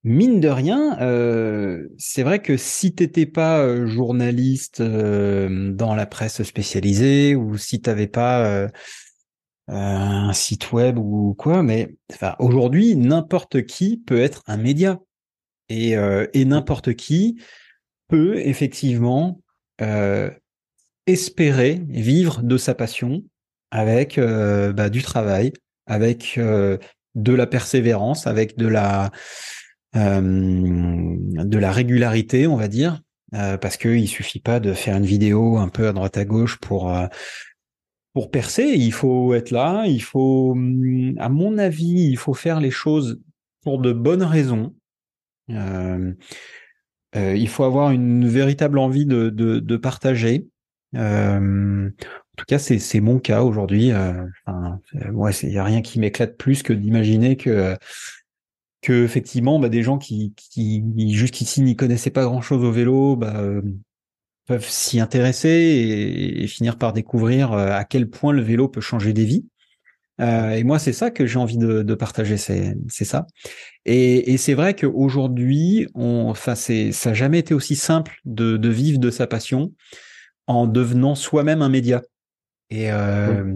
mine 0.03 0.41
de 0.41 0.49
rien, 0.49 0.99
euh, 1.01 1.89
c'est 1.99 2.23
vrai 2.23 2.41
que 2.41 2.57
si 2.57 2.95
t'étais 2.95 3.27
pas 3.27 3.61
euh, 3.61 3.87
journaliste 3.87 4.81
euh, 4.81 5.73
dans 5.73 5.95
la 5.95 6.07
presse 6.07 6.43
spécialisée 6.43 7.35
ou 7.35 7.57
si 7.59 7.81
t'avais 7.81 8.07
pas 8.07 8.47
euh, 8.47 8.69
un 9.69 10.33
site 10.33 10.73
web 10.73 10.99
ou 10.99 11.35
quoi, 11.39 11.63
mais 11.63 11.95
enfin, 12.13 12.35
aujourd'hui, 12.39 12.97
n'importe 12.97 13.63
qui 13.67 13.99
peut 13.99 14.21
être 14.21 14.43
un 14.47 14.57
média. 14.57 14.99
Et, 15.73 15.93
et 16.33 16.45
n'importe 16.47 16.95
qui 16.95 17.41
peut 18.09 18.39
effectivement 18.39 19.41
espérer 21.07 21.81
vivre 21.87 22.43
de 22.43 22.57
sa 22.57 22.75
passion 22.75 23.23
avec 23.71 24.19
bah, 24.19 24.91
du 24.91 25.01
travail, 25.01 25.53
avec 25.87 26.41
de 26.41 27.33
la 27.33 27.47
persévérance, 27.47 28.27
avec 28.27 28.57
de 28.57 28.67
la 28.67 29.13
de 29.95 31.59
la 31.59 31.73
régularité, 31.73 32.47
on 32.47 32.57
va 32.57 32.69
dire, 32.69 33.01
euh, 33.35 33.57
parce 33.57 33.77
que 33.77 33.89
il 33.89 34.09
suffit 34.09 34.41
pas 34.41 34.61
de 34.61 34.73
faire 34.73 34.97
une 34.97 35.05
vidéo 35.05 35.57
un 35.57 35.69
peu 35.69 35.89
à 35.89 35.93
droite 35.93 36.17
à 36.17 36.25
gauche 36.25 36.59
pour 36.59 36.95
euh, 36.95 37.07
pour 38.13 38.31
percer. 38.31 38.65
Il 38.65 38.93
faut 38.93 39.35
être 39.35 39.51
là, 39.51 39.87
il 39.87 40.03
faut, 40.03 40.53
hum, 40.53 41.15
à 41.19 41.29
mon 41.29 41.59
avis, 41.59 42.09
il 42.11 42.17
faut 42.17 42.35
faire 42.35 42.61
les 42.61 42.71
choses 42.71 43.21
pour 43.63 43.79
de 43.81 43.93
bonnes 43.93 44.23
raisons. 44.23 44.75
Euh, 45.51 46.13
euh, 47.17 47.37
il 47.37 47.49
faut 47.49 47.65
avoir 47.65 47.91
une 47.91 48.27
véritable 48.29 48.79
envie 48.79 49.07
de, 49.07 49.31
de, 49.31 49.59
de 49.59 49.77
partager. 49.77 50.47
Euh, 50.97 51.89
en 51.89 52.37
tout 52.37 52.45
cas, 52.47 52.59
c'est 52.59 53.01
mon 53.01 53.19
cas 53.19 53.43
aujourd'hui. 53.43 53.93
Euh, 53.93 54.25
euh, 54.49 55.13
moi, 55.13 55.31
il 55.43 55.51
y 55.51 55.59
a 55.59 55.65
rien 55.65 55.83
qui 55.83 56.01
m'éclate 56.01 56.37
plus 56.37 56.63
que 56.63 56.73
d'imaginer 56.73 57.37
que 57.37 57.77
que 58.83 59.05
effectivement, 59.05 59.59
bah, 59.59 59.69
des 59.69 59.83
gens 59.83 59.99
qui 59.99 60.33
qui 60.37 60.83
jusqu'ici 61.15 61.63
n'y 61.63 61.77
connaissaient 61.77 62.11
pas 62.11 62.25
grand 62.25 62.41
chose 62.41 62.65
au 62.65 62.73
vélo, 62.73 63.17
bah, 63.17 63.35
euh, 63.37 63.63
peuvent 64.47 64.69
s'y 64.69 65.01
intéresser 65.01 65.49
et, 65.49 66.43
et 66.43 66.47
finir 66.47 66.77
par 66.79 66.93
découvrir 66.93 67.53
euh, 67.53 67.71
à 67.73 67.85
quel 67.85 68.09
point 68.09 68.33
le 68.33 68.43
vélo 68.43 68.69
peut 68.69 68.81
changer 68.81 69.13
des 69.13 69.25
vies. 69.25 69.47
Euh, 70.21 70.51
et 70.51 70.65
moi, 70.65 70.79
c'est 70.79 70.93
ça 70.93 71.11
que 71.11 71.25
j'ai 71.25 71.39
envie 71.39 71.57
de, 71.57 71.83
de 71.83 71.95
partager, 71.95 72.37
c'est 72.37 72.75
ça. 72.89 73.27
Et, 73.87 74.33
et 74.33 74.37
c'est 74.37 74.53
vrai 74.55 74.75
qu'aujourd'hui, 74.75 75.87
enfin, 75.95 76.55
ça 76.55 76.73
n'a 76.75 77.15
jamais 77.15 77.39
été 77.39 77.55
aussi 77.55 77.75
simple 77.75 78.19
de, 78.27 78.59
de 78.59 78.69
vivre 78.69 78.99
de 78.99 79.11
sa 79.11 79.27
passion 79.27 79.73
en 80.47 80.67
devenant 80.67 81.15
soi-même 81.15 81.63
un 81.63 81.71
média. 81.71 82.03
Et 82.69 82.93
euh, 82.93 83.55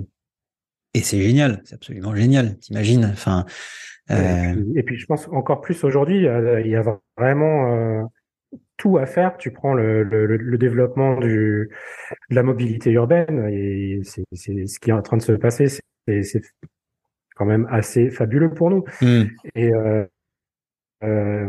et 0.95 1.03
c'est 1.03 1.21
génial, 1.21 1.61
c'est 1.65 1.75
absolument 1.75 2.15
génial. 2.15 2.59
T'imagines? 2.59 3.11
Enfin. 3.13 3.45
Et, 4.13 4.13
euh, 4.21 4.53
puis, 4.53 4.73
et 4.77 4.83
puis, 4.83 4.97
je 4.97 5.07
pense 5.07 5.29
encore 5.29 5.61
plus 5.61 5.83
aujourd'hui, 5.85 6.27
euh, 6.27 6.61
il 6.61 6.69
y 6.69 6.77
a 6.77 6.83
vraiment 7.19 7.75
euh, 7.75 8.03
tout 8.77 8.99
à 8.99 9.07
faire. 9.07 9.37
Tu 9.39 9.53
prends 9.53 9.75
le, 9.75 10.03
le, 10.05 10.27
le 10.27 10.59
développement 10.59 11.19
du, 11.21 11.71
de 12.31 12.35
la 12.35 12.43
mobilité 12.43 12.93
urbaine 12.93 13.49
et 13.53 14.01
c'est 14.05 14.25
c'est 14.33 14.67
ce 14.67 14.81
qui 14.81 14.91
est 14.91 14.95
en 14.95 15.03
train 15.03 15.17
de 15.19 15.23
se 15.23 15.33
passer. 15.33 15.69
C'est 15.69 16.23
c'est 16.25 16.43
quand 17.37 17.47
même 17.47 17.67
assez 17.71 18.11
fabuleux 18.11 18.51
pour 18.51 18.71
nous. 18.71 18.85
hmm, 19.01 19.25
Et, 19.55 19.73
euh, 19.75 20.07
euh, 21.05 21.49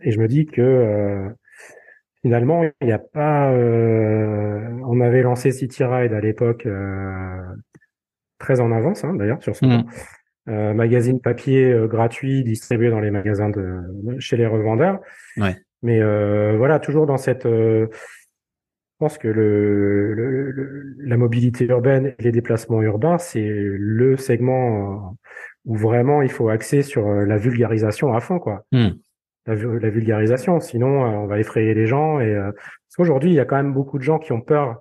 et 0.00 0.10
je 0.12 0.20
me 0.20 0.28
dis 0.28 0.46
que 0.46 0.60
euh, 0.62 1.28
finalement, 2.22 2.64
il 2.64 2.86
n'y 2.86 2.92
a 2.92 2.98
pas. 2.98 3.52
euh, 3.52 4.70
on 4.86 5.00
avait 5.00 5.22
lancé 5.22 5.52
City 5.52 5.84
Ride 5.84 6.12
à 6.12 6.20
l'époque, 6.20 6.66
euh, 6.66 7.42
très 8.38 8.60
en 8.60 8.72
avance 8.72 9.04
hein, 9.04 9.14
d'ailleurs 9.14 9.42
sur 9.42 9.56
hmm, 9.60 9.82
temps. 9.82 9.86
Euh, 10.48 10.74
magazine 10.74 11.20
papier 11.20 11.72
euh, 11.72 11.88
gratuit 11.88 12.44
distribué 12.44 12.88
dans 12.88 13.00
les 13.00 13.10
magasins 13.10 13.50
de 13.50 13.80
chez 14.20 14.36
les 14.36 14.46
revendeurs. 14.46 15.00
Ouais. 15.36 15.56
Mais 15.82 16.00
euh, 16.00 16.56
voilà, 16.56 16.78
toujours 16.78 17.04
dans 17.06 17.16
cette. 17.16 17.46
euh, 17.46 17.88
je 17.90 19.04
pense 19.04 19.18
que 19.18 19.28
le, 19.28 20.14
le- 20.14 20.50
le- 20.52 20.94
la 21.00 21.16
mobilité 21.16 21.66
urbaine 21.66 22.14
et 22.18 22.22
les 22.22 22.32
déplacements 22.32 22.80
urbains, 22.80 23.18
c'est 23.18 23.44
le 23.46 24.16
segment 24.16 25.10
euh, 25.10 25.14
où 25.64 25.74
vraiment 25.76 26.22
il 26.22 26.30
faut 26.30 26.48
axer 26.48 26.82
sur 26.82 27.08
euh, 27.08 27.24
la 27.24 27.36
vulgarisation 27.38 28.14
à 28.14 28.20
fond, 28.20 28.38
quoi. 28.38 28.64
hmm. 28.72 28.90
La, 29.46 29.54
la 29.54 29.90
vulgarisation, 29.90 30.60
sinon 30.60 31.02
on 31.02 31.26
va 31.26 31.40
effrayer 31.40 31.74
les 31.74 31.86
gens. 31.86 32.20
Et 32.20 32.32
euh, 32.34 32.52
parce 32.52 32.96
qu'aujourd'hui, 32.96 33.30
il 33.30 33.34
y 33.34 33.40
a 33.40 33.44
quand 33.44 33.56
même 33.56 33.74
beaucoup 33.74 33.98
de 33.98 34.04
gens 34.04 34.18
qui 34.20 34.32
ont 34.32 34.40
peur. 34.40 34.80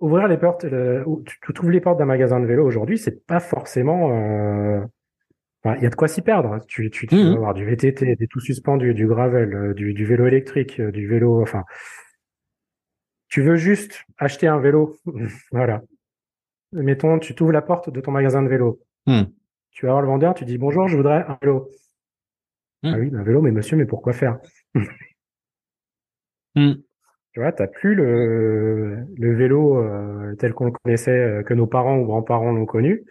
Ouvrir 0.00 0.28
les 0.28 0.38
portes, 0.38 0.64
ou- 1.06 1.22
tu, 1.26 1.38
tu 1.40 1.52
trouves 1.52 1.70
les 1.70 1.80
portes 1.80 1.98
d'un 1.98 2.06
magasin 2.06 2.40
de 2.40 2.46
vélo 2.46 2.64
aujourd'hui, 2.66 2.96
c'est 2.98 3.26
pas 3.26 3.40
forcément. 3.40 4.10
euh, 4.16 4.80
enfin, 5.64 5.76
il 5.78 5.82
y 5.84 5.86
a 5.86 5.90
de 5.90 5.94
quoi 5.96 6.08
s'y 6.08 6.22
perdre. 6.22 6.58
Tu, 6.68 6.90
tu, 6.90 7.06
tu 7.06 7.14
Mhm. 7.16 7.28
vas 7.30 7.34
avoir 7.36 7.54
du 7.54 7.64
VTT, 7.66 8.16
des 8.16 8.26
tout 8.28 8.40
suspendus, 8.40 8.94
du 8.94 9.06
gravel, 9.06 9.54
euh, 9.54 9.74
du, 9.74 9.94
du 9.94 10.06
vélo 10.06 10.26
électrique, 10.26 10.80
euh, 10.80 10.90
du 10.92 11.06
vélo. 11.06 11.42
Enfin, 11.42 11.64
tu 13.28 13.42
veux 13.42 13.56
juste 13.56 14.04
acheter 14.18 14.46
un 14.48 14.58
vélo, 14.58 14.96
voilà. 15.52 15.82
Mettons, 16.72 17.18
tu 17.18 17.34
t'ouvres 17.34 17.52
la 17.52 17.62
porte 17.62 17.90
de 17.90 18.00
ton 18.00 18.12
magasin 18.12 18.42
de 18.42 18.48
vélo. 18.48 18.80
Hmm. 19.06 19.24
Tu 19.70 19.86
vas 19.86 19.92
voir 19.92 20.02
le 20.02 20.08
vendeur, 20.08 20.34
tu 20.34 20.44
dis 20.44 20.58
bonjour, 20.58 20.88
je 20.88 20.96
voudrais 20.96 21.24
un 21.28 21.38
vélo. 21.42 21.68
Hmm. 22.82 22.92
Ah 22.94 22.98
oui, 22.98 23.10
un 23.14 23.22
vélo, 23.22 23.42
mais 23.42 23.50
monsieur, 23.50 23.76
mais 23.76 23.86
pourquoi 23.86 24.12
faire? 24.12 24.38
Tu 27.32 27.38
vois, 27.38 27.52
t'as 27.52 27.68
plus 27.68 27.94
le, 27.94 29.06
le 29.16 29.34
vélo 29.36 29.78
euh, 29.78 30.34
tel 30.36 30.52
qu'on 30.52 30.64
le 30.64 30.72
connaissait, 30.72 31.12
euh, 31.12 31.42
que 31.44 31.54
nos 31.54 31.66
parents 31.66 31.96
ou 31.96 32.04
grands-parents 32.04 32.50
l'ont 32.50 32.66
connu. 32.66 33.04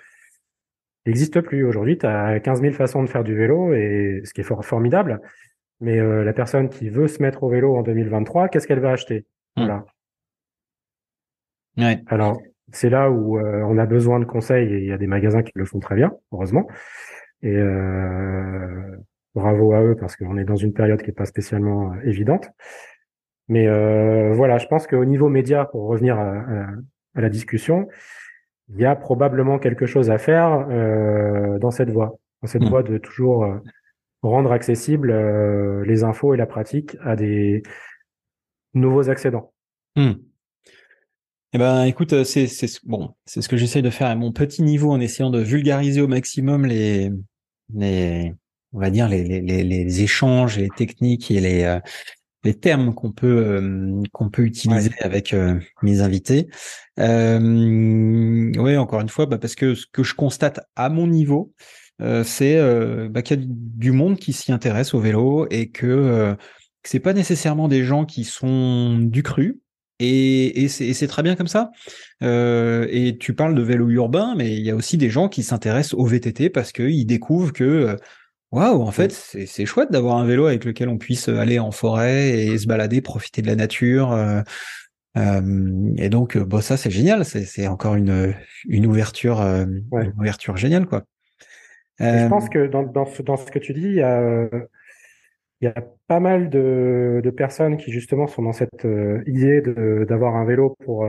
Il 1.06 1.10
n'existe 1.10 1.40
plus. 1.40 1.64
Aujourd'hui, 1.64 1.98
tu 1.98 2.06
as 2.06 2.40
15 2.42 2.62
000 2.62 2.74
façons 2.74 3.02
de 3.02 3.10
faire 3.10 3.24
du 3.24 3.34
vélo, 3.34 3.74
et 3.74 4.22
ce 4.26 4.34
qui 4.34 4.42
est 4.42 4.44
fort, 4.44 4.66
formidable. 4.66 5.22
Mais 5.80 6.00
euh, 6.00 6.26
la 6.26 6.34
personne 6.34 6.68
qui 6.68 6.90
veut 6.90 7.08
se 7.08 7.22
mettre 7.22 7.44
au 7.44 7.50
vélo 7.50 7.78
en 7.78 7.82
2023, 7.82 8.50
qu'est-ce 8.50 8.68
qu'elle 8.68 8.82
va 8.82 8.92
acheter? 8.92 9.26
Hmm. 9.56 9.64
Voilà. 9.64 9.86
Ouais. 11.78 12.04
Alors, 12.08 12.42
c'est 12.74 12.90
là 12.90 13.10
où 13.10 13.40
on 13.40 13.78
a 13.78 13.86
besoin 13.86 14.20
de 14.20 14.26
conseils, 14.26 14.74
et 14.74 14.80
il 14.80 14.86
y 14.86 14.92
a 14.92 14.98
des 14.98 15.08
magasins 15.08 15.44
qui 15.44 15.54
le 15.56 15.64
font 15.64 15.80
très 15.80 15.96
bien, 15.96 16.12
heureusement. 16.34 16.68
Et 17.42 17.58
bravo 19.34 19.74
à 19.74 19.82
eux, 19.82 19.96
parce 19.98 20.18
qu'on 20.18 20.38
est 20.38 20.44
dans 20.44 20.58
une 20.58 20.74
période 20.74 21.02
qui 21.02 21.08
n'est 21.08 21.16
pas 21.16 21.26
spécialement 21.26 21.96
évidente. 22.04 22.52
Mais 23.50 23.68
euh, 23.68 24.32
voilà, 24.34 24.58
je 24.60 24.68
pense 24.68 24.88
qu'au 24.88 25.04
niveau 25.06 25.28
média, 25.28 25.66
pour 25.66 25.88
revenir 25.88 26.18
à, 26.18 26.32
à- 26.38 26.68
à 27.16 27.22
la 27.22 27.30
discussion, 27.30 27.88
il 28.70 28.80
y 28.80 28.86
a 28.86 28.96
probablement 28.96 29.58
quelque 29.60 29.86
chose 29.88 30.10
à 30.12 30.18
faire 30.20 30.68
euh, 30.70 31.58
dans 31.60 31.72
cette 31.72 31.90
voie, 31.90 32.18
dans 32.42 32.48
cette 32.48 32.62
Mm. 32.62 32.70
voie 32.70 32.84
de 32.84 32.98
toujours 33.00 33.44
euh, 33.44 33.58
rendre 34.22 34.52
accessible 34.52 35.10
euh, 35.12 35.84
les 35.86 36.04
infos 36.04 36.34
et 36.34 36.38
la 36.38 36.46
pratique 36.46 36.96
à 37.04 37.16
des 37.16 37.64
nouveaux 38.76 39.10
accédants. 39.10 39.52
Hmm. 39.96 40.12
Eh 41.54 41.58
ben, 41.58 41.86
écoute, 41.86 42.24
c'est 42.26 42.46
bon, 42.86 43.16
c'est 43.26 43.42
ce 43.42 43.50
que 43.50 43.58
j'essaye 43.58 43.82
de 43.82 43.90
faire 43.90 44.08
à 44.08 44.16
mon 44.16 44.32
petit 44.32 44.62
niveau 44.62 44.92
en 44.92 45.00
essayant 45.00 45.32
de 45.32 45.40
vulgariser 45.42 46.00
au 46.02 46.08
maximum 46.08 46.68
les 46.68 47.12
les 47.74 48.36
on 48.72 48.80
va 48.80 48.92
dire 48.92 49.10
les 49.10 49.24
les, 49.24 49.42
les, 49.64 50.02
échanges, 50.04 50.60
les 50.60 50.70
techniques 50.70 51.32
et 51.32 51.40
les 51.40 51.80
les 52.44 52.54
termes 52.54 52.94
qu'on 52.94 53.12
peut 53.12 53.28
euh, 53.28 54.02
qu'on 54.14 54.30
peut 54.30 54.44
utiliser 54.44 54.92
avec 55.02 55.34
euh, 55.34 55.60
mes 55.82 56.02
invités. 56.02 56.48
Euh, 57.00 58.52
oui, 58.58 58.78
encore 58.78 59.02
une 59.02 59.10
fois, 59.10 59.26
bah, 59.26 59.38
parce 59.38 59.56
que 59.56 59.76
ce 59.76 59.86
que 59.92 60.04
je 60.04 60.16
constate 60.16 60.62
à 60.76 60.90
mon 60.90 61.08
niveau, 61.08 61.54
euh, 62.02 62.24
c'est 62.24 62.58
bah, 63.10 63.22
qu'il 63.22 63.40
y 63.40 63.44
a 63.44 63.46
du 63.48 63.92
monde 63.92 64.18
qui 64.18 64.34
s'y 64.34 64.52
intéresse 64.52 64.94
au 64.94 65.00
vélo 65.00 65.48
et 65.50 65.70
que 65.70 66.36
c'est 66.84 67.00
pas 67.00 67.14
nécessairement 67.14 67.68
des 67.68 67.84
gens 67.84 68.06
qui 68.06 68.24
sont 68.24 68.98
du 69.00 69.24
cru. 69.24 69.60
Et, 70.02 70.64
et 70.64 70.70
c'est 70.70 71.08
très 71.08 71.24
bien 71.24 71.36
comme 71.36 71.50
ça. 71.50 71.72
et 72.22 73.18
tu 73.20 73.34
parles 73.34 73.54
de 73.54 73.62
vélo 73.62 73.90
urbain, 73.90 74.34
mais 74.38 74.56
il 74.56 74.64
y 74.64 74.72
a 74.72 74.76
aussi 74.76 74.98
des 74.98 75.10
gens 75.10 75.28
qui 75.28 75.44
s'intéressent 75.44 75.96
au 75.96 76.06
VTT 76.06 76.50
parce 76.50 76.72
qu'ils 76.72 77.06
découvrent 77.06 77.52
que 77.52 77.98
Waouh, 78.52 78.82
en 78.82 78.92
fait, 78.92 79.12
c'est 79.12 79.66
chouette 79.68 79.92
d'avoir 79.92 80.18
un 80.18 80.26
vélo 80.26 80.48
avec 80.48 80.66
lequel 80.66 80.90
on 80.90 80.98
puisse 80.98 81.30
aller 81.30 81.60
en 81.60 81.70
forêt 81.70 82.30
et 82.30 82.58
se 82.58 82.66
balader, 82.66 83.00
profiter 83.00 83.44
de 83.44 83.48
la 83.48 83.56
nature. 83.56 84.12
Euh, 84.12 84.42
euh, 85.18 85.94
et 85.98 86.10
donc, 86.10 86.36
euh, 86.36 86.46
bon, 86.46 86.60
ça, 86.60 86.76
c'est 86.76 86.90
génial. 86.90 87.26
C'est 87.26 87.68
encore 87.68 87.94
une, 87.94 88.34
une 88.68 88.88
ouverture, 88.88 89.40
une 89.42 90.14
ouverture 90.18 90.58
géniale, 90.58 90.88
quoi. 90.88 91.04
je 92.00 92.28
pense 92.28 92.50
que 92.50 92.66
dans, 92.66 92.82
dans, 92.82 93.06
ce, 93.06 93.22
dans 93.22 93.38
ce 93.38 93.52
que 93.52 93.60
tu 93.60 93.74
dis, 93.74 93.84
il 93.84 93.96
y 93.96 94.02
a, 94.02 94.50
il 95.62 95.66
y 95.66 95.68
a 95.68 95.84
pas 96.08 96.20
mal 96.20 96.50
de, 96.50 97.22
de 97.24 97.30
personnes 97.30 97.78
qui 97.78 97.92
justement 97.92 98.26
sont 98.26 98.42
dans 98.42 98.54
cette 98.54 98.88
idée 99.28 99.62
d'avoir 99.62 100.36
un 100.36 100.46
vélo 100.46 100.76
pour 100.86 101.08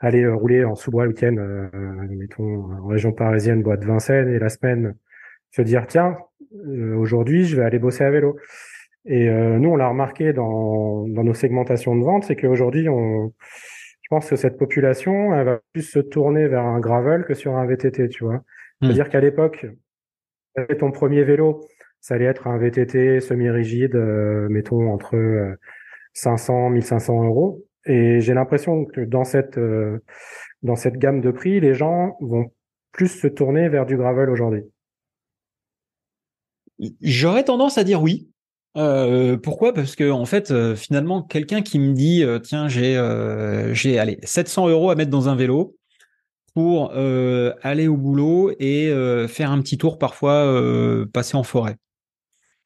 aller 0.00 0.26
rouler 0.26 0.64
en 0.64 0.74
sous-bois 0.74 1.04
le 1.04 1.10
week-end, 1.10 1.36
mettons 2.10 2.72
en 2.72 2.86
région 2.88 3.12
parisienne, 3.12 3.62
bois 3.62 3.76
de 3.76 3.86
Vincennes, 3.86 4.30
et 4.30 4.40
la 4.40 4.48
semaine 4.48 4.96
se 5.54 5.62
dire 5.62 5.86
tiens, 5.86 6.16
euh, 6.66 6.96
aujourd'hui 6.96 7.44
je 7.44 7.56
vais 7.56 7.62
aller 7.62 7.78
bosser 7.78 8.04
à 8.04 8.10
vélo. 8.10 8.36
Et 9.06 9.28
euh, 9.28 9.58
nous, 9.58 9.68
on 9.68 9.76
l'a 9.76 9.88
remarqué 9.88 10.32
dans, 10.32 11.06
dans 11.06 11.24
nos 11.24 11.34
segmentations 11.34 11.94
de 11.94 12.02
vente, 12.02 12.24
c'est 12.24 12.36
qu'aujourd'hui, 12.36 12.88
on, 12.88 13.34
je 14.00 14.08
pense 14.08 14.30
que 14.30 14.36
cette 14.36 14.56
population, 14.56 15.34
elle 15.34 15.44
va 15.44 15.60
plus 15.74 15.82
se 15.82 15.98
tourner 15.98 16.48
vers 16.48 16.64
un 16.64 16.80
gravel 16.80 17.24
que 17.24 17.34
sur 17.34 17.54
un 17.56 17.66
VTT, 17.66 18.08
tu 18.08 18.24
vois. 18.24 18.36
Hmm. 18.36 18.42
C'est-à-dire 18.86 19.10
qu'à 19.10 19.20
l'époque, 19.20 19.66
ton 20.78 20.90
premier 20.90 21.22
vélo, 21.22 21.60
ça 22.00 22.14
allait 22.14 22.24
être 22.24 22.46
un 22.46 22.56
VTT 22.56 23.20
semi-rigide, 23.20 23.94
euh, 23.94 24.48
mettons 24.48 24.90
entre 24.90 25.56
500, 26.14 26.70
1500 26.70 27.24
euros. 27.24 27.62
Et 27.84 28.20
j'ai 28.20 28.32
l'impression 28.32 28.86
que 28.86 29.02
dans 29.02 29.24
cette 29.24 29.60
dans 30.62 30.76
cette 30.76 30.96
gamme 30.96 31.20
de 31.20 31.30
prix, 31.30 31.60
les 31.60 31.74
gens 31.74 32.16
vont 32.22 32.50
plus 32.92 33.08
se 33.08 33.26
tourner 33.26 33.68
vers 33.68 33.84
du 33.84 33.98
gravel 33.98 34.30
aujourd'hui. 34.30 34.62
J'aurais 37.00 37.44
tendance 37.44 37.78
à 37.78 37.84
dire 37.84 38.02
oui. 38.02 38.28
Euh, 38.76 39.36
pourquoi? 39.36 39.72
Parce 39.72 39.94
que 39.94 40.10
en 40.10 40.24
fait, 40.24 40.50
euh, 40.50 40.74
finalement, 40.74 41.22
quelqu'un 41.22 41.62
qui 41.62 41.78
me 41.78 41.92
dit 41.92 42.24
euh, 42.24 42.38
tiens, 42.38 42.68
j'ai 42.68 42.94
j'ai 43.72 43.98
allez 43.98 44.18
700 44.24 44.68
euros 44.68 44.90
à 44.90 44.94
mettre 44.94 45.10
dans 45.10 45.28
un 45.28 45.36
vélo 45.36 45.76
pour 46.54 46.92
aller 47.62 47.88
au 47.88 47.96
boulot 47.96 48.52
et 48.60 48.92
faire 49.28 49.50
un 49.50 49.60
petit 49.60 49.76
tour 49.76 49.98
parfois 49.98 51.04
passer 51.12 51.36
en 51.36 51.42
forêt. 51.42 51.76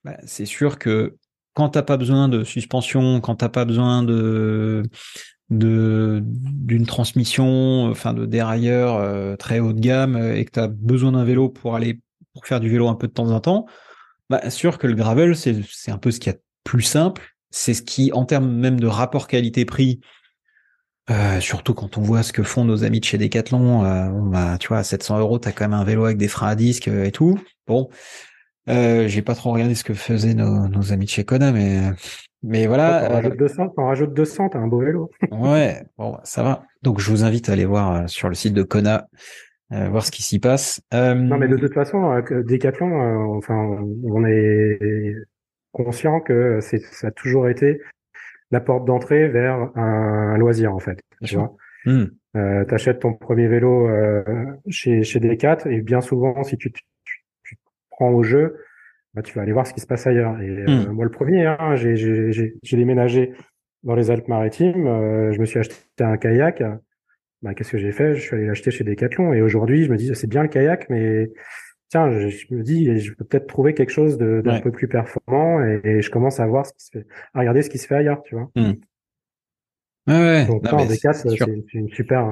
Bah, 0.05 0.17
c'est 0.27 0.45
sûr 0.45 0.79
que 0.79 1.17
quand 1.55 1.71
t'as 1.71 1.83
pas 1.83 1.97
besoin 1.97 2.29
de 2.29 2.45
suspension, 2.45 3.21
quand 3.21 3.37
t'as 3.37 3.49
pas 3.49 3.65
besoin 3.65 4.03
de 4.03 4.83
de 5.49 6.21
d'une 6.23 6.85
transmission, 6.85 7.87
enfin 7.87 8.13
de 8.13 8.27
dérailleur 8.27 9.39
très 9.39 9.59
haut 9.59 9.73
de 9.73 9.81
gamme 9.81 10.19
et 10.19 10.45
que 10.45 10.51
tu 10.51 10.61
as 10.61 10.69
besoin 10.69 11.13
d'un 11.13 11.25
vélo 11.25 11.49
pour 11.49 11.75
aller 11.75 12.01
pour 12.35 12.47
faire 12.47 12.61
du 12.61 12.69
vélo 12.69 12.89
un 12.89 12.95
peu 12.95 13.09
de 13.09 13.13
temps 13.15 13.31
en 13.31 13.41
temps, 13.41 13.65
bah, 14.31 14.51
sûr 14.51 14.79
que 14.79 14.87
le 14.87 14.95
gravel, 14.95 15.35
c'est 15.37 15.91
un 15.91 15.99
peu 15.99 16.11
ce 16.11 16.20
qu'il 16.20 16.33
y 16.33 16.35
a 16.35 16.39
de 16.39 16.43
plus 16.64 16.83
simple. 16.83 17.35
C'est 17.51 17.74
ce 17.74 17.83
qui, 17.83 18.12
en 18.12 18.24
termes 18.24 18.51
même 18.51 18.79
de 18.79 18.87
rapport 18.87 19.26
qualité-prix, 19.26 20.01
euh, 21.11 21.41
surtout 21.41 21.72
quand 21.72 21.97
on 21.97 22.03
voit 22.03 22.22
ce 22.22 22.35
que 22.35 22.43
font 22.43 22.64
nos 22.64 22.85
amis 22.85 23.01
de 23.01 23.05
chez 23.05 23.16
Decathlon, 23.16 23.85
euh, 23.85 24.09
bah, 24.31 24.59
tu 24.59 24.68
vois, 24.68 24.79
à 24.79 24.85
700 24.85 25.18
euros, 25.20 25.39
t'as 25.39 25.53
quand 25.53 25.64
même 25.64 25.79
un 25.79 25.85
vélo 25.85 26.05
avec 26.05 26.18
des 26.18 26.29
freins 26.29 26.49
à 26.49 26.55
disque 26.55 26.89
et 26.89 27.12
tout. 27.12 27.39
Bon, 27.66 27.89
euh, 28.68 29.09
j'ai 29.09 29.22
pas 29.22 29.35
trop 29.35 29.53
regardé 29.53 29.74
ce 29.74 29.85
que 29.85 29.95
faisaient 29.95 30.35
nos, 30.35 30.68
nos 30.68 30.93
amis 30.93 31.07
de 31.07 31.11
chez 31.11 31.24
Kona, 31.24 31.53
mais 31.53 31.81
mais 32.43 32.66
voilà. 32.66 33.09
T'en 33.09 33.14
rajoutes 33.14 33.39
200, 33.39 33.68
t'en 33.70 33.87
rajoutes 33.87 34.14
200, 34.14 34.49
t'as 34.51 34.59
un 34.59 34.66
beau 34.66 34.81
vélo. 34.81 35.11
ouais, 35.33 35.83
bon, 35.97 36.18
ça 36.24 36.43
va. 36.43 36.64
Donc 36.83 37.01
je 37.01 37.11
vous 37.11 37.24
invite 37.24 37.49
à 37.49 37.53
aller 37.53 37.64
voir 37.64 38.09
sur 38.09 38.29
le 38.29 38.35
site 38.35 38.53
de 38.53 38.62
Kona 38.62 39.09
euh, 39.73 39.89
voir 39.89 40.05
ce 40.05 40.11
qui 40.11 40.23
s'y 40.23 40.39
passe. 40.39 40.81
Euh... 40.95 41.14
Non, 41.14 41.37
mais 41.37 41.49
de 41.49 41.57
toute 41.57 41.75
façon, 41.75 42.11
euh, 42.11 42.43
Decathlon, 42.43 43.03
euh, 43.03 43.37
enfin, 43.37 43.79
on 44.05 44.25
est 44.25 45.14
conscient 45.73 46.21
que 46.21 46.61
c'est, 46.61 46.81
ça 46.81 47.09
a 47.09 47.11
toujours 47.11 47.49
été 47.49 47.81
la 48.51 48.61
porte 48.61 48.87
d'entrée 48.87 49.29
vers 49.29 49.71
un, 49.77 50.39
loisir, 50.39 50.75
en 50.75 50.79
fait. 50.79 51.01
tu 51.23 51.37
vois. 51.37 51.55
Hmm. 51.85 52.07
Euh, 52.37 52.64
t'achètes 52.64 53.01
ton 53.01 53.12
premier 53.12 53.47
vélo 53.47 53.89
chez 54.69 55.03
chez 55.03 55.21
Decat 55.21 55.59
et 55.66 55.81
bien 55.81 56.01
souvent, 56.01 56.43
si 56.45 56.57
tu, 56.57 56.73
tu, 56.73 56.83
tu 57.45 57.59
prends 57.91 58.11
au 58.11 58.23
jeu, 58.23 58.57
bah, 59.12 59.23
tu 59.23 59.35
vas 59.35 59.43
aller 59.43 59.53
voir 59.53 59.66
ce 59.66 59.75
qui 59.75 59.81
se 59.81 59.87
passe 59.87 60.07
ailleurs. 60.07 60.41
Et 60.41 60.64
hmm. 60.66 60.93
moi, 60.93 61.05
le 61.05 61.11
premier, 61.11 61.45
hein, 61.45 61.77
j'ai, 61.77 61.95
j'ai, 61.97 62.55
j'ai 62.62 62.77
déménagé 62.77 63.35
dans 63.83 63.95
les 63.95 64.11
Alpes-Maritimes. 64.11 65.31
je 65.33 65.39
me 65.39 65.45
suis 65.45 65.59
acheté 65.59 65.77
un 66.01 66.16
kayak 66.16 66.62
bah, 67.43 67.55
qu'est-ce 67.55 67.72
que 67.72 67.78
j'ai 67.78 67.93
fait? 67.93 68.16
Je 68.16 68.20
suis 68.20 68.34
allé 68.34 68.47
l'acheter 68.47 68.70
chez 68.70 68.84
Decathlon 68.84 69.32
et 69.32 69.43
aujourd'hui, 69.43 69.84
je 69.84 69.91
me 69.91 69.97
dis, 69.97 70.11
c'est 70.14 70.26
bien 70.26 70.43
le 70.43 70.49
kayak, 70.49 70.89
mais 70.91 71.30
tiens, 71.89 72.11
je, 72.11 72.55
me 72.55 72.62
dis, 72.62 72.99
je 72.99 73.12
peux 73.14 73.24
peut-être 73.24 73.47
trouver 73.47 73.74
quelque 73.74 73.91
chose 73.91 74.18
d'un 74.18 74.61
peu 74.61 74.70
plus 74.70 74.89
performant 74.89 75.62
et, 75.62 76.03
je 76.03 76.11
commence 76.11 76.41
à 76.41 76.47
voir 76.47 76.66
ce 76.66 76.72
qui 76.72 76.84
se 76.84 76.91
fait, 76.91 77.07
à 77.34 77.41
regarder 77.41 77.62
ce 77.62 77.70
qui 77.70 77.78
se 77.78 77.86
fait 77.86 77.97
ailleurs, 77.97 78.22
tu 78.22 78.34
vois. 78.34 78.51
Mmh. 78.57 78.72
Ouais, 80.09 80.47
Donc, 80.47 80.64
c'est 80.66 81.74
une 81.74 81.89
super, 81.91 82.26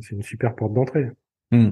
c'est 0.00 0.14
une 0.14 0.22
super 0.22 0.54
porte 0.54 0.72
d'entrée. 0.72 1.10
Mmh. 1.50 1.70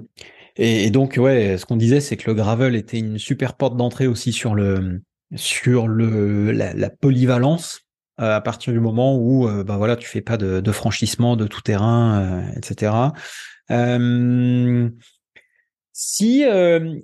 Et, 0.57 0.91
donc, 0.91 1.17
ouais, 1.19 1.57
ce 1.59 1.67
qu'on 1.67 1.77
disait, 1.77 2.01
c'est 2.01 2.17
que 2.17 2.31
le 2.31 2.35
gravel 2.35 2.77
était 2.77 2.99
une 2.99 3.19
super 3.19 3.55
porte 3.55 3.77
d'entrée 3.77 4.07
aussi 4.07 4.33
sur 4.33 4.55
le, 4.55 5.03
sur 5.35 5.89
le, 5.89 6.53
la, 6.53 6.73
la 6.75 6.91
polyvalence 6.91 7.86
euh, 7.86 7.86
à 8.19 8.41
partir 8.41 8.73
du 8.73 8.81
moment 8.81 9.17
où 9.17 9.47
euh, 9.47 9.63
bah 9.63 9.77
voilà 9.77 9.97
tu 9.97 10.09
fais 10.09 10.23
pas 10.23 10.37
de, 10.37 10.61
de 10.61 10.73
franchissement 10.73 11.37
de 11.37 11.47
tout 11.47 11.61
terrain 11.61 12.21
euh, 12.21 12.43
etc 12.57 12.93
si 15.93 16.45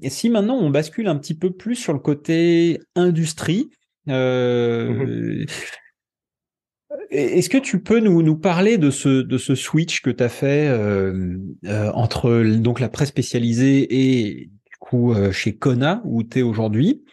si 0.09 0.31
maintenant 0.31 0.57
on 0.57 0.71
bascule 0.71 1.09
un 1.09 1.17
petit 1.17 1.35
peu 1.35 1.51
plus 1.51 1.77
sur 1.77 1.93
le 1.93 1.99
côté 1.99 2.81
industrie 2.95 3.71
mmh 4.07 5.45
Est-ce 7.11 7.49
que 7.49 7.59
tu 7.59 7.83
peux 7.83 8.01
nous, 8.01 8.23
nous 8.23 8.37
parler 8.37 8.79
de 8.79 8.91
ce, 8.91 9.23
de 9.23 9.39
ce 9.39 9.55
switch 9.55 10.01
que 10.03 10.11
tu 10.11 10.23
as 10.23 10.29
fait 10.29 10.69
entre 11.95 12.43
donc 12.57 12.81
la 12.81 12.89
presse 12.89 13.09
spécialisée 13.09 13.87
et 13.91 14.47
du 14.47 14.77
coup 14.81 15.15
chez 15.33 15.57
Kona 15.57 16.03
où 16.05 16.23
tu 16.23 16.41
es 16.41 16.43
aujourd'hui? 16.43 17.05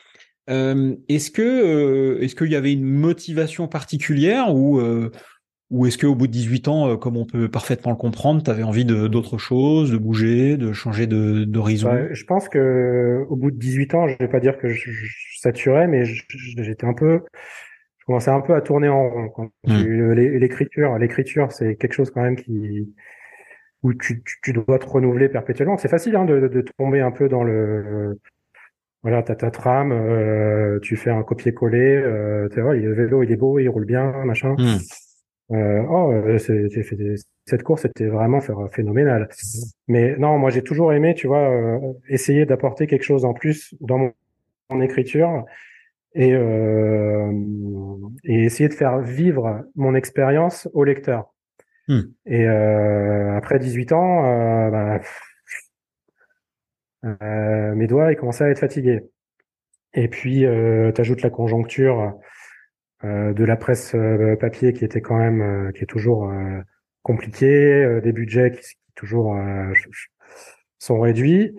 Euh, 0.49 0.95
est-ce 1.07 1.31
que 1.31 1.41
euh, 1.41 2.21
est-ce 2.21 2.35
qu'il 2.35 2.51
y 2.51 2.55
avait 2.55 2.73
une 2.73 2.85
motivation 2.85 3.67
particulière 3.67 4.53
ou 4.53 4.79
euh, 4.79 5.11
ou 5.69 5.85
est-ce 5.85 5.99
qu'au 5.99 6.15
bout 6.15 6.25
de 6.25 6.31
18 6.31 6.67
ans, 6.67 6.97
comme 6.97 7.15
on 7.15 7.25
peut 7.25 7.47
parfaitement 7.47 7.91
le 7.91 7.97
comprendre, 7.97 8.41
tu 8.41 8.49
avais 8.49 8.63
envie 8.63 8.85
de 8.85 9.07
d'autre 9.07 9.37
chose, 9.37 9.91
de 9.91 9.97
bouger, 9.97 10.57
de 10.57 10.73
changer 10.73 11.05
d'horizon? 11.05 11.89
Bah, 11.89 12.11
Je 12.11 12.23
pense 12.23 12.49
que 12.49 13.23
au 13.29 13.35
bout 13.35 13.51
de 13.51 13.57
18 13.57 13.93
ans, 13.93 14.07
je 14.07 14.15
vais 14.17 14.27
pas 14.27 14.39
dire 14.39 14.57
que 14.57 14.69
je, 14.69 14.89
saturais, 15.39 15.87
mais 15.87 16.05
j'étais 16.05 16.87
un 16.87 16.95
peu, 16.95 17.21
je 17.99 18.05
commençais 18.05 18.31
un 18.31 18.41
peu 18.41 18.55
à 18.55 18.61
tourner 18.61 18.89
en 18.89 19.29
rond. 19.29 19.51
Mmh. 19.67 20.11
L'écriture, 20.13 20.97
l'écriture, 20.97 21.51
c'est 21.51 21.75
quelque 21.75 21.93
chose 21.93 22.09
quand 22.09 22.23
même 22.23 22.35
qui 22.35 22.91
où 23.83 23.93
tu, 23.93 24.23
tu, 24.43 24.53
dois 24.53 24.79
te 24.79 24.85
renouveler 24.85 25.29
perpétuellement. 25.29 25.77
C'est 25.77 25.87
facile 25.87 26.15
hein, 26.15 26.25
de, 26.25 26.47
de, 26.47 26.65
tomber 26.77 26.99
un 26.99 27.11
peu 27.11 27.29
dans 27.29 27.43
le 27.43 28.19
voilà, 29.01 29.23
t'as 29.23 29.35
ta 29.35 29.49
trame, 29.49 29.91
euh, 29.91 30.79
tu 30.81 30.97
fais 30.97 31.09
un 31.09 31.23
copier-coller, 31.23 32.01
euh, 32.03 32.49
tu 32.49 32.61
vois, 32.61 32.75
le 32.75 32.93
vélo 32.93 33.23
il 33.23 33.31
est 33.31 33.37
beau, 33.37 33.59
il 33.59 33.69
roule 33.69 33.85
bien, 33.85 34.11
machin. 34.25 34.55
Hmm. 34.57 34.77
Euh, 35.51 35.83
oh, 35.89 36.11
euh, 36.11 36.37
cette 37.45 37.63
course 37.63 37.85
était 37.85 38.07
vraiment 38.07 38.39
phénoménale. 38.71 39.29
Mais 39.87 40.15
non, 40.17 40.37
moi 40.37 40.51
j'ai 40.51 40.61
toujours 40.61 40.93
aimé, 40.93 41.15
tu 41.15 41.27
vois, 41.27 41.49
euh, 41.49 41.93
essayer 42.07 42.45
d'apporter 42.45 42.85
quelque 42.85 43.03
chose 43.03 43.25
en 43.25 43.33
plus 43.33 43.73
dans 43.81 43.97
mon, 43.97 44.81
écriture 44.81 45.45
et, 46.13 46.33
euh, 46.33 47.31
et 48.23 48.43
essayer 48.43 48.69
de 48.69 48.73
faire 48.75 48.99
vivre 48.99 49.63
mon 49.75 49.95
expérience 49.95 50.69
au 50.73 50.83
lecteur. 50.83 51.33
Hmm. 51.87 52.01
Et 52.27 52.45
après 52.45 53.57
18 53.57 53.93
ans, 53.93 54.69
bah, 54.69 54.99
euh, 57.05 57.75
mes 57.75 57.87
doigts, 57.87 58.11
ils 58.11 58.15
commençaient 58.15 58.45
à 58.45 58.49
être 58.49 58.59
fatigués. 58.59 59.01
Et 59.93 60.07
puis, 60.07 60.45
euh, 60.45 60.91
tu 60.91 61.01
ajoutes 61.01 61.21
la 61.21 61.29
conjoncture 61.29 62.13
de 63.01 63.45
la 63.45 63.55
presse 63.55 63.95
papier 64.41 64.73
qui 64.73 64.83
était 64.83 64.99
quand 64.99 65.17
même, 65.17 65.71
qui 65.73 65.83
est 65.83 65.87
toujours 65.87 66.29
compliqué, 67.01 68.01
des 68.03 68.11
budgets 68.11 68.51
qui, 68.51 68.59
qui 68.59 68.75
toujours 68.93 69.37
sont 70.79 70.99
réduits. 70.99 71.57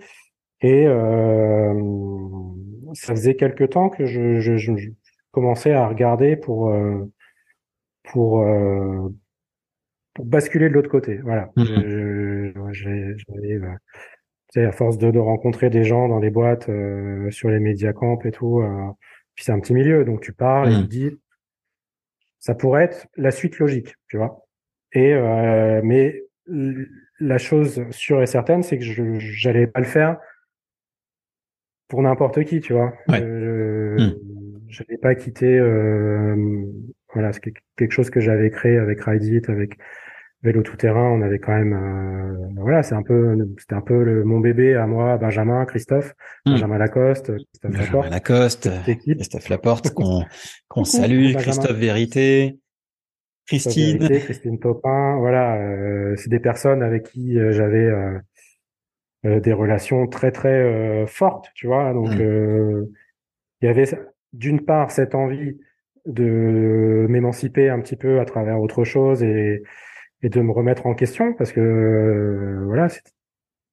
Et 0.60 0.84
ça 2.92 3.14
faisait 3.14 3.36
quelque 3.36 3.64
temps 3.64 3.88
que 3.88 4.04
je, 4.04 4.38
je, 4.40 4.58
je, 4.58 4.90
commençais 5.30 5.72
à 5.72 5.88
regarder 5.88 6.36
pour 6.36 6.70
pour, 8.04 8.46
pour 10.12 10.24
basculer 10.26 10.68
de 10.68 10.74
l'autre 10.74 10.90
côté. 10.90 11.16
Voilà. 11.22 11.50
Mmh. 11.56 12.52
À 14.56 14.72
force 14.72 14.98
de, 14.98 15.10
de, 15.10 15.18
rencontrer 15.18 15.70
des 15.70 15.84
gens 15.84 16.08
dans 16.08 16.18
les 16.18 16.30
boîtes, 16.30 16.68
euh, 16.68 17.30
sur 17.30 17.50
les 17.50 17.60
médias 17.60 17.92
camp 17.92 18.24
et 18.24 18.32
tout, 18.32 18.60
euh, 18.60 18.90
puis 19.34 19.44
c'est 19.44 19.52
un 19.52 19.60
petit 19.60 19.74
milieu, 19.74 20.04
donc 20.04 20.20
tu 20.20 20.32
parles 20.32 20.72
et 20.72 20.80
tu 20.82 20.88
dis, 20.88 21.20
ça 22.38 22.54
pourrait 22.54 22.84
être 22.84 23.06
la 23.16 23.30
suite 23.30 23.58
logique, 23.58 23.94
tu 24.08 24.16
vois. 24.16 24.46
Et 24.92 25.14
euh, 25.14 25.80
mais 25.84 26.24
la 27.20 27.38
chose 27.38 27.84
sûre 27.90 28.22
et 28.22 28.26
certaine, 28.26 28.62
c'est 28.62 28.78
que 28.78 28.84
je 28.84 29.18
j'allais 29.18 29.66
pas 29.66 29.80
le 29.80 29.86
faire 29.86 30.18
pour 31.88 32.02
n'importe 32.02 32.44
qui, 32.44 32.60
tu 32.60 32.72
vois. 32.72 32.92
Ouais. 33.08 33.20
Je 33.20 34.82
n'allais 34.82 34.98
pas 34.98 35.14
quitter 35.14 35.58
euh, 35.58 36.64
voilà, 37.12 37.32
c'est 37.32 37.40
quelque 37.76 37.90
chose 37.90 38.10
que 38.10 38.20
j'avais 38.20 38.50
créé 38.50 38.78
avec 38.78 39.00
Ride 39.02 39.44
avec 39.48 39.78
vélo 40.42 40.62
tout 40.62 40.76
terrain. 40.76 41.10
On 41.10 41.22
avait 41.22 41.38
quand 41.38 41.52
même, 41.52 41.72
euh, 41.72 42.60
voilà, 42.60 42.82
c'est 42.82 42.94
un 42.94 43.02
peu, 43.02 43.36
c'était 43.58 43.74
un 43.74 43.80
peu 43.80 44.02
le, 44.02 44.24
mon 44.24 44.40
bébé 44.40 44.74
à 44.74 44.86
moi, 44.86 45.16
Benjamin, 45.18 45.64
Christophe, 45.66 46.14
hmm. 46.46 46.52
Benjamin 46.52 46.78
Lacoste, 46.78 47.32
Christophe 47.36 47.70
Benjamin 47.70 47.84
Laporte, 47.84 48.10
Lacoste, 48.10 48.70
Christophe 48.84 49.48
Laporte, 49.48 49.90
qu'on 49.94 50.24
qu'on 50.68 50.84
salue, 50.84 51.34
Christophe 51.34 51.76
Vérité, 51.76 52.58
Christine, 53.46 53.98
Vérité, 53.98 54.20
Christine 54.20 54.58
Topin, 54.58 55.16
voilà, 55.18 55.56
euh, 55.56 56.14
c'est 56.16 56.30
des 56.30 56.40
personnes 56.40 56.82
avec 56.82 57.04
qui 57.04 57.38
euh, 57.38 57.52
j'avais 57.52 57.90
euh, 59.24 59.40
des 59.40 59.52
relations 59.52 60.06
très 60.06 60.30
très 60.30 61.06
fortes, 61.06 61.50
tu 61.54 61.66
vois. 61.66 61.92
Donc 61.92 62.10
hmm. 62.10 62.86
il 63.60 63.66
y 63.66 63.68
avait 63.68 63.84
d'une 64.32 64.64
part 64.64 64.90
cette 64.90 65.14
envie 65.14 65.58
de 66.06 67.06
m'émanciper 67.10 67.68
un 67.68 67.80
petit 67.80 67.96
peu 67.96 68.20
à 68.20 68.24
travers 68.24 68.60
autre 68.60 68.84
chose 68.84 69.22
et, 69.22 69.62
et 70.22 70.28
de 70.28 70.40
me 70.40 70.52
remettre 70.52 70.86
en 70.86 70.94
question 70.94 71.32
parce 71.34 71.52
que 71.52 71.60
euh, 71.60 72.64
voilà, 72.66 72.88
c'est 72.88 73.02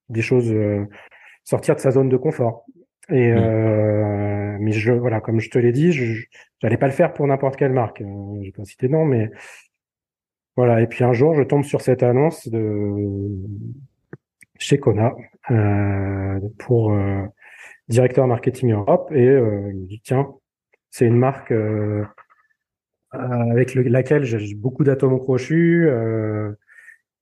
des 0.10 0.22
choses 0.22 0.52
euh, 0.52 0.86
sortir 1.44 1.76
de 1.76 1.80
sa 1.80 1.92
zone 1.92 2.10
de 2.10 2.18
confort. 2.18 2.66
Et 3.10 3.32
mmh. 3.32 3.38
euh, 3.38 4.58
mais 4.60 4.72
je 4.72 4.92
voilà, 4.92 5.22
comme 5.22 5.40
je 5.40 5.50
te 5.50 5.58
l'ai 5.58 5.72
dit, 5.72 5.92
je 5.92 6.26
j'allais 6.62 6.78
pas 6.78 6.88
le 6.88 6.94
faire 6.94 7.14
pour 7.14 7.28
n'importe 7.28 7.56
quelle 7.56 7.74
marque. 7.74 8.02
Euh, 8.02 8.42
J'ai 8.42 8.52
pas 8.52 8.66
cité 8.66 8.90
non, 8.90 9.06
mais 9.06 9.32
voilà. 10.56 10.82
Et 10.82 10.88
puis 10.88 11.04
un 11.04 11.14
jour, 11.14 11.34
je 11.34 11.44
tombe 11.44 11.64
sur 11.64 11.82
cette 11.82 12.04
annonce 12.04 12.48
de 12.48 13.30
chez 14.60 14.80
Kona 14.80 15.14
pour 16.58 16.98
directeur 17.88 18.28
marketing 18.28 18.74
Europe 18.74 19.12
et 19.14 19.24
il 19.24 19.42
me 19.42 19.88
dit 19.88 20.02
tiens, 20.04 20.34
c'est 20.90 21.06
une 21.06 21.16
marque 21.16 21.54
euh, 23.20 23.52
avec 23.52 23.76
laquelle 23.76 24.24
j'ai 24.24 24.56
beaucoup 24.56 24.84
d'atomes 24.84 25.20
crochus, 25.20 25.88
euh, 25.88 26.52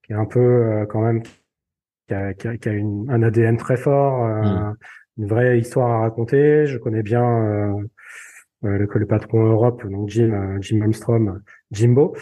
qui 0.04 0.14
est 0.14 0.16
un 0.16 0.26
peu 0.26 0.40
euh, 0.40 0.86
quand 0.86 1.02
même 1.02 1.24
qui 2.08 2.14
a, 2.14 2.34
qui 2.34 2.48
a, 2.48 2.58
qui 2.58 2.70
a 2.70 2.74
une, 2.74 3.10
un 3.10 3.24
ADN 3.24 3.58
très 3.58 3.78
fort, 3.78 4.26
mm. 4.26 4.76
une 5.18 5.28
vraie 5.28 5.60
histoire 5.60 5.90
à 5.90 6.00
raconter. 6.02 6.66
Je 6.68 6.78
connais 6.78 7.04
bien 7.04 7.86
le, 8.62 8.88
le 8.92 9.06
patron 9.06 9.44
Europe, 9.46 9.86
donc 9.90 10.10
Jim, 10.10 10.58
Jim 10.62 10.82
Armstrong, 10.82 11.40
Jimbo 11.72 12.16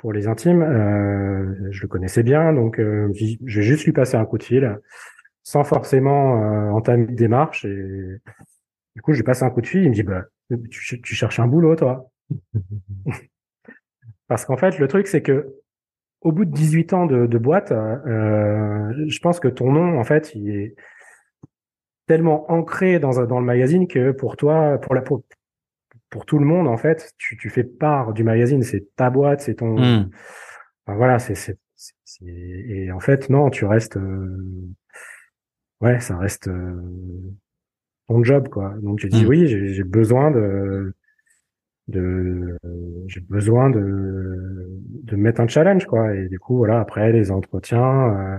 pour 0.00 0.12
les 0.12 0.26
intimes. 0.26 0.62
Euh, 0.62 1.68
je 1.70 1.82
le 1.82 1.88
connaissais 1.88 2.22
bien, 2.22 2.52
donc 2.52 2.80
euh, 2.80 3.12
je 3.14 3.60
vais 3.60 3.66
juste 3.66 3.84
lui 3.84 3.92
passer 3.92 4.16
un 4.16 4.24
coup 4.24 4.38
de 4.38 4.42
fil, 4.42 4.78
sans 5.42 5.62
forcément 5.62 6.42
euh, 6.42 6.70
entamer 6.70 7.04
une 7.04 7.14
démarche. 7.14 7.64
Et 7.66 8.20
du 8.96 9.02
coup, 9.02 9.12
je 9.12 9.18
lui 9.18 9.24
passe 9.24 9.42
un 9.42 9.50
coup 9.50 9.60
de 9.60 9.66
fil. 9.66 9.82
Il 9.84 9.90
me 9.90 9.94
dit, 9.94 10.02
bah, 10.02 10.24
tu, 10.70 11.00
tu 11.00 11.14
cherches 11.14 11.38
un 11.38 11.46
boulot, 11.46 11.76
toi 11.76 12.09
Parce 14.28 14.44
qu'en 14.44 14.56
fait, 14.56 14.78
le 14.78 14.86
truc, 14.88 15.06
c'est 15.08 15.22
que 15.22 15.54
au 16.20 16.32
bout 16.32 16.44
de 16.44 16.52
18 16.52 16.92
ans 16.92 17.06
de, 17.06 17.26
de 17.26 17.38
boîte, 17.38 17.72
euh, 17.72 18.92
je 19.08 19.18
pense 19.20 19.40
que 19.40 19.48
ton 19.48 19.72
nom, 19.72 19.98
en 19.98 20.04
fait, 20.04 20.34
il 20.34 20.50
est 20.50 20.76
tellement 22.06 22.50
ancré 22.50 22.98
dans, 22.98 23.24
dans 23.24 23.40
le 23.40 23.46
magazine 23.46 23.88
que 23.88 24.12
pour 24.12 24.36
toi, 24.36 24.78
pour 24.78 24.94
la 24.94 25.00
pour, 25.00 25.24
pour 26.10 26.26
tout 26.26 26.38
le 26.38 26.44
monde, 26.44 26.68
en 26.68 26.76
fait, 26.76 27.12
tu, 27.18 27.36
tu 27.36 27.48
fais 27.48 27.64
part 27.64 28.12
du 28.12 28.24
magazine. 28.24 28.62
C'est 28.62 28.94
ta 28.96 29.10
boîte, 29.10 29.40
c'est 29.40 29.54
ton. 29.54 29.76
Hmm. 29.76 30.10
Enfin, 30.86 30.96
voilà, 30.96 31.18
c'est 31.18 31.58
et 32.26 32.92
en 32.92 33.00
fait, 33.00 33.30
non, 33.30 33.50
tu 33.50 33.64
restes. 33.64 33.96
Euh... 33.96 34.36
Ouais, 35.80 36.00
ça 36.00 36.18
reste 36.18 36.48
euh... 36.48 36.80
ton 38.08 38.22
job, 38.22 38.48
quoi. 38.48 38.74
Donc 38.82 38.98
j'ai 38.98 39.08
dit 39.08 39.24
hmm. 39.24 39.28
oui, 39.28 39.46
j'ai 39.46 39.84
besoin 39.84 40.30
de 40.30 40.92
de 41.90 42.56
j'ai 43.06 43.20
besoin 43.20 43.70
de 43.70 44.80
de 45.04 45.16
mettre 45.16 45.40
un 45.40 45.48
challenge 45.48 45.86
quoi. 45.86 46.14
Et 46.14 46.28
du 46.28 46.38
coup 46.38 46.56
voilà 46.56 46.80
après 46.80 47.12
les 47.12 47.30
entretiens 47.30 48.38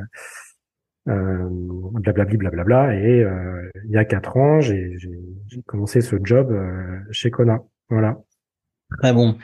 euh, 1.08 1.12
euh, 1.12 1.50
blablabli 1.94 2.38
blablabla. 2.38 2.96
Et 2.96 3.24
euh, 3.24 3.70
il 3.86 3.92
y 3.92 3.98
a 3.98 4.06
quatre 4.06 4.38
ans 4.38 4.62
j'ai 4.62 4.98
j'ai 4.98 5.62
commencé 5.66 6.02
ce 6.02 6.16
job 6.24 6.52
euh, 6.52 7.00
chez 7.12 7.32
Kona. 7.32 7.60
Voilà. 7.90 8.18
Très 9.00 9.14
bon. 9.14 9.38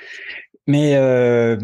Mais 0.68 0.96
euh, 0.98 1.58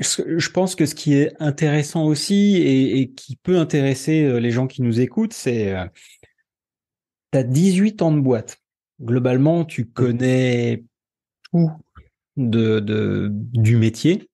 je 0.00 0.50
pense 0.50 0.74
que 0.74 0.86
ce 0.86 0.94
qui 0.94 1.14
est 1.14 1.32
intéressant 1.40 2.04
aussi 2.04 2.56
et, 2.56 3.00
et 3.00 3.10
qui 3.10 3.36
peut 3.36 3.58
intéresser 3.58 4.24
euh, 4.24 4.38
les 4.38 4.50
gens 4.50 4.66
qui 4.66 4.82
nous 4.82 5.00
écoutent 5.00 5.32
c'est 5.32 5.74
tu 7.32 7.38
as 7.38 7.42
18 7.42 8.02
ans 8.02 8.12
de 8.12 8.20
boîte. 8.20 8.58
Globalement 9.00 9.64
tu 9.64 9.82
mmh. 9.82 10.78
Connais 11.50 11.68
de, 12.36 12.80
de 12.80 13.28
du 13.32 13.76
métier. 13.76 14.28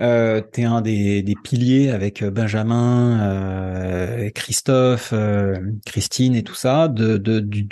Euh, 0.00 0.40
tu 0.52 0.62
es 0.62 0.64
un 0.64 0.80
des, 0.80 1.22
des, 1.22 1.34
piliers 1.34 1.90
avec 1.90 2.24
Benjamin, 2.24 3.20
euh, 3.20 4.30
Christophe, 4.30 5.12
euh, 5.12 5.54
Christine 5.84 6.34
et 6.34 6.42
tout 6.42 6.54
ça 6.54 6.88
de, 6.88 7.18
de 7.18 7.40
du, 7.40 7.68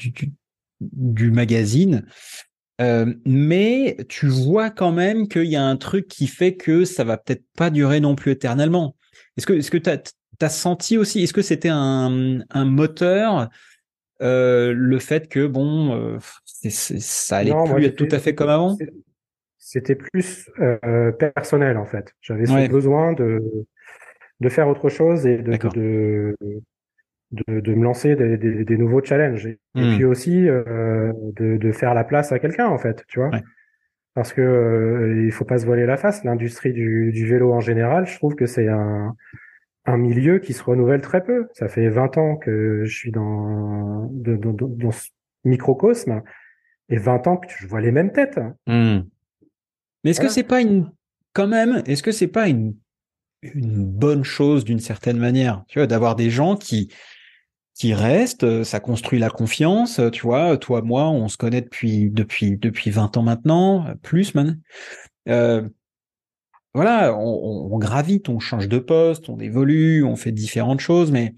du, 0.80 1.30
magazine. 1.30 2.04
Euh, 2.82 3.14
mais 3.24 3.96
tu 4.08 4.26
vois 4.26 4.70
quand 4.70 4.92
même 4.92 5.28
qu'il 5.28 5.46
y 5.46 5.56
a 5.56 5.64
un 5.64 5.76
truc 5.76 6.08
qui 6.08 6.26
fait 6.26 6.56
que 6.56 6.84
ça 6.84 7.04
va 7.04 7.16
peut-être 7.16 7.44
pas 7.56 7.70
durer 7.70 8.00
non 8.00 8.14
plus 8.14 8.32
éternellement. 8.32 8.96
Est-ce 9.36 9.46
que 9.46 9.54
est-ce 9.54 10.44
as, 10.44 10.48
senti 10.50 10.98
aussi, 10.98 11.22
est-ce 11.22 11.32
que 11.34 11.42
c'était 11.42 11.70
un, 11.70 12.40
un 12.50 12.64
moteur 12.64 13.48
euh, 14.22 14.74
le 14.74 14.98
fait 14.98 15.28
que 15.28 15.46
bon, 15.46 15.94
euh, 15.94 16.18
ça 16.68 17.38
allait 17.38 17.52
plus 17.72 17.84
être 17.84 17.96
tout 17.96 18.08
à 18.10 18.18
fait 18.18 18.34
comme 18.34 18.50
avant? 18.50 18.76
C'était 19.58 19.94
plus 19.94 20.50
euh, 20.58 21.12
personnel 21.12 21.76
en 21.76 21.86
fait. 21.86 22.14
J'avais 22.20 22.68
besoin 22.68 23.12
de 23.12 23.40
de 24.40 24.48
faire 24.48 24.68
autre 24.68 24.88
chose 24.88 25.26
et 25.26 25.36
de 25.36 25.52
de, 25.52 26.36
de, 27.32 27.60
de, 27.60 27.74
me 27.74 27.84
lancer 27.84 28.16
des, 28.16 28.38
des, 28.38 28.64
des 28.64 28.76
nouveaux 28.78 29.04
challenges 29.04 29.46
et, 29.46 29.58
hmm. 29.74 29.96
puis 29.96 30.04
aussi 30.06 30.48
euh, 30.48 31.12
de, 31.36 31.58
de 31.58 31.72
faire 31.72 31.92
la 31.92 32.04
place 32.04 32.32
à 32.32 32.38
quelqu'un 32.38 32.66
en 32.66 32.78
fait, 32.78 33.04
tu 33.06 33.20
vois? 33.20 33.30
Parce 34.14 34.32
que 34.32 35.22
il 35.24 35.30
faut 35.30 35.44
pas 35.44 35.58
se 35.58 35.66
voiler 35.66 35.86
la 35.86 35.96
face. 35.96 36.24
L'industrie 36.24 36.72
du, 36.72 37.12
du 37.12 37.26
vélo 37.26 37.52
en 37.52 37.60
général, 37.60 38.06
je 38.06 38.16
trouve 38.16 38.34
que 38.34 38.46
c'est 38.46 38.68
un 38.68 39.14
un 39.86 39.96
milieu 39.96 40.38
qui 40.38 40.52
se 40.52 40.62
renouvelle 40.62 41.00
très 41.00 41.22
peu. 41.22 41.48
Ça 41.54 41.68
fait 41.68 41.88
20 41.88 42.18
ans 42.18 42.36
que 42.36 42.84
je 42.84 42.96
suis 42.96 43.10
dans, 43.10 44.08
dans, 44.12 44.52
dans, 44.52 44.90
ce 44.90 45.08
microcosme 45.44 46.22
et 46.90 46.98
20 46.98 47.26
ans 47.26 47.36
que 47.36 47.48
je 47.58 47.66
vois 47.66 47.80
les 47.80 47.92
mêmes 47.92 48.12
têtes. 48.12 48.40
Hmm. 48.66 49.00
Mais 50.04 50.10
est-ce 50.10 50.20
que 50.20 50.28
c'est 50.28 50.42
pas 50.42 50.60
une, 50.60 50.90
quand 51.32 51.46
même, 51.46 51.82
est-ce 51.86 52.02
que 52.02 52.12
c'est 52.12 52.26
pas 52.28 52.48
une, 52.48 52.74
une 53.42 53.84
bonne 53.84 54.24
chose 54.24 54.64
d'une 54.64 54.80
certaine 54.80 55.18
manière, 55.18 55.64
tu 55.68 55.78
vois, 55.78 55.86
d'avoir 55.86 56.16
des 56.16 56.30
gens 56.30 56.56
qui, 56.56 56.92
qui 57.74 57.94
restent, 57.94 58.64
ça 58.64 58.80
construit 58.80 59.18
la 59.18 59.30
confiance, 59.30 60.00
tu 60.12 60.22
vois, 60.22 60.56
toi, 60.58 60.82
moi, 60.82 61.08
on 61.08 61.28
se 61.28 61.36
connaît 61.36 61.62
depuis, 61.62 62.10
depuis, 62.10 62.56
depuis 62.58 62.90
20 62.90 63.16
ans 63.16 63.22
maintenant, 63.22 63.86
plus 64.02 64.34
maintenant. 64.34 64.56
Euh, 65.28 65.68
voilà, 66.74 67.16
on, 67.16 67.76
gravite, 67.78 68.28
on 68.28 68.38
change 68.38 68.68
de 68.68 68.78
poste, 68.78 69.28
on 69.28 69.40
évolue, 69.40 70.04
on 70.04 70.14
fait 70.14 70.30
différentes 70.30 70.80
choses, 70.80 71.10
mais 71.10 71.34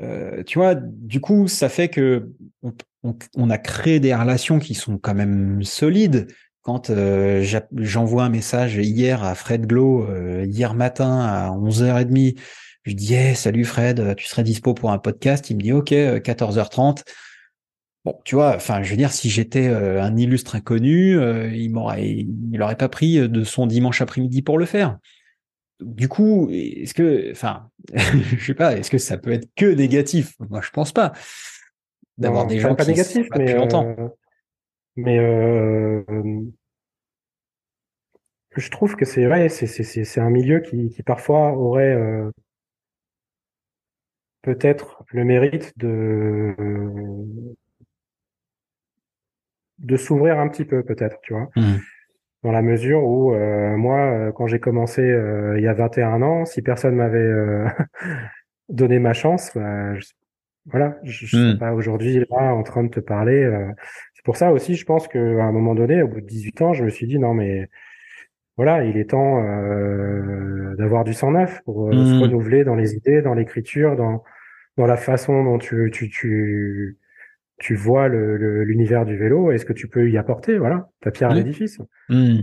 euh, 0.00 0.42
tu 0.44 0.58
vois, 0.58 0.74
du 0.74 1.20
coup, 1.20 1.46
ça 1.46 1.68
fait 1.68 1.88
que 1.88 2.32
on, 2.62 2.72
a 3.04 3.58
créé 3.58 4.00
des 4.00 4.14
relations 4.14 4.58
qui 4.58 4.74
sont 4.74 4.98
quand 4.98 5.14
même 5.14 5.62
solides. 5.62 6.28
Quand 6.62 6.90
euh, 6.90 7.44
j'envoie 7.76 8.24
un 8.24 8.28
message 8.28 8.76
hier 8.76 9.24
à 9.24 9.34
Fred 9.34 9.66
Glow, 9.66 10.04
euh, 10.04 10.44
hier 10.46 10.74
matin 10.74 11.20
à 11.20 11.50
11h30, 11.50 12.38
je 12.82 12.94
dis 12.94 13.14
hey, 13.14 13.34
salut 13.34 13.64
Fred, 13.64 14.14
tu 14.16 14.26
serais 14.26 14.42
dispo 14.42 14.74
pour 14.74 14.90
un 14.90 14.98
podcast? 14.98 15.48
Il 15.50 15.56
me 15.56 15.62
dit 15.62 15.72
OK, 15.72 15.90
14h30. 15.90 17.04
Bon, 18.04 18.18
tu 18.24 18.34
vois, 18.34 18.54
enfin, 18.56 18.82
je 18.82 18.90
veux 18.90 18.96
dire, 18.96 19.12
si 19.12 19.28
j'étais 19.28 19.68
un 19.68 20.16
illustre 20.16 20.56
inconnu, 20.56 21.18
il 21.52 21.70
m'aurait, 21.70 22.26
il 22.52 22.62
aurait 22.62 22.76
pas 22.76 22.88
pris 22.88 23.28
de 23.28 23.44
son 23.44 23.66
dimanche 23.66 24.00
après-midi 24.00 24.42
pour 24.42 24.58
le 24.58 24.66
faire. 24.66 24.98
Du 25.80 26.08
coup, 26.08 26.48
est-ce 26.50 26.94
que, 26.94 27.30
enfin, 27.30 27.70
je 27.94 28.44
sais 28.44 28.54
pas, 28.54 28.76
est-ce 28.76 28.90
que 28.90 28.98
ça 28.98 29.16
peut 29.16 29.32
être 29.32 29.48
que 29.56 29.66
négatif? 29.66 30.34
Moi, 30.50 30.60
je 30.62 30.70
pense 30.70 30.92
pas. 30.92 31.12
D'avoir 32.18 32.46
des 32.46 32.58
gens 32.58 32.74
pas 32.74 32.84
qui 32.84 32.90
négatif, 32.90 33.28
mais 33.36 33.54
longtemps. 33.54 33.94
mais 34.96 35.16
je 38.56 38.70
trouve 38.70 38.96
que 38.96 39.04
c'est 39.04 39.24
vrai, 39.24 39.48
c'est 39.48 40.20
un 40.20 40.30
milieu 40.30 40.60
qui, 40.60 40.90
qui 40.90 41.02
parfois 41.02 41.52
aurait 41.52 41.96
peut-être 44.42 45.04
le 45.10 45.24
mérite 45.24 45.72
de 45.78 46.54
de 49.78 49.96
s'ouvrir 49.96 50.38
un 50.38 50.48
petit 50.48 50.64
peu 50.64 50.82
peut-être, 50.82 51.18
tu 51.22 51.32
vois. 51.32 51.48
Mmh. 51.56 51.76
Dans 52.44 52.52
la 52.52 52.62
mesure 52.62 53.02
où 53.02 53.32
euh, 53.32 53.76
moi, 53.76 53.98
euh, 53.98 54.32
quand 54.32 54.46
j'ai 54.46 54.60
commencé 54.60 55.02
euh, 55.02 55.58
il 55.58 55.64
y 55.64 55.68
a 55.68 55.74
21 55.74 56.22
ans, 56.22 56.44
si 56.44 56.62
personne 56.62 56.94
m'avait 56.94 57.28
donné 58.68 58.98
ma 58.98 59.12
chance, 59.12 59.50
bah, 59.54 59.98
je, 59.98 60.06
voilà, 60.70 60.98
je, 61.02 61.26
je 61.26 61.54
mmh. 61.54 61.58
pas 61.58 61.72
aujourd'hui 61.72 62.24
là 62.30 62.54
en 62.54 62.62
train 62.62 62.84
de 62.84 62.90
te 62.90 63.00
parler. 63.00 63.48
c'est 64.14 64.24
pour 64.24 64.36
ça 64.36 64.52
aussi, 64.52 64.74
je 64.74 64.84
pense 64.84 65.08
qu'à 65.08 65.18
un 65.18 65.52
moment 65.52 65.74
donné, 65.74 66.02
au 66.02 66.08
bout 66.08 66.20
de 66.20 66.26
18 66.26 66.62
ans, 66.62 66.72
je 66.72 66.84
me 66.84 66.90
suis 66.90 67.06
dit 67.06 67.18
non 67.18 67.34
mais 67.34 67.68
voilà, 68.56 68.84
il 68.84 68.96
est 68.96 69.10
temps 69.10 69.42
d'avoir 70.76 71.04
du 71.04 71.14
sang 71.14 71.30
neuf 71.30 71.62
pour 71.64 71.92
se 71.92 71.96
mmh. 71.96 72.22
renouveler 72.22 72.64
dans 72.64 72.74
les 72.74 72.94
idées, 72.94 73.22
dans 73.22 73.34
l'écriture, 73.34 73.96
dans 73.96 74.22
dans 74.76 74.86
la 74.86 74.96
façon 74.96 75.44
dont 75.44 75.58
tu 75.58 75.90
tu 75.92 76.08
tu 76.08 76.98
tu 77.58 77.74
vois 77.74 78.08
l'univers 78.08 79.04
du 79.04 79.16
vélo, 79.16 79.50
est-ce 79.50 79.64
que 79.64 79.72
tu 79.72 79.88
peux 79.88 80.08
y 80.10 80.16
apporter 80.16 80.58
voilà 80.58 80.88
ta 81.00 81.10
pierre 81.10 81.30
à 81.30 81.34
l'édifice 81.34 81.80
mmh. 82.08 82.40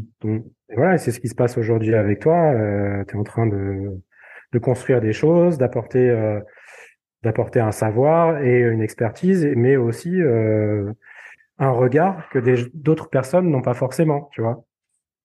Voilà, 0.74 0.98
c'est 0.98 1.12
ce 1.12 1.20
qui 1.20 1.28
se 1.28 1.36
passe 1.36 1.58
aujourd'hui 1.58 1.94
avec 1.94 2.20
toi. 2.20 2.52
Euh, 2.54 3.04
tu 3.08 3.16
es 3.16 3.20
en 3.20 3.24
train 3.24 3.46
de, 3.46 4.02
de 4.52 4.60
construire 4.60 5.00
des 5.00 5.14
choses, 5.14 5.58
d'apporter 5.58 6.10
euh, 6.10 6.40
d'apporter 7.26 7.60
un 7.60 7.72
savoir 7.72 8.42
et 8.44 8.60
une 8.60 8.82
expertise, 8.82 9.46
mais 9.56 9.76
aussi 9.76 10.22
euh, 10.22 10.94
un 11.58 11.72
regard 11.72 12.30
que 12.30 12.40
d'autres 12.74 13.10
personnes 13.10 13.50
n'ont 13.50 13.64
pas 13.64 13.74
forcément, 13.74 14.30
tu 14.32 14.42
vois. 14.42 14.64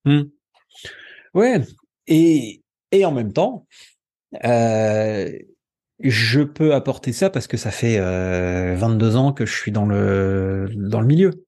Mmh. 0.07 0.23
Ouais, 1.35 1.61
et, 2.07 2.63
et 2.91 3.05
en 3.05 3.13
même 3.13 3.35
temps, 3.35 3.67
euh, 4.45 5.31
je 5.99 6.41
peux 6.41 6.73
apporter 6.75 7.13
ça 7.13 7.29
parce 7.29 7.47
que 7.47 7.59
ça 7.59 7.71
fait 7.71 7.99
22 7.99 8.03
euh, 8.03 9.19
ans 9.19 9.33
que 9.35 9.45
je 9.45 9.55
suis 9.55 9.73
dans 9.73 9.85
le 9.85 10.71
dans 10.75 11.03
le 11.03 11.07
milieu. 11.07 11.45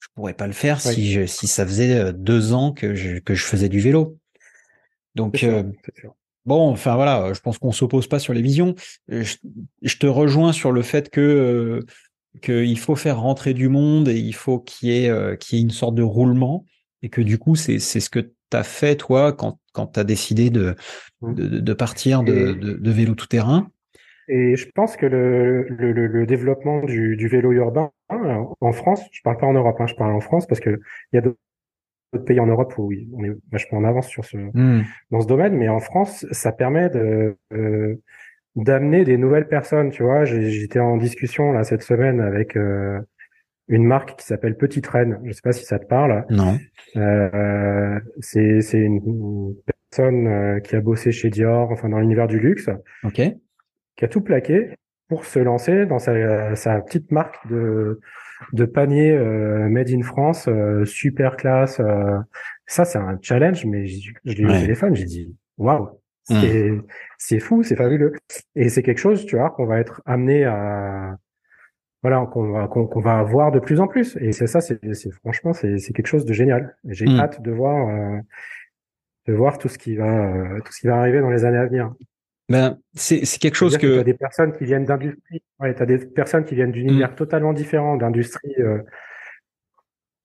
Je 0.00 0.08
pourrais 0.16 0.34
pas 0.34 0.48
le 0.48 0.52
faire 0.52 0.80
si 0.80 1.12
je, 1.12 1.26
si 1.26 1.46
ça 1.46 1.64
faisait 1.64 1.94
euh, 1.94 2.12
deux 2.12 2.52
ans 2.52 2.72
que 2.72 2.96
je, 2.96 3.18
que 3.18 3.34
je 3.34 3.44
faisais 3.44 3.68
du 3.68 3.78
vélo. 3.78 4.18
Donc 5.14 5.44
euh, 5.44 5.62
bon, 6.48 6.70
enfin 6.70 6.96
voilà, 6.96 7.32
je 7.32 7.40
pense 7.40 7.58
qu'on 7.58 7.72
s'oppose 7.72 8.08
pas 8.08 8.18
sur 8.18 8.34
les 8.34 8.42
visions. 8.42 8.74
Je, 9.08 9.96
te 9.98 10.06
rejoins 10.06 10.52
sur 10.52 10.72
le 10.72 10.82
fait 10.82 11.10
que 11.10 11.80
qu'il 12.42 12.78
faut 12.78 12.96
faire 12.96 13.20
rentrer 13.20 13.54
du 13.54 13.68
monde 13.68 14.08
et 14.08 14.18
il 14.18 14.34
faut 14.34 14.58
qu'il 14.58 14.90
y 14.90 15.04
ait 15.04 15.38
qu'il 15.38 15.58
y 15.58 15.60
ait 15.60 15.64
une 15.64 15.70
sorte 15.70 15.94
de 15.94 16.02
roulement 16.02 16.64
et 17.02 17.08
que 17.08 17.20
du 17.20 17.38
coup 17.38 17.56
c'est 17.56 17.78
ce 17.78 18.10
que 18.10 18.20
tu 18.20 18.56
as 18.56 18.62
fait 18.64 18.96
toi 18.96 19.32
quand 19.32 19.58
quand 19.78 19.86
tu 19.86 20.00
as 20.00 20.04
décidé 20.04 20.50
de, 20.50 20.74
mmh. 21.20 21.34
de, 21.34 21.60
de 21.60 21.72
partir 21.72 22.24
de, 22.24 22.52
de, 22.52 22.90
vélo 22.90 23.14
tout-terrain. 23.14 23.70
Et 24.28 24.56
je 24.56 24.68
pense 24.74 24.96
que 24.96 25.06
le, 25.06 25.68
le, 25.68 25.92
le 25.92 26.26
développement 26.26 26.84
du, 26.84 27.16
du, 27.16 27.28
vélo 27.28 27.52
urbain 27.52 27.90
en 28.08 28.72
France, 28.72 29.00
je 29.12 29.20
parle 29.22 29.38
pas 29.38 29.46
en 29.46 29.52
Europe, 29.52 29.76
hein, 29.78 29.86
je 29.86 29.94
parle 29.94 30.14
en 30.14 30.20
France 30.20 30.46
parce 30.46 30.60
que 30.60 30.80
il 31.12 31.16
y 31.16 31.18
a 31.18 31.22
d'autres 32.12 32.24
pays 32.24 32.40
en 32.40 32.46
Europe 32.46 32.74
où 32.78 32.92
on 33.14 33.24
est 33.24 33.32
vachement 33.52 33.78
en 33.78 33.84
avance 33.84 34.08
sur 34.08 34.24
ce 34.24 34.36
mmh. 34.36 34.84
dans 35.10 35.20
ce 35.20 35.26
domaine, 35.26 35.54
mais 35.54 35.68
en 35.68 35.80
France, 35.80 36.26
ça 36.32 36.52
permet 36.52 36.88
de 36.88 37.36
euh, 37.52 37.96
d'amener 38.56 39.04
des 39.04 39.16
nouvelles 39.16 39.48
personnes. 39.48 39.90
Tu 39.90 40.02
vois, 40.02 40.24
j'étais 40.24 40.80
en 40.80 40.96
discussion 40.96 41.52
là 41.52 41.64
cette 41.64 41.82
semaine 41.82 42.20
avec 42.20 42.56
euh, 42.56 43.00
une 43.68 43.84
marque 43.84 44.18
qui 44.18 44.26
s'appelle 44.26 44.56
Petite 44.56 44.86
Reine. 44.86 45.20
Je 45.24 45.32
sais 45.32 45.42
pas 45.42 45.52
si 45.52 45.64
ça 45.64 45.78
te 45.78 45.86
parle. 45.86 46.24
Non. 46.30 46.58
Euh, 46.96 48.00
c'est 48.20 48.60
c'est 48.60 48.78
une, 48.78 49.54
personne 49.90 50.26
euh, 50.26 50.60
qui 50.60 50.76
a 50.76 50.80
bossé 50.80 51.12
chez 51.12 51.30
Dior, 51.30 51.70
enfin 51.70 51.88
dans 51.88 51.98
l'univers 51.98 52.26
du 52.26 52.38
luxe. 52.38 52.68
Ok. 53.04 53.20
Qui 53.96 54.04
a 54.04 54.08
tout 54.08 54.20
plaqué 54.20 54.70
pour 55.08 55.24
se 55.24 55.38
lancer 55.38 55.86
dans 55.86 55.98
sa, 55.98 56.54
sa 56.54 56.80
petite 56.80 57.10
marque 57.10 57.46
de 57.48 58.00
de 58.52 58.64
panier 58.64 59.12
euh, 59.12 59.68
made 59.68 59.90
in 59.90 60.02
France, 60.02 60.48
euh, 60.48 60.84
super 60.84 61.36
classe. 61.36 61.80
ça 62.66 62.84
c'est 62.84 62.98
un 62.98 63.18
challenge, 63.20 63.64
mais 63.66 63.86
je 63.86 64.12
l'ai 64.24 64.40
eu 64.40 64.46
au 64.46 64.52
téléphone, 64.52 64.94
j'ai 64.94 65.04
dit 65.04 65.36
waouh. 65.56 65.88
C'est 66.24 66.70
hmm. 66.70 66.82
c'est 67.16 67.40
fou, 67.40 67.62
c'est 67.62 67.76
fabuleux. 67.76 68.12
Et 68.54 68.68
c'est 68.68 68.82
quelque 68.82 68.98
chose, 68.98 69.24
tu 69.24 69.36
vois, 69.36 69.48
qu'on 69.48 69.64
va 69.64 69.80
être 69.80 70.02
amené 70.04 70.44
à 70.44 71.16
voilà 72.02 72.26
qu'on 72.26 72.52
va 72.52 72.68
qu'on 72.68 73.00
va 73.00 73.22
voir 73.22 73.50
de 73.50 73.58
plus 73.58 73.80
en 73.80 73.88
plus 73.88 74.16
et 74.20 74.32
c'est 74.32 74.46
ça 74.46 74.60
c'est 74.60 74.78
franchement 75.22 75.52
c'est 75.52 75.78
c'est 75.78 75.92
quelque 75.92 76.06
chose 76.06 76.24
de 76.24 76.32
génial 76.32 76.76
j'ai 76.84 77.06
hmm. 77.06 77.18
hâte 77.20 77.42
de 77.42 77.50
voir 77.50 77.88
euh, 77.88 78.18
de 79.26 79.32
voir 79.32 79.58
tout 79.58 79.68
ce 79.68 79.78
qui 79.78 79.96
va 79.96 80.06
euh, 80.06 80.60
tout 80.64 80.72
ce 80.72 80.80
qui 80.80 80.86
va 80.86 80.96
arriver 80.96 81.20
dans 81.20 81.30
les 81.30 81.44
années 81.44 81.58
à 81.58 81.66
venir 81.66 81.92
ben 82.48 82.78
c'est 82.94 83.24
c'est 83.24 83.38
quelque 83.38 83.56
chose 83.56 83.76
que, 83.76 83.86
que... 83.86 83.98
tu 83.98 84.04
des 84.04 84.14
personnes 84.14 84.52
qui 84.56 84.64
viennent 84.64 84.84
d'industries 84.84 85.42
ouais 85.60 85.74
tu 85.74 85.82
as 85.82 85.86
des 85.86 85.98
personnes 85.98 86.44
qui 86.44 86.54
viennent 86.54 86.72
d'univers 86.72 87.12
hmm. 87.12 87.16
totalement 87.16 87.52
différents 87.52 87.96
d'industries 87.96 88.54
euh, 88.58 88.78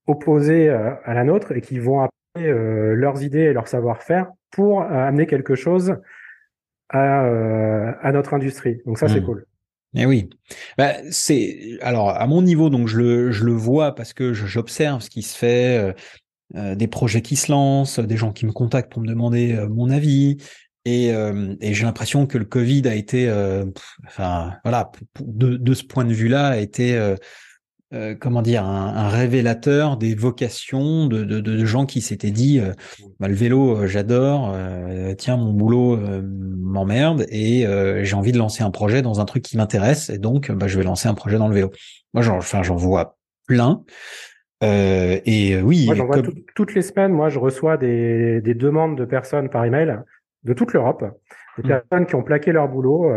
opposées 0.07 0.69
à 0.69 1.13
la 1.13 1.23
nôtre 1.23 1.53
et 1.53 1.61
qui 1.61 1.79
vont 1.79 2.01
apporter 2.01 2.51
leurs 2.95 3.23
idées 3.23 3.39
et 3.39 3.53
leur 3.53 3.67
savoir-faire 3.67 4.31
pour 4.51 4.81
amener 4.81 5.27
quelque 5.27 5.55
chose 5.55 5.95
à 6.89 7.21
à 8.01 8.11
notre 8.11 8.33
industrie 8.33 8.81
donc 8.85 8.97
ça 8.97 9.07
c'est 9.07 9.21
hmm. 9.21 9.25
cool 9.25 9.45
eh 9.95 10.05
oui, 10.07 10.29
bah, 10.77 10.93
c'est 11.11 11.77
alors 11.81 12.09
à 12.09 12.25
mon 12.25 12.41
niveau 12.41 12.69
donc 12.71 12.87
je 12.87 12.97
le 12.97 13.31
je 13.31 13.43
le 13.43 13.51
vois 13.51 13.93
parce 13.93 14.13
que 14.13 14.33
j'observe 14.33 15.01
ce 15.01 15.09
qui 15.09 15.21
se 15.21 15.37
fait, 15.37 15.77
euh, 15.77 15.93
euh, 16.55 16.75
des 16.75 16.87
projets 16.87 17.21
qui 17.21 17.35
se 17.35 17.51
lancent, 17.51 17.99
des 17.99 18.17
gens 18.17 18.31
qui 18.31 18.45
me 18.47 18.51
contactent 18.51 18.91
pour 18.91 19.01
me 19.01 19.07
demander 19.07 19.53
euh, 19.55 19.69
mon 19.69 19.91
avis 19.91 20.37
et, 20.85 21.07
et 21.07 21.73
j'ai 21.73 21.85
l'impression 21.85 22.27
que 22.27 22.37
le 22.37 22.45
Covid 22.45 22.87
a 22.87 22.95
été, 22.95 23.31
enfin 24.05 24.53
voilà, 24.63 24.91
de 25.21 25.57
de 25.57 25.73
ce 25.73 25.83
point 25.83 26.03
de 26.03 26.13
vue-là 26.13 26.47
a 26.47 26.57
été 26.57 27.15
euh, 27.93 28.15
comment 28.19 28.41
dire, 28.41 28.65
un, 28.65 29.07
révélateur 29.07 29.97
des 29.97 30.15
vocations 30.15 31.05
de, 31.05 31.23
de, 31.23 31.39
de 31.39 31.65
gens 31.65 31.85
qui 31.85 32.01
s'étaient 32.01 32.31
dit, 32.31 32.59
euh, 32.59 32.71
bah, 33.19 33.27
le 33.27 33.35
vélo, 33.35 33.77
euh, 33.77 33.87
j'adore, 33.87 34.55
tiens, 35.17 35.37
mon 35.37 35.53
boulot 35.53 35.99
m'emmerde 36.23 37.25
et 37.29 37.67
j'ai 38.01 38.15
envie 38.15 38.31
de 38.31 38.37
lancer 38.37 38.63
un 38.63 38.71
projet 38.71 39.01
dans 39.01 39.19
un 39.19 39.25
truc 39.25 39.43
qui 39.43 39.57
m'intéresse 39.57 40.09
et 40.09 40.17
donc 40.17 40.51
bah, 40.51 40.67
je 40.67 40.77
vais 40.77 40.83
lancer 40.83 41.07
un 41.07 41.13
projet 41.13 41.37
dans 41.37 41.47
le 41.47 41.55
vélo. 41.55 41.71
Moi, 42.13 42.23
j'en, 42.23 42.37
enfin, 42.37 42.63
j'en 42.63 42.75
vois 42.75 43.17
plein. 43.47 43.83
et 44.61 45.61
oui, 45.61 45.85
moi, 45.85 45.95
j'en 45.95 46.05
vois 46.07 46.21
toutes 46.55 46.73
les 46.73 46.81
semaines. 46.81 47.11
Moi, 47.11 47.29
je 47.29 47.37
reçois 47.37 47.77
des, 47.77 48.41
des 48.41 48.55
demandes 48.55 48.97
de 48.97 49.05
personnes 49.05 49.49
par 49.49 49.65
email 49.65 49.99
de 50.43 50.53
toute 50.53 50.73
l'Europe, 50.73 51.03
des 51.57 51.63
mmh. 51.63 51.67
personnes 51.67 52.05
qui 52.05 52.15
ont 52.15 52.23
plaqué 52.23 52.51
leur 52.51 52.67
boulot 52.67 53.11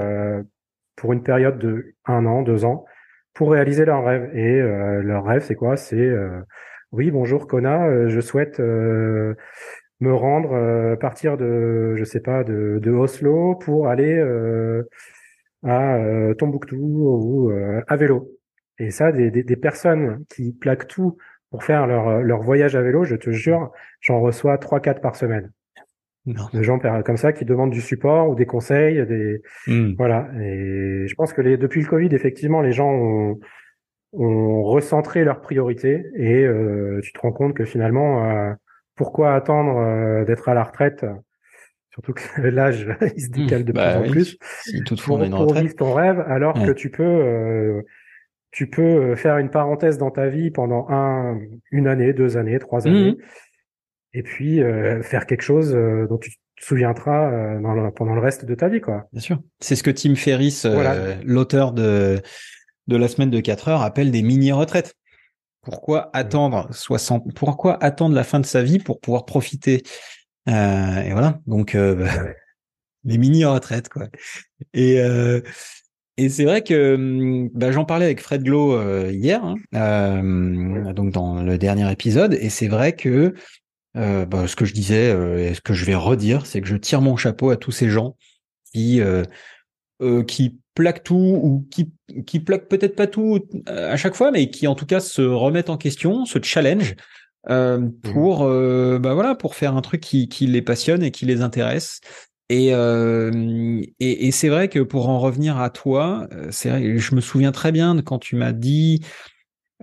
pour 0.96 1.12
une 1.12 1.22
période 1.22 1.58
de 1.58 1.94
un 2.06 2.26
an, 2.26 2.42
deux 2.42 2.64
ans 2.64 2.84
pour 3.36 3.52
réaliser 3.52 3.84
leur 3.84 4.04
rêve. 4.04 4.30
Et 4.34 4.60
euh, 4.60 5.02
leur 5.02 5.24
rêve, 5.24 5.42
c'est 5.42 5.54
quoi? 5.54 5.76
C'est 5.76 5.96
euh, 5.96 6.40
oui, 6.90 7.10
bonjour 7.10 7.46
Kona, 7.46 7.86
euh, 7.86 8.08
je 8.08 8.20
souhaite 8.20 8.58
me 8.58 10.12
rendre, 10.12 10.96
partir 10.96 11.36
de, 11.36 11.94
je 11.96 12.04
sais 12.04 12.20
pas, 12.20 12.44
de, 12.44 12.78
de 12.82 12.90
Oslo 12.90 13.54
pour 13.54 13.88
aller 13.88 14.20
à 15.62 15.98
Tombouctou 16.38 16.76
ou 16.76 17.52
à 17.86 17.96
vélo. 17.96 18.30
Et 18.78 18.90
ça, 18.90 19.10
des, 19.10 19.30
des, 19.30 19.42
des, 19.42 19.56
personnes 19.56 20.24
qui 20.28 20.52
plaquent 20.52 20.86
tout 20.86 21.16
pour 21.50 21.64
faire 21.64 21.86
leur, 21.86 22.20
leur 22.20 22.42
voyage 22.42 22.76
à 22.76 22.82
vélo, 22.82 23.04
je 23.04 23.16
te 23.16 23.30
jure, 23.30 23.72
j'en 24.00 24.20
reçois 24.20 24.58
trois, 24.58 24.80
quatre 24.80 25.00
par 25.00 25.16
semaine. 25.16 25.50
Non. 26.26 26.48
De 26.52 26.62
gens 26.62 26.78
comme 27.04 27.16
ça 27.16 27.32
qui 27.32 27.44
demandent 27.44 27.70
du 27.70 27.80
support 27.80 28.28
ou 28.28 28.34
des 28.34 28.46
conseils, 28.46 29.06
des 29.06 29.42
hmm. 29.68 29.94
voilà. 29.96 30.28
Et 30.40 31.06
je 31.06 31.14
pense 31.14 31.32
que 31.32 31.40
les, 31.40 31.56
depuis 31.56 31.80
le 31.82 31.86
Covid, 31.86 32.08
effectivement, 32.12 32.62
les 32.62 32.72
gens 32.72 32.90
ont, 32.90 33.38
ont 34.12 34.64
recentré 34.64 35.22
leurs 35.22 35.40
priorités 35.40 36.04
et 36.16 36.44
euh, 36.44 37.00
tu 37.02 37.12
te 37.12 37.20
rends 37.20 37.32
compte 37.32 37.54
que 37.54 37.64
finalement, 37.64 38.28
euh, 38.28 38.52
pourquoi 38.96 39.34
attendre 39.34 39.78
euh, 39.78 40.24
d'être 40.24 40.48
à 40.48 40.54
la 40.54 40.64
retraite? 40.64 41.06
Surtout 41.90 42.12
que 42.12 42.42
l'âge 42.42 42.88
il 43.16 43.22
se 43.22 43.30
décale 43.30 43.64
de 43.64 43.72
bah 43.72 44.00
plus 44.00 44.08
en 44.08 44.10
plus. 44.10 44.38
Si 44.64 44.82
toutefois 44.82 45.18
pour, 45.18 45.26
on 45.28 45.46
pour 45.46 45.54
vivre 45.54 45.76
ton 45.76 45.94
rêve, 45.94 46.24
alors 46.26 46.54
que 46.54 46.72
tu 46.72 46.90
peux 46.90 47.84
tu 48.50 48.68
peux 48.68 49.14
faire 49.14 49.38
une 49.38 49.50
parenthèse 49.50 49.96
dans 49.96 50.10
ta 50.10 50.28
vie 50.28 50.50
pendant 50.50 50.88
un 50.88 51.38
une 51.70 51.86
année, 51.86 52.12
deux 52.12 52.36
années, 52.36 52.58
trois 52.58 52.88
années. 52.88 53.12
Mmh 53.12 53.16
et 54.16 54.22
puis 54.22 54.62
euh, 54.62 55.02
faire 55.02 55.26
quelque 55.26 55.42
chose 55.42 55.74
euh, 55.74 56.06
dont 56.08 56.16
tu 56.16 56.30
te 56.30 56.64
souviendras 56.64 57.30
euh, 57.30 57.90
pendant 57.90 58.14
le 58.14 58.20
reste 58.20 58.46
de 58.46 58.54
ta 58.54 58.66
vie, 58.68 58.80
quoi. 58.80 59.06
Bien 59.12 59.20
sûr. 59.20 59.38
C'est 59.60 59.76
ce 59.76 59.82
que 59.82 59.90
Tim 59.90 60.14
Ferriss, 60.14 60.66
l'auteur 61.22 61.72
de 61.72 62.20
de 62.86 62.96
la 62.96 63.08
semaine 63.08 63.30
de 63.30 63.40
4 63.40 63.68
heures 63.68 63.82
appellent 63.82 64.12
des 64.12 64.22
mini-retraites. 64.22 64.94
Pourquoi 65.60 66.08
attendre 66.14 66.68
60 66.70 67.34
Pourquoi 67.34 67.82
attendre 67.84 68.14
la 68.14 68.24
fin 68.24 68.40
de 68.40 68.46
sa 68.46 68.62
vie 68.62 68.78
pour 68.78 69.00
pouvoir 69.00 69.26
profiter? 69.26 69.82
Et 70.46 71.12
voilà. 71.12 71.40
Donc 71.46 71.76
bah, 71.76 72.06
les 73.04 73.18
mini-retraites 73.18 73.88
quoi. 73.88 74.06
Et 74.72 74.98
et 76.18 76.28
c'est 76.30 76.44
vrai 76.44 76.62
que 76.62 76.94
hum, 76.94 77.50
bah, 77.52 77.72
j'en 77.72 77.84
parlais 77.84 78.06
avec 78.06 78.22
Fred 78.22 78.44
Glo 78.44 78.80
hier, 79.10 79.44
hein, 79.72 80.22
donc 80.94 81.10
dans 81.10 81.42
le 81.42 81.58
dernier 81.58 81.90
épisode, 81.90 82.34
et 82.34 82.48
c'est 82.48 82.68
vrai 82.68 82.92
que 82.92 83.34
bah, 83.96 84.46
ce 84.46 84.54
que 84.54 84.64
je 84.64 84.74
disais 84.74 85.10
et 85.40 85.54
ce 85.54 85.60
que 85.60 85.72
je 85.72 85.84
vais 85.84 85.94
redire, 85.94 86.46
c'est 86.46 86.60
que 86.60 86.68
je 86.68 86.76
tire 86.76 87.00
mon 87.00 87.16
chapeau 87.16 87.50
à 87.50 87.56
tous 87.56 87.72
ces 87.72 87.88
gens 87.88 88.16
qui 88.72 89.00
qui 90.26 90.58
plaquent 90.76 91.02
tout 91.02 91.40
ou 91.42 91.66
qui 91.70 91.92
qui 92.26 92.38
plaquent 92.38 92.68
peut-être 92.68 92.94
pas 92.94 93.08
tout 93.08 93.40
euh, 93.68 93.92
à 93.92 93.96
chaque 93.96 94.14
fois, 94.14 94.30
mais 94.30 94.50
qui 94.50 94.68
en 94.68 94.76
tout 94.76 94.86
cas 94.86 95.00
se 95.00 95.22
remettent 95.22 95.70
en 95.70 95.76
question, 95.76 96.24
se 96.24 96.38
challenge 96.40 96.94
euh, 97.50 97.78
mmh. 97.78 97.92
pour 98.02 98.44
euh, 98.44 99.00
bah 99.00 99.14
voilà 99.14 99.34
pour 99.34 99.56
faire 99.56 99.74
un 99.74 99.82
truc 99.82 100.00
qui, 100.00 100.28
qui 100.28 100.46
les 100.46 100.62
passionne 100.62 101.02
et 101.02 101.10
qui 101.10 101.26
les 101.26 101.42
intéresse. 101.42 102.00
Et, 102.48 102.72
euh, 102.72 103.82
et, 103.98 104.28
et 104.28 104.30
c'est 104.30 104.48
vrai 104.48 104.68
que 104.68 104.78
pour 104.78 105.08
en 105.08 105.18
revenir 105.18 105.58
à 105.58 105.68
toi, 105.70 106.28
euh, 106.32 106.46
c'est 106.52 106.96
je 106.98 107.14
me 107.16 107.20
souviens 107.20 107.50
très 107.50 107.72
bien 107.72 107.96
de 107.96 108.02
quand 108.02 108.20
tu 108.20 108.36
m'as 108.36 108.52
dit, 108.52 109.00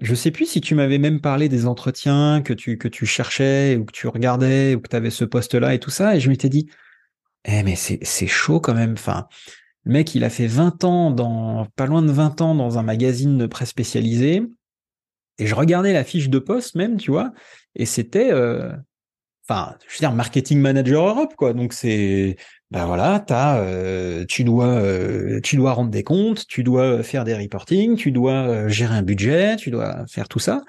je 0.01 0.15
sais 0.15 0.31
plus 0.31 0.45
si 0.45 0.61
tu 0.61 0.75
m'avais 0.75 0.97
même 0.97 1.21
parlé 1.21 1.49
des 1.49 1.67
entretiens 1.67 2.41
que 2.41 2.53
tu 2.53 3.05
cherchais 3.05 3.77
ou 3.77 3.85
que 3.85 3.91
tu 3.91 4.07
regardais 4.07 4.75
ou 4.75 4.81
que 4.81 4.89
tu 4.89 4.95
avais 4.95 5.11
ce 5.11 5.25
poste-là 5.25 5.73
et 5.73 5.79
tout 5.79 5.91
ça, 5.91 6.15
et 6.15 6.19
je 6.19 6.29
m'étais 6.29 6.49
dit, 6.49 6.69
eh 7.45 7.63
mais 7.63 7.75
c'est 7.75 7.99
c'est 8.03 8.27
chaud 8.27 8.59
quand 8.59 8.73
même. 8.73 8.93
Enfin, 8.93 9.27
le 9.85 9.93
mec, 9.93 10.15
il 10.15 10.23
a 10.23 10.29
fait 10.29 10.47
20 10.47 10.83
ans 10.83 11.11
dans, 11.11 11.67
pas 11.75 11.85
loin 11.85 12.01
de 12.01 12.11
20 12.11 12.41
ans 12.41 12.55
dans 12.55 12.77
un 12.79 12.83
magazine 12.83 13.37
de 13.37 13.45
presse 13.47 13.69
spécialisé. 13.69 14.43
Et 15.39 15.47
je 15.47 15.55
regardais 15.55 15.93
la 15.93 16.03
fiche 16.03 16.29
de 16.29 16.39
poste 16.39 16.75
même, 16.75 16.97
tu 16.97 17.11
vois, 17.11 17.33
et 17.75 17.85
c'était, 17.87 18.31
euh, 18.31 18.71
enfin, 19.47 19.75
je 19.87 19.95
veux 19.95 19.99
dire, 19.99 20.13
marketing 20.13 20.59
manager 20.59 21.07
Europe, 21.07 21.33
quoi. 21.35 21.53
Donc 21.53 21.73
c'est, 21.73 22.37
ben 22.73 22.85
voilà, 22.87 23.23
t'as, 23.25 23.59
euh, 23.59 24.25
tu 24.27 24.43
dois, 24.43 24.65
euh, 24.65 25.39
tu 25.41 25.57
dois 25.57 25.73
rendre 25.73 25.91
des 25.91 26.03
comptes, 26.03 26.47
tu 26.47 26.63
dois 26.63 27.03
faire 27.03 27.23
des 27.23 27.35
reporting, 27.35 27.95
tu 27.95 28.11
dois 28.11 28.67
gérer 28.67 28.95
un 28.95 29.03
budget, 29.03 29.55
tu 29.57 29.69
dois 29.69 30.05
faire 30.07 30.27
tout 30.27 30.39
ça. 30.39 30.63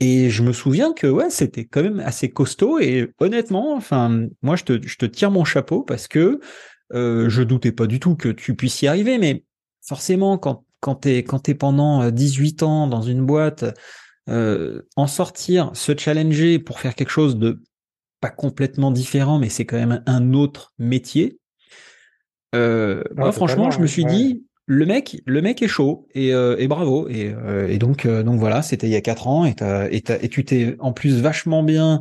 Et 0.00 0.28
je 0.30 0.42
me 0.42 0.52
souviens 0.52 0.92
que 0.92 1.06
ouais, 1.06 1.30
c'était 1.30 1.66
quand 1.66 1.82
même 1.82 2.00
assez 2.00 2.30
costaud. 2.30 2.80
Et 2.80 3.12
honnêtement, 3.20 3.76
enfin, 3.76 4.26
moi, 4.42 4.56
je 4.56 4.64
te, 4.64 4.86
je 4.86 4.96
te 4.96 5.06
tire 5.06 5.30
mon 5.30 5.44
chapeau 5.44 5.82
parce 5.82 6.08
que 6.08 6.40
euh, 6.92 7.28
je 7.28 7.42
doutais 7.42 7.70
pas 7.70 7.86
du 7.86 8.00
tout 8.00 8.16
que 8.16 8.28
tu 8.28 8.56
puisses 8.56 8.82
y 8.82 8.88
arriver, 8.88 9.18
mais 9.18 9.44
forcément, 9.86 10.38
quand, 10.38 10.64
quand 10.80 10.96
tu 10.96 11.10
es, 11.10 11.22
quand 11.22 11.48
es 11.48 11.54
pendant 11.54 12.10
18 12.10 12.62
euh, 12.62 12.66
ans 12.66 12.86
dans 12.88 13.02
une 13.02 13.24
boîte, 13.24 13.64
euh, 14.28 14.82
en 14.96 15.06
sortir, 15.06 15.70
se 15.74 15.96
challenger 15.96 16.58
pour 16.58 16.80
faire 16.80 16.94
quelque 16.94 17.10
chose 17.10 17.36
de 17.36 17.62
pas 18.20 18.30
complètement 18.30 18.90
différent, 18.90 19.38
mais 19.38 19.48
c'est 19.48 19.64
quand 19.64 19.78
même 19.78 20.02
un 20.06 20.34
autre 20.34 20.72
métier. 20.78 21.38
Euh, 22.54 23.02
moi, 23.16 23.32
franchement, 23.32 23.70
je 23.70 23.80
me 23.80 23.86
suis 23.86 24.04
dit, 24.04 24.44
le 24.66 24.86
mec, 24.86 25.22
le 25.26 25.40
mec 25.40 25.62
est 25.62 25.68
chaud 25.68 26.06
et, 26.14 26.34
euh, 26.34 26.56
et 26.58 26.68
bravo. 26.68 27.08
Et, 27.08 27.34
et 27.68 27.78
donc, 27.78 28.06
donc 28.06 28.38
voilà, 28.38 28.62
c'était 28.62 28.86
il 28.86 28.92
y 28.92 28.96
a 28.96 29.00
quatre 29.00 29.26
ans 29.26 29.46
et, 29.46 29.54
et, 29.90 30.02
et 30.22 30.28
tu 30.28 30.44
t'es 30.44 30.76
en 30.78 30.92
plus 30.92 31.20
vachement 31.20 31.62
bien, 31.62 32.00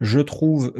je 0.00 0.20
trouve, 0.20 0.72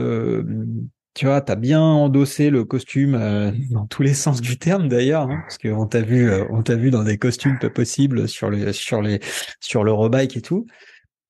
tu 1.15 1.27
vois, 1.27 1.41
t'as 1.41 1.57
bien 1.57 1.81
endossé 1.81 2.51
le 2.51 2.65
costume 2.65 3.15
euh, 3.15 3.51
dans 3.71 3.87
tous 3.87 4.03
les 4.03 4.15
sens 4.15 4.41
du 4.41 4.59
terme 4.59 4.89
d'ailleurs, 4.89 5.23
hein, 5.23 5.41
parce 5.43 5.59
qu'on 5.59 5.87
t'a 5.87 6.03
vu, 6.03 6.31
euh, 6.31 6.45
on 6.51 6.63
t'a 6.63 6.77
vu 6.77 6.91
dans 6.91 7.03
des 7.03 7.19
costumes 7.19 7.59
pas 7.59 7.69
possibles 7.69 8.29
sur 8.29 8.49
les, 8.49 8.73
sur 8.73 9.03
les, 9.03 9.21
sur 9.61 9.83
l'Eurobike 9.83 10.37
et 10.37 10.41
tout. 10.41 10.67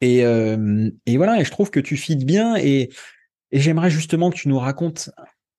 Et, 0.03 0.25
euh, 0.25 0.91
et 1.07 1.17
voilà, 1.17 1.41
et 1.41 1.45
je 1.45 1.51
trouve 1.51 1.71
que 1.71 1.81
tu 1.81 1.97
fites 1.97 2.25
bien 2.25 2.57
et, 2.57 2.91
et 3.53 3.61
j'aimerais 3.61 3.91
justement 3.91 4.31
que 4.31 4.37
tu 4.37 4.49
nous 4.49 4.59
racontes 4.59 5.11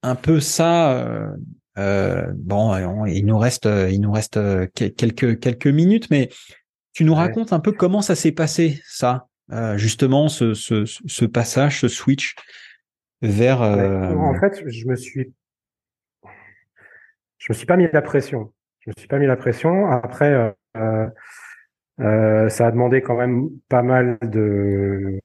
un 0.03 0.15
peu 0.15 0.39
ça. 0.39 1.34
bon, 1.76 3.05
il 3.05 3.26
nous 3.26 3.38
reste, 3.38 3.65
il 3.65 4.01
nous 4.01 4.11
reste 4.11 4.39
quelques 4.73 5.39
quelques 5.39 5.68
minutes, 5.68 6.09
mais 6.09 6.30
tu 6.93 7.03
nous 7.03 7.15
racontes 7.15 7.53
un 7.53 7.59
peu 7.59 7.72
comment 7.72 8.01
ça 8.01 8.15
s'est 8.15 8.31
passé, 8.31 8.81
ça, 8.85 9.27
justement, 9.76 10.27
ce, 10.27 10.53
ce, 10.53 10.85
ce 10.85 11.26
passage, 11.26 11.80
ce 11.80 11.88
switch 11.88 12.35
vers. 13.22 13.61
Euh, 13.61 14.15
en 14.15 14.39
fait, 14.39 14.63
je 14.68 14.88
me 14.88 14.95
suis, 14.95 15.34
je 17.38 17.47
me 17.49 17.53
suis 17.53 17.65
pas 17.65 17.77
mis 17.77 17.88
la 17.91 18.01
pression. 18.01 18.51
Je 18.80 18.89
me 18.89 18.93
suis 18.97 19.07
pas 19.07 19.19
mis 19.19 19.27
la 19.27 19.38
pression. 19.38 19.88
Après, 19.91 20.31
euh, 20.31 20.51
euh, 20.77 21.07
euh 21.99 22.49
ça 22.49 22.68
a 22.68 22.72
demandé 22.72 23.01
quand 23.01 23.15
même 23.15 23.49
pas 23.69 23.84
mal 23.84 24.18
de 24.22 25.19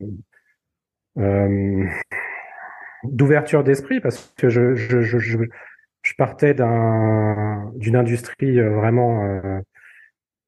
d'ouverture 3.13 3.65
d'esprit 3.65 4.01
parce 4.01 4.33
que 4.37 4.49
je, 4.49 4.75
je, 4.75 5.01
je, 5.01 5.19
je, 5.19 6.15
partais 6.17 6.55
d'un 6.55 7.71
d'une 7.75 7.97
industrie 7.97 8.61
vraiment 8.61 9.61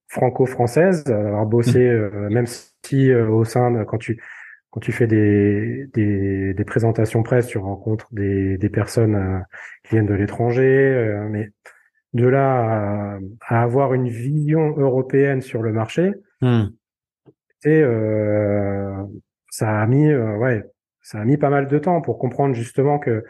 franco-française, 0.09 1.05
avoir 1.09 1.47
bossé, 1.47 1.91
mmh. 1.91 2.29
même 2.29 2.47
si 2.85 3.13
au 3.13 3.45
sein 3.45 3.73
de, 3.73 3.85
quand 3.85 3.99
tu 3.99 4.21
quand 4.71 4.81
tu 4.81 4.93
fais 4.93 5.07
des, 5.07 5.87
des, 5.95 6.53
des, 6.55 6.65
présentations 6.65 7.23
presse, 7.23 7.47
tu 7.47 7.59
rencontres 7.59 8.09
des, 8.13 8.59
des 8.59 8.69
personnes 8.69 9.15
euh, 9.15 9.39
qui 9.85 9.95
viennent 9.95 10.07
de 10.07 10.15
l'étranger, 10.15 10.95
euh, 10.95 11.27
mais 11.29 11.51
de 12.13 12.27
là 12.27 13.19
à, 13.47 13.63
avoir 13.63 13.95
une 13.95 14.09
vision 14.09 14.77
européenne 14.77 15.41
sur 15.41 15.63
le 15.63 15.73
marché, 15.73 16.13
hmm. 16.43 16.67
euh, 17.67 19.05
ça 19.51 19.81
a 19.81 19.87
mis, 19.87 20.11
euh, 20.11 20.37
ouais, 20.37 20.63
ça 21.09 21.21
a 21.21 21.25
mis 21.25 21.37
pas 21.37 21.51
mal 21.51 21.69
de 21.69 21.79
temps 21.79 22.01
pour 22.01 22.19
comprendre 22.19 22.55
justement 22.55 22.99
que 22.99 23.25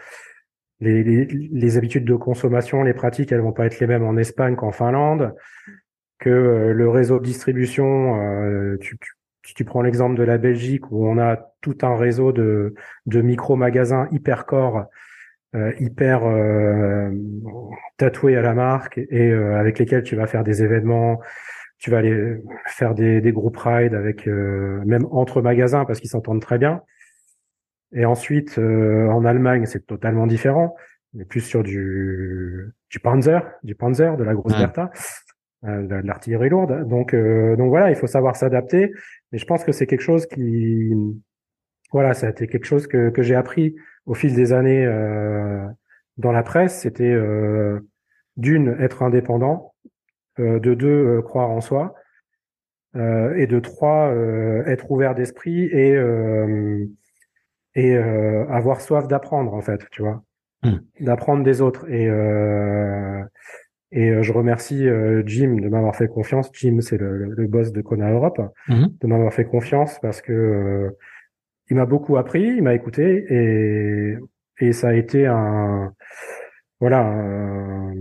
les, 0.80 1.02
les, 1.02 1.26
les, 1.26 1.76
habitudes 1.76 2.04
de 2.04 2.14
consommation, 2.14 2.82
les 2.82 2.94
pratiques, 2.94 3.32
elles 3.32 3.40
vont 3.40 3.52
pas 3.52 3.66
être 3.66 3.80
les 3.80 3.86
mêmes 3.86 4.04
en 4.04 4.16
Espagne 4.16 4.54
qu'en 4.54 4.70
Finlande, 4.70 5.34
que 6.18 6.72
le 6.74 6.88
réseau 6.88 7.18
de 7.18 7.24
distribution, 7.24 8.76
tu, 8.80 8.96
tu 8.98 9.12
si 9.48 9.54
tu 9.54 9.64
prends 9.64 9.80
l'exemple 9.80 10.14
de 10.14 10.24
la 10.24 10.36
Belgique 10.36 10.90
où 10.90 11.08
on 11.08 11.16
a 11.16 11.38
tout 11.62 11.78
un 11.80 11.96
réseau 11.96 12.32
de, 12.32 12.74
de 13.06 13.22
micro-magasins 13.22 14.06
hyper 14.12 14.44
corps, 14.44 14.84
euh, 15.54 15.72
hyper 15.80 16.26
euh, 16.26 17.10
tatoués 17.96 18.36
à 18.36 18.42
la 18.42 18.52
marque 18.52 18.98
et 18.98 19.30
euh, 19.30 19.58
avec 19.58 19.78
lesquels 19.78 20.02
tu 20.02 20.16
vas 20.16 20.26
faire 20.26 20.44
des 20.44 20.62
événements, 20.62 21.20
tu 21.78 21.90
vas 21.90 21.98
aller 21.98 22.42
faire 22.66 22.94
des, 22.94 23.22
des 23.22 23.32
groupes 23.32 23.56
rides 23.56 23.94
avec 23.94 24.26
même 24.26 25.06
entre 25.12 25.40
magasins 25.40 25.86
parce 25.86 26.00
qu'ils 26.00 26.10
s'entendent 26.10 26.42
très 26.42 26.58
bien. 26.58 26.82
Et 27.92 28.04
ensuite, 28.04 28.58
en 28.58 29.24
Allemagne, 29.24 29.64
c'est 29.66 29.86
totalement 29.86 30.26
différent. 30.26 30.76
On 31.14 31.20
est 31.20 31.24
plus 31.24 31.40
sur 31.40 31.62
du, 31.62 32.72
du 32.90 33.00
Panzer, 33.00 33.42
du 33.62 33.74
Panzer, 33.74 34.16
de 34.16 34.24
la 34.24 34.34
grosse 34.34 34.52
Bertha. 34.52 34.90
Euh, 35.64 35.82
de 35.88 36.06
l'artillerie 36.06 36.50
lourde. 36.50 36.86
Donc, 36.86 37.14
euh, 37.14 37.56
donc 37.56 37.70
voilà, 37.70 37.90
il 37.90 37.96
faut 37.96 38.06
savoir 38.06 38.36
s'adapter. 38.36 38.92
Et 39.32 39.38
je 39.38 39.44
pense 39.44 39.64
que 39.64 39.72
c'est 39.72 39.88
quelque 39.88 40.02
chose 40.02 40.24
qui, 40.26 40.94
voilà, 41.90 42.14
ça 42.14 42.28
a 42.28 42.30
été 42.30 42.46
quelque 42.46 42.64
chose 42.64 42.86
que, 42.86 43.10
que 43.10 43.22
j'ai 43.22 43.34
appris 43.34 43.74
au 44.06 44.14
fil 44.14 44.32
des 44.36 44.52
années 44.52 44.86
euh, 44.86 45.66
dans 46.16 46.30
la 46.30 46.44
presse. 46.44 46.78
C'était 46.82 47.12
d'une 48.36 48.76
être 48.78 49.02
indépendant, 49.02 49.74
de 50.38 50.74
deux 50.74 51.22
croire 51.22 51.50
en 51.50 51.60
soi, 51.60 51.96
et 52.94 53.46
de 53.48 53.58
trois 53.58 54.14
être 54.66 54.92
ouvert 54.92 55.16
d'esprit 55.16 55.64
et 55.64 55.96
et 57.80 57.96
avoir 57.96 58.80
soif 58.80 59.06
d'apprendre 59.08 59.54
en 59.54 59.60
fait, 59.62 59.80
tu 59.90 60.02
vois, 60.02 60.22
mmh. 60.64 60.76
d'apprendre 61.00 61.44
des 61.44 61.60
autres 61.60 61.88
et 61.90 62.08
et 63.90 64.10
euh, 64.10 64.22
je 64.22 64.32
remercie 64.32 64.86
euh, 64.86 65.22
Jim 65.24 65.56
de 65.60 65.68
m'avoir 65.68 65.96
fait 65.96 66.08
confiance. 66.08 66.50
Jim, 66.52 66.78
c'est 66.80 66.98
le, 66.98 67.32
le, 67.34 67.46
boss 67.46 67.72
de 67.72 67.80
Kona 67.80 68.10
Europe, 68.10 68.40
mhm. 68.68 68.92
de 69.00 69.06
m'avoir 69.06 69.32
fait 69.32 69.46
confiance 69.46 69.98
parce 70.00 70.20
que 70.20 70.32
euh, 70.32 70.90
il 71.70 71.76
m'a 71.76 71.86
beaucoup 71.86 72.16
appris, 72.16 72.42
il 72.42 72.62
m'a 72.62 72.74
écouté 72.74 73.24
et 73.30 74.16
et 74.60 74.72
ça 74.72 74.88
a 74.88 74.94
été 74.94 75.26
un 75.26 75.92
voilà 76.80 77.00
un, 77.06 77.94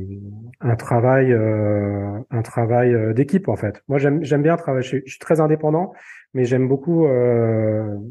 un 0.59 0.75
travail 0.75 1.33
un 1.33 2.41
travail 2.41 3.13
d'équipe 3.13 3.47
en 3.47 3.55
fait. 3.55 3.83
Moi 3.87 3.97
j'aime 3.99 4.41
bien 4.41 4.57
travailler. 4.57 4.83
Je 4.83 5.01
suis, 5.05 5.19
très 5.19 5.39
indépendant, 5.39 5.93
mais 6.33 6.45
j'aime 6.45 6.67
beaucoup. 6.67 7.07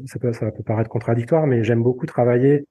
ça 0.05 0.19
peut 0.19 0.33
ça 0.33 0.51
peut 0.51 0.63
paraître 0.63 0.89
contradictoire, 0.89 1.47
mais 1.47 1.63
j'aime 1.63 1.83
beaucoup 1.83 2.05
travailler 2.05 2.65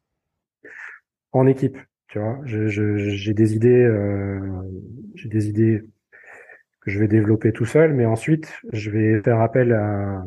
en 1.32 1.46
équipe. 1.46 1.78
Tu 2.08 2.18
vois, 2.18 2.40
j'ai 2.44 3.34
des 3.34 3.54
idées, 3.54 3.84
euh, 3.84 4.40
j'ai 5.14 5.28
des 5.28 5.48
idées 5.48 5.82
que 6.80 6.90
je 6.90 7.00
vais 7.00 7.08
développer 7.08 7.52
tout 7.52 7.64
seul, 7.64 7.94
mais 7.94 8.06
ensuite 8.06 8.52
je 8.72 8.90
vais 8.90 9.20
faire 9.22 9.40
appel 9.40 9.72
à, 9.72 10.22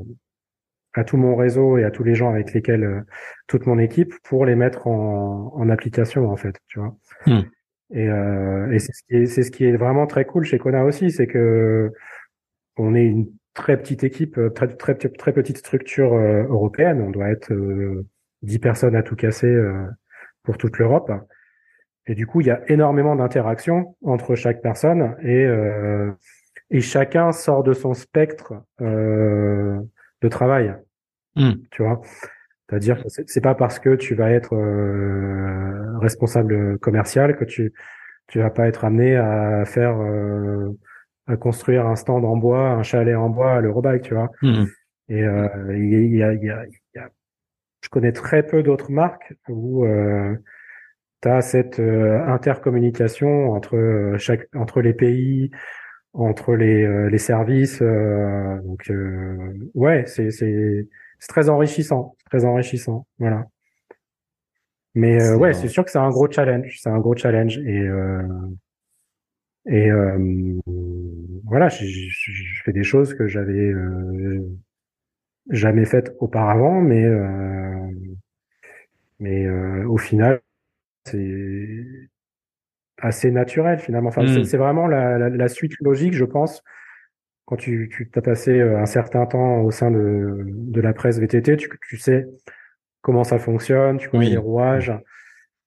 à 0.93 1.03
tout 1.03 1.17
mon 1.17 1.35
réseau 1.35 1.77
et 1.77 1.85
à 1.85 1.91
tous 1.91 2.03
les 2.03 2.15
gens 2.15 2.29
avec 2.29 2.53
lesquels 2.53 2.83
euh, 2.83 3.01
toute 3.47 3.65
mon 3.65 3.79
équipe 3.79 4.13
pour 4.23 4.45
les 4.45 4.55
mettre 4.55 4.87
en, 4.87 5.53
en 5.55 5.69
application 5.69 6.29
en 6.29 6.35
fait, 6.35 6.57
tu 6.67 6.79
vois. 6.79 6.95
Hmm. 7.25 7.43
Et, 7.91 8.07
euh, 8.07 8.71
et 8.71 8.79
c'est 8.79 8.93
ce 8.93 9.03
qui 9.07 9.15
est 9.15 9.25
c'est 9.25 9.43
ce 9.43 9.51
qui 9.51 9.65
est 9.65 9.75
vraiment 9.75 10.07
très 10.07 10.25
cool 10.25 10.45
chez 10.45 10.59
Kona 10.59 10.85
aussi, 10.85 11.11
c'est 11.11 11.27
que 11.27 11.91
on 12.77 12.95
est 12.95 13.05
une 13.05 13.27
très 13.53 13.77
petite 13.77 14.03
équipe, 14.03 14.37
euh, 14.37 14.49
très, 14.49 14.67
très, 14.67 14.95
très 14.95 15.33
petite 15.33 15.57
structure 15.57 16.13
euh, 16.13 16.43
européenne. 16.43 17.01
On 17.01 17.09
doit 17.09 17.29
être 17.29 17.51
euh, 17.51 18.05
10 18.43 18.59
personnes 18.59 18.95
à 18.95 19.03
tout 19.03 19.15
casser 19.15 19.47
euh, 19.47 19.85
pour 20.43 20.57
toute 20.57 20.77
l'Europe. 20.77 21.11
Et 22.07 22.15
du 22.15 22.25
coup, 22.25 22.41
il 22.41 22.47
y 22.47 22.51
a 22.51 22.61
énormément 22.71 23.15
d'interactions 23.15 23.95
entre 24.03 24.35
chaque 24.35 24.61
personne 24.61 25.15
et, 25.21 25.45
et 26.71 26.81
chacun 26.81 27.31
sort 27.31 27.61
de 27.61 27.73
son 27.73 27.93
spectre 27.93 28.53
de 28.79 30.27
travail. 30.27 30.73
Mm. 31.35 31.51
Tu 31.69 31.83
vois? 31.83 32.01
C'est-à-dire 32.69 33.01
que 33.01 33.09
c'est 33.09 33.41
pas 33.41 33.55
parce 33.55 33.79
que 33.79 33.95
tu 33.95 34.13
vas 34.15 34.29
être 34.31 34.55
responsable 35.99 36.77
commercial 36.79 37.35
que 37.35 37.45
tu 37.45 37.73
tu 38.27 38.37
vas 38.37 38.51
pas 38.51 38.67
être 38.67 38.85
amené 38.85 39.15
à 39.15 39.65
faire 39.65 39.97
à 41.29 41.37
construire 41.37 41.85
un 41.85 41.95
stand 41.95 42.25
en 42.25 42.35
bois, 42.35 42.69
un 42.71 42.83
chalet 42.83 43.15
en 43.15 43.29
bois 43.29 43.53
à 43.53 43.61
l'Eurobike, 43.61 44.01
tu 44.01 44.15
vois. 44.15 44.31
Mhm. 44.41 44.67
Et 45.09 45.23
euh, 45.23 45.47
il 45.77 46.15
y, 46.15 46.23
a, 46.23 46.33
y, 46.33 46.49
a, 46.49 46.65
y, 46.95 46.99
a, 46.99 47.09
je 47.81 47.89
connais 47.89 48.11
très 48.11 48.43
peu 48.43 48.63
d'autres 48.63 48.91
marques 48.91 49.33
où 49.47 49.85
euh, 49.85 50.35
tu 51.21 51.29
as 51.29 51.41
cette 51.41 51.79
euh, 51.79 52.19
intercommunication 52.27 53.51
entre 53.51 53.75
euh, 53.75 54.17
chaque 54.17 54.47
entre 54.55 54.81
les 54.81 54.93
pays, 54.93 55.51
entre 56.13 56.55
les, 56.55 56.83
euh, 56.83 57.09
les 57.09 57.17
services. 57.17 57.81
donc 57.81 58.91
ouais, 59.75 60.03
c'est 60.07 60.31
c'est 60.31 60.87
c'est 61.19 61.27
très 61.27 61.49
enrichissant, 61.49 62.15
très 62.29 62.45
enrichissant, 62.45 63.05
voilà. 63.19 63.45
Mais 64.95 65.33
ouais, 65.33 65.53
c'est 65.53 65.67
sûr 65.67 65.85
que 65.85 65.91
c'est 65.91 65.99
un 65.99 66.09
gros 66.09 66.29
challenge, 66.29 66.79
c'est 66.81 66.89
un 66.89 66.97
gros 66.97 67.15
challenge 67.15 67.59
et 67.59 67.87
et 69.65 69.91
voilà, 71.49 71.67
je, 71.69 72.61
fais 72.63 72.71
des 72.71 72.83
choses 72.83 73.15
que 73.15 73.27
j'avais 73.27 73.71
euh, 73.71 74.47
jamais 75.49 75.85
faites 75.85 76.15
auparavant, 76.19 76.79
mais 76.79 77.03
euh, 77.03 77.91
mais 79.19 79.45
euh, 79.45 79.87
au 79.87 79.97
final, 79.97 80.41
c'est 81.05 81.85
assez 82.99 83.31
naturel 83.31 83.79
finalement. 83.79 84.09
Enfin, 84.09 84.25
c'est 84.27 84.57
hmm. 84.57 84.59
vraiment 84.59 84.87
la, 84.87 85.29
la, 85.29 85.47
suite 85.47 85.73
logique, 85.81 86.13
je 86.13 86.25
pense. 86.25 86.63
Quand 87.49 87.55
tu, 87.55 87.89
tu 87.91 88.07
as 88.13 88.21
passé 88.21 88.61
un 88.61 88.85
certain 88.85 89.25
temps 89.25 89.61
au 89.61 89.71
sein 89.71 89.89
de, 89.89 90.43
de 90.45 90.81
la 90.81 90.93
presse 90.93 91.17
VTT, 91.17 91.57
tu, 91.57 91.67
tu 91.89 91.97
sais 91.97 92.27
comment 93.01 93.23
ça 93.23 93.39
fonctionne, 93.39 93.97
tu 93.97 94.07
connais 94.07 94.29
les 94.29 94.37
rouages. 94.37 94.93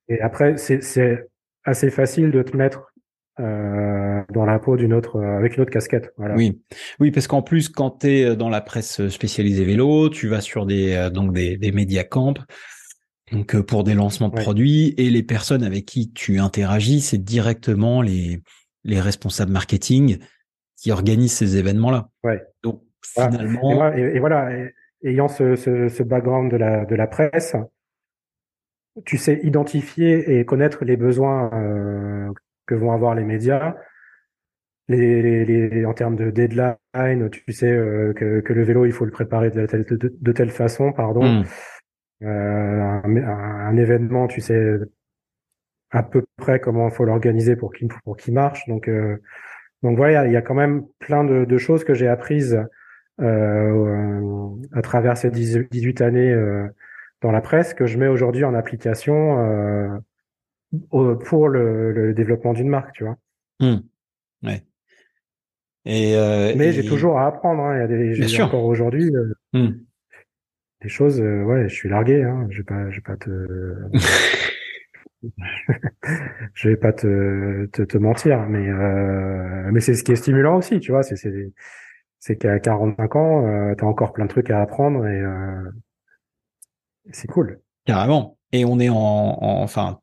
Et 0.07 0.21
après, 0.21 0.55
c'est 0.55 1.27
assez 1.65 1.89
facile 1.89 2.31
de 2.31 2.41
te 2.41 2.55
mettre 2.55 2.93
euh, 3.39 4.21
dans 4.31 4.45
la 4.45 4.59
peau 4.59 4.77
d'une 4.77 4.93
autre, 4.93 5.17
euh, 5.17 5.37
avec 5.37 5.57
une 5.57 5.63
autre 5.63 5.71
casquette. 5.71 6.13
Voilà. 6.17 6.35
Oui, 6.35 6.61
oui, 6.99 7.11
parce 7.11 7.27
qu'en 7.27 7.41
plus, 7.41 7.67
quand 7.67 7.99
tu 7.99 8.07
es 8.07 8.25
euh, 8.25 8.35
dans 8.35 8.49
la 8.49 8.61
presse 8.61 9.07
spécialisée 9.09 9.65
vélo, 9.65 10.09
tu 10.09 10.27
vas 10.27 10.39
sur 10.39 10.65
des 10.65 11.09
donc 11.11 11.33
des, 11.33 11.57
des 11.57 11.71
médias 11.73 12.03
camp, 12.03 12.35
donc 13.31 13.59
pour 13.61 13.83
des 13.83 13.95
lancements 13.95 14.29
de 14.29 14.39
produits, 14.39 14.93
et 14.97 15.09
les 15.09 15.23
personnes 15.23 15.63
avec 15.63 15.85
qui 15.85 16.13
tu 16.13 16.39
interagis, 16.39 17.01
c'est 17.01 17.17
directement 17.17 18.01
les 18.01 18.41
les 18.85 19.01
responsables 19.01 19.51
marketing 19.51 20.19
qui 20.83 20.91
organisent 20.91 21.33
ces 21.33 21.55
événements-là. 21.55 22.09
Ouais. 22.25 22.43
Donc 22.61 22.81
finalement, 23.01 23.93
et, 23.93 24.19
voilà, 24.19 24.49
ayant 25.03 25.29
ce, 25.29 25.55
ce, 25.55 25.87
ce, 25.87 26.03
background 26.03 26.51
de 26.51 26.57
la 26.57 26.83
de 26.83 26.95
la 26.95 27.07
presse, 27.07 27.55
tu 29.05 29.17
sais 29.17 29.39
identifier 29.43 30.37
et 30.37 30.45
connaître 30.45 30.83
les 30.83 30.97
besoins 30.97 31.49
euh, 31.53 32.33
que 32.65 32.75
vont 32.75 32.91
avoir 32.91 33.15
les 33.15 33.23
médias. 33.23 33.75
Les, 34.89 35.45
les, 35.45 35.85
en 35.85 35.93
termes 35.93 36.17
de 36.17 36.29
deadline, 36.29 37.29
tu 37.31 37.53
sais 37.53 37.71
euh, 37.71 38.11
que, 38.11 38.41
que, 38.41 38.51
le 38.51 38.63
vélo, 38.63 38.85
il 38.85 38.91
faut 38.91 39.05
le 39.05 39.11
préparer 39.11 39.49
de 39.49 39.65
telle, 39.65 39.85
de, 39.85 40.31
telle 40.33 40.49
façon, 40.49 40.91
pardon. 40.91 41.23
Hmm. 41.23 41.43
Euh, 42.23 42.81
un, 43.05 43.15
un, 43.15 43.77
événement, 43.77 44.27
tu 44.27 44.41
sais 44.41 44.79
à 45.91 46.03
peu 46.03 46.25
près 46.35 46.59
comment 46.59 46.89
il 46.89 46.93
faut 46.93 47.05
l'organiser 47.05 47.55
pour 47.55 47.71
qu'il 47.71 47.87
pour 48.03 48.17
qu'il 48.17 48.33
marche. 48.33 48.67
Donc 48.67 48.89
donc 49.83 49.97
voilà, 49.97 50.25
il 50.25 50.33
y 50.33 50.37
a 50.37 50.41
quand 50.41 50.55
même 50.55 50.85
plein 50.99 51.23
de, 51.23 51.45
de 51.45 51.57
choses 51.57 51.83
que 51.83 51.93
j'ai 51.93 52.07
apprises 52.07 52.59
euh, 53.21 54.49
à 54.71 54.81
travers 54.81 55.17
ces 55.17 55.29
18 55.29 56.01
années 56.01 56.35
dans 57.21 57.31
la 57.31 57.41
presse 57.41 57.73
que 57.73 57.85
je 57.85 57.97
mets 57.97 58.07
aujourd'hui 58.07 58.43
en 58.43 58.53
application 58.53 60.01
pour 60.89 61.49
le, 61.49 62.13
développement 62.15 62.53
d'une 62.53 62.69
marque, 62.69 62.93
tu 62.93 63.03
vois. 63.03 63.17
Mmh. 63.59 63.77
Ouais. 64.43 64.63
Et 65.85 66.15
euh, 66.15 66.53
Mais 66.55 66.71
j'ai 66.71 66.85
toujours 66.85 67.19
à 67.19 67.27
apprendre. 67.27 67.63
Hein. 67.63 67.75
Il 67.77 67.79
y 67.79 67.83
a 67.83 67.87
des, 67.87 68.13
Bien 68.13 68.27
sûr. 68.27 68.45
encore 68.45 68.63
aujourd'hui 68.63 69.11
euh, 69.15 69.33
mmh. 69.53 69.69
des 70.81 70.89
choses. 70.89 71.21
Euh, 71.21 71.43
ouais, 71.43 71.67
je 71.69 71.75
suis 71.75 71.89
largué. 71.89 72.23
Hein. 72.23 72.47
Je 72.49 72.57
vais 72.57 72.63
pas, 72.63 72.89
je 72.89 72.95
vais 72.95 73.01
pas 73.01 73.17
te. 73.17 73.29
je 76.53 76.69
vais 76.69 76.77
pas 76.77 76.93
te, 76.93 77.97
mentir, 77.97 78.45
mais 78.47 78.67
euh, 78.67 79.69
mais 79.71 79.79
c'est 79.79 79.93
ce 79.95 80.03
qui 80.03 80.11
est 80.11 80.17
stimulant 80.17 80.57
aussi, 80.57 80.79
tu 80.79 80.91
vois. 80.91 81.03
C'est 81.03 81.15
c'est 82.25 82.37
qu'à 82.37 82.57
45 82.57 83.15
ans, 83.17 83.45
euh, 83.45 83.75
tu 83.77 83.83
as 83.83 83.87
encore 83.87 84.13
plein 84.13 84.23
de 84.23 84.29
trucs 84.29 84.49
à 84.49 84.61
apprendre 84.61 85.05
et 85.05 85.19
euh, 85.19 85.69
c'est 87.11 87.27
cool. 87.27 87.59
Carrément. 87.83 88.37
Et 88.53 88.63
on 88.63 88.79
est 88.79 88.87
en, 88.87 88.95
en, 88.95 89.61
enfin, 89.61 89.99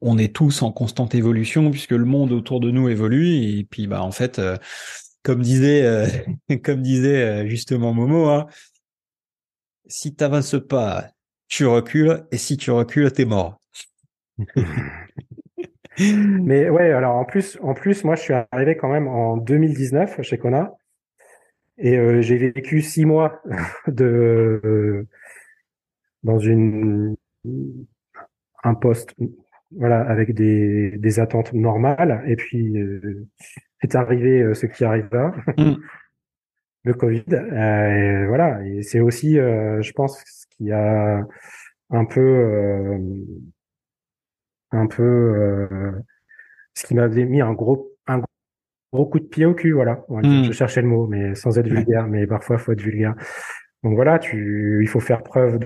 on 0.00 0.18
est 0.18 0.34
tous 0.34 0.62
en 0.62 0.72
constante 0.72 1.14
évolution 1.14 1.70
puisque 1.70 1.92
le 1.92 2.04
monde 2.04 2.32
autour 2.32 2.58
de 2.58 2.72
nous 2.72 2.88
évolue 2.88 3.28
et 3.28 3.62
puis 3.62 3.86
bah 3.86 4.02
en 4.02 4.10
fait 4.10 4.40
euh, 4.40 4.56
comme 5.22 5.40
disait 5.40 6.26
comme 6.64 6.82
disait 6.82 7.48
justement 7.48 7.94
Momo 7.94 8.28
hein, 8.28 8.46
si 9.86 10.16
t'avances 10.16 10.56
pas 10.68 11.10
tu 11.46 11.64
recules 11.64 12.26
et 12.32 12.38
si 12.38 12.56
tu 12.56 12.72
recules 12.72 13.12
t'es 13.12 13.24
mort 13.24 13.60
mais 15.98 16.68
ouais 16.68 16.92
alors 16.92 17.16
en 17.16 17.24
plus 17.24 17.58
en 17.62 17.72
plus 17.74 18.04
moi 18.04 18.16
je 18.16 18.20
suis 18.20 18.34
arrivé 18.52 18.76
quand 18.76 18.88
même 18.88 19.08
en 19.08 19.36
2019 19.36 20.20
chez 20.22 20.38
Kona 20.38 20.72
et 21.78 22.22
j'ai 22.22 22.36
vécu 22.36 22.82
six 22.82 23.04
mois 23.04 23.40
de 23.86 25.06
dans 26.22 26.38
une 26.38 27.16
un 28.64 28.74
poste 28.74 29.14
voilà, 29.72 30.00
avec 30.00 30.34
des, 30.34 30.92
des 30.98 31.20
attentes 31.20 31.52
normales. 31.52 32.22
Et 32.26 32.36
puis 32.36 32.78
euh, 32.78 33.26
est 33.82 33.94
arrivé 33.94 34.42
euh, 34.42 34.54
ce 34.54 34.66
qui 34.66 34.84
arriva, 34.84 35.34
mm. 35.56 35.74
le 36.84 36.94
Covid. 36.94 37.24
Euh, 37.30 38.24
et 38.24 38.26
voilà, 38.26 38.64
et 38.64 38.82
c'est 38.82 39.00
aussi, 39.00 39.34
je 39.34 39.92
pense, 39.92 40.22
ce 40.24 40.46
qui 40.56 40.70
a 40.72 41.26
un 41.90 42.04
peu, 42.04 42.98
un 44.72 44.86
peu, 44.86 45.66
ce 46.74 46.86
qui 46.86 46.94
m'avait 46.94 47.24
mis 47.24 47.40
un 47.40 47.52
gros, 47.52 47.92
un 48.06 48.20
gros 48.92 49.06
coup 49.06 49.20
de 49.20 49.26
pied 49.26 49.46
au 49.46 49.54
cul. 49.54 49.72
Voilà, 49.72 50.04
mm. 50.08 50.44
je 50.44 50.52
cherchais 50.52 50.82
le 50.82 50.88
mot, 50.88 51.06
mais 51.06 51.34
sans 51.34 51.58
être 51.58 51.68
vulgaire. 51.68 52.06
Mais 52.08 52.26
parfois, 52.26 52.58
faut 52.58 52.72
être 52.72 52.82
vulgaire. 52.82 53.14
Donc 53.82 53.94
voilà, 53.94 54.18
tu, 54.18 54.80
il 54.82 54.88
faut 54.88 55.00
faire 55.00 55.22
preuve 55.22 55.58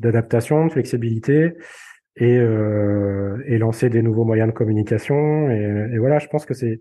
d'adaptation, 0.00 0.66
de 0.66 0.72
flexibilité 0.72 1.54
et, 2.16 2.36
euh, 2.38 3.42
et 3.46 3.58
lancer 3.58 3.88
des 3.88 4.02
nouveaux 4.02 4.24
moyens 4.24 4.48
de 4.48 4.54
communication. 4.54 5.50
Et, 5.50 5.90
et 5.92 5.98
voilà, 5.98 6.18
je 6.18 6.28
pense 6.28 6.46
que 6.46 6.54
c'est 6.54 6.78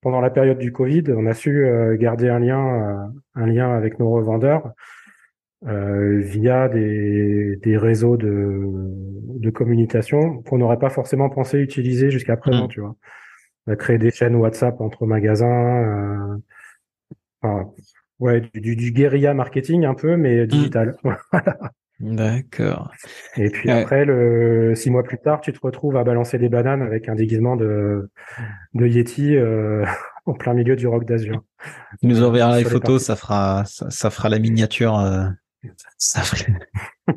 pendant 0.00 0.20
la 0.20 0.30
période 0.30 0.58
du 0.58 0.72
Covid, 0.72 1.04
on 1.16 1.26
a 1.26 1.34
su 1.34 1.64
euh, 1.64 1.96
garder 1.96 2.28
un 2.28 2.38
lien, 2.38 2.64
euh, 2.64 2.96
un 3.34 3.46
lien 3.46 3.74
avec 3.74 3.98
nos 3.98 4.10
revendeurs 4.10 4.72
euh, 5.66 6.20
via 6.20 6.68
des, 6.68 7.56
des 7.62 7.76
réseaux 7.76 8.16
de, 8.16 8.62
de 9.38 9.50
communication 9.50 10.42
qu'on 10.42 10.58
n'aurait 10.58 10.78
pas 10.78 10.90
forcément 10.90 11.30
pensé 11.30 11.58
utiliser 11.58 12.10
jusqu'à 12.10 12.36
présent. 12.36 12.66
Mmh. 12.66 12.70
Tu 12.70 12.80
vois, 12.80 12.96
on 13.66 13.72
a 13.72 13.76
créé 13.76 13.98
des 13.98 14.10
chaînes 14.10 14.34
WhatsApp 14.34 14.80
entre 14.80 15.06
magasins. 15.06 16.40
Enfin, 17.40 17.70
ouais, 18.18 18.42
du, 18.54 18.76
du, 18.76 18.92
guérilla 18.92 19.34
marketing 19.34 19.84
un 19.84 19.94
peu, 19.94 20.16
mais 20.16 20.44
mmh. 20.44 20.46
digital. 20.46 20.96
D'accord. 22.02 22.90
Et 23.36 23.48
puis 23.48 23.70
après, 23.70 24.04
le 24.04 24.74
six 24.74 24.90
mois 24.90 25.04
plus 25.04 25.18
tard, 25.18 25.40
tu 25.40 25.52
te 25.52 25.60
retrouves 25.62 25.96
à 25.96 26.02
balancer 26.02 26.36
des 26.36 26.48
bananes 26.48 26.82
avec 26.82 27.08
un 27.08 27.14
déguisement 27.14 27.54
de, 27.54 28.10
de 28.74 28.86
Yeti 28.88 29.36
euh, 29.36 29.84
en 30.26 30.32
plein 30.32 30.52
milieu 30.52 30.74
du 30.74 30.88
rock 30.88 31.04
d'Azur. 31.04 31.42
Tu 32.00 32.08
nous 32.08 32.24
enverras 32.24 32.58
les 32.58 32.64
photos, 32.64 33.04
ça 33.04 33.14
fera 33.14 33.62
ça, 33.66 34.10
fera 34.10 34.28
la 34.28 34.40
miniature, 34.40 34.98
euh, 34.98 35.26
ça 35.98 36.22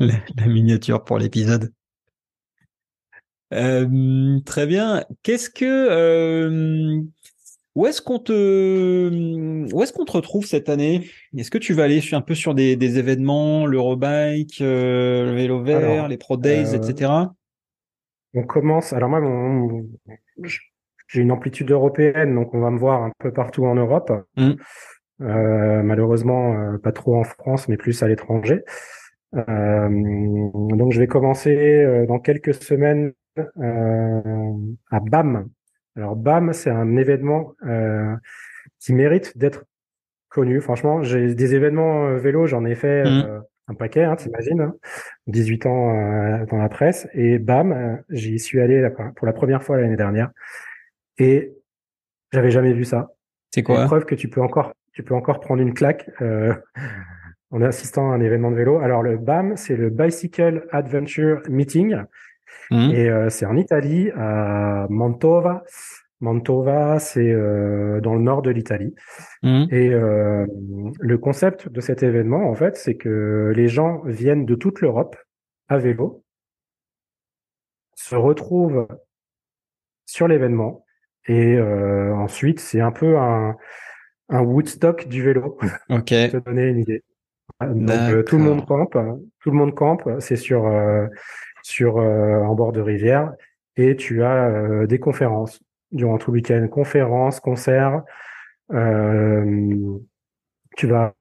la, 0.00 0.46
miniature 0.46 1.04
pour 1.04 1.18
l'épisode. 1.18 1.72
Euh, 3.54 4.40
très 4.44 4.66
bien. 4.66 5.04
Qu'est-ce 5.22 5.50
que 5.50 7.04
où 7.76 7.86
est-ce 7.86 8.00
qu'on 8.00 8.18
te, 8.18 9.70
où 9.70 9.82
est-ce 9.82 9.92
qu'on 9.92 10.06
te 10.06 10.12
retrouve 10.12 10.46
cette 10.46 10.70
année? 10.70 11.10
Est-ce 11.36 11.50
que 11.50 11.58
tu 11.58 11.74
vas 11.74 11.84
aller 11.84 12.00
un 12.12 12.22
peu 12.22 12.34
sur 12.34 12.54
des, 12.54 12.74
des 12.74 12.98
événements, 12.98 13.66
l'Eurobike, 13.66 14.62
euh, 14.62 15.26
le 15.26 15.34
vélo 15.34 15.62
vert, 15.62 16.08
les 16.08 16.16
Pro 16.16 16.38
Days, 16.38 16.74
euh, 16.74 16.78
etc. 16.78 17.12
On 18.32 18.44
commence. 18.44 18.94
Alors 18.94 19.10
moi, 19.10 19.20
j'ai 21.06 21.20
une 21.20 21.30
amplitude 21.30 21.70
européenne, 21.70 22.34
donc 22.34 22.54
on 22.54 22.60
va 22.60 22.70
me 22.70 22.78
voir 22.78 23.02
un 23.02 23.12
peu 23.18 23.30
partout 23.30 23.66
en 23.66 23.74
Europe. 23.74 24.10
Mm. 24.38 24.52
Euh, 25.22 25.82
malheureusement, 25.82 26.54
euh, 26.54 26.78
pas 26.78 26.92
trop 26.92 27.16
en 27.16 27.24
France, 27.24 27.68
mais 27.68 27.76
plus 27.76 28.02
à 28.02 28.08
l'étranger. 28.08 28.64
Euh, 29.34 29.88
donc 30.52 30.92
je 30.92 31.00
vais 31.00 31.06
commencer 31.06 31.56
euh, 31.56 32.06
dans 32.06 32.18
quelques 32.18 32.54
semaines 32.54 33.12
à 34.90 35.00
BAM. 35.00 35.48
Alors 35.94 36.16
BAM, 36.16 36.52
c'est 36.52 36.70
un 36.70 36.96
événement 36.96 37.52
qui 38.80 38.94
mérite 38.94 39.36
d'être 39.36 39.64
connu. 40.28 40.60
Franchement, 40.60 41.02
j'ai 41.02 41.34
des 41.34 41.54
événements 41.54 42.14
vélo, 42.14 42.46
j'en 42.46 42.64
ai 42.64 42.74
fait 42.74 43.04
mm. 43.04 43.42
un 43.68 43.74
paquet, 43.74 44.04
hein, 44.04 44.16
t'imagines, 44.16 44.60
hein, 44.62 44.74
18 45.26 45.66
ans 45.66 46.46
dans 46.46 46.56
la 46.56 46.68
presse. 46.70 47.08
Et 47.12 47.38
BAM, 47.38 48.02
j'y 48.08 48.38
suis 48.38 48.60
allé 48.60 48.88
pour 49.16 49.26
la 49.26 49.34
première 49.34 49.62
fois 49.62 49.78
l'année 49.78 49.96
dernière. 49.96 50.30
Et 51.18 51.52
j'avais 52.32 52.50
jamais 52.50 52.72
vu 52.72 52.84
ça. 52.84 53.12
C'est 53.50 53.62
quoi? 53.62 53.84
Preuve 53.84 54.06
que 54.06 54.14
tu 54.14 54.28
peux 54.28 54.40
encore, 54.40 54.72
tu 54.96 55.02
peux 55.02 55.14
encore 55.14 55.40
prendre 55.40 55.60
une 55.60 55.74
claque 55.74 56.08
euh, 56.22 56.54
en 57.50 57.60
assistant 57.60 58.10
à 58.10 58.14
un 58.14 58.20
événement 58.20 58.50
de 58.50 58.56
vélo. 58.56 58.78
Alors 58.78 59.02
le 59.02 59.18
BAM, 59.18 59.54
c'est 59.58 59.76
le 59.76 59.90
Bicycle 59.90 60.66
Adventure 60.72 61.42
Meeting, 61.50 61.96
mmh. 62.70 62.90
et 62.92 63.10
euh, 63.10 63.28
c'est 63.28 63.44
en 63.44 63.56
Italie, 63.56 64.10
à 64.16 64.86
Mantova. 64.88 65.64
Mantova, 66.20 66.98
c'est 66.98 67.30
euh, 67.30 68.00
dans 68.00 68.14
le 68.14 68.22
nord 68.22 68.40
de 68.40 68.48
l'Italie. 68.48 68.94
Mmh. 69.42 69.66
Et 69.70 69.92
euh, 69.92 70.46
le 70.98 71.18
concept 71.18 71.68
de 71.68 71.82
cet 71.82 72.02
événement, 72.02 72.48
en 72.48 72.54
fait, 72.54 72.78
c'est 72.78 72.96
que 72.96 73.52
les 73.54 73.68
gens 73.68 74.00
viennent 74.06 74.46
de 74.46 74.54
toute 74.54 74.80
l'Europe 74.80 75.14
à 75.68 75.76
vélo, 75.76 76.24
se 77.96 78.16
retrouvent 78.16 78.88
sur 80.06 80.26
l'événement 80.26 80.86
et 81.28 81.56
euh, 81.56 82.14
ensuite, 82.14 82.60
c'est 82.60 82.80
un 82.80 82.92
peu 82.92 83.18
un, 83.18 83.56
un 84.28 84.40
Woodstock 84.40 85.08
du 85.08 85.22
vélo. 85.22 85.58
Ok. 85.88 86.12
pour 86.30 86.32
te 86.32 86.38
donner 86.38 86.68
une 86.68 86.78
idée. 86.78 87.02
Donc, 87.60 87.90
euh, 87.90 88.22
tout 88.22 88.36
le 88.36 88.44
monde 88.44 88.66
campe, 88.66 88.98
tout 89.40 89.50
le 89.50 89.56
monde 89.56 89.74
campe. 89.74 90.08
C'est 90.18 90.36
sur 90.36 90.66
euh, 90.66 91.06
sur 91.62 91.96
en 91.96 92.54
bord 92.54 92.72
de 92.72 92.80
rivière 92.80 93.32
et 93.76 93.96
tu 93.96 94.22
as 94.22 94.86
des 94.86 94.98
conférences 94.98 95.60
durant 95.92 96.18
tout 96.18 96.30
le 96.30 96.36
week-end, 96.36 96.66
conférences, 96.68 97.40
concerts. 97.40 98.02
tu 98.70 98.76
vas 100.86 101.14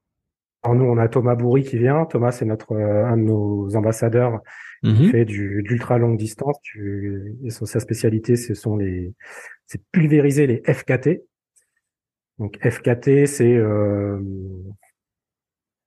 alors 0.64 0.76
nous, 0.76 0.86
on 0.86 0.98
a 0.98 1.08
Thomas 1.08 1.36
Bourri 1.36 1.64
qui 1.64 1.78
vient. 1.78 2.06
Thomas, 2.06 2.32
c'est 2.32 2.46
notre 2.46 2.76
un 2.76 3.18
de 3.18 3.22
nos 3.22 3.76
ambassadeurs 3.76 4.42
qui 4.84 4.90
mhm. 4.90 5.12
fait 5.12 5.24
du 5.24 5.62
d'ultra 5.62 6.00
longue 6.00 6.18
distance. 6.18 6.58
Tu, 6.64 7.36
sa 7.50 7.80
spécialité, 7.80 8.36
ce 8.36 8.56
sont 8.56 8.76
les 8.76 9.14
c'est 9.68 9.84
pulvériser 9.92 10.48
les 10.48 10.64
FKT. 10.66 11.22
Donc 12.40 12.58
FKT, 12.62 13.28
c'est 13.28 13.56
euh, 13.56 14.20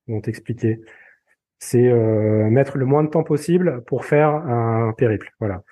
comment 0.06 0.20
t'expliquer? 0.20 0.80
C'est 1.58 1.88
euh, 1.88 2.48
mettre 2.50 2.78
le 2.78 2.86
moins 2.86 3.04
de 3.04 3.08
temps 3.08 3.24
possible 3.24 3.82
pour 3.86 4.04
faire 4.04 4.30
un 4.30 4.92
périple. 4.92 5.32
Voilà. 5.40 5.62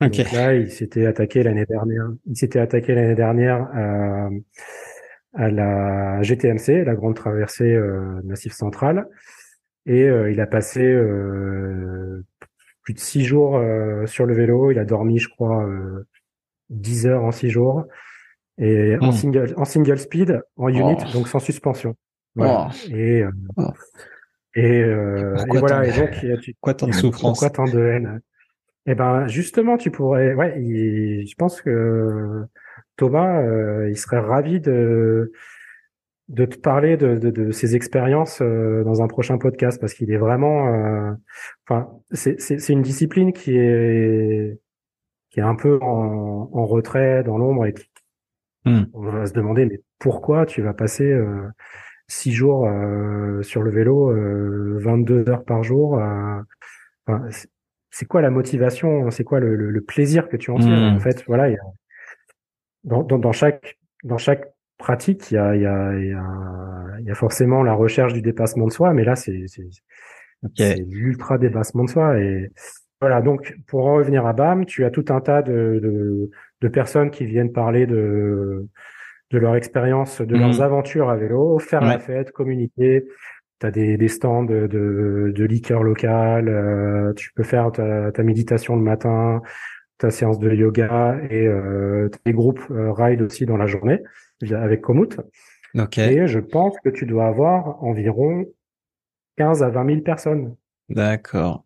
Donc 0.00 0.16
là, 0.32 0.54
il 0.54 0.70
s'était 0.70 1.06
attaqué 1.06 1.42
l'année 1.42 1.64
dernière. 1.64 2.10
Il 2.26 2.36
s'était 2.36 2.58
attaqué 2.58 2.94
l'année 2.94 3.14
dernière 3.14 3.62
à, 3.72 4.28
à, 5.34 5.50
la 5.50 6.22
GTMC, 6.22 6.84
la 6.84 6.94
grande 6.94 7.14
traversée 7.14 7.72
euh, 7.72 8.20
Massif 8.24 8.52
Central, 8.52 9.08
et 9.86 10.02
euh, 10.02 10.30
il 10.30 10.40
a 10.40 10.46
passé 10.46 10.82
euh, 10.82 12.24
plus 12.82 12.92
de 12.92 12.98
six 12.98 13.24
jours 13.24 13.60
sur 14.06 14.26
le 14.26 14.34
vélo. 14.34 14.70
Il 14.70 14.78
a 14.78 14.84
dormi, 14.84 15.18
je 15.18 15.28
crois, 15.28 15.66
10 16.70 17.06
heures 17.06 17.24
en 17.24 17.32
6 17.32 17.50
jours 17.50 17.86
et 18.58 18.96
en 19.00 19.08
hmm. 19.08 19.12
single 19.12 19.54
en 19.56 19.64
single 19.64 19.98
speed 19.98 20.42
en 20.56 20.68
unit 20.68 20.96
oh. 20.98 21.12
donc 21.12 21.28
sans 21.28 21.40
suspension 21.40 21.94
voilà. 22.34 22.68
Oh. 22.70 22.90
et 22.90 23.22
euh, 23.22 23.30
oh. 23.56 23.70
et, 24.54 24.82
euh, 24.82 25.36
et, 25.36 25.58
voilà 25.58 25.86
et 25.86 25.92
donc 25.92 26.40
tu, 26.40 26.54
quoi 26.60 26.74
tant 26.74 26.86
de 26.86 26.92
souffrance 26.92 27.40
pourquoi 27.40 27.50
tant 27.50 27.64
de 27.64 27.80
haine? 27.80 28.20
Et 28.88 28.92
eh 28.92 28.94
ben 28.94 29.26
justement 29.26 29.76
tu 29.76 29.90
pourrais 29.90 30.34
ouais 30.34 30.54
je 30.58 31.34
pense 31.34 31.60
que 31.60 32.44
Thomas 32.96 33.42
euh, 33.42 33.90
il 33.90 33.96
serait 33.96 34.20
ravi 34.20 34.60
de 34.60 35.32
de 36.28 36.44
te 36.44 36.56
parler 36.58 36.96
de, 36.96 37.16
de, 37.16 37.30
de 37.30 37.50
ses 37.52 37.76
expériences 37.76 38.40
euh, 38.42 38.82
dans 38.84 39.02
un 39.02 39.06
prochain 39.06 39.38
podcast 39.38 39.80
parce 39.80 39.92
qu'il 39.94 40.10
est 40.10 40.16
vraiment 40.16 40.68
euh, 40.68 41.12
enfin 41.68 41.88
c'est 42.12 42.40
c'est 42.40 42.72
une 42.72 42.82
discipline 42.82 43.32
qui 43.32 43.56
est 43.56 44.58
qui 45.36 45.40
est 45.40 45.42
un 45.42 45.54
peu 45.54 45.78
en, 45.82 46.48
en 46.50 46.64
retrait, 46.64 47.22
dans 47.22 47.36
l'ombre, 47.36 47.66
et 47.66 47.74
hmm. 48.66 48.84
on 48.92 49.02
va 49.02 49.26
se 49.26 49.32
demander 49.32 49.66
mais 49.66 49.80
pourquoi 49.98 50.46
tu 50.46 50.62
vas 50.62 50.74
passer 50.74 51.10
euh, 51.10 51.48
six 52.08 52.32
jours 52.32 52.68
euh, 52.68 53.42
sur 53.42 53.62
le 53.62 53.70
vélo, 53.70 54.10
euh, 54.10 54.78
22 54.80 55.28
heures 55.28 55.44
par 55.44 55.62
jour 55.62 55.94
enfin, 57.06 57.28
C'est 57.90 58.06
quoi 58.06 58.20
la 58.20 58.30
motivation 58.30 59.10
C'est 59.10 59.24
quoi 59.24 59.40
le, 59.40 59.56
le, 59.56 59.80
plaisir 59.80 60.28
que 60.28 60.36
tu 60.36 60.50
en 60.50 60.58
tires 60.58 60.70
hmm. 60.70 60.96
En 60.96 61.00
fait, 61.00 61.24
voilà, 61.26 61.48
y 61.48 61.54
a, 61.54 61.58
dans, 62.84 63.02
dans, 63.02 63.18
dans, 63.18 63.32
chaque 63.32 63.78
dans 64.04 64.18
chaque 64.18 64.44
pratique, 64.78 65.30
il 65.30 65.34
y 65.34 65.38
a, 65.38 65.56
y, 65.56 65.66
a, 65.66 65.92
y, 65.94 66.12
a, 66.12 67.00
y 67.00 67.10
a 67.10 67.14
forcément 67.14 67.62
la 67.62 67.72
recherche 67.72 68.12
du 68.12 68.22
dépassement 68.22 68.66
de 68.66 68.72
soi, 68.72 68.92
mais 68.92 69.04
là, 69.04 69.16
c'est 69.16 69.46
c'est 69.48 69.64
l'ultra 70.88 71.38
dépassement 71.38 71.84
de 71.84 71.90
soi 71.90 72.18
et 72.18 72.50
voilà, 73.00 73.20
donc 73.20 73.56
pour 73.66 73.86
en 73.86 73.96
revenir 73.96 74.26
à 74.26 74.32
BAM, 74.32 74.64
tu 74.64 74.84
as 74.84 74.90
tout 74.90 75.04
un 75.10 75.20
tas 75.20 75.42
de, 75.42 75.80
de, 75.82 76.30
de 76.60 76.68
personnes 76.68 77.10
qui 77.10 77.24
viennent 77.26 77.52
parler 77.52 77.86
de, 77.86 78.66
de 79.30 79.38
leur 79.38 79.56
expérience, 79.56 80.20
de 80.20 80.36
leurs 80.36 80.54
mhm. 80.54 80.60
aventures 80.60 81.10
à 81.10 81.16
vélo, 81.16 81.58
faire 81.58 81.82
la 81.82 81.98
fête, 81.98 82.32
communiquer. 82.32 83.06
Tu 83.60 83.66
as 83.66 83.70
des, 83.70 83.96
des 83.96 84.08
stands 84.08 84.44
de, 84.44 84.66
de, 84.66 85.32
de 85.34 85.44
liqueurs 85.44 85.82
locales, 85.82 86.48
euh, 86.48 87.14
tu 87.14 87.32
peux 87.34 87.42
faire 87.42 87.72
ta, 87.72 88.12
ta, 88.12 88.22
méditation 88.22 88.76
le 88.76 88.82
matin, 88.82 89.40
ta 89.96 90.10
séance 90.10 90.38
de 90.38 90.52
yoga 90.52 91.18
et 91.30 91.46
euh, 91.46 92.10
des 92.26 92.32
groupes 92.32 92.60
euh, 92.70 92.92
ride 92.92 93.22
aussi 93.22 93.46
dans 93.46 93.56
la 93.56 93.66
journée 93.66 94.02
avec 94.50 94.82
Komoot. 94.82 95.20
Okay. 95.74 96.12
Et 96.12 96.26
je 96.26 96.38
pense 96.38 96.76
que 96.84 96.90
tu 96.90 97.06
dois 97.06 97.26
avoir 97.26 97.82
environ 97.82 98.44
15 99.38 99.62
à 99.62 99.70
20 99.70 99.86
000 99.86 100.00
personnes. 100.00 100.54
D'accord. 100.88 101.65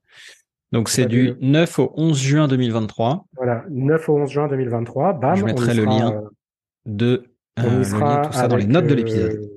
Donc 0.73 0.89
c'est 0.89 1.07
du 1.07 1.35
9 1.41 1.79
au 1.81 1.93
11 1.97 2.19
juin 2.19 2.49
2023. 2.49 3.27
Voilà, 3.37 3.65
9 3.71 4.09
au 4.09 4.19
11 4.19 4.31
juin 4.31 4.49
2023. 4.49 5.15
Bam, 5.15 5.37
Je 5.37 5.45
mettrai 5.45 5.75
le 5.75 5.85
lien 5.85 6.13
euh, 6.13 6.29
de 6.87 7.25
on 7.59 7.63
y 7.63 7.67
euh, 7.67 7.85
sera 7.85 8.27
tout 8.27 8.33
ça 8.33 8.47
dans 8.47 8.57
les 8.57 8.67
notes 8.67 8.87
de 8.87 8.95
l'épisode. 8.95 9.51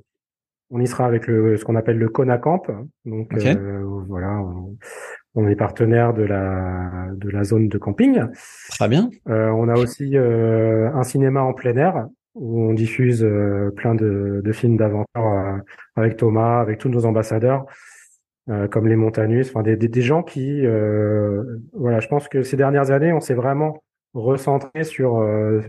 on 0.72 0.80
y 0.80 0.88
sera 0.88 1.06
avec 1.06 1.28
le 1.28 1.56
ce 1.58 1.66
qu'on 1.66 1.76
appelle 1.76 2.00
le 2.00 2.10
Conacamp. 2.10 2.64
Donc 3.06 3.32
euh, 3.34 3.84
voilà, 4.08 4.44
on, 5.36 5.48
est 5.48 5.56
partenaire 5.56 6.14
de 6.16 6.24
la 6.24 7.10
de 7.16 7.30
la 7.30 7.44
zone 7.44 7.70
de 7.70 7.78
camping. 7.78 8.24
Très 8.70 8.88
bien. 8.88 9.10
on 9.28 9.70
a 9.70 9.76
aussi 9.76 10.18
un 10.18 11.04
cinéma 11.04 11.44
en 11.44 11.54
plein 11.54 11.78
air 11.78 12.08
où 12.34 12.62
on 12.62 12.74
diffuse 12.74 13.24
plein 13.76 13.94
de, 13.94 14.42
de 14.44 14.52
films 14.52 14.78
d'aventure 14.78 15.62
avec 15.96 16.18
Thomas, 16.18 16.60
avec 16.60 16.80
tous 16.80 16.90
nos 16.90 17.06
ambassadeurs. 17.06 17.68
Euh, 18.50 18.68
comme 18.68 18.88
les 18.88 18.98
Montanus, 18.98 19.50
enfin 19.50 19.64
des, 19.64 19.78
des, 19.78 20.02
gens 20.02 20.22
qui, 20.22 20.66
euh, 20.66 21.60
voilà, 21.72 22.02
je 22.02 22.10
pense 22.10 22.28
que 22.28 22.44
ces 22.44 22.58
dernières 22.58 22.92
années, 22.92 23.14
on 23.14 23.22
s'est 23.22 23.36
vraiment 23.36 23.82
recentré 24.14 24.84
sur 24.84 25.20
euh, 25.20 25.62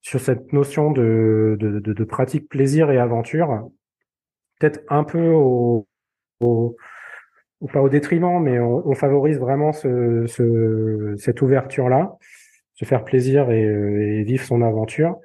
sur 0.00 0.18
cette 0.18 0.54
notion 0.54 0.90
de, 0.90 1.58
de, 1.60 1.80
de, 1.80 1.92
de, 1.92 2.04
pratique 2.04 2.48
plaisir 2.48 2.90
et 2.90 2.96
aventure, 2.96 3.68
peut-être 4.58 4.80
un 4.88 5.04
peu 5.04 5.28
au, 5.28 5.86
au, 6.40 6.76
pas 7.70 7.82
au 7.82 7.90
détriment, 7.90 8.42
mais 8.42 8.58
on, 8.58 8.88
on 8.88 8.94
favorise 8.94 9.38
vraiment 9.38 9.72
ce, 9.72 10.24
ce, 10.26 11.14
cette 11.18 11.42
ouverture-là, 11.42 12.16
se 12.72 12.86
faire 12.86 13.04
plaisir 13.04 13.50
et, 13.50 13.64
et, 13.64 14.22
vivre 14.22 14.44
son 14.44 14.62
aventure. 14.62 15.18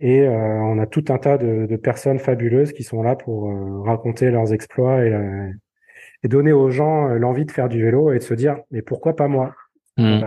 Et 0.00 0.22
euh, 0.22 0.32
on 0.32 0.80
a 0.80 0.86
tout 0.86 1.04
un 1.10 1.18
tas 1.18 1.38
de, 1.38 1.66
de, 1.66 1.76
personnes 1.76 2.18
fabuleuses 2.18 2.72
qui 2.72 2.82
sont 2.82 3.02
là 3.04 3.14
pour 3.14 3.50
euh, 3.50 3.82
raconter 3.82 4.32
leurs 4.32 4.52
exploits 4.52 5.04
et, 5.04 5.12
et 6.22 6.28
donner 6.28 6.52
aux 6.52 6.70
gens 6.70 7.08
euh, 7.08 7.18
l'envie 7.18 7.44
de 7.44 7.50
faire 7.50 7.68
du 7.68 7.82
vélo 7.82 8.12
et 8.12 8.18
de 8.18 8.22
se 8.22 8.34
dire 8.34 8.58
mais 8.70 8.82
pourquoi 8.82 9.16
pas 9.16 9.28
moi? 9.28 9.54
Mmh. 9.96 10.20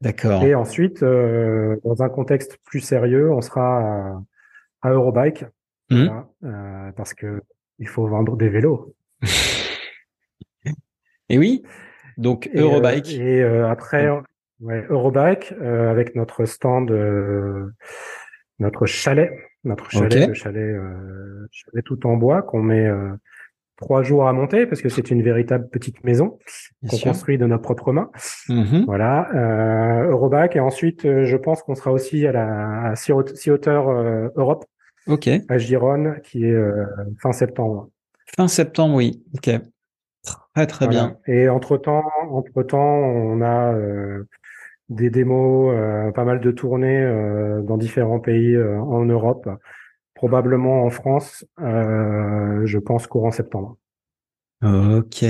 D'accord. 0.00 0.44
Et 0.44 0.54
ensuite, 0.54 1.02
euh, 1.02 1.76
dans 1.84 2.02
un 2.02 2.08
contexte 2.08 2.58
plus 2.64 2.80
sérieux, 2.80 3.32
on 3.32 3.40
sera 3.40 4.22
à, 4.82 4.90
Eurobike 4.90 5.44
mmh. 5.90 6.08
euh, 6.44 6.92
parce 6.92 7.14
que 7.14 7.42
il 7.78 7.88
faut 7.88 8.06
vendre 8.06 8.36
des 8.36 8.48
vélos. 8.48 8.94
et 11.28 11.38
oui, 11.38 11.64
donc 12.16 12.48
Eurobike. 12.54 13.14
Et, 13.14 13.42
après, 13.42 14.08
ouais, 14.60 14.86
Eurobike 14.88 15.52
avec 15.60 16.14
notre 16.14 16.44
stand, 16.44 16.92
notre 18.60 18.86
chalet, 18.86 19.32
notre 19.64 19.90
chalet, 19.90 20.28
le 20.28 20.34
chalet, 20.34 20.76
chalet 21.50 21.84
tout 21.84 22.06
en 22.06 22.16
bois 22.16 22.42
qu'on 22.42 22.62
met 22.62 22.88
trois 23.76 24.02
jours 24.02 24.28
à 24.28 24.32
monter 24.32 24.66
parce 24.66 24.80
que 24.80 24.88
c'est 24.88 25.10
une 25.10 25.22
véritable 25.22 25.68
petite 25.68 26.04
maison 26.04 26.38
qu'on 26.88 26.98
construit 26.98 27.38
de 27.38 27.46
nos 27.46 27.58
propres 27.58 27.92
mains. 27.92 28.10
Mmh 28.48 28.84
Voilà, 28.86 29.28
euh, 29.34 30.10
Eurobac 30.10 30.56
et 30.56 30.60
ensuite 30.60 31.04
euh, 31.04 31.24
je 31.24 31.36
pense 31.36 31.62
qu'on 31.62 31.74
sera 31.74 31.92
aussi 31.92 32.26
à 32.26 32.32
la 32.32 32.94
Sea 32.96 33.12
Hauteur 33.50 33.88
euh, 33.88 34.28
Europe. 34.36 34.64
Ok. 35.06 35.28
À 35.48 35.58
Gironne 35.58 36.20
qui 36.22 36.44
est 36.44 36.52
euh, 36.52 36.84
fin 37.20 37.32
septembre. 37.32 37.88
Fin 38.36 38.48
septembre, 38.48 38.96
oui. 38.96 39.22
Ok. 39.34 39.50
Très 40.54 40.66
très 40.66 40.88
bien. 40.88 41.16
Et 41.26 41.48
entre 41.48 41.76
temps, 41.76 42.04
entre 42.30 42.62
temps, 42.62 42.78
on 42.80 43.42
a 43.42 43.74
des 44.88 45.10
démos, 45.10 45.74
pas 46.14 46.24
mal 46.24 46.40
de 46.40 46.50
tournées 46.50 47.04
dans 47.64 47.76
différents 47.76 48.20
pays 48.20 48.56
en 48.56 49.04
Europe 49.04 49.48
probablement 50.14 50.84
en 50.84 50.90
France, 50.90 51.44
euh, 51.60 52.64
je 52.64 52.78
pense 52.78 53.06
courant 53.06 53.30
septembre. 53.30 53.76
Ok, 54.62 55.24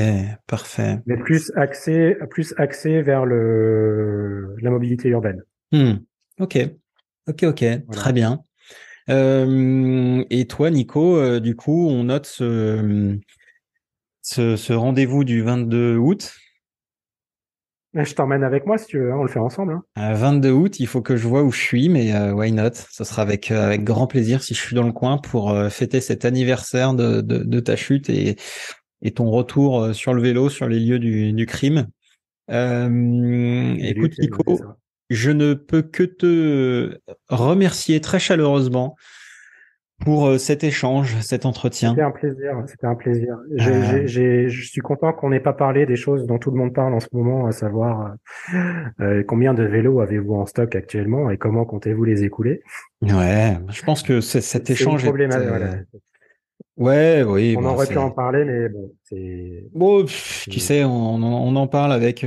parfait. 0.47 1.01
Mais 1.07 1.17
plus 1.17 1.51
axé, 1.57 2.17
plus 2.31 2.55
axé 2.57 3.03
vers 3.03 3.27
le 3.27 4.55
la 4.61 4.71
mobilité 4.71 5.09
urbaine. 5.09 5.43
Hmm. 5.73 5.95
Ok, 6.39 6.59
ok, 7.29 7.43
ok, 7.45 7.65
très 7.91 8.13
bien. 8.13 8.43
Euh, 9.11 10.25
et 10.31 10.47
toi, 10.47 10.71
Nico, 10.71 11.17
euh, 11.17 11.41
du 11.41 11.57
coup, 11.57 11.89
on 11.89 12.05
note 12.05 12.27
ce, 12.27 13.19
ce, 14.23 14.57
ce 14.57 14.73
rendez-vous 14.73 15.25
du 15.25 15.43
22 15.43 15.97
août. 15.97 16.33
Je 17.95 18.13
t'emmène 18.15 18.43
avec 18.43 18.67
moi 18.67 18.77
si 18.77 18.87
tu 18.87 18.99
veux, 18.99 19.13
hein, 19.13 19.17
on 19.19 19.23
le 19.23 19.29
fait 19.29 19.39
ensemble. 19.39 19.81
Hein. 19.97 20.15
22 20.15 20.51
août, 20.51 20.81
il 20.81 20.87
faut 20.89 21.01
que 21.01 21.17
je 21.17 21.29
vois 21.29 21.45
où 21.45 21.53
je 21.53 21.61
suis, 21.61 21.89
mais 21.89 22.13
euh, 22.13 22.33
why 22.33 22.51
not? 22.51 22.73
Ce 22.91 23.05
sera 23.05 23.23
avec 23.23 23.53
euh, 23.53 23.65
avec 23.65 23.85
grand 23.85 24.09
plaisir 24.09 24.43
si 24.43 24.55
je 24.55 24.61
suis 24.61 24.75
dans 24.75 24.83
le 24.83 24.93
coin 24.93 25.19
pour 25.19 25.51
euh, 25.51 25.69
fêter 25.69 26.01
cet 26.01 26.25
anniversaire 26.25 26.95
de, 26.95 27.21
de, 27.21 27.39
de, 27.39 27.61
ta 27.61 27.77
chute 27.77 28.11
et, 28.11 28.37
et 29.03 29.13
ton 29.13 29.31
retour 29.31 29.95
sur 29.95 30.13
le 30.13 30.21
vélo 30.21 30.49
sur 30.49 30.69
les 30.69 30.81
lieux 30.81 30.99
du, 30.99 31.33
du 31.33 31.47
crime. 31.47 31.87
écoute 32.49 34.13
Nico, 34.19 34.61
je 35.11 35.31
ne 35.31 35.55
peux 35.55 35.83
que 35.83 36.03
te 36.03 36.99
remercier 37.29 38.01
très 38.01 38.19
chaleureusement 38.19 38.97
pour 40.05 40.27
euh, 40.27 40.39
cet 40.39 40.65
échange, 40.65 41.17
cet 41.21 41.47
entretien. 41.47 41.91
C'était 41.91 42.03
un 42.03 42.11
plaisir, 42.11 42.65
c'était 42.67 42.87
un 42.87 42.95
plaisir. 42.95 43.39
Euh. 43.59 44.07
je 44.07 44.67
suis 44.67 44.81
content 44.81 45.13
qu'on 45.13 45.31
n'ait 45.31 45.41
pas 45.41 45.53
parlé 45.53 45.87
des 45.87 45.97
choses 45.97 46.27
dont 46.27 46.39
tout 46.39 46.51
le 46.51 46.59
monde 46.59 46.75
parle 46.75 46.95
en 46.95 47.01
ce 47.01 47.09
moment, 47.13 47.47
à 47.47 47.53
savoir 47.53 48.15
euh, 49.01 49.23
combien 49.27 49.55
de 49.55 49.63
vélos 49.63 50.01
avez-vous 50.01 50.35
en 50.35 50.47
stock 50.47 50.75
actuellement 50.75 51.31
et 51.31 51.39
comment 51.39 51.65
comptez-vous 51.65 52.05
les 52.05 52.25
écouler? 52.25 52.63
Ouais, 53.03 53.57
je 53.71 53.83
pense 53.83 54.03
que 54.03 54.21
cet 54.21 54.71
échange 54.71 55.05
est... 55.05 55.13
Ouais, 56.77 57.23
oui. 57.23 57.55
On 57.57 57.65
aurait 57.65 57.87
pu 57.87 57.99
en 57.99 58.11
parler, 58.11 58.45
mais 58.45 58.69
bon, 58.69 58.91
c'est. 59.05 59.65
Bon, 59.73 60.05
tu 60.05 60.59
sais, 60.59 60.83
on, 60.83 61.15
on, 61.23 61.55
en 61.55 61.67
parle 61.69 61.93
avec. 61.93 62.27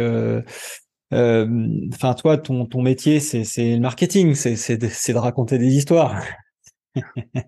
Enfin, 1.11 2.13
toi, 2.13 2.37
ton, 2.37 2.65
ton 2.65 2.81
métier, 2.81 3.19
c'est 3.19 3.75
le 3.75 3.81
marketing, 3.81 4.35
c'est 4.35 4.77
de 4.77 5.17
raconter 5.17 5.57
des 5.57 5.75
histoires. 5.75 6.15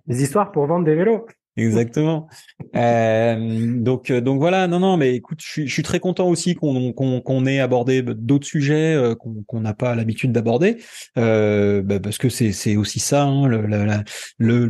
Des 0.08 0.24
histoires 0.24 0.52
pour 0.52 0.66
vendre 0.66 0.86
des 0.86 0.96
vélos. 0.96 1.26
Exactement. 1.58 2.28
euh, 2.76 3.82
donc, 3.82 4.12
euh, 4.12 4.22
donc 4.22 4.40
voilà. 4.40 4.68
Non, 4.68 4.80
non, 4.80 4.98
mais 4.98 5.16
écoute, 5.16 5.40
je 5.42 5.48
suis, 5.48 5.68
je 5.68 5.74
suis 5.74 5.84
très 5.84 6.00
content 6.00 6.28
aussi 6.28 6.56
qu'on 6.56 6.94
qu'on 6.94 7.46
ait 7.46 7.60
abordé 7.60 8.02
d'autres 8.02 8.48
sujets 8.48 8.96
euh, 8.96 9.16
qu'on 9.16 9.60
n'a 9.60 9.74
pas 9.74 9.96
l'habitude 9.96 10.32
d'aborder, 10.32 10.78
euh, 11.18 11.82
bah 11.82 12.00
parce 12.00 12.18
que 12.18 12.30
c'est 12.30 12.52
c'est 12.52 12.78
aussi 12.78 13.00
ça, 13.00 13.24
hein, 13.24 13.48
le, 13.48 13.66
la, 13.66 14.04
le, 14.38 14.70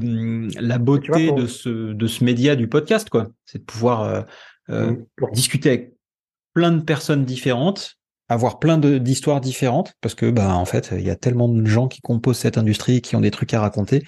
la 0.60 0.78
beauté 0.78 1.32
de 1.32 1.46
ce 1.46 1.94
de 1.94 2.08
ce 2.08 2.24
média 2.24 2.56
du 2.56 2.68
podcast, 2.68 3.10
quoi. 3.10 3.28
C'est 3.46 3.60
de 3.60 3.66
pouvoir 3.66 4.26
discuter 5.34 5.70
avec 5.70 5.94
plein 6.54 6.72
de 6.72 6.82
personnes 6.82 7.26
différentes 7.26 8.00
avoir 8.32 8.60
plein 8.60 8.78
d'histoires 8.78 9.42
différentes 9.42 9.94
parce 10.02 10.14
que 10.14 10.30
bah 10.30 10.54
en 10.54 10.66
fait 10.66 10.92
il 10.92 11.02
y 11.02 11.10
a 11.10 11.16
tellement 11.16 11.50
de 11.50 11.66
gens 11.66 11.88
qui 11.88 12.00
composent 12.00 12.38
cette 12.38 12.60
industrie 12.60 13.02
qui 13.02 13.16
ont 13.16 13.22
des 13.22 13.32
trucs 13.32 13.56
à 13.56 13.60
raconter 13.60 14.04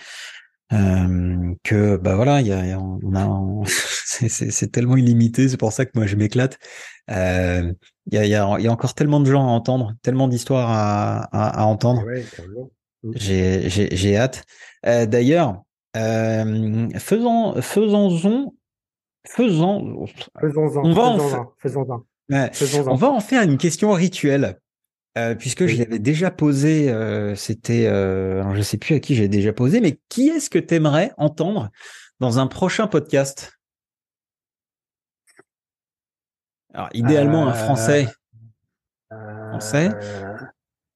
euh, 0.74 1.54
que 1.64 1.98
bah 1.98 2.16
voilà, 2.16 2.42
il 2.42 2.48
y 2.48 2.54
a, 2.54 2.80
on 2.80 3.16
a, 3.16 3.66
c'est 3.68 4.72
tellement 4.72 4.98
illimité, 4.98 5.50
c'est 5.50 5.58
pour 5.58 5.74
ça 5.74 5.86
que 5.86 5.92
moi 5.96 6.08
je 6.08 6.16
m'éclate. 6.16 6.58
Euh, 7.10 7.74
il 8.08 8.14
y, 8.14 8.18
a, 8.18 8.26
y, 8.26 8.36
a, 8.36 8.60
y 8.60 8.68
a 8.68 8.72
encore 8.72 8.94
tellement 8.94 9.20
de 9.20 9.30
gens 9.30 9.44
à 9.44 9.52
entendre, 9.52 9.94
tellement 10.02 10.28
d'histoires 10.28 10.70
à, 10.70 11.24
à, 11.32 11.62
à, 11.62 11.66
entendre. 11.66 12.04
Mm. 13.04 13.12
J'ai 13.16 14.18
hâte. 14.18 14.46
Euh, 14.86 15.06
D'ailleurs, 15.06 15.62
euh, 15.98 16.88
faisons 17.00 17.62
faisons 17.62 18.10
faisons 18.10 18.54
faisons 19.28 20.06
on 20.84 20.94
va 20.94 21.04
en, 21.04 21.54
faisons 21.60 21.86
on 22.88 22.96
va 22.96 23.10
en 23.10 23.20
faire 23.20 23.44
une 23.44 23.58
question 23.58 23.92
rituelle. 23.92 24.58
Euh, 25.18 25.36
puisque 25.36 25.66
je 25.66 25.78
l'avais 25.78 26.00
déjà 26.00 26.32
posé, 26.32 26.90
euh, 26.90 27.36
c'était, 27.36 27.86
euh, 27.88 28.56
je 28.56 28.62
sais 28.62 28.78
plus 28.78 28.96
à 28.96 29.00
qui 29.02 29.16
j'ai 29.16 29.28
déjà 29.28 29.52
posé, 29.52 29.82
mais 29.82 30.00
qui 30.08 30.30
est-ce 30.30 30.50
que 30.50 30.60
tu 30.60 30.74
aimerais 30.76 31.12
entendre 31.18 31.70
dans 32.22 32.40
un 32.40 32.48
prochain 32.48 32.88
podcast? 32.88 33.60
Alors, 36.74 36.90
idéalement, 36.94 37.48
un 37.48 37.54
Français. 37.54 38.08
Français? 39.10 39.90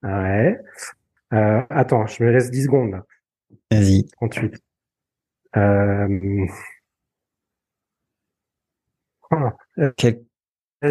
Ouais. 0.02 0.58
attends, 1.32 2.06
je 2.08 2.24
me 2.24 2.32
laisse 2.32 2.50
10 2.50 2.64
secondes. 2.64 3.02
Vas-y. 3.70 4.06
38. 4.12 4.64
Euh... 5.58 6.48
Quel 9.98 10.24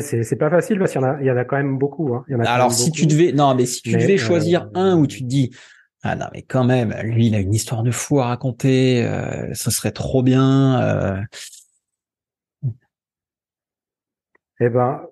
c'est 0.01 0.37
pas 0.37 0.51
facile 0.51 0.79
parce 0.79 0.93
qu'il 0.93 1.01
y 1.01 1.05
en 1.05 1.09
a, 1.09 1.21
il 1.21 1.27
y 1.27 1.31
en 1.31 1.37
a 1.37 1.45
quand 1.45 1.57
même 1.57 1.79
beaucoup. 1.79 2.15
Hein. 2.15 2.25
Alors 2.45 2.73
si 2.73 2.91
tu 2.91 3.07
devais, 3.07 3.33
non, 3.33 3.55
mais 3.55 3.66
si 3.66 3.83
tu 3.83 3.93
devais 3.93 4.16
choisir 4.16 4.65
euh, 4.77 4.81
un 4.81 4.99
où 4.99 5.07
tu 5.07 5.21
te 5.21 5.27
dis, 5.27 5.55
ah 6.03 6.16
non, 6.16 6.27
mais 6.33 6.43
quand 6.43 6.65
même, 6.65 6.95
lui, 7.03 7.29
il 7.29 7.35
a 7.35 7.39
une 7.39 7.55
histoire 7.55 7.83
de 7.83 7.91
fou 7.91 8.21
à 8.21 8.27
raconter, 8.27 9.05
euh, 9.05 9.53
ce 9.55 9.71
serait 9.71 9.93
trop 9.93 10.23
bien. 10.23 10.83
Euh... 10.83 11.21
Eh 14.61 14.69
ben, 14.69 15.03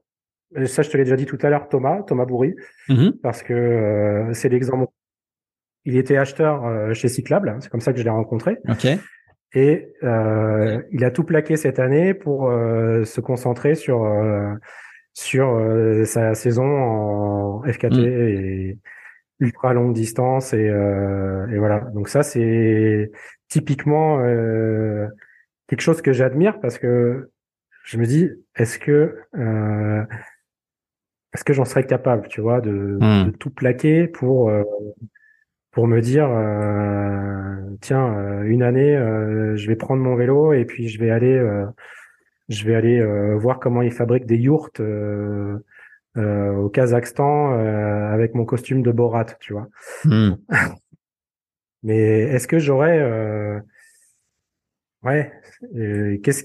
ça, 0.67 0.83
je 0.83 0.91
te 0.91 0.97
l'ai 0.97 1.05
déjà 1.05 1.17
dit 1.17 1.27
tout 1.27 1.39
à 1.43 1.51
l'heure, 1.51 1.69
Thomas, 1.69 2.03
Thomas 2.03 2.27
Bourri, 2.27 2.55
mm-hmm. 2.89 3.21
parce 3.21 3.43
que 3.43 3.53
euh, 3.53 4.35
c'est 4.35 4.49
l'exemple. 4.49 4.87
Il 5.85 5.97
était 5.97 6.17
acheteur 6.17 6.95
chez 6.95 7.09
Cyclable, 7.09 7.57
c'est 7.61 7.69
comme 7.69 7.81
ça 7.81 7.93
que 7.93 7.99
je 7.99 8.05
l'ai 8.05 8.11
rencontré. 8.11 8.59
Ok. 8.69 8.87
Et 9.55 9.93
euh, 10.03 10.83
il 10.93 11.05
a 11.05 11.11
tout 11.11 11.25
plaqué 11.25 11.57
cette 11.57 11.79
année 11.79 12.15
pour 12.15 12.49
euh, 12.49 13.05
se 13.05 13.21
concentrer 13.21 13.75
sur 13.75 14.05
euh, 14.05 14.55
sur 15.13 15.55
euh, 15.55 16.05
sa 16.07 16.35
saison 16.35 16.65
en 16.65 17.63
FKT 17.65 17.93
mm. 17.93 18.05
et 18.05 18.79
ultra 19.41 19.75
longue 19.75 19.93
distance 19.93 20.55
et, 20.55 20.69
euh, 20.69 21.47
et 21.49 21.59
voilà. 21.59 21.81
Donc 21.95 22.09
ça 22.09 22.23
c'est 22.23 23.11
typiquement 23.49 24.19
quelque 25.67 25.81
chose 25.81 26.01
que 26.01 26.13
j'admire 26.13 26.59
parce 26.61 26.79
que 26.79 27.31
je 27.85 27.99
me 27.99 28.07
dis 28.07 28.31
est-ce 28.57 28.79
que 28.79 29.19
est-ce 31.35 31.45
que 31.45 31.53
j'en 31.53 31.65
serais 31.65 31.87
capable, 31.87 32.29
tu 32.29 32.41
vois, 32.41 32.63
de, 32.63 32.71
mm. 32.71 33.27
de 33.27 33.31
tout 33.37 33.51
plaquer 33.51 34.07
pour 34.07 34.51
pour 35.73 35.89
me 35.89 36.01
dire 36.01 36.29
euh, 36.31 37.77
tiens 37.81 38.15
euh, 38.15 38.43
une 38.45 38.63
année 38.63 38.95
euh, 38.97 39.57
je 39.57 39.67
vais 39.67 39.77
prendre 39.77 40.03
mon 40.03 40.15
vélo 40.15 40.53
et 40.53 40.65
puis 40.65 40.89
je 40.89 41.01
vais 41.01 41.11
aller 41.11 41.43
je 42.49 42.65
vais 42.65 42.75
aller 42.75 43.03
voir 43.37 43.59
comment 43.59 43.83
ils 43.83 43.93
fabriquent 43.93 44.27
des 44.27 44.37
yourtes 44.37 44.81
au 44.81 46.69
Kazakhstan 46.69 47.53
avec 48.13 48.35
mon 48.35 48.45
costume 48.45 48.83
de 48.83 48.93
Borat 48.93 49.27
tu 49.41 49.55
vois 49.55 49.69
hmm. 50.05 50.35
mais 51.83 52.21
est-ce 52.21 52.47
que 52.47 52.59
j'aurais 52.59 53.63
ouais 55.03 55.33
qu'est-ce 56.23 56.45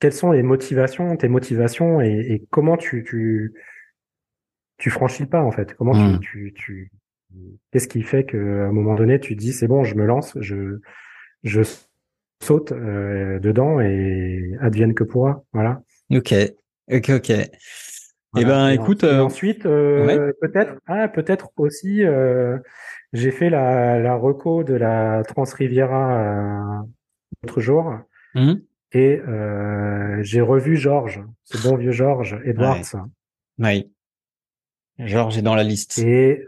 quelles 0.00 0.14
sont 0.14 0.32
les 0.32 0.42
motivations 0.42 1.14
tes 1.16 1.28
motivations 1.28 2.00
et, 2.00 2.32
et 2.32 2.46
comment 2.50 2.78
tu 2.78 3.04
tu 3.04 3.52
tu 4.78 4.88
franchis 4.88 5.26
pas 5.26 5.42
en 5.42 5.52
fait? 5.52 5.74
Comment 5.74 5.92
tu, 5.92 6.00
hmm. 6.00 6.20
tu, 6.20 6.54
tu 6.56 6.90
Qu'est-ce 7.70 7.88
qui 7.88 8.02
fait 8.02 8.24
qu'à 8.24 8.36
un 8.36 8.72
moment 8.72 8.94
donné, 8.94 9.20
tu 9.20 9.36
dis 9.36 9.52
c'est 9.52 9.68
bon, 9.68 9.84
je 9.84 9.94
me 9.94 10.04
lance, 10.04 10.36
je, 10.40 10.80
je 11.42 11.62
saute 12.42 12.72
euh, 12.72 13.38
dedans 13.38 13.80
et 13.80 14.56
advienne 14.60 14.94
que 14.94 15.04
pourra. 15.04 15.44
Voilà. 15.52 15.82
Ok, 16.10 16.34
ok, 16.90 17.10
ok. 17.10 17.30
Eh 17.30 18.44
ben, 18.44 18.68
écoute. 18.70 19.04
Euh, 19.04 19.20
ensuite, 19.20 19.66
euh, 19.66 20.32
peut-être, 20.40 20.76
ah, 20.86 21.08
peut-être 21.08 21.50
aussi, 21.56 22.02
j'ai 23.12 23.30
fait 23.30 23.50
la, 23.50 23.98
la 24.00 24.14
reco 24.14 24.64
de 24.64 24.74
la 24.74 25.22
Transriviera 25.24 26.84
l'autre 27.42 27.60
jour. 27.60 27.94
Mmh. 28.34 28.54
Et 28.92 29.20
j'ai 30.22 30.40
revu 30.40 30.76
Georges, 30.76 31.22
ce 31.44 31.68
bon 31.68 31.76
vieux 31.76 31.92
Georges 31.92 32.40
Edwards. 32.44 32.82
Oui. 33.58 33.92
Georges 34.98 35.38
est 35.38 35.42
dans 35.42 35.54
la 35.54 35.62
liste. 35.62 35.98
Et 35.98 36.44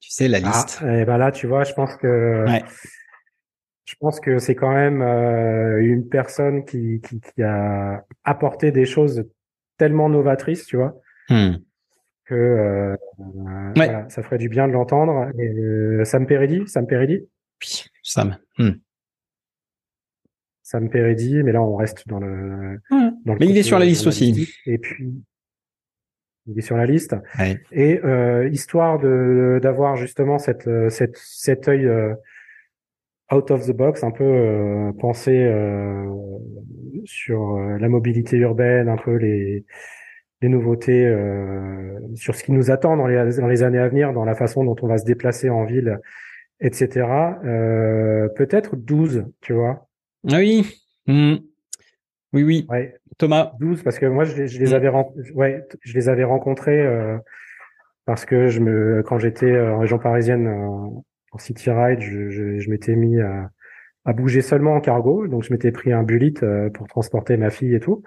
tu 0.00 0.10
sais, 0.10 0.28
la 0.28 0.38
ah, 0.38 0.46
liste. 0.46 0.82
et 0.82 1.04
ben 1.04 1.18
là, 1.18 1.32
tu 1.32 1.46
vois, 1.46 1.64
je 1.64 1.72
pense 1.72 1.96
que 1.96 2.44
je 3.88 3.94
pense 3.98 4.20
que 4.20 4.38
c'est 4.38 4.54
quand 4.54 4.72
même 4.72 5.00
euh, 5.00 5.80
une 5.80 6.08
personne 6.08 6.66
qui, 6.66 7.00
qui, 7.00 7.20
qui, 7.20 7.42
a 7.42 8.04
apporté 8.22 8.70
des 8.70 8.84
choses 8.84 9.24
tellement 9.78 10.10
novatrices, 10.10 10.66
tu 10.66 10.76
vois, 10.76 11.00
hmm. 11.30 11.54
que 12.26 12.34
euh, 12.34 12.96
ouais. 13.18 13.72
voilà, 13.74 14.08
ça 14.10 14.22
ferait 14.22 14.36
du 14.36 14.50
bien 14.50 14.68
de 14.68 14.74
l'entendre. 14.74 15.30
Euh, 15.38 16.04
Sam 16.04 16.26
Peredi, 16.26 16.62
Sam 16.66 16.86
Peredi. 16.86 17.26
Oui, 17.62 17.84
Sam. 18.02 18.36
Hmm. 18.58 18.72
Sam 20.62 20.90
Peredi, 20.90 21.42
mais 21.42 21.52
là 21.52 21.62
on 21.62 21.76
reste 21.76 22.06
dans 22.06 22.20
le. 22.20 22.78
Hmm. 22.90 23.10
Dans 23.24 23.32
le 23.32 23.38
mais 23.40 23.46
il 23.46 23.56
est 23.56 23.62
sur 23.62 23.78
la 23.78 23.86
liste 23.86 24.06
aussi. 24.06 24.50
Et 24.66 24.76
puis 24.76 25.14
il 26.48 26.58
est 26.58 26.62
sur 26.62 26.76
la 26.76 26.86
liste. 26.86 27.14
Ouais. 27.38 27.60
Et 27.72 28.00
euh, 28.04 28.48
histoire 28.48 28.98
de 28.98 29.60
d'avoir 29.62 29.96
justement 29.96 30.38
cette 30.38 30.68
cette 30.90 31.16
cet 31.16 31.68
œil 31.68 31.86
euh, 31.86 32.14
out 33.32 33.50
of 33.50 33.66
the 33.66 33.72
box, 33.72 34.02
un 34.04 34.10
peu 34.10 34.24
euh, 34.24 34.92
penser 34.98 35.44
euh, 35.44 36.06
sur 37.04 37.56
euh, 37.56 37.78
la 37.78 37.88
mobilité 37.88 38.36
urbaine, 38.38 38.88
un 38.88 38.96
peu 38.96 39.16
les 39.16 39.64
les 40.40 40.48
nouveautés 40.48 41.04
euh, 41.04 41.98
sur 42.14 42.34
ce 42.34 42.44
qui 42.44 42.52
nous 42.52 42.70
attend 42.70 42.96
dans 42.96 43.06
les 43.06 43.36
dans 43.38 43.48
les 43.48 43.62
années 43.62 43.78
à 43.78 43.88
venir, 43.88 44.12
dans 44.12 44.24
la 44.24 44.34
façon 44.34 44.64
dont 44.64 44.76
on 44.82 44.86
va 44.86 44.98
se 44.98 45.04
déplacer 45.04 45.50
en 45.50 45.64
ville, 45.64 45.98
etc. 46.60 47.06
Euh, 47.44 48.28
Peut-être 48.36 48.76
12, 48.76 49.26
tu 49.40 49.52
vois. 49.52 49.88
Ah 50.30 50.38
oui. 50.38 50.66
Mmh. 51.06 51.36
Oui, 52.32 52.42
oui. 52.42 52.66
Ouais. 52.68 52.94
Thomas. 53.18 53.52
12 53.60 53.82
parce 53.82 53.98
que 53.98 54.06
moi 54.06 54.24
je, 54.24 54.46
je 54.46 54.58
les 54.58 54.74
avais 54.74 54.90
ouais, 55.34 55.66
je 55.82 55.94
les 55.94 56.08
avais 56.08 56.24
rencontrés 56.24 56.80
euh, 56.80 57.18
parce 58.06 58.24
que 58.24 58.48
je 58.48 58.60
me 58.60 59.02
quand 59.02 59.18
j'étais 59.18 59.58
en 59.60 59.80
région 59.80 59.98
parisienne 59.98 60.46
euh, 60.46 61.00
en 61.32 61.38
city 61.38 61.70
ride, 61.70 62.00
je, 62.00 62.30
je, 62.30 62.58
je 62.58 62.70
m'étais 62.70 62.96
mis 62.96 63.20
à, 63.20 63.50
à, 64.06 64.12
bouger 64.14 64.40
seulement 64.40 64.74
en 64.74 64.80
cargo, 64.80 65.26
donc 65.26 65.42
je 65.42 65.52
m'étais 65.52 65.72
pris 65.72 65.92
un 65.92 66.02
bullet 66.02 66.32
euh, 66.42 66.70
pour 66.70 66.86
transporter 66.88 67.36
ma 67.36 67.50
fille 67.50 67.74
et 67.74 67.80
tout. 67.80 68.02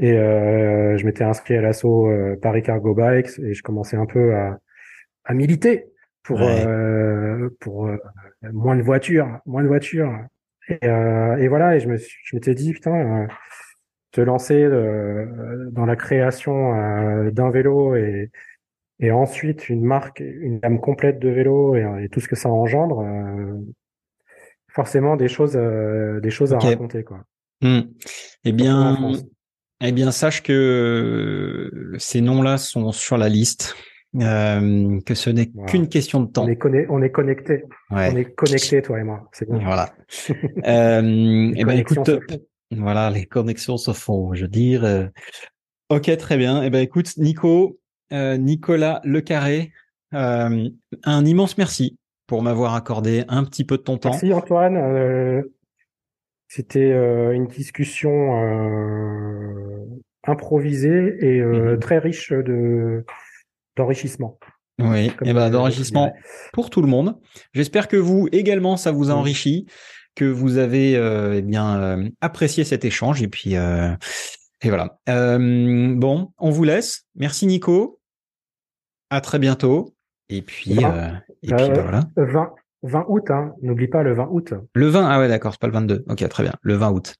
Et 0.00 0.12
euh, 0.12 0.96
je 0.96 1.04
m'étais 1.04 1.24
inscrit 1.24 1.56
à 1.56 1.60
l'assaut 1.60 2.06
euh, 2.08 2.36
Paris 2.40 2.62
Cargo 2.62 2.94
Bikes 2.94 3.38
et 3.40 3.54
je 3.54 3.62
commençais 3.64 3.96
un 3.96 4.06
peu 4.06 4.34
à, 4.36 4.58
à 5.24 5.34
militer 5.34 5.86
pour 6.22 6.38
Ouais. 6.40 6.64
euh, 6.66 7.48
pour 7.60 7.86
euh, 7.88 7.96
moins 8.52 8.76
de 8.76 8.82
voitures, 8.82 9.40
moins 9.46 9.62
de 9.64 9.68
voitures. 9.68 10.12
Et, 10.68 10.78
euh, 10.86 11.36
et 11.38 11.48
voilà, 11.48 11.74
et 11.76 11.80
je 11.80 11.88
me 11.88 11.96
suis, 11.96 12.18
je 12.24 12.36
m'étais 12.36 12.54
dit 12.54 12.72
putain, 12.72 12.94
euh, 12.94 13.26
te 14.12 14.20
lancer 14.20 14.62
euh, 14.62 15.68
dans 15.70 15.86
la 15.86 15.96
création 15.96 16.74
euh, 16.74 17.30
d'un 17.30 17.50
vélo 17.50 17.94
et 17.96 18.30
et 19.00 19.12
ensuite 19.12 19.68
une 19.68 19.84
marque, 19.84 20.18
une 20.20 20.58
gamme 20.58 20.80
complète 20.80 21.20
de 21.20 21.28
vélos 21.28 21.76
et, 21.76 21.86
et 22.02 22.08
tout 22.08 22.18
ce 22.18 22.26
que 22.26 22.34
ça 22.34 22.48
engendre, 22.48 22.98
euh, 23.00 23.54
forcément 24.68 25.14
des 25.16 25.28
choses, 25.28 25.54
euh, 25.56 26.18
des 26.20 26.30
choses 26.30 26.52
à 26.52 26.58
raconter 26.58 27.04
quoi. 27.04 27.20
Hmm. 27.60 27.82
Eh 28.44 28.52
bien, 28.52 29.12
eh 29.80 29.92
bien, 29.92 30.10
sache 30.10 30.42
que 30.42 31.92
ces 31.98 32.20
noms-là 32.20 32.56
sont 32.58 32.90
sur 32.90 33.18
la 33.18 33.28
liste, 33.28 33.76
euh, 34.20 34.98
que 35.06 35.14
ce 35.14 35.30
n'est 35.30 35.50
Voilà. 35.54 35.70
qu'une 35.70 35.88
question 35.88 36.20
de 36.20 36.30
temps. 36.32 36.44
On 36.44 36.48
est 36.48 36.56
conne- 36.56 36.86
on 36.88 37.00
est 37.02 37.10
connecté, 37.10 37.64
Ouais. 37.90 38.10
on 38.12 38.16
est 38.16 38.32
connecté 38.34 38.82
toi 38.82 38.98
et 38.98 39.04
moi, 39.04 39.28
c'est 39.32 39.48
bien. 39.48 39.60
Voilà. 39.64 39.90
euh, 40.66 41.02
Les 41.02 41.52
eh 41.56 41.64
ben, 41.64 41.78
écoute. 41.78 42.10
Voilà, 42.70 43.10
les 43.10 43.26
connexions 43.26 43.76
se 43.78 43.92
font, 43.92 44.34
je 44.34 44.42
veux 44.42 44.48
dire. 44.48 44.84
euh. 44.84 45.06
Ok, 45.90 46.14
très 46.18 46.36
bien. 46.36 46.62
Eh 46.62 46.70
ben, 46.70 46.80
écoute, 46.80 47.16
Nico, 47.16 47.78
euh, 48.12 48.36
Nicolas 48.36 49.00
Le 49.04 49.20
Carré, 49.20 49.72
euh, 50.14 50.68
un 51.04 51.24
immense 51.24 51.56
merci 51.56 51.96
pour 52.26 52.42
m'avoir 52.42 52.74
accordé 52.74 53.24
un 53.28 53.44
petit 53.44 53.64
peu 53.64 53.78
de 53.78 53.82
ton 53.82 53.96
temps. 53.96 54.10
Merci 54.10 54.32
Antoine. 54.32 54.76
Euh, 54.76 55.42
C'était 56.50 56.92
une 57.34 57.46
discussion 57.46 58.08
improvisée 60.26 61.16
et 61.20 61.42
Mhm. 61.42 61.78
très 61.78 61.98
riche 61.98 62.32
de 62.32 63.04
d'enrichissement. 63.76 64.38
Oui, 64.80 65.10
Comme 65.10 65.28
et 65.28 65.32
ben 65.34 65.48
je- 65.48 65.52
d'enrichissement 65.52 66.12
pour 66.52 66.70
tout 66.70 66.80
le 66.82 66.88
monde. 66.88 67.18
J'espère 67.52 67.86
que 67.86 67.96
vous 67.98 68.28
également 68.32 68.76
ça 68.78 68.92
vous 68.92 69.10
a 69.10 69.14
Mm. 69.14 69.18
enrichi, 69.18 69.66
que 70.18 70.24
vous 70.24 70.58
avez 70.58 70.96
euh, 70.96 71.34
eh 71.36 71.42
bien 71.42 71.80
euh, 71.80 72.08
apprécié 72.20 72.64
cet 72.64 72.84
échange 72.84 73.22
et 73.22 73.28
puis 73.28 73.56
euh, 73.56 73.90
et 74.62 74.68
voilà. 74.68 74.98
Bon, 75.06 76.32
on 76.38 76.50
vous 76.50 76.64
laisse. 76.64 77.04
Merci 77.14 77.46
Nico. 77.46 78.00
À 79.10 79.20
très 79.20 79.38
bientôt. 79.38 79.94
Et 80.28 80.42
puis 80.42 80.72
et 80.72 80.74
puis 80.76 81.50
ben, 81.50 81.80
voilà. 81.80 82.04
20, 82.16 82.50
20 82.82 83.04
août, 83.08 83.30
hein. 83.30 83.52
n'oublie 83.62 83.86
pas 83.86 84.02
le 84.02 84.12
20 84.12 84.28
août. 84.32 84.54
Le 84.74 84.86
20 84.88 85.06
ah 85.08 85.20
ouais 85.20 85.28
d'accord 85.28 85.52
c'est 85.52 85.60
pas 85.60 85.68
le 85.68 85.72
22. 85.72 86.04
Ok 86.08 86.28
très 86.28 86.42
bien. 86.42 86.52
Le 86.62 86.74
20 86.74 86.90
août. 86.90 87.14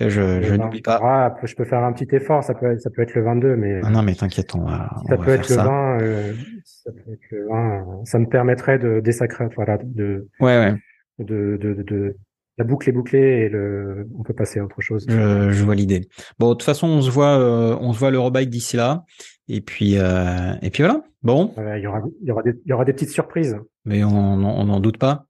Je 0.00 0.08
je 0.08 0.48
20. 0.50 0.56
n'oublie 0.56 0.82
pas. 0.82 0.98
Ah, 1.02 1.36
je 1.44 1.54
peux 1.54 1.64
faire 1.64 1.84
un 1.84 1.92
petit 1.92 2.08
effort, 2.16 2.42
ça 2.42 2.54
peut 2.54 2.72
être, 2.72 2.80
ça 2.80 2.90
peut 2.90 3.02
être 3.02 3.14
le 3.14 3.22
22, 3.22 3.54
mais 3.56 3.80
Ah 3.84 3.90
non 3.90 4.02
mais 4.02 4.14
t'inquiète 4.14 4.54
on 4.56 4.64
va 4.64 4.90
on 5.04 5.04
ça 5.06 5.16
va 5.16 5.16
peut 5.18 5.24
faire 5.30 5.34
être 5.40 5.48
le 5.50 5.54
ça. 5.54 5.64
20, 5.64 6.00
euh, 6.00 6.32
ça 6.64 6.90
peut 6.90 7.12
être 7.12 7.30
le 7.30 7.46
20, 7.48 8.04
ça 8.06 8.18
me 8.18 8.26
permettrait 8.26 8.78
de 8.78 8.98
désacrer, 9.00 9.46
voilà, 9.54 9.78
de, 9.82 10.26
Ouais 10.40 10.58
ouais. 10.58 10.74
de, 11.18 11.56
de, 11.60 11.74
de, 11.74 11.82
de- 11.82 12.16
la 12.60 12.64
boucle 12.64 12.90
est 12.90 12.92
bouclée 12.92 13.44
et 13.44 13.48
le, 13.48 14.06
on 14.18 14.22
peut 14.22 14.34
passer 14.34 14.60
à 14.60 14.64
autre 14.66 14.82
chose. 14.82 15.06
Je, 15.08 15.50
je 15.50 15.64
vois 15.64 15.74
l'idée. 15.74 16.06
Bon, 16.38 16.50
de 16.50 16.54
toute 16.54 16.62
façon, 16.64 16.86
on 16.88 17.00
se 17.00 17.10
voit, 17.10 17.38
euh, 17.38 17.74
on 17.80 17.94
se 17.94 17.98
voit 17.98 18.10
l'Eurobike 18.10 18.50
d'ici 18.50 18.76
là. 18.76 19.04
Et 19.48 19.62
puis, 19.62 19.96
euh, 19.96 20.52
et 20.60 20.68
puis 20.68 20.82
voilà. 20.82 21.02
Bon, 21.22 21.54
Euh, 21.56 21.78
Il 21.78 21.82
y 21.84 21.86
aura, 21.86 22.02
il 22.20 22.28
y 22.28 22.30
aura 22.30 22.42
des, 22.42 22.52
il 22.66 22.68
y 22.68 22.72
aura 22.74 22.84
des 22.84 22.92
petites 22.92 23.08
surprises. 23.08 23.56
mais 23.86 24.04
on 24.04 24.36
n'en 24.36 24.78
doute 24.80 24.98
pas. 24.98 25.24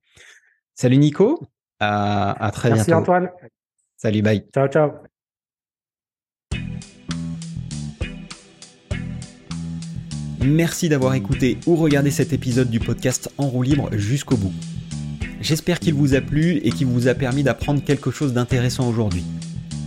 Salut 0.74 0.97
Nico. 0.97 1.40
À, 1.78 2.32
à 2.44 2.51
très 2.51 2.70
Merci 2.70 2.86
bientôt. 2.86 3.02
Antoine. 3.02 3.28
Salut, 3.97 4.23
bye. 4.23 4.44
Ciao, 4.52 4.66
ciao. 4.66 4.90
Merci 10.44 10.89
d'avoir 10.89 11.15
écouté 11.15 11.59
ou 11.66 11.77
regardé 11.77 12.11
cet 12.11 12.32
épisode 12.32 12.70
du 12.70 12.81
podcast 12.81 13.31
En 13.39 13.47
roue 13.48 13.62
libre 13.62 13.90
jusqu'au 13.93 14.36
bout. 14.36 14.52
J'espère 15.40 15.80
qu'il 15.80 15.94
vous 15.94 16.14
a 16.14 16.20
plu 16.20 16.60
et 16.62 16.70
qu'il 16.70 16.86
vous 16.86 17.08
a 17.08 17.14
permis 17.14 17.42
d'apprendre 17.42 17.82
quelque 17.82 18.10
chose 18.10 18.34
d'intéressant 18.34 18.88
aujourd'hui. 18.88 19.24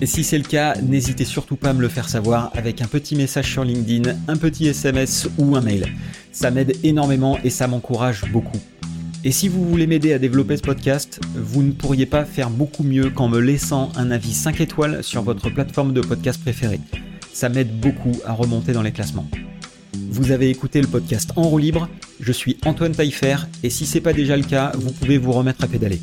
Et 0.01 0.07
si 0.07 0.23
c'est 0.23 0.39
le 0.39 0.43
cas, 0.43 0.75
n'hésitez 0.81 1.25
surtout 1.25 1.55
pas 1.55 1.69
à 1.69 1.73
me 1.73 1.81
le 1.81 1.89
faire 1.89 2.09
savoir 2.09 2.51
avec 2.55 2.81
un 2.81 2.88
petit 2.88 3.15
message 3.15 3.51
sur 3.51 3.63
LinkedIn, 3.63 4.15
un 4.27 4.35
petit 4.35 4.67
SMS 4.67 5.30
ou 5.38 5.55
un 5.55 5.61
mail. 5.61 5.85
Ça 6.31 6.49
m'aide 6.49 6.75
énormément 6.84 7.38
et 7.43 7.51
ça 7.51 7.67
m'encourage 7.67 8.23
beaucoup. 8.31 8.59
Et 9.23 9.31
si 9.31 9.47
vous 9.47 9.63
voulez 9.63 9.88
m'aider 9.88 10.11
à 10.11 10.19
développer 10.19 10.57
ce 10.57 10.63
podcast, 10.63 11.21
vous 11.35 11.61
ne 11.63 11.71
pourriez 11.71 12.07
pas 12.07 12.25
faire 12.25 12.49
beaucoup 12.49 12.84
mieux 12.84 13.11
qu'en 13.11 13.30
me 13.30 13.39
laissant 13.39 13.91
un 13.95 14.11
avis 14.11 14.34
5 14.34 14.59
étoiles 14.59 15.03
sur 15.03 15.21
votre 15.21 15.49
plateforme 15.49 15.93
de 15.93 16.01
podcast 16.01 16.41
préférée. 16.41 16.81
Ça 17.31 17.47
m'aide 17.47 17.80
beaucoup 17.80 18.19
à 18.25 18.34
remonter 18.34 18.73
dans 18.73 18.81
les 18.81 18.91
classements. 18.91 19.27
Vous 20.14 20.30
avez 20.30 20.52
écouté 20.52 20.80
le 20.80 20.85
podcast 20.85 21.31
En 21.38 21.41
roue 21.41 21.57
libre, 21.57 21.90
je 22.19 22.31
suis 22.31 22.60
Antoine 22.65 22.91
Taillefer 22.91 23.38
et 23.64 23.72
si 23.72 23.88
c'est 23.88 23.99
pas 23.99 24.14
déjà 24.14 24.38
le 24.38 24.44
cas, 24.44 24.72
vous 24.76 24.91
pouvez 24.91 25.18
vous 25.18 25.31
remettre 25.31 25.64
à 25.64 25.68
pédaler. 25.68 25.99